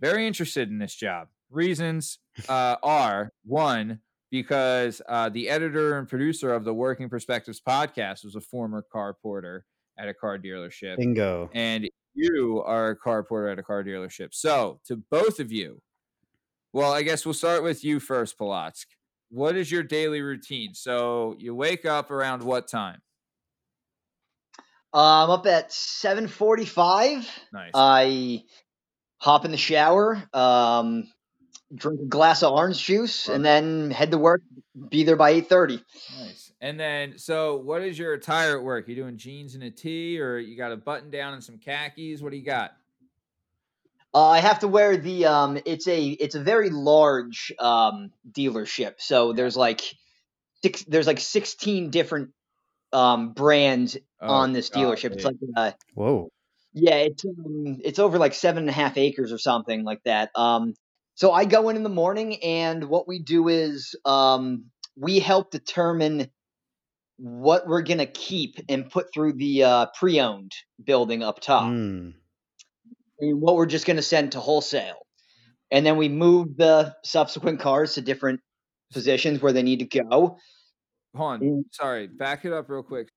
very 0.00 0.26
interested 0.26 0.70
in 0.70 0.78
this 0.78 0.94
job. 0.94 1.28
Reasons 1.50 2.18
uh, 2.48 2.76
are 2.82 3.30
one, 3.44 4.00
because 4.30 5.00
uh, 5.08 5.28
the 5.28 5.48
editor 5.48 5.98
and 5.98 6.08
producer 6.08 6.52
of 6.52 6.64
the 6.64 6.74
Working 6.74 7.08
Perspectives 7.08 7.60
podcast 7.60 8.24
was 8.24 8.34
a 8.34 8.40
former 8.40 8.82
car 8.82 9.14
porter 9.14 9.64
at 9.98 10.08
a 10.08 10.14
car 10.14 10.38
dealership. 10.38 10.96
Bingo. 10.96 11.50
And 11.54 11.88
you 12.14 12.62
are 12.64 12.90
a 12.90 12.96
car 12.96 13.22
porter 13.22 13.48
at 13.48 13.58
a 13.58 13.62
car 13.62 13.84
dealership. 13.84 14.28
So, 14.32 14.80
to 14.86 14.96
both 14.96 15.40
of 15.40 15.52
you, 15.52 15.80
well, 16.72 16.92
I 16.92 17.02
guess 17.02 17.24
we'll 17.24 17.34
start 17.34 17.62
with 17.62 17.84
you 17.84 18.00
first, 18.00 18.38
Polotsk. 18.38 18.86
What 19.30 19.56
is 19.56 19.70
your 19.70 19.82
daily 19.82 20.22
routine? 20.22 20.74
So, 20.74 21.34
you 21.38 21.54
wake 21.54 21.84
up 21.84 22.10
around 22.10 22.42
what 22.42 22.68
time? 22.68 23.00
I'm 24.92 25.30
up 25.30 25.46
at 25.46 25.72
7:45. 25.72 27.28
Nice. 27.52 27.70
I 27.74 28.44
hop 29.18 29.44
in 29.44 29.50
the 29.50 29.56
shower, 29.56 30.22
um, 30.32 31.08
drink 31.74 32.00
a 32.00 32.06
glass 32.06 32.44
of 32.44 32.52
orange 32.52 32.84
juice, 32.84 33.28
and 33.28 33.44
then 33.44 33.90
head 33.90 34.12
to 34.12 34.18
work. 34.18 34.42
Be 34.90 35.02
there 35.02 35.16
by 35.16 35.30
8:30. 35.30 35.82
Nice. 36.20 36.52
And 36.60 36.78
then, 36.78 37.18
so 37.18 37.56
what 37.56 37.82
is 37.82 37.98
your 37.98 38.14
attire 38.14 38.56
at 38.56 38.64
work? 38.64 38.88
You 38.88 38.94
doing 38.94 39.16
jeans 39.16 39.54
and 39.54 39.64
a 39.64 39.70
tee, 39.70 40.20
or 40.20 40.38
you 40.38 40.56
got 40.56 40.72
a 40.72 40.76
button 40.76 41.10
down 41.10 41.34
and 41.34 41.44
some 41.44 41.58
khakis? 41.58 42.22
What 42.22 42.30
do 42.30 42.38
you 42.38 42.44
got? 42.44 42.72
Uh, 44.14 44.28
I 44.28 44.38
have 44.38 44.60
to 44.60 44.68
wear 44.68 44.96
the 44.96 45.26
um. 45.26 45.58
It's 45.66 45.88
a 45.88 46.06
it's 46.06 46.36
a 46.36 46.42
very 46.42 46.70
large 46.70 47.52
um 47.58 48.12
dealership, 48.30 48.94
so 48.98 49.32
there's 49.32 49.56
like 49.56 49.82
six. 50.62 50.84
There's 50.84 51.06
like 51.06 51.20
16 51.20 51.90
different 51.90 52.30
um 52.92 53.32
brands 53.32 53.98
Oh, 54.24 54.32
on 54.32 54.52
this 54.52 54.70
dealership. 54.70 55.12
It's 55.12 55.24
like 55.24 55.36
uh, 55.54 55.72
Whoa. 55.92 56.30
Yeah, 56.72 56.96
it's 56.96 57.24
um, 57.24 57.78
it's 57.84 57.98
over 57.98 58.18
like 58.18 58.32
seven 58.32 58.62
and 58.62 58.70
a 58.70 58.72
half 58.72 58.96
acres 58.96 59.32
or 59.32 59.38
something 59.38 59.84
like 59.84 60.02
that. 60.04 60.30
Um, 60.34 60.74
so 61.14 61.30
I 61.30 61.44
go 61.44 61.68
in 61.68 61.76
in 61.76 61.82
the 61.82 61.90
morning, 61.90 62.42
and 62.42 62.84
what 62.84 63.06
we 63.06 63.18
do 63.18 63.48
is 63.48 63.94
um, 64.04 64.66
we 64.96 65.20
help 65.20 65.50
determine 65.50 66.30
what 67.16 67.66
we're 67.66 67.82
gonna 67.82 68.06
keep 68.06 68.56
and 68.68 68.90
put 68.90 69.12
through 69.12 69.34
the 69.34 69.62
uh, 69.64 69.86
pre-owned 69.98 70.52
building 70.82 71.22
up 71.22 71.40
top, 71.40 71.64
Mm. 71.64 72.14
and 73.20 73.40
what 73.40 73.54
we're 73.54 73.66
just 73.66 73.86
gonna 73.86 74.02
send 74.02 74.32
to 74.32 74.40
wholesale, 74.40 75.06
and 75.70 75.86
then 75.86 75.96
we 75.96 76.08
move 76.08 76.56
the 76.56 76.94
subsequent 77.04 77.60
cars 77.60 77.94
to 77.94 78.00
different 78.00 78.40
positions 78.92 79.40
where 79.42 79.52
they 79.52 79.62
need 79.62 79.78
to 79.80 80.02
go. 80.02 80.38
Hold 81.16 81.32
on. 81.32 81.40
Mm. 81.40 81.62
Sorry. 81.70 82.06
Back 82.08 82.44
it 82.44 82.52
up 82.52 82.68
real 82.68 82.82
quick. 82.82 83.08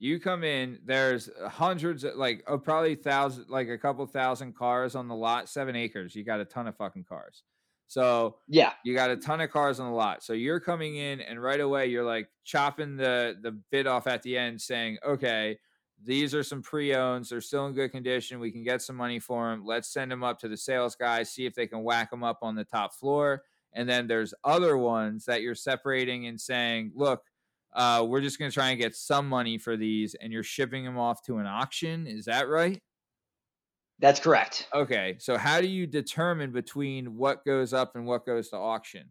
You 0.00 0.18
come 0.18 0.42
in, 0.42 0.80
there's 0.84 1.30
hundreds, 1.46 2.02
of, 2.02 2.16
like, 2.16 2.42
oh, 2.48 2.58
probably 2.58 2.96
thousand, 2.96 3.48
like 3.48 3.68
a 3.68 3.78
couple 3.78 4.04
thousand 4.06 4.56
cars 4.56 4.96
on 4.96 5.06
the 5.06 5.14
lot, 5.14 5.48
seven 5.48 5.76
acres. 5.76 6.16
You 6.16 6.24
got 6.24 6.40
a 6.40 6.44
ton 6.44 6.66
of 6.66 6.76
fucking 6.76 7.04
cars. 7.04 7.44
So 7.92 8.38
Yeah, 8.46 8.74
you 8.82 8.94
got 8.94 9.10
a 9.10 9.16
ton 9.16 9.40
of 9.40 9.50
cars 9.50 9.78
on 9.80 9.88
the 9.90 9.96
lot. 9.96 10.22
So 10.22 10.32
you're 10.32 10.60
coming 10.60 10.96
in 10.96 11.20
and 11.20 11.40
right 11.42 11.60
away 11.60 11.86
you're 11.86 12.04
like 12.04 12.28
chopping 12.44 12.96
the 12.96 13.36
the 13.40 13.52
bid 13.52 13.86
off 13.86 14.06
at 14.06 14.22
the 14.22 14.36
end 14.36 14.60
saying, 14.60 14.98
"Okay, 15.04 15.58
these 16.02 16.34
are 16.34 16.42
some 16.42 16.62
pre-owns. 16.62 17.28
They're 17.28 17.40
still 17.40 17.66
in 17.66 17.74
good 17.74 17.92
condition. 17.92 18.40
We 18.40 18.50
can 18.50 18.64
get 18.64 18.82
some 18.82 18.96
money 18.96 19.20
for 19.20 19.50
them. 19.50 19.64
Let's 19.64 19.92
send 19.92 20.10
them 20.10 20.24
up 20.24 20.38
to 20.40 20.48
the 20.48 20.56
sales 20.56 20.96
guys, 20.96 21.30
see 21.32 21.46
if 21.46 21.54
they 21.54 21.66
can 21.68 21.84
whack 21.84 22.10
them 22.10 22.24
up 22.24 22.38
on 22.42 22.54
the 22.56 22.64
top 22.64 22.94
floor." 22.94 23.44
And 23.74 23.88
then 23.88 24.06
there's 24.06 24.34
other 24.44 24.76
ones 24.76 25.24
that 25.26 25.42
you're 25.42 25.54
separating 25.54 26.26
and 26.26 26.40
saying, 26.40 26.92
"Look, 26.94 27.22
uh, 27.72 28.04
we're 28.08 28.20
just 28.20 28.38
going 28.38 28.50
to 28.50 28.54
try 28.54 28.70
and 28.70 28.78
get 28.80 28.94
some 28.96 29.28
money 29.28 29.58
for 29.58 29.76
these," 29.76 30.14
and 30.16 30.32
you're 30.32 30.42
shipping 30.42 30.84
them 30.84 30.98
off 30.98 31.22
to 31.24 31.38
an 31.38 31.46
auction. 31.46 32.06
Is 32.06 32.24
that 32.26 32.48
right? 32.48 32.82
That's 34.02 34.20
correct. 34.20 34.66
Okay. 34.74 35.16
So 35.18 35.38
how 35.38 35.60
do 35.60 35.68
you 35.68 35.86
determine 35.86 36.50
between 36.50 37.16
what 37.16 37.44
goes 37.44 37.72
up 37.72 37.96
and 37.96 38.04
what 38.04 38.26
goes 38.26 38.50
to 38.50 38.56
auction? 38.56 39.10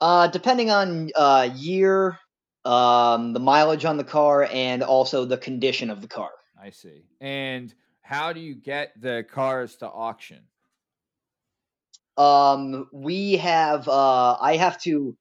Uh, 0.00 0.26
depending 0.26 0.70
on 0.70 1.10
uh, 1.14 1.48
year, 1.54 2.18
um, 2.64 3.32
the 3.32 3.40
mileage 3.40 3.84
on 3.84 3.96
the 3.96 4.04
car, 4.04 4.48
and 4.52 4.82
also 4.82 5.24
the 5.24 5.38
condition 5.38 5.88
of 5.88 6.02
the 6.02 6.08
car. 6.08 6.30
I 6.60 6.70
see. 6.70 7.04
And 7.20 7.72
how 8.02 8.32
do 8.32 8.40
you 8.40 8.54
get 8.54 8.92
the 9.00 9.24
cars 9.30 9.76
to 9.76 9.86
auction? 9.86 10.40
Um, 12.18 12.88
we 12.92 13.36
have. 13.36 13.88
Uh, 13.88 14.36
I 14.38 14.56
have 14.56 14.80
to. 14.82 15.16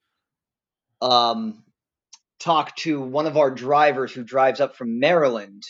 Um, 1.02 1.64
talk 2.40 2.76
to 2.76 3.00
one 3.00 3.26
of 3.26 3.38
our 3.38 3.50
drivers 3.50 4.12
who 4.12 4.24
drives 4.24 4.60
up 4.60 4.76
from 4.76 5.00
Maryland. 5.00 5.64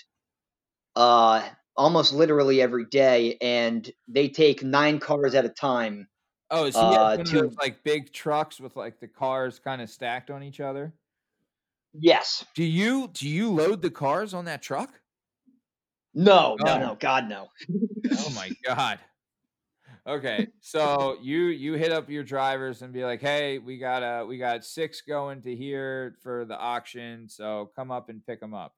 Uh, 0.95 1.44
almost 1.76 2.14
literally 2.14 2.62
every 2.62 2.86
day, 2.86 3.38
and 3.41 3.90
they 4.08 4.30
take 4.30 4.64
nine 4.64 5.00
cars 5.00 5.36
at 5.36 5.45
a 5.45 5.50
time. 5.50 6.08
Oh, 6.52 6.66
is 6.66 6.76
he 6.76 6.82
Uh, 6.82 7.18
to- 7.18 7.41
those 7.44 7.56
like 7.58 7.84
big 7.84 8.14
trucks 8.14 8.60
with 8.60 8.76
like 8.76 9.00
the 9.00 9.08
cars 9.08 9.60
kind 9.60 9.82
of 9.82 9.90
stacked 9.90 10.30
on 10.30 10.44
each 10.44 10.60
other? 10.60 10.94
Yes. 11.94 12.45
Do 12.56 12.64
you 12.64 13.08
do 13.10 13.28
you 13.30 13.52
load 13.52 13.82
the 13.82 13.91
cars 13.91 14.34
on 14.34 14.45
that 14.45 14.62
truck? 14.62 15.00
No. 16.14 16.56
No. 16.64 16.74
Oh. 16.74 16.80
No. 16.80 16.95
God 17.00 17.28
no. 17.30 17.50
Oh 18.12 18.30
my 18.36 18.52
god. 18.66 19.00
Okay, 20.06 20.48
so 20.60 21.18
you 21.22 21.45
you 21.45 21.74
hit 21.76 21.94
up 21.94 22.10
your 22.10 22.24
drivers 22.24 22.82
and 22.82 22.91
be 22.91 23.06
like, 23.06 23.22
"Hey, 23.22 23.58
we 23.58 23.78
got 23.78 24.04
uh 24.04 24.26
we 24.28 24.38
got 24.38 24.66
six 24.66 25.00
going 25.02 25.41
to 25.44 25.56
here 25.56 26.18
for 26.22 26.44
the 26.44 26.58
auction, 26.58 27.30
so 27.30 27.72
come 27.74 27.90
up 27.90 28.10
and 28.10 28.26
pick 28.26 28.41
them 28.41 28.54
up." 28.54 28.76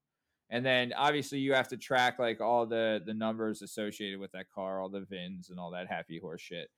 And 0.50 0.66
then 0.66 0.94
obviously 0.96 1.40
you 1.40 1.54
have 1.54 1.70
to 1.70 1.78
track 1.78 2.20
like 2.20 2.40
all 2.40 2.66
the 2.66 3.02
the 3.06 3.14
numbers 3.14 3.62
associated 3.62 4.20
with 4.20 4.32
that 4.34 4.52
car, 4.54 4.80
all 4.80 4.90
the 4.90 5.02
VINs 5.02 5.50
and 5.50 5.60
all 5.60 5.72
that 5.72 5.88
happy 5.88 6.20
horse 6.20 6.42
shit. 6.42 6.70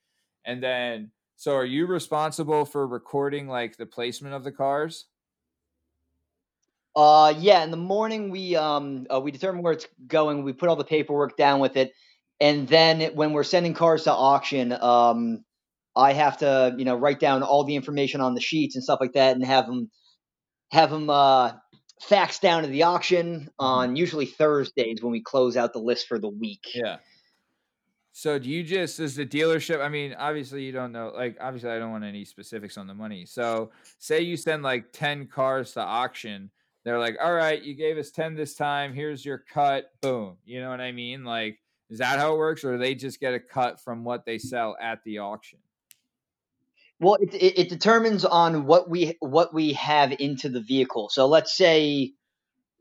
And 0.46 0.64
then 0.64 1.12
so 1.36 1.54
are 1.56 1.66
you 1.66 1.86
responsible 1.86 2.66
for 2.66 2.88
recording 2.88 3.48
like 3.48 3.78
the 3.78 3.86
placement 3.86 4.34
of 4.34 4.44
the 4.44 4.52
cars? 4.52 5.06
Uh, 6.96 7.32
yeah. 7.38 7.64
In 7.64 7.70
the 7.70 7.78
morning, 7.78 8.32
we 8.32 8.56
um 8.56 9.06
uh, 9.14 9.20
we 9.20 9.30
determine 9.30 9.62
where 9.62 9.74
it's 9.74 9.88
going. 10.08 10.44
We 10.44 10.54
put 10.54 10.68
all 10.68 10.76
the 10.76 10.84
paperwork 10.84 11.38
down 11.38 11.60
with 11.60 11.78
it, 11.78 11.94
and 12.40 12.68
then 12.68 13.14
when 13.14 13.34
we're 13.34 13.44
sending 13.44 13.76
cars 13.76 14.06
to 14.06 14.14
auction, 14.14 14.72
um, 14.72 15.44
I 15.96 16.14
have 16.14 16.38
to 16.40 16.74
you 16.76 16.86
know 16.86 16.96
write 16.96 17.20
down 17.20 17.44
all 17.44 17.66
the 17.66 17.76
information 17.76 18.20
on 18.20 18.34
the 18.34 18.42
sheets 18.42 18.76
and 18.76 18.84
stuff 18.84 19.00
like 19.00 19.14
that, 19.14 19.36
and 19.36 19.46
have 19.46 19.68
them 19.68 19.92
have 20.72 20.90
them 20.90 21.08
uh 21.12 21.52
faxed 22.04 22.42
down 22.42 22.64
to 22.64 22.68
the 22.68 22.84
auction 22.84 23.50
on 23.58 23.90
mm-hmm. 23.90 23.96
usually 23.96 24.26
Thursdays 24.26 25.02
when 25.02 25.12
we 25.12 25.22
close 25.22 25.58
out 25.58 25.74
the 25.74 25.80
list 25.80 26.08
for 26.08 26.20
the 26.20 26.30
week. 26.30 26.68
Yeah. 26.74 26.98
So 28.12 28.40
do 28.40 28.50
you 28.50 28.64
just 28.64 29.00
as 29.00 29.16
the 29.16 29.26
dealership? 29.26 29.80
I 29.80 29.90
mean, 29.90 30.16
obviously 30.18 30.64
you 30.64 30.72
don't 30.72 30.92
know. 30.92 31.12
Like, 31.16 31.38
obviously 31.40 31.70
I 31.70 31.78
don't 31.78 31.92
want 31.92 32.04
any 32.04 32.26
specifics 32.26 32.78
on 32.78 32.88
the 32.88 32.96
money. 32.96 33.26
So 33.26 33.72
say 34.00 34.22
you 34.22 34.38
send 34.38 34.64
like 34.64 34.92
ten 34.92 35.28
cars 35.28 35.74
to 35.74 35.82
auction. 35.82 36.50
They're 36.84 37.00
like, 37.00 37.18
all 37.22 37.34
right, 37.34 37.62
you 37.62 37.76
gave 37.76 37.98
us 37.98 38.10
ten 38.10 38.34
this 38.34 38.56
time. 38.56 38.94
Here's 38.94 39.24
your 39.24 39.38
cut. 39.38 39.92
Boom. 40.02 40.38
You 40.46 40.62
know 40.62 40.70
what 40.70 40.82
I 40.82 40.92
mean? 40.92 41.26
Like, 41.26 41.60
is 41.90 42.00
that 42.00 42.18
how 42.18 42.34
it 42.34 42.38
works, 42.38 42.64
or 42.64 42.74
do 42.74 42.78
they 42.80 42.96
just 42.96 43.20
get 43.20 43.34
a 43.34 43.40
cut 43.40 43.80
from 43.80 44.04
what 44.04 44.26
they 44.26 44.38
sell 44.38 44.76
at 44.82 45.04
the 45.04 45.20
auction? 45.20 45.60
Well, 47.00 47.16
it, 47.16 47.34
it, 47.34 47.60
it 47.60 47.70
determines 47.70 48.26
on 48.26 48.66
what 48.66 48.90
we 48.90 49.18
what 49.20 49.54
we 49.54 49.74
have 49.74 50.12
into 50.20 50.50
the 50.50 50.62
vehicle. 50.62 51.10
So 51.10 51.28
let's 51.28 51.56
say, 51.56 52.14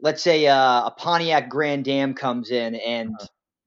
let's 0.01 0.23
say 0.23 0.47
uh, 0.47 0.87
a 0.87 0.95
Pontiac 0.97 1.51
Grand 1.51 1.87
Am 1.87 2.15
comes 2.15 2.51
in, 2.51 2.75
and 2.77 3.15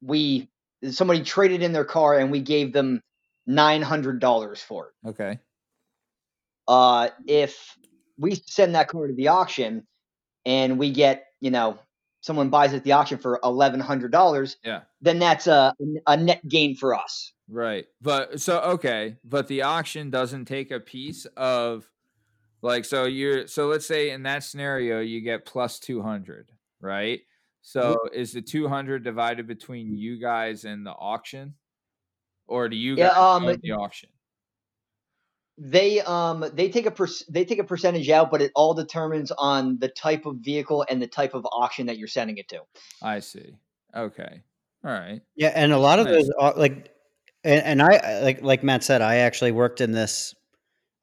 we 0.01 0.49
somebody 0.89 1.21
traded 1.23 1.61
in 1.61 1.71
their 1.71 1.85
car, 1.85 2.17
and 2.17 2.31
we 2.31 2.41
gave 2.41 2.73
them 2.73 3.01
nine 3.45 3.81
hundred 3.83 4.19
dollars 4.19 4.61
for 4.61 4.87
it. 5.03 5.09
Okay. 5.09 5.39
Uh, 6.67 7.09
if 7.27 7.77
we 8.17 8.35
send 8.45 8.75
that 8.75 8.87
car 8.87 9.07
to 9.07 9.13
the 9.13 9.27
auction, 9.29 9.85
and 10.45 10.79
we 10.79 10.91
get 10.91 11.25
you 11.41 11.51
know 11.51 11.77
someone 12.21 12.49
buys 12.49 12.73
it 12.73 12.77
at 12.77 12.83
the 12.83 12.93
auction 12.93 13.19
for 13.19 13.39
eleven 13.43 13.79
hundred 13.79 14.11
dollars, 14.11 14.57
Yeah. 14.63 14.81
then 15.01 15.19
that's 15.19 15.45
a 15.45 15.75
a 16.07 16.17
net 16.17 16.47
gain 16.47 16.75
for 16.75 16.95
us. 16.95 17.33
Right. 17.49 17.85
But 18.01 18.39
so 18.39 18.59
okay, 18.61 19.17
but 19.23 19.47
the 19.47 19.63
auction 19.63 20.09
doesn't 20.11 20.45
take 20.45 20.71
a 20.71 20.79
piece 20.79 21.25
of 21.35 21.89
like 22.61 22.85
so 22.85 23.05
you're 23.05 23.47
so 23.47 23.67
let's 23.67 23.87
say 23.87 24.11
in 24.11 24.23
that 24.23 24.43
scenario 24.43 24.99
you 24.99 25.21
get 25.21 25.45
plus 25.45 25.79
200, 25.79 26.51
right? 26.79 27.21
So 27.61 27.97
is 28.13 28.33
the 28.33 28.41
200 28.41 29.03
divided 29.03 29.47
between 29.47 29.95
you 29.95 30.19
guys 30.19 30.63
and 30.63 30.85
the 30.85 30.91
auction 30.91 31.55
or 32.47 32.69
do 32.69 32.75
you 32.75 32.95
Yeah, 32.95 33.09
guys 33.09 33.17
um, 33.17 33.45
own 33.47 33.59
the 33.61 33.71
auction? 33.71 34.09
they 35.57 35.99
um 36.01 36.45
they 36.53 36.69
take 36.69 36.85
a 36.85 36.91
per- 36.91 37.07
they 37.29 37.43
take 37.45 37.59
a 37.59 37.63
percentage 37.63 38.09
out, 38.09 38.31
but 38.31 38.41
it 38.41 38.51
all 38.55 38.73
determines 38.73 39.31
on 39.31 39.77
the 39.79 39.89
type 39.89 40.25
of 40.25 40.37
vehicle 40.37 40.85
and 40.89 41.01
the 41.01 41.07
type 41.07 41.33
of 41.33 41.45
auction 41.51 41.87
that 41.87 41.97
you're 41.97 42.07
sending 42.07 42.37
it 42.37 42.47
to. 42.49 42.61
I 43.01 43.19
see. 43.19 43.55
Okay. 43.93 44.41
All 44.85 44.91
right. 44.91 45.21
Yeah, 45.35 45.51
and 45.53 45.73
a 45.73 45.77
lot 45.77 45.99
of 45.99 46.05
Nice. 46.05 46.15
those 46.15 46.31
are 46.39 46.53
like, 46.53 46.93
and, 47.43 47.63
and 47.63 47.81
I 47.81 48.21
like 48.21 48.41
like 48.41 48.63
Matt 48.63 48.83
said, 48.83 49.01
I 49.01 49.17
actually 49.17 49.51
worked 49.51 49.81
in 49.81 49.91
this. 49.91 50.35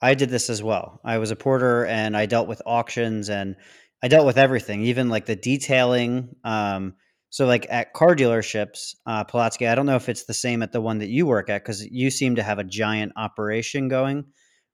I 0.03 0.15
did 0.15 0.31
this 0.31 0.51
as 0.51 0.63
well. 0.63 1.01
I 1.05 1.19
was 1.19 1.31
a 1.31 1.37
porter, 1.37 1.87
and 1.87 2.17
I 2.17 2.27
dealt 2.27 2.49
with 2.49 2.63
auctions, 2.67 3.31
and 3.31 3.57
I 4.03 4.09
dealt 4.09 4.27
with 4.27 4.39
everything, 4.39 4.83
even 4.83 5.09
like 5.09 5.27
the 5.27 5.37
detailing. 5.37 6.37
Um, 6.45 6.95
So, 7.31 7.45
like 7.47 7.67
at 7.71 7.93
car 7.93 8.15
dealerships, 8.17 8.95
uh, 9.07 9.25
Polotsky, 9.25 9.69
I 9.69 9.75
don't 9.75 9.87
know 9.87 9.97
if 9.97 10.09
it's 10.09 10.25
the 10.25 10.35
same 10.35 10.63
at 10.63 10.73
the 10.73 10.81
one 10.81 10.99
that 10.99 11.09
you 11.09 11.27
work 11.27 11.51
at 11.51 11.63
because 11.63 11.85
you 11.85 12.11
seem 12.11 12.37
to 12.37 12.43
have 12.43 12.59
a 12.59 12.65
giant 12.65 13.13
operation 13.17 13.89
going. 13.89 14.25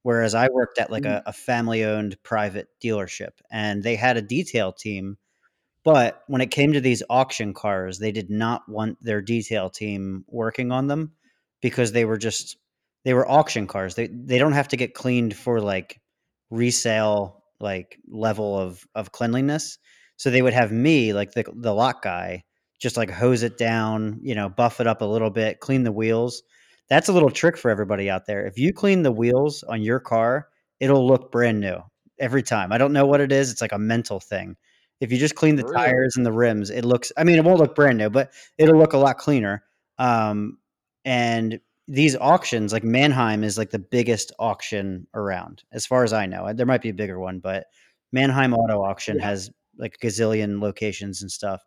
Whereas 0.02 0.34
I 0.34 0.48
worked 0.48 0.78
at 0.78 0.90
like 0.90 1.05
a, 1.05 1.22
a 1.26 1.32
family 1.32 1.84
owned 1.84 2.22
private 2.22 2.68
dealership 2.82 3.30
and 3.51 3.82
they 3.82 3.97
had 3.97 4.16
a 4.16 4.22
detail 4.22 4.72
team. 4.72 5.16
But 5.84 6.22
when 6.28 6.40
it 6.40 6.51
came 6.51 6.72
to 6.74 6.80
these 6.80 7.02
auction 7.10 7.55
cars, 7.55 7.98
they 7.98 8.12
did 8.12 8.30
not 8.30 8.68
want 8.68 8.98
their 9.02 9.22
detail 9.22 9.70
team 9.70 10.24
working 10.28 10.72
on 10.72 10.89
them 10.89 11.12
because 11.62 11.93
they 11.93 12.05
were 12.05 12.18
just 12.18 12.59
they 13.05 13.14
were 13.14 13.28
auction 13.28 13.66
cars. 13.66 13.94
They 13.94 14.09
they 14.09 14.39
don't 14.39 14.52
have 14.52 14.68
to 14.68 14.76
get 14.76 14.94
cleaned 14.94 15.34
for 15.34 15.60
like 15.60 16.01
resale 16.51 17.43
like 17.60 17.98
level 18.09 18.59
of 18.59 18.84
of 18.94 19.12
cleanliness. 19.12 19.78
So 20.16 20.30
they 20.30 20.43
would 20.43 20.52
have 20.52 20.70
me 20.70 21.14
like 21.14 21.32
the 21.32 21.44
the 21.55 21.72
lot 21.72 22.02
guy 22.02 22.44
just 22.78 22.97
like 22.97 23.10
hose 23.10 23.44
it 23.44 23.56
down, 23.56 24.18
you 24.22 24.34
know, 24.34 24.48
buff 24.48 24.80
it 24.80 24.86
up 24.89 25.01
a 25.01 25.06
little 25.06 25.30
bit, 25.30 25.60
clean 25.60 25.84
the 25.84 25.93
wheels. 25.93 26.43
That's 26.89 27.09
a 27.09 27.12
little 27.12 27.30
trick 27.30 27.56
for 27.56 27.70
everybody 27.70 28.10
out 28.10 28.26
there. 28.26 28.44
If 28.44 28.59
you 28.59 28.72
clean 28.72 29.02
the 29.02 29.12
wheels 29.12 29.62
on 29.62 29.82
your 29.82 30.01
car, 30.01 30.48
it'll 30.80 31.06
look 31.06 31.30
brand 31.30 31.60
new 31.60 31.78
every 32.18 32.43
time. 32.43 32.72
I 32.72 32.78
don't 32.78 32.93
know 32.93 33.06
what 33.06 33.20
it 33.20 33.30
is. 33.30 33.52
It's 33.52 33.60
like 33.62 33.72
a 33.72 33.78
mental 33.78 34.18
thing. 34.18 34.56
If 35.01 35.12
you 35.12 35.18
just 35.18 35.36
clean 35.36 35.56
the 35.56 35.62
really? 35.62 35.76
tires 35.76 36.14
and 36.16 36.26
the 36.26 36.32
rims, 36.32 36.70
it 36.70 36.84
looks 36.84 37.12
I 37.16 37.24
mean, 37.24 37.39
it 37.39 37.44
won't 37.44 37.60
look 37.60 37.74
brand 37.74 37.98
new, 37.98 38.10
but 38.10 38.32
it'll 38.59 38.78
look 38.78 38.93
a 38.93 38.98
lot 38.98 39.16
cleaner. 39.16 39.62
Um, 39.98 40.59
and 41.04 41.60
these 41.88 42.16
auctions, 42.16 42.72
like 42.72 42.84
Manheim 42.84 43.44
is 43.44 43.58
like 43.58 43.70
the 43.70 43.78
biggest 43.78 44.32
auction 44.38 45.06
around, 45.14 45.64
as 45.72 45.84
far 45.84 46.04
as 46.04 46.12
I 46.12 46.26
know. 46.26 46.52
There 46.52 46.66
might 46.66 46.82
be 46.82 46.90
a 46.90 46.94
bigger 46.94 47.18
one, 47.18 47.40
but 47.40 47.66
Manheim 48.12 48.54
Auto 48.54 48.82
Auction 48.82 49.16
yeah. 49.18 49.26
has 49.26 49.50
like 49.78 49.96
a 50.00 50.06
gazillion 50.06 50.60
locations 50.60 51.22
and 51.22 51.30
stuff. 51.30 51.62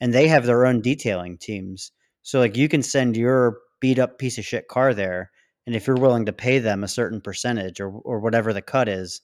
And 0.00 0.12
they 0.12 0.28
have 0.28 0.46
their 0.46 0.66
own 0.66 0.80
detailing 0.80 1.38
teams. 1.38 1.92
So 2.22 2.40
like 2.40 2.56
you 2.56 2.68
can 2.68 2.82
send 2.82 3.16
your 3.16 3.58
beat 3.80 3.98
up 3.98 4.18
piece 4.18 4.38
of 4.38 4.44
shit 4.44 4.68
car 4.68 4.94
there. 4.94 5.30
And 5.66 5.76
if 5.76 5.86
you're 5.86 5.96
willing 5.96 6.26
to 6.26 6.32
pay 6.32 6.58
them 6.58 6.82
a 6.82 6.88
certain 6.88 7.20
percentage 7.20 7.80
or 7.80 7.90
or 7.90 8.18
whatever 8.18 8.52
the 8.52 8.62
cut 8.62 8.88
is, 8.88 9.20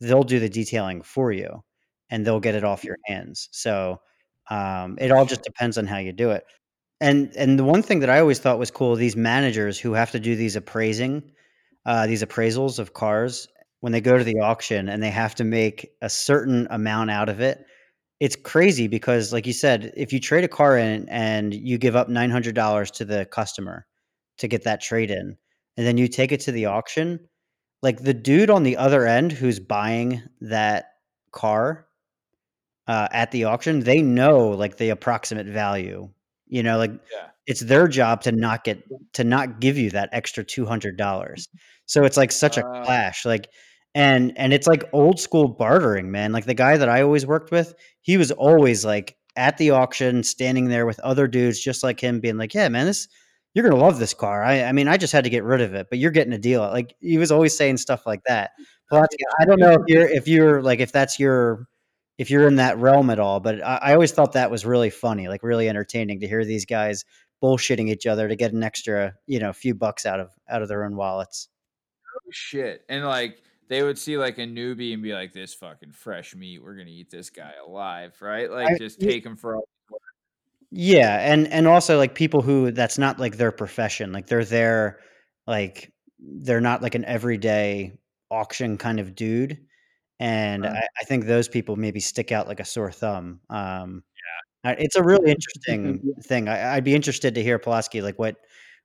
they'll 0.00 0.24
do 0.24 0.40
the 0.40 0.48
detailing 0.48 1.02
for 1.02 1.32
you 1.32 1.64
and 2.10 2.26
they'll 2.26 2.40
get 2.40 2.54
it 2.54 2.64
off 2.64 2.84
your 2.84 2.98
hands. 3.06 3.48
So 3.52 4.00
um, 4.50 4.96
it 5.00 5.10
all 5.10 5.24
just 5.26 5.42
depends 5.42 5.78
on 5.78 5.86
how 5.86 5.98
you 5.98 6.12
do 6.12 6.30
it. 6.30 6.44
And 7.00 7.34
and 7.36 7.58
the 7.58 7.64
one 7.64 7.82
thing 7.82 8.00
that 8.00 8.10
I 8.10 8.20
always 8.20 8.38
thought 8.38 8.58
was 8.58 8.70
cool, 8.70 8.96
these 8.96 9.16
managers 9.16 9.78
who 9.78 9.92
have 9.92 10.12
to 10.12 10.20
do 10.20 10.34
these 10.34 10.56
appraising, 10.56 11.22
uh, 11.84 12.06
these 12.06 12.22
appraisals 12.22 12.78
of 12.78 12.94
cars 12.94 13.48
when 13.80 13.92
they 13.92 14.00
go 14.00 14.16
to 14.16 14.24
the 14.24 14.40
auction 14.40 14.88
and 14.88 15.02
they 15.02 15.10
have 15.10 15.34
to 15.36 15.44
make 15.44 15.90
a 16.00 16.08
certain 16.08 16.66
amount 16.70 17.10
out 17.10 17.28
of 17.28 17.40
it. 17.40 17.66
It's 18.18 18.36
crazy 18.36 18.88
because, 18.88 19.32
like 19.32 19.46
you 19.46 19.52
said, 19.52 19.92
if 19.94 20.10
you 20.12 20.20
trade 20.20 20.44
a 20.44 20.48
car 20.48 20.78
in 20.78 21.06
and 21.10 21.52
you 21.52 21.76
give 21.76 21.96
up 21.96 22.08
nine 22.08 22.30
hundred 22.30 22.54
dollars 22.54 22.90
to 22.92 23.04
the 23.04 23.26
customer 23.26 23.86
to 24.38 24.48
get 24.48 24.64
that 24.64 24.80
trade 24.80 25.10
in, 25.10 25.36
and 25.76 25.86
then 25.86 25.98
you 25.98 26.08
take 26.08 26.32
it 26.32 26.40
to 26.40 26.52
the 26.52 26.64
auction, 26.64 27.20
like 27.82 28.02
the 28.02 28.14
dude 28.14 28.48
on 28.48 28.62
the 28.62 28.78
other 28.78 29.06
end 29.06 29.32
who's 29.32 29.60
buying 29.60 30.22
that 30.40 30.92
car 31.32 31.86
uh, 32.86 33.08
at 33.12 33.32
the 33.32 33.44
auction, 33.44 33.80
they 33.80 34.00
know 34.00 34.48
like 34.48 34.78
the 34.78 34.88
approximate 34.88 35.46
value 35.46 36.08
you 36.48 36.62
know, 36.62 36.78
like 36.78 36.92
yeah. 36.92 37.28
it's 37.46 37.60
their 37.60 37.88
job 37.88 38.22
to 38.22 38.32
not 38.32 38.64
get 38.64 38.82
to 39.14 39.24
not 39.24 39.60
give 39.60 39.78
you 39.78 39.90
that 39.90 40.08
extra 40.12 40.44
two 40.44 40.66
hundred 40.66 40.96
dollars. 40.96 41.48
So 41.86 42.04
it's 42.04 42.16
like 42.16 42.32
such 42.32 42.58
a 42.58 42.66
uh, 42.66 42.84
clash. 42.84 43.24
Like 43.24 43.48
and 43.94 44.36
and 44.36 44.52
it's 44.52 44.66
like 44.66 44.84
old 44.92 45.18
school 45.18 45.48
bartering, 45.48 46.10
man. 46.10 46.32
Like 46.32 46.44
the 46.44 46.54
guy 46.54 46.76
that 46.76 46.88
I 46.88 47.02
always 47.02 47.26
worked 47.26 47.50
with, 47.50 47.74
he 48.02 48.16
was 48.16 48.30
always 48.30 48.84
like 48.84 49.16
at 49.36 49.58
the 49.58 49.70
auction, 49.70 50.22
standing 50.22 50.68
there 50.68 50.86
with 50.86 51.00
other 51.00 51.26
dudes 51.26 51.60
just 51.60 51.82
like 51.82 52.00
him, 52.00 52.20
being 52.20 52.36
like, 52.36 52.54
"Yeah, 52.54 52.68
man, 52.68 52.86
this 52.86 53.08
you're 53.54 53.66
gonna 53.68 53.82
love 53.82 53.98
this 53.98 54.12
car. 54.12 54.42
I, 54.44 54.64
I 54.64 54.72
mean, 54.72 54.86
I 54.86 54.98
just 54.98 55.14
had 55.14 55.24
to 55.24 55.30
get 55.30 55.44
rid 55.44 55.62
of 55.62 55.72
it, 55.74 55.86
but 55.88 55.98
you're 55.98 56.10
getting 56.10 56.34
a 56.34 56.38
deal." 56.38 56.60
Like 56.60 56.94
he 57.00 57.16
was 57.18 57.32
always 57.32 57.56
saying 57.56 57.78
stuff 57.78 58.06
like 58.06 58.20
that. 58.26 58.50
I 58.92 59.44
don't 59.46 59.58
know 59.58 59.72
if 59.72 59.82
you're 59.88 60.06
if 60.06 60.28
you're 60.28 60.62
like 60.62 60.80
if 60.80 60.92
that's 60.92 61.18
your 61.18 61.66
if 62.18 62.30
you're 62.30 62.46
in 62.46 62.56
that 62.56 62.78
realm 62.78 63.10
at 63.10 63.18
all. 63.18 63.40
But 63.40 63.62
I, 63.62 63.76
I, 63.76 63.94
always 63.94 64.12
thought 64.12 64.32
that 64.32 64.50
was 64.50 64.64
really 64.64 64.90
funny, 64.90 65.28
like 65.28 65.42
really 65.42 65.68
entertaining 65.68 66.20
to 66.20 66.28
hear 66.28 66.44
these 66.44 66.64
guys 66.64 67.04
bullshitting 67.42 67.90
each 67.90 68.06
other 68.06 68.28
to 68.28 68.36
get 68.36 68.52
an 68.52 68.62
extra, 68.62 69.14
you 69.26 69.38
know, 69.38 69.52
few 69.52 69.74
bucks 69.74 70.06
out 70.06 70.20
of 70.20 70.30
out 70.48 70.62
of 70.62 70.68
their 70.68 70.84
own 70.84 70.96
wallets. 70.96 71.48
Oh 72.14 72.30
shit! 72.30 72.84
And 72.88 73.04
like 73.04 73.42
they 73.68 73.82
would 73.82 73.98
see 73.98 74.16
like 74.16 74.38
a 74.38 74.46
newbie 74.46 74.94
and 74.94 75.02
be 75.02 75.12
like, 75.12 75.32
"This 75.32 75.54
fucking 75.54 75.92
fresh 75.92 76.34
meat, 76.34 76.62
we're 76.62 76.76
gonna 76.76 76.90
eat 76.90 77.10
this 77.10 77.30
guy 77.30 77.52
alive," 77.64 78.16
right? 78.20 78.50
Like 78.50 78.72
I, 78.72 78.78
just 78.78 79.00
take 79.00 79.24
him 79.24 79.36
for 79.36 79.56
all. 79.56 79.68
Yeah, 80.70 81.18
and 81.20 81.46
and 81.48 81.66
also 81.66 81.96
like 81.98 82.14
people 82.14 82.42
who 82.42 82.70
that's 82.72 82.98
not 82.98 83.18
like 83.18 83.36
their 83.36 83.52
profession, 83.52 84.12
like 84.12 84.26
they're 84.26 84.44
there, 84.44 85.00
like 85.46 85.92
they're 86.18 86.60
not 86.60 86.82
like 86.82 86.94
an 86.94 87.04
everyday 87.04 87.98
auction 88.30 88.76
kind 88.76 88.98
of 88.98 89.14
dude 89.14 89.58
and 90.18 90.66
I, 90.66 90.88
I, 91.00 91.04
think 91.04 91.26
those 91.26 91.48
people 91.48 91.76
maybe 91.76 92.00
stick 92.00 92.32
out 92.32 92.48
like 92.48 92.60
a 92.60 92.64
sore 92.64 92.90
thumb. 92.90 93.40
Um, 93.50 94.02
yeah, 94.64 94.74
it's 94.78 94.96
a 94.96 95.02
really 95.02 95.30
interesting 95.30 96.14
thing. 96.22 96.48
I, 96.48 96.76
would 96.76 96.84
be 96.84 96.94
interested 96.94 97.34
to 97.34 97.42
hear 97.42 97.58
Polotsky 97.58 98.02
like 98.02 98.18
what 98.18 98.36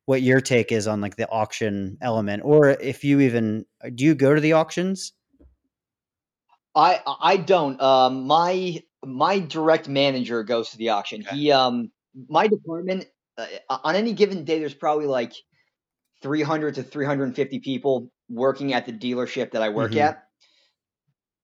what 0.06 0.22
your 0.22 0.42
take 0.42 0.72
is 0.72 0.88
on 0.88 1.00
like 1.00 1.16
the 1.16 1.30
auction 1.30 1.98
element, 2.02 2.44
or 2.44 2.70
if 2.70 3.04
you 3.04 3.22
even 3.22 3.66
uh, 3.84 3.90
do 3.94 4.04
you 4.04 4.16
go 4.16 4.36
to 4.36 4.42
the 4.42 4.54
auctions? 4.54 5.14
I 6.76 7.02
I 7.22 7.38
don't. 7.38 7.82
Um, 7.82 8.28
my 8.28 8.82
my 9.06 9.40
direct 9.40 9.88
manager 9.88 10.44
goes 10.44 10.72
to 10.72 10.78
the 10.78 10.90
auction. 10.90 11.22
Okay. 11.26 11.36
He 11.36 11.52
um 11.52 11.92
my 12.28 12.48
department 12.48 13.06
uh, 13.38 13.48
on 13.70 13.96
any 13.96 14.14
given 14.14 14.44
day 14.44 14.60
there's 14.60 14.74
probably 14.74 15.06
like 15.06 15.34
300 16.22 16.76
to 16.76 16.84
350 16.84 17.60
people 17.60 18.12
working 18.30 18.74
at 18.74 18.86
the 18.86 18.94
dealership 18.94 19.52
that 19.52 19.62
I 19.62 19.70
work 19.70 19.92
mm-hmm. 19.92 20.02
at 20.02 20.28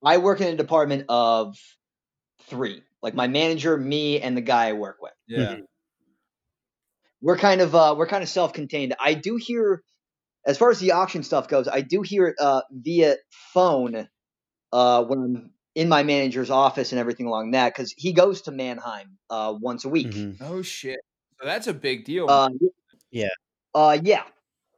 I 0.07 0.19
work 0.19 0.39
in 0.39 0.47
a 0.47 0.55
department 0.55 1.03
of 1.09 1.57
three, 2.43 2.81
like 3.01 3.13
my 3.13 3.27
manager, 3.27 3.75
me, 3.75 4.21
and 4.21 4.37
the 4.37 4.41
guy 4.41 4.69
I 4.69 4.73
work 4.73 4.97
with. 5.01 5.11
Yeah. 5.27 5.39
Mm-hmm. 5.39 5.61
We're 7.21 7.37
kind 7.37 7.59
of 7.59 7.75
uh, 7.75 7.93
we're 7.97 8.07
kind 8.07 8.23
of 8.23 8.29
self-contained. 8.29 8.95
I 9.01 9.15
do 9.15 9.35
hear, 9.35 9.83
as 10.45 10.57
far 10.57 10.69
as 10.69 10.79
the 10.79 10.93
auction 10.93 11.23
stuff 11.23 11.49
goes, 11.49 11.67
I 11.67 11.81
do 11.81 12.03
hear 12.03 12.27
it 12.27 12.35
uh, 12.39 12.61
via 12.71 13.17
phone 13.53 14.07
uh, 14.71 15.03
when 15.03 15.19
I'm 15.19 15.51
in 15.75 15.89
my 15.89 16.03
manager's 16.03 16.49
office 16.49 16.93
and 16.93 16.99
everything 16.99 17.25
along 17.25 17.51
that 17.51 17.73
because 17.75 17.93
he 17.97 18.13
goes 18.13 18.43
to 18.43 18.51
Manheim 18.51 19.17
uh, 19.29 19.53
once 19.59 19.83
a 19.83 19.89
week. 19.89 20.11
Mm-hmm. 20.11 20.41
Oh 20.41 20.61
shit! 20.61 20.99
So 21.37 21.45
that's 21.45 21.67
a 21.67 21.73
big 21.73 22.05
deal. 22.05 22.29
Uh, 22.29 22.49
yeah. 23.11 23.27
Uh, 23.75 23.97
yeah. 24.01 24.23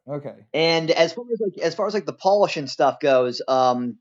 Okay. 0.07 0.47
And 0.55 0.89
as 0.89 1.13
far 1.13 1.25
as 1.31 1.39
like 1.39 1.63
as 1.63 1.75
far 1.75 1.85
as 1.85 1.93
like 1.93 2.07
the 2.07 2.13
polishing 2.13 2.65
stuff 2.65 2.99
goes, 2.99 3.43
um, 3.47 3.99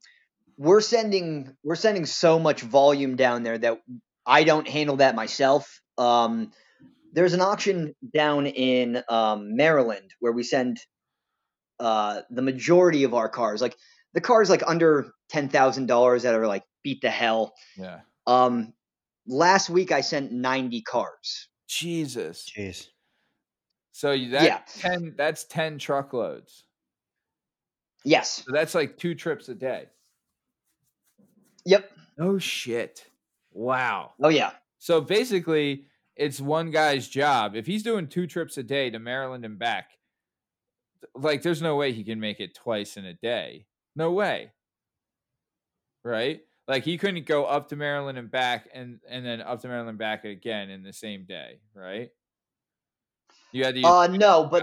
we're 0.59 0.80
sending 0.80 1.56
we're 1.62 1.76
sending 1.76 2.05
so 2.05 2.39
much 2.39 2.60
volume 2.60 3.16
down 3.16 3.44
there 3.44 3.56
that 3.56 3.80
I 4.26 4.44
don't 4.44 4.68
handle 4.68 4.97
that 4.97 5.14
myself. 5.14 5.80
Um, 5.97 6.52
there's 7.12 7.32
an 7.32 7.40
auction 7.40 7.94
down 8.12 8.47
in 8.47 9.02
um, 9.09 9.56
Maryland 9.56 10.12
where 10.20 10.32
we 10.32 10.43
send 10.43 10.78
uh, 11.80 12.22
the 12.28 12.43
majority 12.43 13.05
of 13.05 13.14
our 13.14 13.28
cars, 13.28 13.62
like 13.62 13.76
the 14.12 14.20
cars 14.20 14.51
like 14.51 14.62
under 14.66 15.12
ten 15.30 15.48
thousand 15.48 15.86
dollars 15.86 16.24
that 16.24 16.35
are 16.35 16.47
like 16.47 16.64
beat 16.82 17.01
the 17.01 17.10
hell. 17.10 17.55
Yeah. 17.76 18.01
Um, 18.26 18.74
last 19.26 19.70
week 19.70 19.93
I 19.93 20.01
sent 20.01 20.32
ninety 20.32 20.82
cars. 20.82 21.48
Jesus. 21.68 22.51
Jeez. 22.56 22.89
So 23.93 24.10
that 24.10 24.43
yeah. 24.43 24.60
ten 24.66 25.14
that's 25.16 25.44
ten 25.44 25.78
truckloads. 25.78 26.64
Yes. 28.05 28.43
So 28.44 28.52
that's 28.52 28.74
like 28.74 28.97
two 28.97 29.14
trips 29.14 29.48
a 29.48 29.55
day. 29.55 29.86
Yep. 31.69 31.93
Oh 32.19 32.39
shit. 32.39 33.05
Wow. 33.53 34.12
Oh 34.23 34.31
yeah. 34.31 34.53
So 34.78 35.03
basically, 35.03 35.85
it's 36.16 36.40
one 36.40 36.70
guy's 36.70 37.07
job. 37.09 37.55
If 37.55 37.66
he's 37.66 37.82
doing 37.82 38.07
two 38.07 38.27
trips 38.27 38.57
a 38.57 38.62
day 38.62 38.89
to 38.89 38.99
Maryland 38.99 39.45
and 39.45 39.59
back, 39.59 39.90
like 41.15 41.43
there's 41.43 41.61
no 41.61 41.77
way 41.77 41.93
he 41.93 42.05
can 42.05 42.20
make 42.20 42.40
it 42.40 42.55
twice 42.55 42.97
in 42.97 43.05
a 43.05 43.12
day. 43.12 43.66
No 43.95 44.12
way. 44.12 44.53
Right? 46.03 46.40
Like 46.66 46.85
he 46.85 46.97
couldn't 46.97 47.27
go 47.27 47.45
up 47.45 47.69
to 47.69 47.77
Maryland 47.77 48.16
and 48.16 48.31
back 48.31 48.70
and 48.73 49.01
and 49.07 49.27
then 49.27 49.43
up 49.43 49.61
to 49.61 49.69
Maryland 49.69 49.99
back 49.99 50.24
again 50.24 50.70
in 50.70 50.82
the 50.82 50.95
same 50.95 51.27
day, 51.27 51.61
right? 51.74 52.09
You 53.53 53.65
had 53.65 53.74
to 53.74 53.85
Uh 53.85 54.07
no, 54.07 54.49
but 54.51 54.62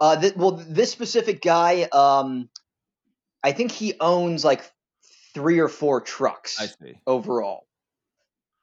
uh 0.00 0.20
th- 0.20 0.36
well 0.36 0.50
this 0.50 0.92
specific 0.92 1.40
guy 1.40 1.88
um 1.92 2.50
I 3.42 3.52
think 3.52 3.72
he 3.72 3.94
owns 4.00 4.44
like 4.44 4.73
three 5.34 5.58
or 5.58 5.68
four 5.68 6.00
trucks 6.00 6.76
overall. 7.06 7.66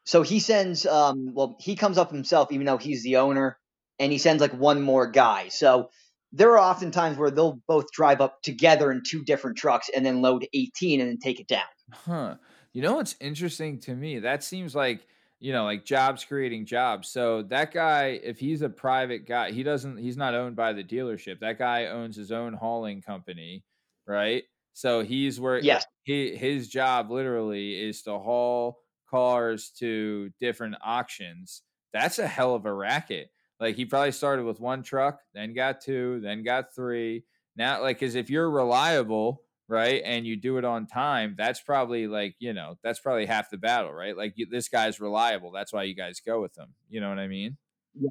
So 0.06 0.24
he 0.24 0.40
sends, 0.40 0.86
um, 0.86 1.34
well, 1.34 1.58
he 1.60 1.76
comes 1.76 1.98
up 1.98 2.12
himself, 2.12 2.52
even 2.52 2.66
though 2.66 2.78
he's 2.78 3.04
the 3.04 3.18
owner, 3.18 3.60
and 4.00 4.12
he 4.12 4.18
sends 4.18 4.42
like 4.42 4.54
one 4.54 4.82
more 4.82 5.08
guy. 5.08 5.50
So 5.50 5.90
there 6.32 6.52
are 6.52 6.58
often 6.60 6.92
times 6.92 7.18
where 7.18 7.30
they'll 7.30 7.62
both 7.68 7.92
drive 7.92 8.20
up 8.22 8.42
together 8.42 8.92
in 8.92 9.04
two 9.06 9.24
different 9.24 9.58
trucks 9.58 9.90
and 9.96 10.06
then 10.06 10.22
load 10.22 10.48
18 10.54 11.02
and 11.02 11.10
then 11.10 11.20
take 11.20 11.40
it 11.40 11.48
down. 11.48 11.62
Huh. 11.92 12.36
You 12.74 12.82
know 12.82 12.96
what's 12.96 13.16
interesting 13.20 13.80
to 13.82 13.94
me? 13.94 14.20
That 14.20 14.44
seems 14.44 14.74
like 14.74 15.06
you 15.42 15.52
know, 15.52 15.64
like 15.64 15.84
jobs 15.84 16.24
creating 16.24 16.68
jobs. 16.68 17.10
So 17.10 17.42
that 17.44 17.74
guy, 17.74 18.20
if 18.24 18.40
he's 18.40 18.62
a 18.62 18.70
private 18.70 19.26
guy, 19.26 19.52
he 19.52 19.64
doesn't, 19.64 19.98
he's 19.98 20.16
not 20.16 20.36
owned 20.36 20.56
by 20.56 20.72
the 20.72 20.84
dealership. 20.84 21.40
That 21.40 21.58
guy 21.58 21.88
owns 21.88 22.16
his 22.16 22.32
own 22.32 22.54
hauling 22.54 23.02
company, 23.02 23.64
right? 24.06 24.44
So 24.74 25.04
he's 25.04 25.40
where 25.40 25.60
yes. 25.60 25.86
he 26.04 26.36
his 26.36 26.70
job 26.70 27.12
literally 27.12 27.82
is 27.82 28.02
to 28.04 28.18
haul 28.18 28.80
cars 29.10 29.72
to 29.80 30.32
different 30.40 30.76
auctions. 30.84 31.64
That's 31.94 32.20
a 32.20 32.28
hell 32.28 32.56
of 32.56 32.66
a 32.66 32.74
racket. 32.74 33.30
Like 33.60 33.76
he 33.76 33.86
probably 33.86 34.12
started 34.12 34.46
with 34.46 34.60
one 34.60 34.82
truck, 34.82 35.20
then 35.34 35.54
got 35.54 35.82
two, 35.82 36.20
then 36.24 36.44
got 36.44 36.74
three. 36.74 37.26
Now, 37.56 37.82
like, 37.82 38.00
because 38.00 38.16
if 38.16 38.30
you're 38.30 38.50
reliable, 38.50 39.44
right, 39.68 40.02
and 40.04 40.26
you 40.26 40.36
do 40.36 40.58
it 40.58 40.66
on 40.66 40.88
time, 40.88 41.36
that's 41.38 41.62
probably 41.62 42.08
like 42.08 42.36
you 42.40 42.54
know 42.54 42.78
that's 42.84 43.00
probably 43.00 43.26
half 43.26 43.50
the 43.50 43.58
battle, 43.58 43.94
right? 43.94 44.18
Like 44.18 44.34
you, 44.36 44.48
this 44.50 44.70
guy's 44.70 45.00
reliable. 45.00 45.52
That's 45.52 45.74
why 45.74 45.84
you 45.84 45.96
guys 45.96 46.22
go 46.26 46.42
with 46.42 46.58
him. 46.58 46.74
You 46.90 47.02
know 47.02 47.10
what 47.10 47.20
I 47.20 47.28
mean? 47.28 47.58
Yeah. 47.94 48.10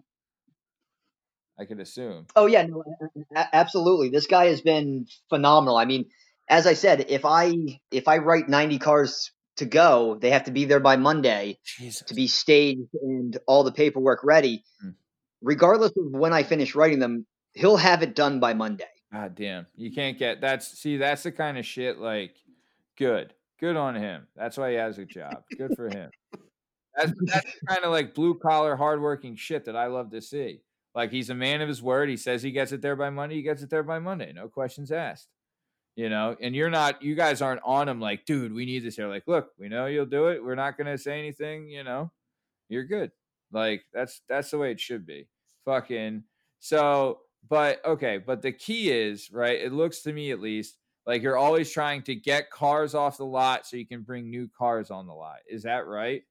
I 1.59 1.65
could 1.65 1.81
assume. 1.81 2.27
Oh 2.37 2.47
yeah, 2.47 2.65
no, 2.65 2.85
absolutely. 3.35 4.09
This 4.09 4.27
guy 4.27 4.47
has 4.47 4.63
been 4.63 5.07
phenomenal. 5.29 5.77
I 5.77 5.85
mean, 5.85 6.07
as 6.51 6.67
I 6.67 6.75
said, 6.75 7.07
if 7.09 7.25
I 7.25 7.55
if 7.93 8.09
I 8.09 8.19
write 8.19 8.49
90 8.49 8.79
cars 8.81 9.31
to 9.57 9.65
go, 9.65 10.19
they 10.21 10.31
have 10.31 10.45
to 10.45 10.51
be 10.51 10.65
there 10.65 10.81
by 10.81 10.97
Monday 10.97 11.59
Jesus. 11.65 12.03
to 12.09 12.15
be 12.15 12.27
staged 12.27 12.93
and 13.01 13.39
all 13.47 13.63
the 13.63 13.73
paperwork 13.73 14.25
ready. 14.25 14.65
Hmm. 14.83 14.91
Regardless 15.41 15.93
of 15.97 16.11
when 16.11 16.33
I 16.33 16.43
finish 16.43 16.75
writing 16.75 16.99
them, 16.99 17.25
he'll 17.55 17.77
have 17.77 18.03
it 18.03 18.15
done 18.15 18.41
by 18.41 18.53
Monday. 18.53 18.85
God 19.13 19.37
damn. 19.37 19.67
You 19.77 19.93
can't 19.93 20.19
get 20.19 20.41
that's 20.41 20.67
see, 20.67 20.97
that's 20.97 21.23
the 21.23 21.33
kind 21.33 21.57
of 21.57 21.65
shit 21.65 21.99
like 21.99 22.35
good. 22.99 23.33
Good 23.61 23.77
on 23.77 23.95
him. 23.95 24.27
That's 24.35 24.57
why 24.57 24.71
he 24.71 24.77
has 24.77 24.99
a 24.99 25.05
job. 25.05 25.45
Good 25.57 25.77
for 25.77 25.89
him. 25.89 26.11
That's 26.97 27.13
that's 27.27 27.53
kind 27.69 27.85
of 27.85 27.93
like 27.93 28.15
blue 28.15 28.35
collar, 28.35 28.75
hardworking 28.75 29.37
shit 29.37 29.67
that 29.67 29.77
I 29.77 29.87
love 29.87 30.11
to 30.11 30.21
see. 30.21 30.63
Like 30.95 31.13
he's 31.13 31.31
a 31.31 31.35
man 31.35 31.61
of 31.61 31.69
his 31.69 31.81
word. 31.81 32.09
He 32.09 32.17
says 32.17 32.43
he 32.43 32.51
gets 32.51 32.73
it 32.73 32.83
there 32.83 32.97
by 32.97 33.11
Monday. 33.11 33.37
He 33.37 33.43
gets 33.43 33.63
it 33.63 33.71
there 33.71 33.85
by 33.85 34.01
Monday. 34.01 34.33
No 34.33 34.49
questions 34.49 34.91
asked 34.91 35.29
you 35.97 36.09
know, 36.09 36.37
and 36.41 36.55
you're 36.55 36.71
not, 36.71 37.03
you 37.03 37.15
guys 37.15 37.43
aren't 37.43 37.63
on 37.65 37.89
him 37.89 38.01
like, 38.01 38.25
dude, 38.25 38.53
we 38.53 38.65
need 38.65 38.85
this 38.85 38.97
here. 38.97 39.09
Like, 39.09 39.25
look, 39.27 39.51
we 39.59 39.69
know 39.69 39.87
you'll 39.87 40.07
do 40.07 40.29
it. 40.29 40.43
We're 40.43 40.55
not 40.55 40.77
going 40.77 40.87
to 40.87 40.99
say 40.99 41.19
anything, 41.19 41.69
you 41.69 41.85
know, 41.85 42.11
you're 42.69 42.85
good. 42.85 43.11
Like, 43.53 43.85
that's, 43.93 44.23
that's 44.29 44.51
the 44.51 44.59
way 44.59 44.71
it 44.71 44.81
should 44.81 45.07
be. 45.07 45.29
Fucking, 45.65 46.25
so, 46.59 47.21
but 47.49 47.85
okay, 47.85 48.19
but 48.19 48.43
the 48.43 48.53
key 48.53 48.91
is, 48.91 49.31
right, 49.33 49.61
it 49.61 49.73
looks 49.73 50.03
to 50.03 50.13
me 50.13 50.31
at 50.31 50.41
least 50.41 50.77
like 51.07 51.23
you're 51.23 51.37
always 51.37 51.71
trying 51.71 52.03
to 52.03 52.15
get 52.15 52.51
cars 52.51 52.95
off 52.95 53.17
the 53.17 53.25
lot 53.25 53.67
so 53.67 53.77
you 53.77 53.87
can 53.87 54.03
bring 54.03 54.31
new 54.31 54.49
cars 54.57 54.91
on 54.91 55.07
the 55.07 55.13
lot. 55.13 55.39
Is 55.49 55.63
that 55.65 55.87
right? 55.87 56.23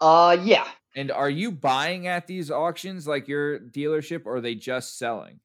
Uh, 0.00 0.36
yeah. 0.42 0.68
And 0.96 1.10
are 1.10 1.30
you 1.30 1.50
buying 1.50 2.06
at 2.06 2.26
these 2.26 2.50
auctions 2.50 3.06
like 3.06 3.26
your 3.26 3.58
dealership 3.58 4.26
or 4.26 4.36
are 4.36 4.40
they 4.40 4.54
just 4.54 4.98
selling? 4.98 5.40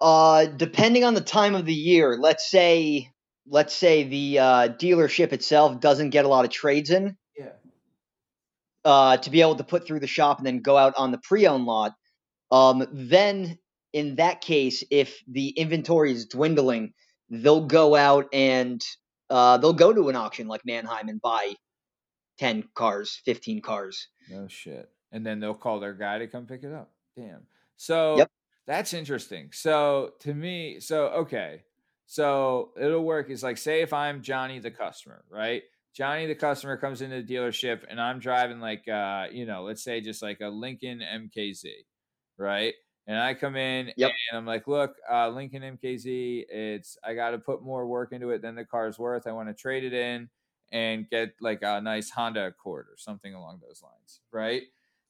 Uh, 0.00 0.46
depending 0.46 1.04
on 1.04 1.14
the 1.14 1.20
time 1.20 1.54
of 1.54 1.64
the 1.64 1.74
year, 1.74 2.16
let's 2.20 2.48
say 2.50 3.10
let's 3.50 3.74
say 3.74 4.04
the 4.04 4.38
uh, 4.38 4.68
dealership 4.68 5.32
itself 5.32 5.80
doesn't 5.80 6.10
get 6.10 6.24
a 6.24 6.28
lot 6.28 6.44
of 6.44 6.50
trades 6.50 6.90
in. 6.90 7.16
Yeah. 7.36 7.52
Uh, 8.84 9.16
to 9.16 9.30
be 9.30 9.40
able 9.40 9.56
to 9.56 9.64
put 9.64 9.86
through 9.86 10.00
the 10.00 10.06
shop 10.06 10.38
and 10.38 10.46
then 10.46 10.60
go 10.60 10.76
out 10.76 10.94
on 10.96 11.10
the 11.10 11.18
pre-owned 11.18 11.64
lot, 11.64 11.94
um, 12.50 12.86
then 12.92 13.58
in 13.92 14.16
that 14.16 14.40
case, 14.40 14.84
if 14.90 15.22
the 15.26 15.48
inventory 15.48 16.12
is 16.12 16.26
dwindling, 16.26 16.92
they'll 17.30 17.66
go 17.66 17.94
out 17.94 18.26
and 18.32 18.82
uh, 19.30 19.58
they'll 19.58 19.72
go 19.72 19.92
to 19.92 20.08
an 20.08 20.16
auction 20.16 20.46
like 20.46 20.64
Manheim 20.64 21.08
and 21.08 21.20
buy 21.20 21.54
ten 22.38 22.64
cars, 22.74 23.20
fifteen 23.24 23.60
cars. 23.60 24.08
No 24.30 24.48
shit, 24.48 24.88
and 25.12 25.26
then 25.26 25.40
they'll 25.40 25.54
call 25.54 25.80
their 25.80 25.94
guy 25.94 26.18
to 26.18 26.26
come 26.26 26.46
pick 26.46 26.62
it 26.62 26.72
up. 26.72 26.90
Damn. 27.16 27.46
So 27.76 28.18
yep. 28.18 28.30
That's 28.68 28.92
interesting. 28.92 29.48
So 29.50 30.12
to 30.20 30.34
me, 30.34 30.78
so 30.78 31.06
okay. 31.06 31.62
So 32.06 32.70
it'll 32.80 33.02
work 33.02 33.30
It's 33.30 33.42
like 33.42 33.56
say 33.56 33.80
if 33.80 33.94
I'm 33.94 34.22
Johnny 34.22 34.58
the 34.58 34.70
customer, 34.70 35.24
right? 35.30 35.62
Johnny 35.94 36.26
the 36.26 36.34
customer 36.34 36.76
comes 36.76 37.00
into 37.00 37.22
the 37.22 37.34
dealership 37.34 37.80
and 37.88 37.98
I'm 37.98 38.18
driving 38.18 38.60
like 38.60 38.86
uh, 38.86 39.28
you 39.32 39.46
know, 39.46 39.62
let's 39.62 39.82
say 39.82 40.02
just 40.02 40.22
like 40.22 40.40
a 40.42 40.48
Lincoln 40.48 41.00
MKZ, 41.00 41.64
right? 42.36 42.74
And 43.06 43.18
I 43.18 43.32
come 43.32 43.56
in 43.56 43.90
yep. 43.96 44.12
and 44.30 44.38
I'm 44.38 44.44
like, 44.44 44.68
look, 44.68 44.96
uh, 45.10 45.30
Lincoln 45.30 45.62
MKZ, 45.62 46.44
it's 46.50 46.98
I 47.02 47.14
got 47.14 47.30
to 47.30 47.38
put 47.38 47.62
more 47.62 47.86
work 47.86 48.12
into 48.12 48.30
it 48.30 48.42
than 48.42 48.54
the 48.54 48.66
car's 48.66 48.98
worth. 48.98 49.26
I 49.26 49.32
want 49.32 49.48
to 49.48 49.54
trade 49.54 49.82
it 49.82 49.94
in 49.94 50.28
and 50.72 51.08
get 51.08 51.30
like 51.40 51.60
a 51.62 51.80
nice 51.80 52.10
Honda 52.10 52.48
Accord 52.48 52.84
or 52.90 52.98
something 52.98 53.32
along 53.32 53.60
those 53.66 53.82
lines, 53.82 54.20
right? 54.30 54.64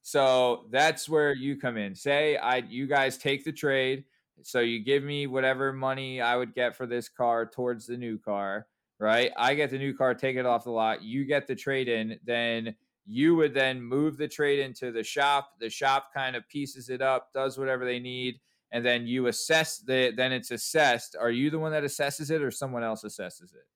So 0.09 0.65
that's 0.71 1.07
where 1.07 1.35
you 1.35 1.59
come 1.61 1.77
in. 1.77 1.95
Say 1.95 2.39
I 2.39 2.57
you 2.67 2.87
guys 2.87 3.19
take 3.19 3.45
the 3.45 3.53
trade. 3.53 4.05
So 4.41 4.61
you 4.61 4.83
give 4.83 5.03
me 5.03 5.27
whatever 5.27 5.71
money 5.71 6.23
I 6.23 6.35
would 6.35 6.55
get 6.55 6.75
for 6.75 6.87
this 6.87 7.11
car 7.11 7.45
towards 7.45 7.87
the 7.87 7.99
new 7.99 8.17
car, 8.17 8.69
right? 8.99 9.33
I 9.37 9.55
get 9.55 9.69
the 9.69 9.77
new 9.77 9.93
car, 9.93 10.15
take 10.15 10.37
it 10.37 10.47
off 10.47 10.65
the 10.65 10.71
lot. 10.71 11.03
You 11.03 11.27
get 11.27 11.47
the 11.47 11.55
trade 11.55 11.91
in, 11.91 12.19
then 12.25 12.75
you 13.05 13.37
would 13.37 13.53
then 13.53 13.83
move 13.83 14.17
the 14.17 14.29
trade 14.29 14.61
into 14.61 14.93
the 14.93 15.05
shop. 15.05 15.51
The 15.61 15.69
shop 15.69 16.15
kind 16.15 16.37
of 16.37 16.49
pieces 16.49 16.89
it 16.89 17.03
up, 17.03 17.31
does 17.35 17.59
whatever 17.59 17.85
they 17.85 17.99
need, 17.99 18.41
and 18.73 18.83
then 18.83 19.07
you 19.07 19.27
assess 19.27 19.77
the 19.77 20.15
then 20.17 20.33
it's 20.33 20.53
assessed. 20.53 21.17
Are 21.21 21.31
you 21.31 21.51
the 21.51 21.59
one 21.59 21.73
that 21.73 21.85
assesses 21.85 22.31
it 22.31 22.41
or 22.41 22.51
someone 22.51 22.83
else 22.83 23.05
assesses 23.05 23.53
it? 23.55 23.67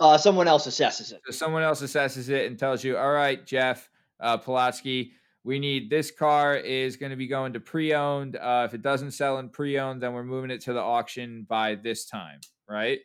Uh, 0.00 0.18
someone 0.18 0.48
else 0.48 0.66
assesses 0.66 1.12
it. 1.12 1.20
So 1.24 1.30
someone 1.30 1.62
else 1.62 1.82
assesses 1.82 2.30
it 2.30 2.48
and 2.48 2.58
tells 2.58 2.82
you, 2.82 2.96
all 2.96 3.12
right, 3.12 3.46
Jeff, 3.46 3.88
uh, 4.20 4.38
Polotsky. 4.38 5.12
We 5.42 5.58
need 5.58 5.90
this 5.90 6.10
car 6.10 6.56
is 6.56 6.96
going 6.96 7.10
to 7.10 7.16
be 7.16 7.26
going 7.26 7.52
to 7.52 7.60
pre-owned. 7.60 8.36
Uh, 8.36 8.64
if 8.66 8.74
it 8.74 8.82
doesn't 8.82 9.10
sell 9.10 9.38
in 9.38 9.50
pre-owned, 9.50 10.02
then 10.02 10.14
we're 10.14 10.24
moving 10.24 10.50
it 10.50 10.62
to 10.62 10.72
the 10.72 10.80
auction 10.80 11.44
by 11.48 11.74
this 11.74 12.06
time, 12.06 12.40
right? 12.68 13.00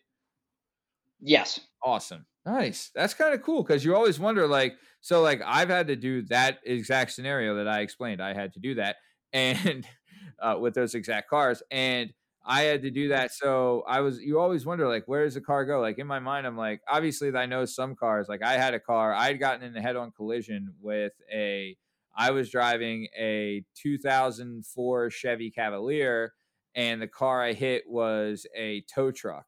Yes. 1.20 1.60
Awesome. 1.84 2.26
Nice. 2.46 2.92
That's 2.96 3.14
kind 3.14 3.34
of 3.34 3.42
cool 3.42 3.64
because 3.64 3.84
you 3.84 3.96
always 3.96 4.20
wonder, 4.20 4.48
like, 4.48 4.76
so 5.02 5.22
like 5.22 5.42
I've 5.46 5.70
had 5.70 5.88
to 5.88 5.96
do 5.96 6.24
that 6.24 6.60
exact 6.66 7.12
scenario 7.12 7.56
that 7.56 7.68
I 7.68 7.82
explained. 7.82 8.22
I 8.22 8.34
had 8.34 8.54
to 8.54 8.60
do 8.60 8.76
that, 8.76 8.98
and 9.34 9.88
uh, 10.42 10.58
with 10.60 10.74
those 10.74 10.96
exact 10.96 11.30
cars, 11.30 11.62
and 11.72 12.12
I 12.50 12.64
had 12.64 12.82
to 12.84 12.92
do 12.92 13.10
that. 13.10 13.32
So 13.34 13.84
I 13.88 14.02
was, 14.02 14.20
you 14.22 14.40
always 14.40 14.66
wonder, 14.66 14.90
like, 14.90 15.08
where 15.08 15.24
does 15.26 15.36
the 15.36 15.42
car 15.42 15.66
go? 15.66 15.82
Like 15.82 16.00
in 16.00 16.08
my 16.08 16.20
mind, 16.20 16.48
I'm 16.48 16.58
like, 16.58 16.82
obviously, 16.90 17.36
I 17.36 17.46
know 17.46 17.66
some 17.66 17.96
cars. 17.96 18.28
Like 18.30 18.44
I 18.44 18.54
had 18.58 18.74
a 18.74 18.80
car, 18.82 19.14
I 19.14 19.28
had 19.28 19.40
gotten 19.40 19.64
in 19.64 19.78
a 19.78 19.82
head 19.82 19.96
on 19.98 20.12
collision 20.12 20.74
with 20.82 21.14
a, 21.34 21.78
I 22.18 22.32
was 22.32 22.50
driving 22.52 23.08
a 23.18 23.64
2004 23.76 25.12
Chevy 25.12 25.52
Cavalier, 25.52 26.34
and 26.76 27.02
the 27.02 27.08
car 27.08 27.44
I 27.44 27.54
hit 27.54 27.84
was 27.88 28.48
a 28.56 28.82
tow 28.94 29.12
truck. 29.12 29.46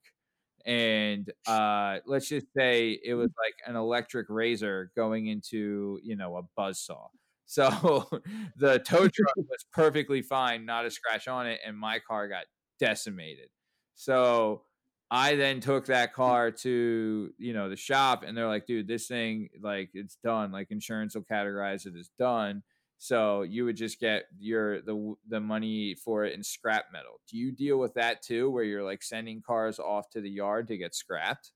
And 0.65 1.31
uh, 1.47 1.99
let's 2.05 2.29
just 2.29 2.45
say 2.55 2.99
it 3.03 3.15
was 3.15 3.31
like 3.43 3.55
an 3.67 3.75
electric 3.75 4.27
razor 4.29 4.91
going 4.95 5.27
into, 5.27 5.99
you 6.03 6.15
know, 6.15 6.37
a 6.37 6.43
buzz 6.55 6.79
saw. 6.79 7.07
So 7.51 8.07
the 8.55 8.79
tow 8.79 9.09
truck 9.09 9.35
was 9.35 9.65
perfectly 9.73 10.21
fine, 10.21 10.65
not 10.65 10.85
a 10.85 10.91
scratch 10.91 11.27
on 11.27 11.47
it, 11.47 11.59
and 11.65 11.77
my 11.77 11.99
car 11.99 12.29
got 12.29 12.45
decimated. 12.81 13.47
So 13.95 14.63
I 15.09 15.35
then 15.35 15.61
took 15.61 15.85
that 15.85 16.13
car 16.13 16.51
to, 16.51 17.29
you 17.37 17.53
know, 17.53 17.69
the 17.69 17.77
shop 17.77 18.23
and 18.23 18.35
they're 18.35 18.47
like, 18.47 18.65
dude, 18.65 18.87
this 18.87 19.07
thing, 19.07 19.49
like, 19.61 19.91
it's 19.93 20.17
done. 20.23 20.51
Like, 20.51 20.71
insurance 20.71 21.15
will 21.15 21.23
categorize 21.23 21.85
it 21.85 21.93
as 21.97 22.09
done. 22.19 22.63
So 22.97 23.41
you 23.41 23.65
would 23.65 23.77
just 23.77 23.99
get 23.99 24.25
your 24.37 24.79
the 24.83 25.15
the 25.27 25.39
money 25.39 25.95
for 25.95 26.23
it 26.23 26.35
in 26.35 26.43
scrap 26.43 26.85
metal. 26.93 27.19
Do 27.27 27.35
you 27.35 27.51
deal 27.51 27.79
with 27.79 27.95
that 27.95 28.21
too, 28.21 28.51
where 28.51 28.63
you're 28.63 28.83
like 28.83 29.01
sending 29.01 29.41
cars 29.41 29.79
off 29.79 30.07
to 30.11 30.21
the 30.21 30.29
yard 30.29 30.67
to 30.67 30.77
get 30.77 30.93
scrapped? 30.93 31.51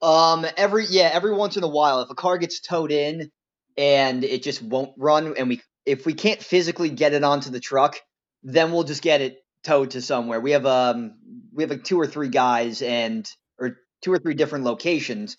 Um, 0.00 0.46
every 0.56 0.86
yeah, 0.88 1.10
every 1.12 1.34
once 1.34 1.56
in 1.56 1.64
a 1.64 1.68
while, 1.68 2.00
if 2.00 2.10
a 2.10 2.14
car 2.14 2.38
gets 2.38 2.60
towed 2.60 2.92
in 2.92 3.32
and 3.76 4.22
it 4.22 4.44
just 4.44 4.62
won't 4.62 4.92
run, 4.96 5.34
and 5.36 5.48
we 5.48 5.60
if 5.84 6.06
we 6.06 6.14
can't 6.14 6.40
physically 6.40 6.90
get 6.90 7.12
it 7.12 7.24
onto 7.24 7.50
the 7.50 7.58
truck, 7.58 7.98
then 8.44 8.70
we'll 8.70 8.84
just 8.84 9.02
get 9.02 9.20
it 9.20 9.38
towed 9.62 9.92
to 9.92 10.02
somewhere. 10.02 10.40
We 10.40 10.52
have 10.52 10.66
um 10.66 11.14
we 11.52 11.62
have 11.62 11.70
like 11.70 11.84
two 11.84 12.00
or 12.00 12.06
three 12.06 12.28
guys 12.28 12.82
and 12.82 13.28
or 13.58 13.78
two 14.02 14.12
or 14.12 14.18
three 14.18 14.34
different 14.34 14.64
locations, 14.64 15.36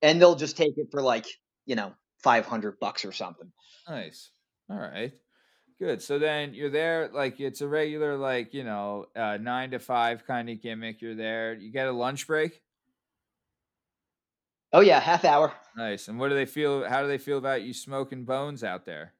and 0.00 0.20
they'll 0.20 0.36
just 0.36 0.56
take 0.56 0.76
it 0.76 0.88
for 0.90 1.02
like 1.02 1.26
you 1.66 1.76
know 1.76 1.92
five 2.22 2.46
hundred 2.46 2.78
bucks 2.80 3.04
or 3.04 3.12
something. 3.12 3.50
Nice. 3.88 4.30
All 4.70 4.78
right. 4.78 5.12
Good. 5.78 6.00
So 6.00 6.18
then 6.18 6.54
you're 6.54 6.70
there, 6.70 7.10
like 7.12 7.40
it's 7.40 7.60
a 7.60 7.66
regular, 7.66 8.16
like 8.16 8.54
you 8.54 8.62
know, 8.62 9.06
uh, 9.16 9.38
nine 9.40 9.72
to 9.72 9.80
five 9.80 10.24
kind 10.26 10.48
of 10.48 10.62
gimmick. 10.62 11.02
You're 11.02 11.16
there. 11.16 11.54
You 11.54 11.72
get 11.72 11.88
a 11.88 11.92
lunch 11.92 12.26
break. 12.26 12.60
Oh 14.72 14.80
yeah, 14.80 15.00
half 15.00 15.24
hour. 15.24 15.52
Nice. 15.76 16.08
And 16.08 16.18
what 16.18 16.28
do 16.28 16.34
they 16.34 16.46
feel? 16.46 16.88
How 16.88 17.02
do 17.02 17.08
they 17.08 17.18
feel 17.18 17.38
about 17.38 17.62
you 17.62 17.74
smoking 17.74 18.24
bones 18.24 18.62
out 18.62 18.86
there? 18.86 19.12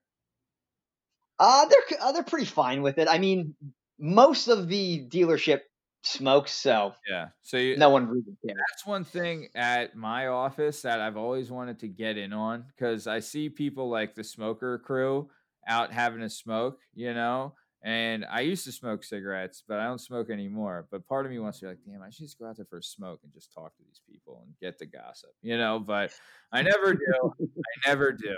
Uh, 1.38 1.66
they're 1.66 1.98
uh, 2.00 2.12
they're 2.12 2.22
pretty 2.22 2.46
fine 2.46 2.82
with 2.82 2.98
it. 2.98 3.08
I 3.08 3.18
mean, 3.18 3.54
most 4.02 4.48
of 4.48 4.68
the 4.68 5.06
dealership 5.08 5.60
smokes, 6.02 6.50
so 6.52 6.92
yeah. 7.08 7.28
So 7.42 7.56
you, 7.56 7.76
no 7.76 7.88
one 7.88 8.08
really 8.08 8.36
cares. 8.44 8.58
That's 8.70 8.84
one 8.84 9.04
thing 9.04 9.48
at 9.54 9.94
my 9.94 10.26
office 10.26 10.82
that 10.82 11.00
I've 11.00 11.16
always 11.16 11.50
wanted 11.50 11.78
to 11.80 11.88
get 11.88 12.18
in 12.18 12.32
on 12.32 12.64
because 12.76 13.06
I 13.06 13.20
see 13.20 13.48
people 13.48 13.88
like 13.88 14.14
the 14.14 14.24
smoker 14.24 14.78
crew 14.78 15.30
out 15.68 15.92
having 15.92 16.22
a 16.22 16.28
smoke, 16.28 16.80
you 16.94 17.14
know. 17.14 17.54
And 17.84 18.24
I 18.24 18.40
used 18.40 18.64
to 18.64 18.72
smoke 18.72 19.02
cigarettes, 19.02 19.62
but 19.66 19.78
I 19.80 19.84
don't 19.84 20.00
smoke 20.00 20.30
anymore. 20.30 20.86
But 20.90 21.06
part 21.08 21.26
of 21.26 21.32
me 21.32 21.38
wants 21.40 21.58
to 21.60 21.64
be 21.64 21.68
like, 21.70 21.78
damn, 21.84 22.02
I 22.02 22.10
should 22.10 22.26
just 22.26 22.38
go 22.38 22.46
out 22.46 22.56
there 22.56 22.66
for 22.66 22.78
a 22.78 22.82
smoke 22.82 23.20
and 23.24 23.32
just 23.32 23.52
talk 23.52 23.76
to 23.76 23.82
these 23.84 24.00
people 24.08 24.42
and 24.44 24.54
get 24.60 24.78
the 24.78 24.86
gossip, 24.86 25.30
you 25.42 25.56
know. 25.56 25.80
But 25.80 26.12
I 26.52 26.62
never 26.62 26.94
do. 26.94 27.32
I 27.40 27.88
never 27.88 28.12
do. 28.12 28.34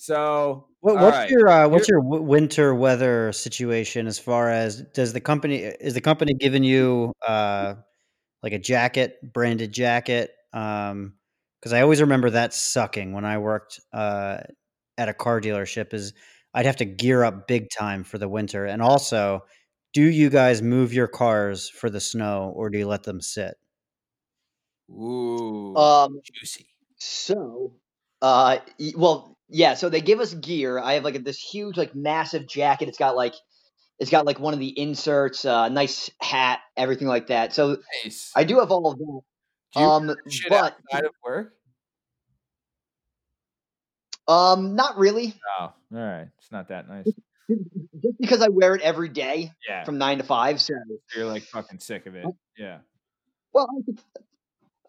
So, 0.00 0.68
what, 0.80 0.94
what's 0.94 1.14
right. 1.14 1.28
your 1.28 1.46
uh, 1.46 1.68
what's 1.68 1.86
your 1.86 2.00
winter 2.00 2.74
weather 2.74 3.32
situation 3.32 4.06
as 4.06 4.18
far 4.18 4.48
as 4.48 4.80
does 4.94 5.12
the 5.12 5.20
company 5.20 5.56
is 5.58 5.92
the 5.92 6.00
company 6.00 6.32
giving 6.32 6.64
you 6.64 7.12
uh, 7.28 7.74
like 8.42 8.54
a 8.54 8.58
jacket, 8.58 9.18
branded 9.22 9.72
jacket? 9.72 10.30
Um, 10.54 11.16
because 11.60 11.74
I 11.74 11.82
always 11.82 12.00
remember 12.00 12.30
that 12.30 12.54
sucking 12.54 13.12
when 13.12 13.26
I 13.26 13.36
worked 13.36 13.78
uh, 13.92 14.38
at 14.96 15.10
a 15.10 15.12
car 15.12 15.38
dealership. 15.38 15.92
Is 15.92 16.14
I'd 16.54 16.64
have 16.64 16.76
to 16.76 16.86
gear 16.86 17.22
up 17.22 17.46
big 17.46 17.68
time 17.68 18.02
for 18.02 18.16
the 18.16 18.26
winter, 18.26 18.64
and 18.64 18.80
also, 18.80 19.44
do 19.92 20.02
you 20.02 20.30
guys 20.30 20.62
move 20.62 20.94
your 20.94 21.08
cars 21.08 21.68
for 21.68 21.90
the 21.90 22.00
snow 22.00 22.54
or 22.56 22.70
do 22.70 22.78
you 22.78 22.88
let 22.88 23.02
them 23.02 23.20
sit? 23.20 23.54
Ooh, 24.90 25.76
um, 25.76 26.22
juicy. 26.24 26.68
So, 26.96 27.74
uh, 28.22 28.60
well, 28.96 29.36
yeah, 29.50 29.74
so 29.74 29.88
they 29.88 30.00
give 30.00 30.20
us 30.20 30.32
gear. 30.34 30.78
I 30.78 30.94
have 30.94 31.04
like 31.04 31.22
this 31.24 31.38
huge, 31.38 31.76
like 31.76 31.94
massive 31.94 32.46
jacket. 32.46 32.88
It's 32.88 32.98
got 32.98 33.16
like 33.16 33.34
it's 33.98 34.10
got 34.10 34.24
like 34.24 34.40
one 34.40 34.54
of 34.54 34.60
the 34.60 34.78
inserts, 34.78 35.44
uh, 35.44 35.68
nice 35.68 36.10
hat, 36.20 36.60
everything 36.76 37.06
like 37.06 37.26
that. 37.26 37.52
So 37.52 37.78
nice. 38.04 38.32
I 38.34 38.44
do 38.44 38.60
have 38.60 38.70
all 38.70 38.92
of 38.92 38.98
that. 38.98 39.20
Do 39.74 39.80
um, 39.80 40.16
but 40.48 40.76
outside 40.92 41.04
of 41.04 41.12
work. 41.24 41.52
Um, 44.26 44.74
not 44.76 44.96
really. 44.96 45.34
Oh, 45.58 45.64
all 45.64 45.74
right. 45.90 46.28
It's 46.38 46.52
not 46.52 46.68
that 46.68 46.88
nice. 46.88 47.06
Just 47.48 48.18
because 48.20 48.42
I 48.42 48.48
wear 48.48 48.74
it 48.76 48.82
every 48.82 49.08
day, 49.08 49.50
yeah, 49.68 49.84
from 49.84 49.98
nine 49.98 50.18
to 50.18 50.24
five. 50.24 50.60
So 50.60 50.74
you're 51.16 51.26
like 51.26 51.42
fucking 51.42 51.80
sick 51.80 52.06
of 52.06 52.14
it. 52.14 52.24
Yeah. 52.56 52.78
Well, 53.52 53.68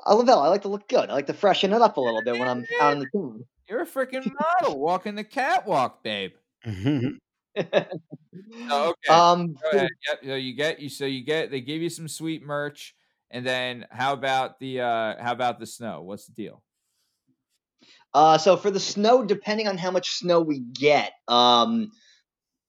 I 0.05 0.13
love 0.13 0.29
it. 0.29 0.31
I 0.31 0.47
like 0.47 0.61
to 0.61 0.67
look 0.67 0.87
good. 0.87 1.09
I 1.09 1.13
like 1.13 1.27
to 1.27 1.33
freshen 1.33 1.73
it 1.73 1.81
up 1.81 1.97
a 1.97 2.01
little 2.01 2.21
bit 2.23 2.37
when 2.37 2.47
I'm 2.47 2.65
out 2.79 2.93
in 2.93 2.99
the 2.99 3.07
town. 3.11 3.45
You're 3.71 3.83
a 3.83 3.87
freaking 3.87 4.29
model 4.61 4.81
walking 4.81 5.15
the 5.15 5.23
catwalk, 5.23 6.03
babe. 6.03 6.33
Mm-hmm. 6.67 7.63
oh, 8.69 8.89
okay. 9.07 9.13
Um. 9.13 9.55
Yep. 9.71 9.89
So 10.25 10.35
you 10.35 10.53
get 10.57 10.81
you. 10.81 10.89
So 10.89 11.05
you 11.05 11.23
get. 11.23 11.51
They 11.51 11.61
give 11.61 11.81
you 11.81 11.89
some 11.89 12.09
sweet 12.09 12.43
merch, 12.45 12.93
and 13.29 13.47
then 13.47 13.85
how 13.89 14.11
about 14.11 14.59
the 14.59 14.81
uh 14.81 15.23
how 15.23 15.31
about 15.31 15.61
the 15.61 15.65
snow? 15.65 16.01
What's 16.01 16.25
the 16.25 16.33
deal? 16.33 16.61
Uh, 18.13 18.37
so 18.37 18.57
for 18.57 18.71
the 18.71 18.79
snow, 18.81 19.23
depending 19.23 19.69
on 19.69 19.77
how 19.77 19.89
much 19.89 20.17
snow 20.17 20.41
we 20.41 20.59
get, 20.59 21.13
um, 21.29 21.91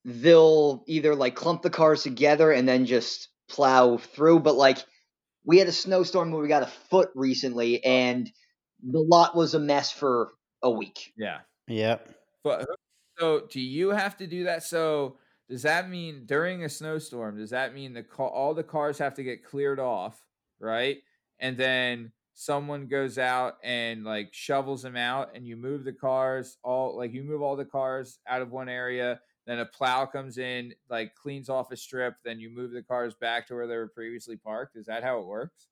they'll 0.04 0.84
either 0.86 1.16
like 1.16 1.34
clump 1.34 1.62
the 1.62 1.70
cars 1.70 2.04
together 2.04 2.52
and 2.52 2.68
then 2.68 2.86
just 2.86 3.28
plow 3.48 3.96
through. 3.96 4.38
But 4.38 4.54
like, 4.54 4.78
we 5.44 5.58
had 5.58 5.66
a 5.66 5.72
snowstorm 5.72 6.30
where 6.30 6.40
we 6.40 6.46
got 6.46 6.62
a 6.62 6.70
foot 6.90 7.10
recently, 7.16 7.82
and 7.84 8.30
the 8.84 9.00
lot 9.00 9.34
was 9.34 9.54
a 9.54 9.58
mess 9.58 9.90
for 9.90 10.30
a 10.62 10.70
week. 10.70 11.12
Yeah. 11.16 11.40
Yep. 11.68 12.14
But 12.44 12.66
so 13.18 13.46
do 13.50 13.60
you 13.60 13.90
have 13.90 14.16
to 14.18 14.26
do 14.26 14.44
that? 14.44 14.62
So 14.62 15.18
does 15.48 15.62
that 15.62 15.88
mean 15.88 16.24
during 16.26 16.64
a 16.64 16.68
snowstorm, 16.68 17.38
does 17.38 17.50
that 17.50 17.74
mean 17.74 17.92
the 17.92 18.02
car, 18.02 18.28
all 18.28 18.54
the 18.54 18.62
cars 18.62 18.98
have 18.98 19.14
to 19.14 19.22
get 19.22 19.44
cleared 19.44 19.80
off, 19.80 20.24
right? 20.60 20.98
And 21.38 21.56
then 21.56 22.12
someone 22.34 22.86
goes 22.86 23.18
out 23.18 23.56
and 23.62 24.04
like 24.04 24.32
shovels 24.32 24.82
them 24.82 24.96
out 24.96 25.30
and 25.34 25.46
you 25.46 25.56
move 25.56 25.84
the 25.84 25.92
cars 25.92 26.56
all 26.62 26.96
like 26.96 27.12
you 27.12 27.22
move 27.22 27.42
all 27.42 27.56
the 27.56 27.64
cars 27.64 28.18
out 28.26 28.40
of 28.40 28.50
one 28.50 28.68
area 28.68 29.20
then 29.46 29.58
a 29.58 29.66
plow 29.66 30.06
comes 30.06 30.38
in 30.38 30.72
like 30.88 31.14
cleans 31.14 31.50
off 31.50 31.70
a 31.72 31.76
strip 31.76 32.14
then 32.24 32.40
you 32.40 32.48
move 32.48 32.70
the 32.70 32.82
cars 32.82 33.14
back 33.20 33.46
to 33.46 33.54
where 33.54 33.66
they 33.66 33.76
were 33.76 33.92
previously 33.94 34.36
parked 34.36 34.76
is 34.76 34.86
that 34.86 35.02
how 35.02 35.20
it 35.20 35.26
works 35.26 35.68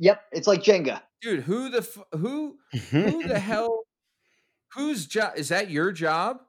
Yep, 0.00 0.22
it's 0.32 0.46
like 0.46 0.62
Jenga. 0.62 1.02
Dude, 1.20 1.42
who 1.42 1.68
the 1.68 1.78
f- 1.78 2.18
who 2.18 2.56
who 2.90 3.28
the 3.28 3.38
hell 3.38 3.80
whose 4.74 5.06
job 5.06 5.34
is 5.36 5.50
that 5.50 5.70
your 5.70 5.92
job? 5.92 6.40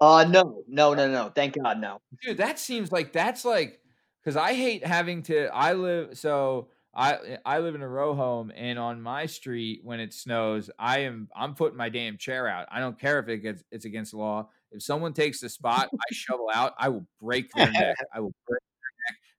Uh 0.00 0.24
no, 0.24 0.62
no, 0.66 0.94
no, 0.94 1.10
no. 1.10 1.30
Thank 1.34 1.62
God, 1.62 1.78
no. 1.78 2.00
Dude, 2.22 2.38
that 2.38 2.58
seems 2.58 2.90
like 2.90 3.12
that's 3.12 3.44
like 3.44 3.80
because 4.24 4.36
I 4.36 4.54
hate 4.54 4.84
having 4.84 5.22
to. 5.24 5.48
I 5.54 5.74
live 5.74 6.18
so 6.18 6.68
I 6.94 7.38
I 7.44 7.58
live 7.58 7.74
in 7.74 7.82
a 7.82 7.88
row 7.88 8.14
home, 8.14 8.50
and 8.56 8.78
on 8.78 9.02
my 9.02 9.26
street 9.26 9.80
when 9.84 10.00
it 10.00 10.14
snows, 10.14 10.70
I 10.78 11.00
am 11.00 11.28
I'm 11.36 11.54
putting 11.54 11.76
my 11.76 11.90
damn 11.90 12.16
chair 12.16 12.48
out. 12.48 12.66
I 12.70 12.80
don't 12.80 12.98
care 12.98 13.18
if 13.18 13.28
it 13.28 13.38
gets 13.38 13.62
it's 13.70 13.84
against 13.84 14.12
the 14.12 14.18
law. 14.18 14.48
If 14.72 14.82
someone 14.82 15.12
takes 15.12 15.40
the 15.40 15.50
spot, 15.50 15.90
I 15.92 16.12
shovel 16.12 16.48
out. 16.52 16.72
I 16.78 16.88
will 16.88 17.06
break 17.20 17.50
their 17.52 17.70
neck. 17.70 17.96
I 18.14 18.20
will 18.20 18.34
break 18.48 18.62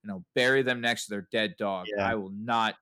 and 0.08 0.14
I'll 0.16 0.26
bury 0.36 0.64
them 0.64 0.82
next 0.82 1.06
to 1.06 1.12
their 1.12 1.28
dead 1.32 1.56
dog. 1.58 1.88
Yeah. 1.96 2.10
I 2.10 2.16
will 2.16 2.32
not 2.32 2.76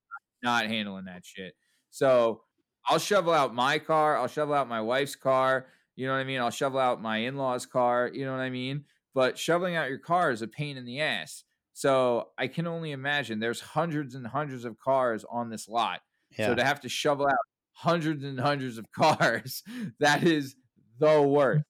not 0.43 0.67
handling 0.67 1.05
that 1.05 1.25
shit. 1.25 1.53
So 1.89 2.41
I'll 2.87 2.99
shovel 2.99 3.33
out 3.33 3.55
my 3.55 3.79
car. 3.79 4.17
I'll 4.17 4.27
shovel 4.27 4.53
out 4.53 4.69
my 4.69 4.81
wife's 4.81 5.15
car. 5.15 5.67
You 5.95 6.07
know 6.07 6.13
what 6.13 6.19
I 6.19 6.23
mean? 6.23 6.39
I'll 6.39 6.51
shovel 6.51 6.79
out 6.79 7.01
my 7.01 7.17
in-laws' 7.17 7.65
car. 7.65 8.11
You 8.13 8.25
know 8.25 8.31
what 8.31 8.41
I 8.41 8.49
mean? 8.49 8.83
But 9.13 9.39
shoveling 9.39 9.75
out 9.75 9.89
your 9.89 9.97
car 9.97 10.29
is 10.29 10.41
a 10.41 10.47
pain 10.47 10.77
in 10.77 10.85
the 10.85 11.01
ass. 11.01 11.43
So 11.73 12.29
I 12.37 12.47
can 12.47 12.67
only 12.67 12.91
imagine 12.91 13.39
there's 13.39 13.59
hundreds 13.59 14.13
and 14.13 14.27
hundreds 14.27 14.65
of 14.65 14.77
cars 14.79 15.25
on 15.29 15.49
this 15.49 15.67
lot. 15.67 16.01
Yeah. 16.37 16.47
So 16.47 16.55
to 16.55 16.63
have 16.63 16.81
to 16.81 16.89
shovel 16.89 17.27
out 17.27 17.35
hundreds 17.71 18.23
and 18.23 18.39
hundreds 18.39 18.77
of 18.77 18.85
cars, 18.95 19.63
that 19.99 20.23
is 20.23 20.55
the 20.99 21.21
worst. 21.21 21.63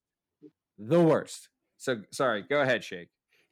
The 0.78 1.02
worst. 1.02 1.50
So 1.78 2.02
sorry, 2.12 2.44
go 2.48 2.62
ahead, 2.62 2.84
Shake. 2.84 3.10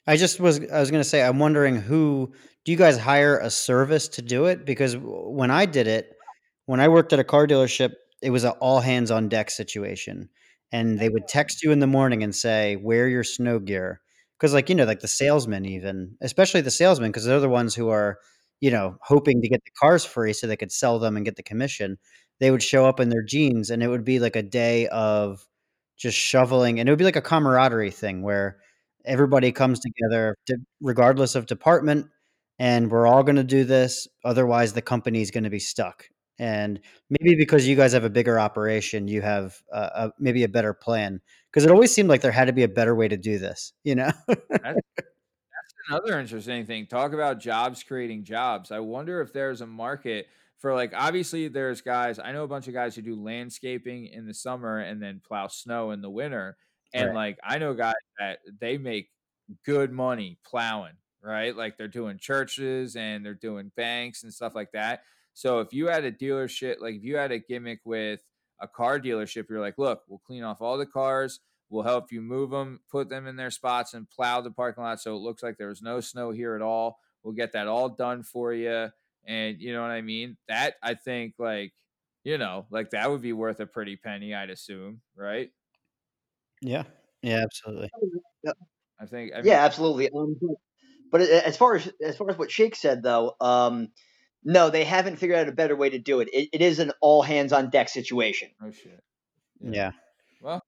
I 0.07 0.17
just 0.17 0.39
was 0.39 0.59
I 0.69 0.79
was 0.79 0.91
going 0.91 1.01
to 1.03 1.09
say 1.09 1.23
I'm 1.23 1.39
wondering 1.39 1.75
who 1.77 2.33
do 2.65 2.71
you 2.71 2.77
guys 2.77 2.97
hire 2.97 3.37
a 3.39 3.49
service 3.49 4.07
to 4.09 4.21
do 4.21 4.45
it? 4.45 4.65
Because 4.65 4.95
when 4.97 5.51
I 5.51 5.65
did 5.65 5.87
it 5.87 6.13
when 6.65 6.79
I 6.79 6.87
worked 6.87 7.13
at 7.13 7.19
a 7.19 7.23
car 7.23 7.47
dealership 7.47 7.93
it 8.21 8.29
was 8.29 8.43
an 8.43 8.51
all 8.61 8.79
hands 8.79 9.11
on 9.11 9.29
deck 9.29 9.49
situation. 9.51 10.29
And 10.71 10.97
they 10.99 11.09
would 11.09 11.27
text 11.27 11.61
you 11.63 11.71
in 11.71 11.79
the 11.79 11.87
morning 11.87 12.23
and 12.23 12.33
say 12.35 12.75
wear 12.77 13.07
your 13.07 13.23
snow 13.23 13.59
gear. 13.59 14.01
Because 14.39 14.53
like 14.53 14.69
you 14.69 14.75
know 14.75 14.85
like 14.85 14.99
the 15.01 15.07
salesmen 15.07 15.65
even 15.65 16.17
especially 16.21 16.61
the 16.61 16.71
salesmen 16.71 17.11
because 17.11 17.25
they're 17.25 17.39
the 17.39 17.49
ones 17.49 17.73
who 17.75 17.89
are 17.89 18.19
you 18.59 18.71
know 18.71 18.97
hoping 19.01 19.41
to 19.41 19.47
get 19.49 19.63
the 19.63 19.71
cars 19.81 20.03
free 20.05 20.33
so 20.33 20.47
they 20.47 20.57
could 20.57 20.71
sell 20.71 20.99
them 20.99 21.15
and 21.15 21.25
get 21.25 21.37
the 21.37 21.43
commission. 21.43 21.97
They 22.39 22.51
would 22.51 22.63
show 22.63 22.85
up 22.85 22.99
in 22.99 23.07
their 23.09 23.23
jeans 23.23 23.69
and 23.69 23.81
it 23.81 23.87
would 23.87 24.03
be 24.03 24.19
like 24.19 24.35
a 24.35 24.43
day 24.43 24.87
of 24.87 25.47
just 25.97 26.17
shoveling 26.17 26.79
and 26.79 26.89
it 26.89 26.91
would 26.91 26.99
be 26.99 27.05
like 27.05 27.15
a 27.15 27.21
camaraderie 27.21 27.91
thing 27.91 28.21
where 28.21 28.57
everybody 29.05 29.51
comes 29.51 29.79
together 29.79 30.35
regardless 30.81 31.35
of 31.35 31.45
department 31.45 32.07
and 32.59 32.91
we're 32.91 33.07
all 33.07 33.23
going 33.23 33.35
to 33.35 33.43
do 33.43 33.63
this 33.63 34.07
otherwise 34.23 34.73
the 34.73 34.81
company 34.81 35.21
is 35.21 35.31
going 35.31 35.43
to 35.43 35.49
be 35.49 35.59
stuck. 35.59 36.05
And 36.39 36.79
maybe 37.09 37.35
because 37.35 37.67
you 37.67 37.75
guys 37.75 37.93
have 37.93 38.05
a 38.05 38.09
bigger 38.09 38.39
operation 38.39 39.07
you 39.07 39.21
have 39.21 39.55
uh, 39.71 39.89
a, 39.95 40.11
maybe 40.19 40.43
a 40.43 40.49
better 40.49 40.73
plan 40.73 41.21
because 41.51 41.63
it 41.63 41.71
always 41.71 41.93
seemed 41.93 42.09
like 42.09 42.21
there 42.21 42.31
had 42.31 42.45
to 42.45 42.53
be 42.53 42.63
a 42.63 42.67
better 42.67 42.95
way 42.95 43.07
to 43.07 43.17
do 43.17 43.37
this 43.37 43.73
you 43.83 43.95
know? 43.95 44.11
That's, 44.27 44.79
that's 44.97 45.73
another 45.89 46.19
interesting 46.19 46.65
thing 46.65 46.87
talk 46.87 47.13
about 47.13 47.39
jobs 47.39 47.83
creating 47.83 48.23
jobs 48.23 48.71
i 48.71 48.79
wonder 48.79 49.21
if 49.21 49.31
there's 49.31 49.61
a 49.61 49.67
market 49.67 50.25
for 50.57 50.73
like 50.73 50.93
obviously 50.95 51.49
there's 51.49 51.81
guys 51.81 52.17
i 52.17 52.31
know 52.31 52.43
a 52.43 52.47
bunch 52.47 52.67
of 52.67 52.73
guys 52.73 52.95
who 52.95 53.03
do 53.03 53.15
landscaping 53.15 54.07
in 54.07 54.25
the 54.25 54.33
summer 54.33 54.79
and 54.79 55.03
then 55.03 55.21
plow 55.23 55.47
snow 55.47 55.91
in 55.91 56.01
the 56.01 56.09
winter 56.09 56.57
and 56.93 57.07
right. 57.07 57.15
like 57.15 57.39
I 57.43 57.57
know 57.57 57.73
guys 57.73 57.93
that 58.19 58.39
they 58.59 58.77
make 58.77 59.09
good 59.65 59.91
money 59.91 60.37
plowing, 60.45 60.93
right? 61.21 61.55
Like 61.55 61.77
they're 61.77 61.87
doing 61.87 62.17
churches 62.17 62.95
and 62.95 63.25
they're 63.25 63.33
doing 63.33 63.71
banks 63.75 64.23
and 64.23 64.33
stuff 64.33 64.55
like 64.55 64.71
that. 64.73 65.03
So 65.33 65.59
if 65.59 65.73
you 65.73 65.87
had 65.87 66.03
a 66.03 66.11
dealership, 66.11 66.79
like 66.79 66.95
if 66.95 67.03
you 67.03 67.17
had 67.17 67.31
a 67.31 67.39
gimmick 67.39 67.79
with 67.85 68.21
a 68.59 68.67
car 68.67 68.99
dealership, 68.99 69.49
you're 69.49 69.59
like, 69.59 69.77
look, 69.77 70.03
we'll 70.07 70.19
clean 70.19 70.43
off 70.43 70.61
all 70.61 70.77
the 70.77 70.85
cars, 70.85 71.39
we'll 71.69 71.83
help 71.83 72.11
you 72.11 72.21
move 72.21 72.51
them, 72.51 72.79
put 72.89 73.09
them 73.09 73.27
in 73.27 73.35
their 73.35 73.51
spots, 73.51 73.93
and 73.93 74.09
plow 74.09 74.41
the 74.41 74.51
parking 74.51 74.83
lot 74.83 75.01
so 75.01 75.15
it 75.15 75.19
looks 75.19 75.41
like 75.41 75.57
there 75.57 75.69
was 75.69 75.81
no 75.81 75.99
snow 75.99 76.31
here 76.31 76.55
at 76.55 76.61
all. 76.61 76.99
We'll 77.23 77.33
get 77.33 77.53
that 77.53 77.67
all 77.67 77.89
done 77.89 78.23
for 78.23 78.53
you. 78.53 78.89
And 79.25 79.59
you 79.59 79.73
know 79.73 79.81
what 79.81 79.91
I 79.91 80.01
mean? 80.01 80.37
That 80.47 80.75
I 80.83 80.93
think 80.93 81.35
like, 81.39 81.73
you 82.23 82.37
know, 82.37 82.65
like 82.69 82.91
that 82.91 83.09
would 83.09 83.21
be 83.21 83.33
worth 83.33 83.59
a 83.59 83.65
pretty 83.65 83.95
penny, 83.95 84.33
I'd 84.33 84.49
assume, 84.49 85.01
right? 85.15 85.49
Yeah. 86.63 86.83
Yeah, 87.21 87.41
absolutely. 87.43 87.89
I 88.99 89.05
think. 89.05 89.31
I 89.33 89.37
mean, 89.37 89.45
yeah, 89.45 89.63
absolutely. 89.63 90.09
Um, 90.09 90.35
but, 90.41 90.57
but 91.11 91.21
as 91.21 91.55
far 91.55 91.75
as 91.75 91.91
as 92.01 92.17
far 92.17 92.29
as 92.29 92.37
what 92.37 92.51
Shake 92.51 92.75
said, 92.75 93.03
though, 93.03 93.35
um, 93.39 93.89
no, 94.43 94.69
they 94.69 94.83
haven't 94.83 95.17
figured 95.17 95.39
out 95.39 95.47
a 95.47 95.53
better 95.53 95.75
way 95.75 95.89
to 95.89 95.99
do 95.99 96.19
it. 96.19 96.29
It, 96.33 96.49
it 96.51 96.61
is 96.61 96.79
an 96.79 96.91
all 97.01 97.21
hands 97.21 97.53
on 97.53 97.69
deck 97.69 97.89
situation. 97.89 98.49
Oh 98.61 98.71
shit. 98.71 99.01
Yeah. 99.61 99.71
yeah. 99.71 99.91
Well, 100.41 100.61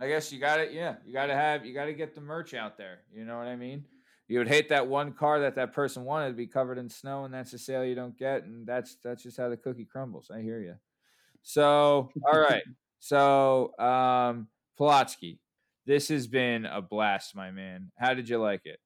I 0.00 0.08
guess 0.08 0.32
you 0.32 0.40
got 0.40 0.60
it. 0.60 0.72
Yeah, 0.72 0.96
you 1.06 1.12
got 1.12 1.26
to 1.26 1.34
have 1.34 1.64
you 1.64 1.74
got 1.74 1.84
to 1.84 1.94
get 1.94 2.14
the 2.14 2.20
merch 2.20 2.54
out 2.54 2.76
there. 2.78 3.00
You 3.12 3.24
know 3.24 3.38
what 3.38 3.46
I 3.46 3.56
mean? 3.56 3.84
you 4.32 4.38
would 4.38 4.48
hate 4.48 4.70
that 4.70 4.86
one 4.86 5.12
car 5.12 5.40
that 5.40 5.56
that 5.56 5.74
person 5.74 6.04
wanted 6.04 6.28
to 6.28 6.34
be 6.34 6.46
covered 6.46 6.78
in 6.78 6.88
snow, 6.88 7.24
and 7.24 7.34
that's 7.34 7.52
a 7.52 7.58
sale 7.58 7.84
you 7.84 7.94
don't 7.94 8.16
get, 8.16 8.44
and 8.44 8.66
that's 8.66 8.96
that's 9.04 9.22
just 9.22 9.36
how 9.36 9.50
the 9.50 9.58
cookie 9.58 9.84
crumbles. 9.84 10.30
I 10.34 10.40
hear 10.40 10.58
you. 10.58 10.74
So, 11.42 12.10
all 12.26 12.40
right. 12.40 12.62
So, 13.04 13.76
um, 13.80 14.46
Polotsky, 14.82 15.38
this 15.86 16.08
has 16.08 16.26
been 16.26 16.66
a 16.66 16.82
blast, 16.82 17.36
my 17.36 17.52
man. 17.52 17.92
How 17.96 18.14
did 18.14 18.28
you 18.28 18.38
like 18.38 18.62
it? 18.64 18.80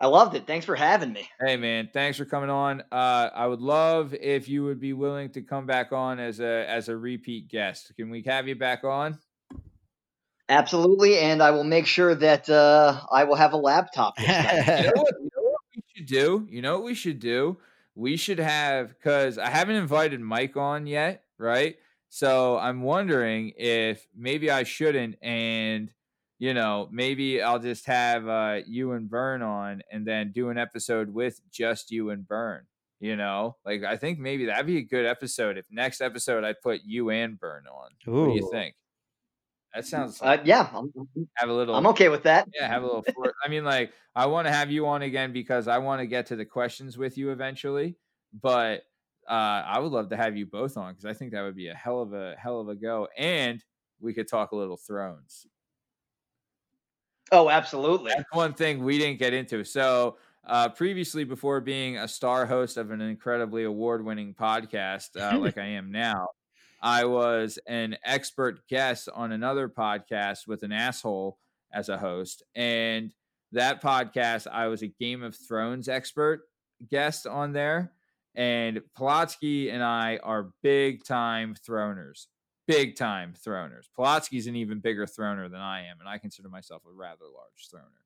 I 0.00 0.06
loved 0.06 0.36
it. 0.36 0.46
Thanks 0.46 0.64
for 0.64 0.76
having 0.76 1.12
me. 1.12 1.28
Hey 1.44 1.56
man, 1.56 1.90
thanks 1.92 2.16
for 2.16 2.24
coming 2.24 2.48
on. 2.48 2.80
Uh, 2.92 3.30
I 3.34 3.48
would 3.48 3.60
love 3.60 4.14
if 4.14 4.48
you 4.48 4.62
would 4.62 4.78
be 4.78 4.92
willing 4.92 5.30
to 5.30 5.42
come 5.42 5.66
back 5.66 5.90
on 5.90 6.20
as 6.20 6.38
a 6.38 6.64
as 6.68 6.88
a 6.88 6.96
repeat 6.96 7.48
guest. 7.48 7.92
Can 7.96 8.08
we 8.08 8.22
have 8.24 8.46
you 8.46 8.54
back 8.54 8.84
on? 8.84 9.18
Absolutely, 10.48 11.18
and 11.18 11.42
I 11.42 11.50
will 11.50 11.64
make 11.64 11.86
sure 11.86 12.14
that 12.14 12.48
uh, 12.48 13.00
I 13.10 13.24
will 13.24 13.34
have 13.34 13.54
a 13.54 13.56
laptop. 13.56 14.14
you, 14.20 14.26
know 14.28 14.92
what, 14.94 15.14
you 15.20 15.30
know 15.34 15.42
what 15.42 15.60
we 15.74 15.82
should 15.92 16.06
do? 16.06 16.46
You 16.48 16.62
know 16.62 16.74
what 16.74 16.84
we 16.84 16.94
should 16.94 17.18
do? 17.18 17.58
We 17.96 18.16
should 18.16 18.38
have 18.38 18.90
because 18.90 19.38
I 19.38 19.50
haven't 19.50 19.74
invited 19.74 20.20
Mike 20.20 20.56
on 20.56 20.86
yet, 20.86 21.24
right? 21.36 21.76
So 22.14 22.58
I'm 22.58 22.82
wondering 22.82 23.54
if 23.56 24.06
maybe 24.14 24.50
I 24.50 24.64
shouldn't, 24.64 25.16
and 25.22 25.90
you 26.38 26.52
know, 26.52 26.86
maybe 26.92 27.40
I'll 27.40 27.58
just 27.58 27.86
have 27.86 28.28
uh, 28.28 28.58
you 28.66 28.92
and 28.92 29.08
Bern 29.08 29.40
on, 29.40 29.80
and 29.90 30.06
then 30.06 30.30
do 30.30 30.50
an 30.50 30.58
episode 30.58 31.08
with 31.08 31.40
just 31.50 31.90
you 31.90 32.10
and 32.10 32.28
Bern. 32.28 32.66
You 33.00 33.16
know, 33.16 33.56
like 33.64 33.82
I 33.84 33.96
think 33.96 34.18
maybe 34.18 34.44
that'd 34.44 34.66
be 34.66 34.76
a 34.76 34.82
good 34.82 35.06
episode. 35.06 35.56
If 35.56 35.64
next 35.70 36.02
episode 36.02 36.44
I 36.44 36.52
put 36.52 36.82
you 36.84 37.08
and 37.08 37.40
Bern 37.40 37.64
on, 37.66 37.92
Ooh. 38.06 38.20
what 38.20 38.26
do 38.26 38.34
you 38.34 38.50
think? 38.52 38.74
That 39.74 39.86
sounds. 39.86 40.20
Uh, 40.20 40.36
yeah, 40.44 40.68
I'm, 40.70 40.92
have 41.36 41.48
a 41.48 41.54
little. 41.54 41.74
I'm 41.74 41.86
okay 41.86 42.10
with 42.10 42.24
that. 42.24 42.46
Yeah, 42.54 42.68
have 42.68 42.82
a 42.82 42.86
little. 42.86 43.04
I 43.42 43.48
mean, 43.48 43.64
like 43.64 43.90
I 44.14 44.26
want 44.26 44.46
to 44.46 44.52
have 44.52 44.70
you 44.70 44.86
on 44.86 45.00
again 45.00 45.32
because 45.32 45.66
I 45.66 45.78
want 45.78 46.00
to 46.00 46.06
get 46.06 46.26
to 46.26 46.36
the 46.36 46.44
questions 46.44 46.98
with 46.98 47.16
you 47.16 47.30
eventually. 47.30 47.96
But 48.34 48.82
uh, 49.28 49.62
I 49.66 49.78
would 49.78 49.92
love 49.92 50.08
to 50.10 50.16
have 50.16 50.36
you 50.36 50.46
both 50.46 50.76
on 50.76 50.92
because 50.92 51.04
I 51.04 51.12
think 51.12 51.32
that 51.32 51.42
would 51.42 51.56
be 51.56 51.68
a 51.68 51.74
hell 51.74 52.00
of 52.00 52.12
a 52.12 52.34
hell 52.38 52.60
of 52.60 52.68
a 52.68 52.74
go, 52.74 53.08
and 53.16 53.62
we 54.00 54.12
could 54.12 54.28
talk 54.28 54.52
a 54.52 54.56
little 54.56 54.76
Thrones. 54.76 55.46
Oh, 57.30 57.48
absolutely. 57.48 58.12
That's 58.14 58.32
one 58.32 58.52
thing 58.52 58.84
we 58.84 58.98
didn't 58.98 59.18
get 59.18 59.32
into. 59.32 59.64
So 59.64 60.18
uh, 60.44 60.68
previously, 60.68 61.24
before 61.24 61.60
being 61.60 61.96
a 61.96 62.06
star 62.06 62.44
host 62.44 62.76
of 62.76 62.90
an 62.90 63.00
incredibly 63.00 63.64
award-winning 63.64 64.34
podcast 64.34 65.16
uh, 65.16 65.38
like 65.38 65.56
I 65.56 65.66
am 65.66 65.92
now, 65.92 66.28
I 66.82 67.04
was 67.04 67.58
an 67.66 67.96
expert 68.04 68.66
guest 68.68 69.08
on 69.14 69.32
another 69.32 69.68
podcast 69.68 70.46
with 70.46 70.62
an 70.62 70.72
asshole 70.72 71.38
as 71.72 71.88
a 71.88 71.96
host, 71.96 72.42
and 72.54 73.14
that 73.52 73.80
podcast 73.80 74.46
I 74.50 74.66
was 74.66 74.82
a 74.82 74.88
Game 74.88 75.22
of 75.22 75.36
Thrones 75.36 75.88
expert 75.88 76.42
guest 76.90 77.26
on 77.26 77.52
there 77.52 77.92
and 78.34 78.80
Polotsky 78.98 79.72
and 79.72 79.82
I 79.82 80.18
are 80.22 80.52
big 80.62 81.04
time 81.04 81.54
throners, 81.54 82.26
big 82.66 82.96
time 82.96 83.34
throners. 83.34 83.86
Polotsky's 83.98 84.46
an 84.46 84.56
even 84.56 84.80
bigger 84.80 85.06
throner 85.06 85.50
than 85.50 85.60
I 85.60 85.86
am, 85.86 86.00
and 86.00 86.08
I 86.08 86.18
consider 86.18 86.48
myself 86.48 86.82
a 86.86 86.92
rather 86.92 87.24
large 87.24 87.68
throner. 87.72 88.02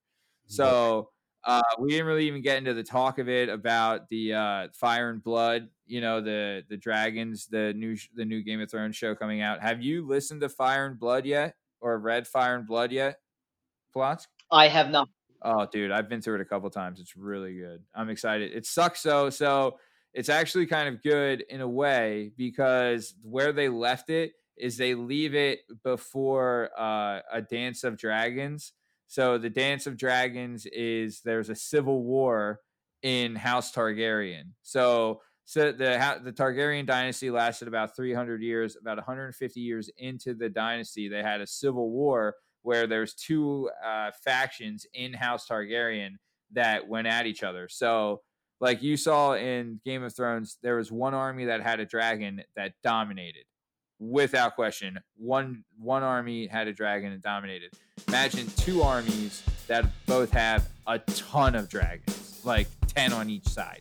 So 0.48 1.10
uh, 1.44 1.62
we 1.78 1.90
didn't 1.90 2.06
really 2.06 2.26
even 2.26 2.42
get 2.42 2.58
into 2.58 2.74
the 2.74 2.82
talk 2.82 3.18
of 3.18 3.28
it 3.28 3.48
about 3.48 4.08
the 4.08 4.34
uh, 4.34 4.68
Fire 4.72 5.10
and 5.10 5.22
Blood. 5.22 5.68
You 5.86 6.00
know 6.00 6.20
the 6.20 6.64
the 6.68 6.76
dragons, 6.76 7.46
the 7.46 7.72
new 7.74 7.96
the 8.14 8.24
new 8.24 8.42
Game 8.42 8.60
of 8.60 8.70
Thrones 8.70 8.96
show 8.96 9.14
coming 9.14 9.42
out. 9.42 9.62
Have 9.62 9.80
you 9.82 10.04
listened 10.04 10.40
to 10.40 10.48
Fire 10.48 10.86
and 10.86 10.98
Blood 10.98 11.24
yet, 11.24 11.54
or 11.80 11.98
read 11.98 12.26
Fire 12.26 12.56
and 12.56 12.66
Blood 12.66 12.90
yet, 12.90 13.20
Polotsky? 13.94 14.26
I 14.50 14.68
have 14.68 14.90
not. 14.90 15.08
Oh, 15.42 15.66
dude, 15.70 15.92
I've 15.92 16.08
been 16.08 16.20
through 16.20 16.36
it 16.36 16.40
a 16.40 16.46
couple 16.46 16.68
times. 16.70 16.98
It's 16.98 17.16
really 17.16 17.56
good. 17.56 17.84
I'm 17.94 18.10
excited. 18.10 18.52
It 18.52 18.66
sucks 18.66 19.02
though. 19.02 19.30
So 19.30 19.78
it's 20.16 20.30
actually 20.30 20.64
kind 20.64 20.88
of 20.88 21.02
good 21.02 21.44
in 21.50 21.60
a 21.60 21.68
way 21.68 22.32
because 22.38 23.14
where 23.22 23.52
they 23.52 23.68
left 23.68 24.08
it 24.08 24.32
is 24.56 24.78
they 24.78 24.94
leave 24.94 25.34
it 25.34 25.60
before 25.84 26.70
uh, 26.78 27.20
a 27.30 27.42
Dance 27.42 27.84
of 27.84 27.98
Dragons. 27.98 28.72
So 29.08 29.36
the 29.36 29.50
Dance 29.50 29.86
of 29.86 29.98
Dragons 29.98 30.64
is 30.72 31.20
there's 31.22 31.50
a 31.50 31.54
civil 31.54 32.02
war 32.02 32.60
in 33.02 33.36
House 33.36 33.70
Targaryen. 33.72 34.52
So 34.62 35.20
so 35.44 35.70
the 35.70 36.18
the 36.24 36.32
Targaryen 36.32 36.86
dynasty 36.86 37.30
lasted 37.30 37.68
about 37.68 37.94
300 37.94 38.40
years. 38.40 38.74
About 38.80 38.96
150 38.96 39.60
years 39.60 39.90
into 39.98 40.32
the 40.32 40.48
dynasty, 40.48 41.08
they 41.10 41.22
had 41.22 41.42
a 41.42 41.46
civil 41.46 41.90
war 41.90 42.36
where 42.62 42.86
there's 42.86 43.12
two 43.12 43.68
uh, 43.84 44.12
factions 44.24 44.86
in 44.94 45.12
House 45.12 45.46
Targaryen 45.46 46.12
that 46.52 46.88
went 46.88 47.06
at 47.06 47.26
each 47.26 47.42
other. 47.42 47.68
So 47.68 48.22
like 48.60 48.82
you 48.82 48.96
saw 48.96 49.34
in 49.34 49.80
Game 49.84 50.02
of 50.02 50.14
Thrones, 50.14 50.58
there 50.62 50.76
was 50.76 50.90
one 50.90 51.14
army 51.14 51.46
that 51.46 51.62
had 51.62 51.80
a 51.80 51.84
dragon 51.84 52.42
that 52.56 52.72
dominated 52.82 53.44
without 53.98 54.54
question. 54.54 54.98
One 55.16 55.64
one 55.78 56.02
army 56.02 56.46
had 56.46 56.68
a 56.68 56.72
dragon 56.72 57.12
and 57.12 57.22
dominated. 57.22 57.72
Imagine 58.08 58.46
two 58.56 58.82
armies 58.82 59.42
that 59.66 59.84
both 60.06 60.30
have 60.30 60.68
a 60.86 60.98
ton 60.98 61.54
of 61.54 61.68
dragons, 61.68 62.40
like 62.44 62.68
10 62.88 63.12
on 63.12 63.28
each 63.28 63.48
side, 63.48 63.80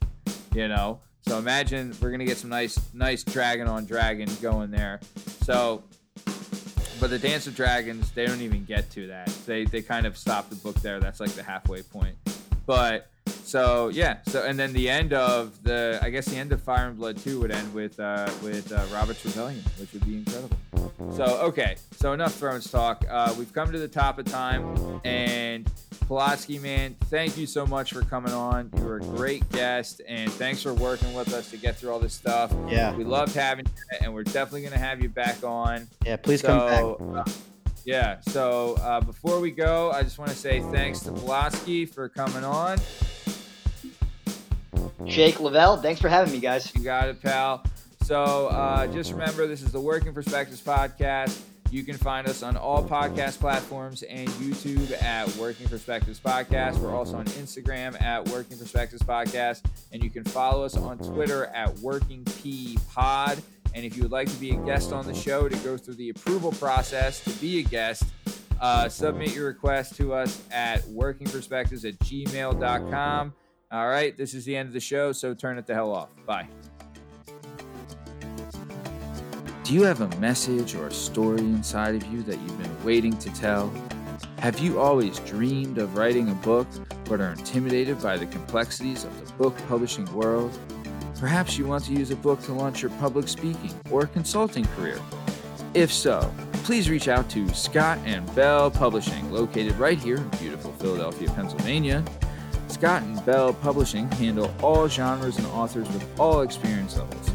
you 0.54 0.68
know? 0.68 1.00
So 1.28 1.38
imagine 1.38 1.94
we're 2.02 2.10
going 2.10 2.20
to 2.20 2.26
get 2.26 2.38
some 2.38 2.50
nice 2.50 2.80
nice 2.94 3.24
dragon 3.24 3.68
on 3.68 3.86
dragon 3.86 4.30
going 4.42 4.72
there. 4.72 5.00
So 5.42 5.84
but 7.00 7.10
the 7.10 7.20
Dance 7.20 7.46
of 7.46 7.56
Dragons, 7.56 8.12
they 8.12 8.26
don't 8.26 8.42
even 8.42 8.64
get 8.64 8.90
to 8.92 9.08
that. 9.08 9.28
They 9.46 9.66
they 9.66 9.82
kind 9.82 10.06
of 10.06 10.18
stop 10.18 10.50
the 10.50 10.56
book 10.56 10.76
there. 10.82 11.00
That's 11.00 11.20
like 11.20 11.32
the 11.32 11.44
halfway 11.44 11.82
point. 11.82 12.16
But 12.66 13.10
so 13.46 13.90
yeah, 13.90 14.18
so 14.28 14.44
and 14.44 14.58
then 14.58 14.74
the 14.74 14.90
end 14.90 15.14
of 15.14 15.62
the, 15.64 16.00
I 16.02 16.10
guess 16.10 16.26
the 16.26 16.38
end 16.38 16.52
of 16.52 16.62
Fire 16.62 16.88
and 16.88 16.98
Blood 16.98 17.18
two 17.18 17.40
would 17.42 17.52
end 17.52 17.74
with 17.74 18.00
uh, 18.00 18.30
with 18.42 18.72
uh, 18.72 18.84
Robert's 18.92 19.24
Rebellion, 19.24 19.64
which 19.80 19.94
would 19.94 20.06
be 20.06 20.16
incredible. 20.16 20.58
So 21.16 21.26
okay, 21.44 21.76
so 21.92 22.14
enough 22.14 22.34
Thrones 22.34 22.70
talk. 22.70 23.06
Uh, 23.10 23.34
we've 23.38 23.54
come 23.54 23.72
to 23.72 23.80
the 23.80 23.88
top 23.88 24.18
of 24.18 24.26
time, 24.26 25.00
and 25.06 25.70
Polotsky, 26.08 26.62
man, 26.62 26.96
thank 27.06 27.38
you 27.38 27.46
so 27.46 27.66
much 27.66 27.94
for 27.94 28.02
coming 28.02 28.34
on. 28.34 28.72
You 28.78 28.84
were 28.84 28.98
a 28.98 29.02
great 29.02 29.48
guest, 29.52 30.02
and 30.08 30.32
thanks 30.32 30.62
for 30.62 30.74
working 30.74 31.14
with 31.14 31.34
us 31.34 31.52
to 31.52 31.58
get 31.58 31.78
through 31.78 31.92
all 31.92 32.00
this 32.00 32.14
stuff. 32.14 32.54
Yeah, 32.68 32.96
we 32.96 33.04
loved 33.04 33.36
having 33.36 33.66
you, 33.66 33.98
and 34.02 34.14
we're 34.14 34.24
definitely 34.24 34.62
going 34.62 34.74
to 34.74 34.80
have 34.80 35.02
you 35.02 35.10
back 35.10 35.44
on. 35.44 35.88
Yeah, 36.06 36.18
please 36.18 36.42
so, 36.42 36.98
come 36.98 37.14
back. 37.14 37.28
Uh, 37.28 37.32
yeah. 37.86 38.20
So 38.22 38.76
uh, 38.82 39.02
before 39.02 39.40
we 39.40 39.52
go, 39.52 39.92
I 39.92 40.04
just 40.04 40.18
want 40.18 40.32
to 40.32 40.38
say 40.38 40.60
thanks 40.72 41.00
to 41.02 41.12
Polotsky 41.12 41.88
for 41.88 42.10
coming 42.10 42.44
on. 42.44 42.78
Jake 45.06 45.40
Lavelle, 45.40 45.78
thanks 45.78 46.02
for 46.02 46.10
having 46.10 46.34
me, 46.34 46.40
guys. 46.40 46.74
You 46.76 46.82
got 46.82 47.08
it, 47.10 47.22
pal. 47.22 47.64
So 48.04 48.48
uh, 48.48 48.88
just 48.88 49.12
remember, 49.12 49.48
this 49.48 49.62
is 49.62 49.72
the 49.72 49.80
Working 49.80 50.14
Perspectives 50.14 50.62
podcast. 50.62 51.40
You 51.72 51.84
can 51.84 51.98
find 51.98 52.28
us 52.28 52.44
on 52.44 52.56
all 52.56 52.84
podcast 52.84 53.40
platforms 53.40 54.04
and 54.04 54.30
YouTube 54.30 55.02
at 55.02 55.28
Working 55.36 55.68
Perspectives 55.68 56.20
Podcast. 56.20 56.78
We're 56.78 56.96
also 56.96 57.18
on 57.18 57.26
Instagram 57.26 58.00
at 58.02 58.28
Working 58.30 58.58
Perspectives 58.58 59.02
Podcast. 59.02 59.64
And 59.92 60.04
you 60.04 60.10
can 60.10 60.24
follow 60.24 60.64
us 60.64 60.78
on 60.78 61.00
Twitter 61.00 61.48
at 61.48 61.78
Working 61.80 62.24
P 62.42 62.78
Pod. 62.94 63.42
And 63.76 63.84
if 63.84 63.98
you 63.98 64.04
would 64.04 64.12
like 64.12 64.30
to 64.30 64.38
be 64.38 64.52
a 64.52 64.56
guest 64.56 64.94
on 64.94 65.06
the 65.06 65.14
show 65.14 65.50
to 65.50 65.58
go 65.58 65.76
through 65.76 65.96
the 65.96 66.10
approval 66.10 66.54
process 66.54 67.22
to 67.26 67.30
be 67.42 67.60
a 67.60 67.64
guest, 67.64 68.04
uh, 68.62 68.88
submit 68.88 69.36
your 69.36 69.48
request 69.48 69.98
to 69.98 70.14
us 70.14 70.42
at 70.50 70.82
workingperspectives 70.84 71.84
at 71.84 72.00
gmail.com. 72.00 73.34
All 73.72 73.88
right, 73.88 74.16
this 74.18 74.34
is 74.34 74.46
the 74.46 74.56
end 74.56 74.68
of 74.68 74.74
the 74.74 74.80
show, 74.80 75.12
so 75.12 75.34
turn 75.34 75.58
it 75.58 75.68
the 75.68 75.74
hell 75.74 75.92
off. 75.92 76.08
Bye. 76.26 76.48
Do 79.66 79.74
you 79.74 79.84
have 79.84 80.00
a 80.00 80.20
message 80.20 80.76
or 80.76 80.88
a 80.88 80.94
story 80.94 81.40
inside 81.40 81.96
of 81.96 82.06
you 82.06 82.24
that 82.24 82.40
you've 82.40 82.62
been 82.62 82.86
waiting 82.86 83.18
to 83.18 83.30
tell? 83.34 83.74
Have 84.38 84.58
you 84.60 84.80
always 84.80 85.20
dreamed 85.20 85.80
of 85.80 85.98
writing 85.98 86.30
a 86.30 86.36
book 86.36 86.68
but 87.10 87.20
are 87.20 87.34
intimidated 87.34 88.02
by 88.02 88.16
the 88.16 88.28
complexities 88.28 89.04
of 89.04 89.26
the 89.26 89.34
book 89.34 89.58
publishing 89.68 90.06
world? 90.14 90.58
Perhaps 91.20 91.58
you 91.58 91.66
want 91.66 91.86
to 91.86 91.94
use 91.94 92.12
a 92.12 92.16
book 92.16 92.42
to 92.44 92.54
launch 92.54 92.82
your 92.82 92.92
public 92.92 93.28
speaking 93.28 93.74
or 93.90 94.06
consulting 94.06 94.66
career. 94.66 95.00
If 95.74 95.92
so, 95.92 96.34
please 96.64 96.90
reach 96.90 97.08
out 97.08 97.30
to 97.30 97.48
Scott 97.54 98.00
and 98.06 98.34
Bell 98.36 98.70
Publishing, 98.70 99.32
located 99.32 99.76
right 99.78 99.98
here 99.98 100.18
in 100.18 100.28
beautiful 100.30 100.74
Philadelphia, 100.74 101.30
Pennsylvania. 101.32 102.04
Scott 102.68 103.04
and 103.04 103.26
Bell 103.26 103.54
Publishing 103.54 104.12
handle 104.12 104.54
all 104.62 104.90
genres 104.90 105.38
and 105.38 105.48
authors 105.48 105.88
with 105.88 106.20
all 106.20 106.42
experience 106.42 106.98
levels. 106.98 107.32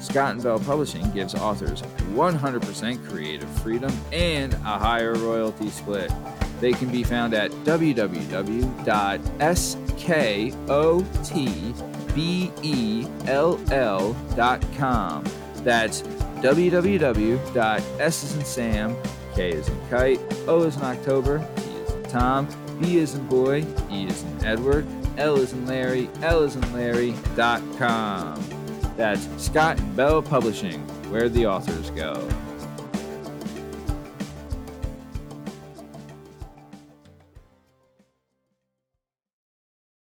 Scott 0.00 0.34
and 0.34 0.42
Bell 0.42 0.60
Publishing 0.60 1.10
gives 1.12 1.34
authors 1.34 1.82
100% 1.82 3.08
creative 3.08 3.48
freedom 3.60 3.92
and 4.12 4.54
a 4.54 4.78
higher 4.78 5.14
royalty 5.14 5.70
split. 5.70 6.12
They 6.60 6.72
can 6.72 6.90
be 6.90 7.02
found 7.02 7.34
at 7.34 7.50
www.skot 12.14 13.26
dot 14.36 14.62
com. 14.76 15.24
That's 15.56 16.02
www.s 16.42 18.22
is 18.22 18.36
in 18.36 18.44
Sam, 18.44 18.96
K 19.34 19.50
is 19.50 19.68
in 19.68 19.88
kite, 19.88 20.20
O 20.46 20.62
is 20.62 20.76
in 20.76 20.82
October, 20.82 21.38
T 21.56 21.62
is 21.62 21.92
in 21.92 22.02
Tom, 22.04 22.48
B 22.80 22.98
is 22.98 23.14
in 23.14 23.26
boy, 23.26 23.64
E 23.90 24.06
is 24.06 24.22
in 24.22 24.44
Edward, 24.44 24.86
L 25.16 25.36
is 25.36 25.52
in 25.52 25.66
Larry, 25.66 26.10
L 26.22 26.42
is 26.42 26.56
in 26.56 26.72
Larry 26.72 27.14
dot 27.34 27.62
com. 27.78 28.42
That's 28.96 29.26
Scott 29.42 29.78
and 29.78 29.96
Bell 29.96 30.22
Publishing, 30.22 30.80
where 31.10 31.28
the 31.28 31.46
authors 31.46 31.90
go. 31.90 32.28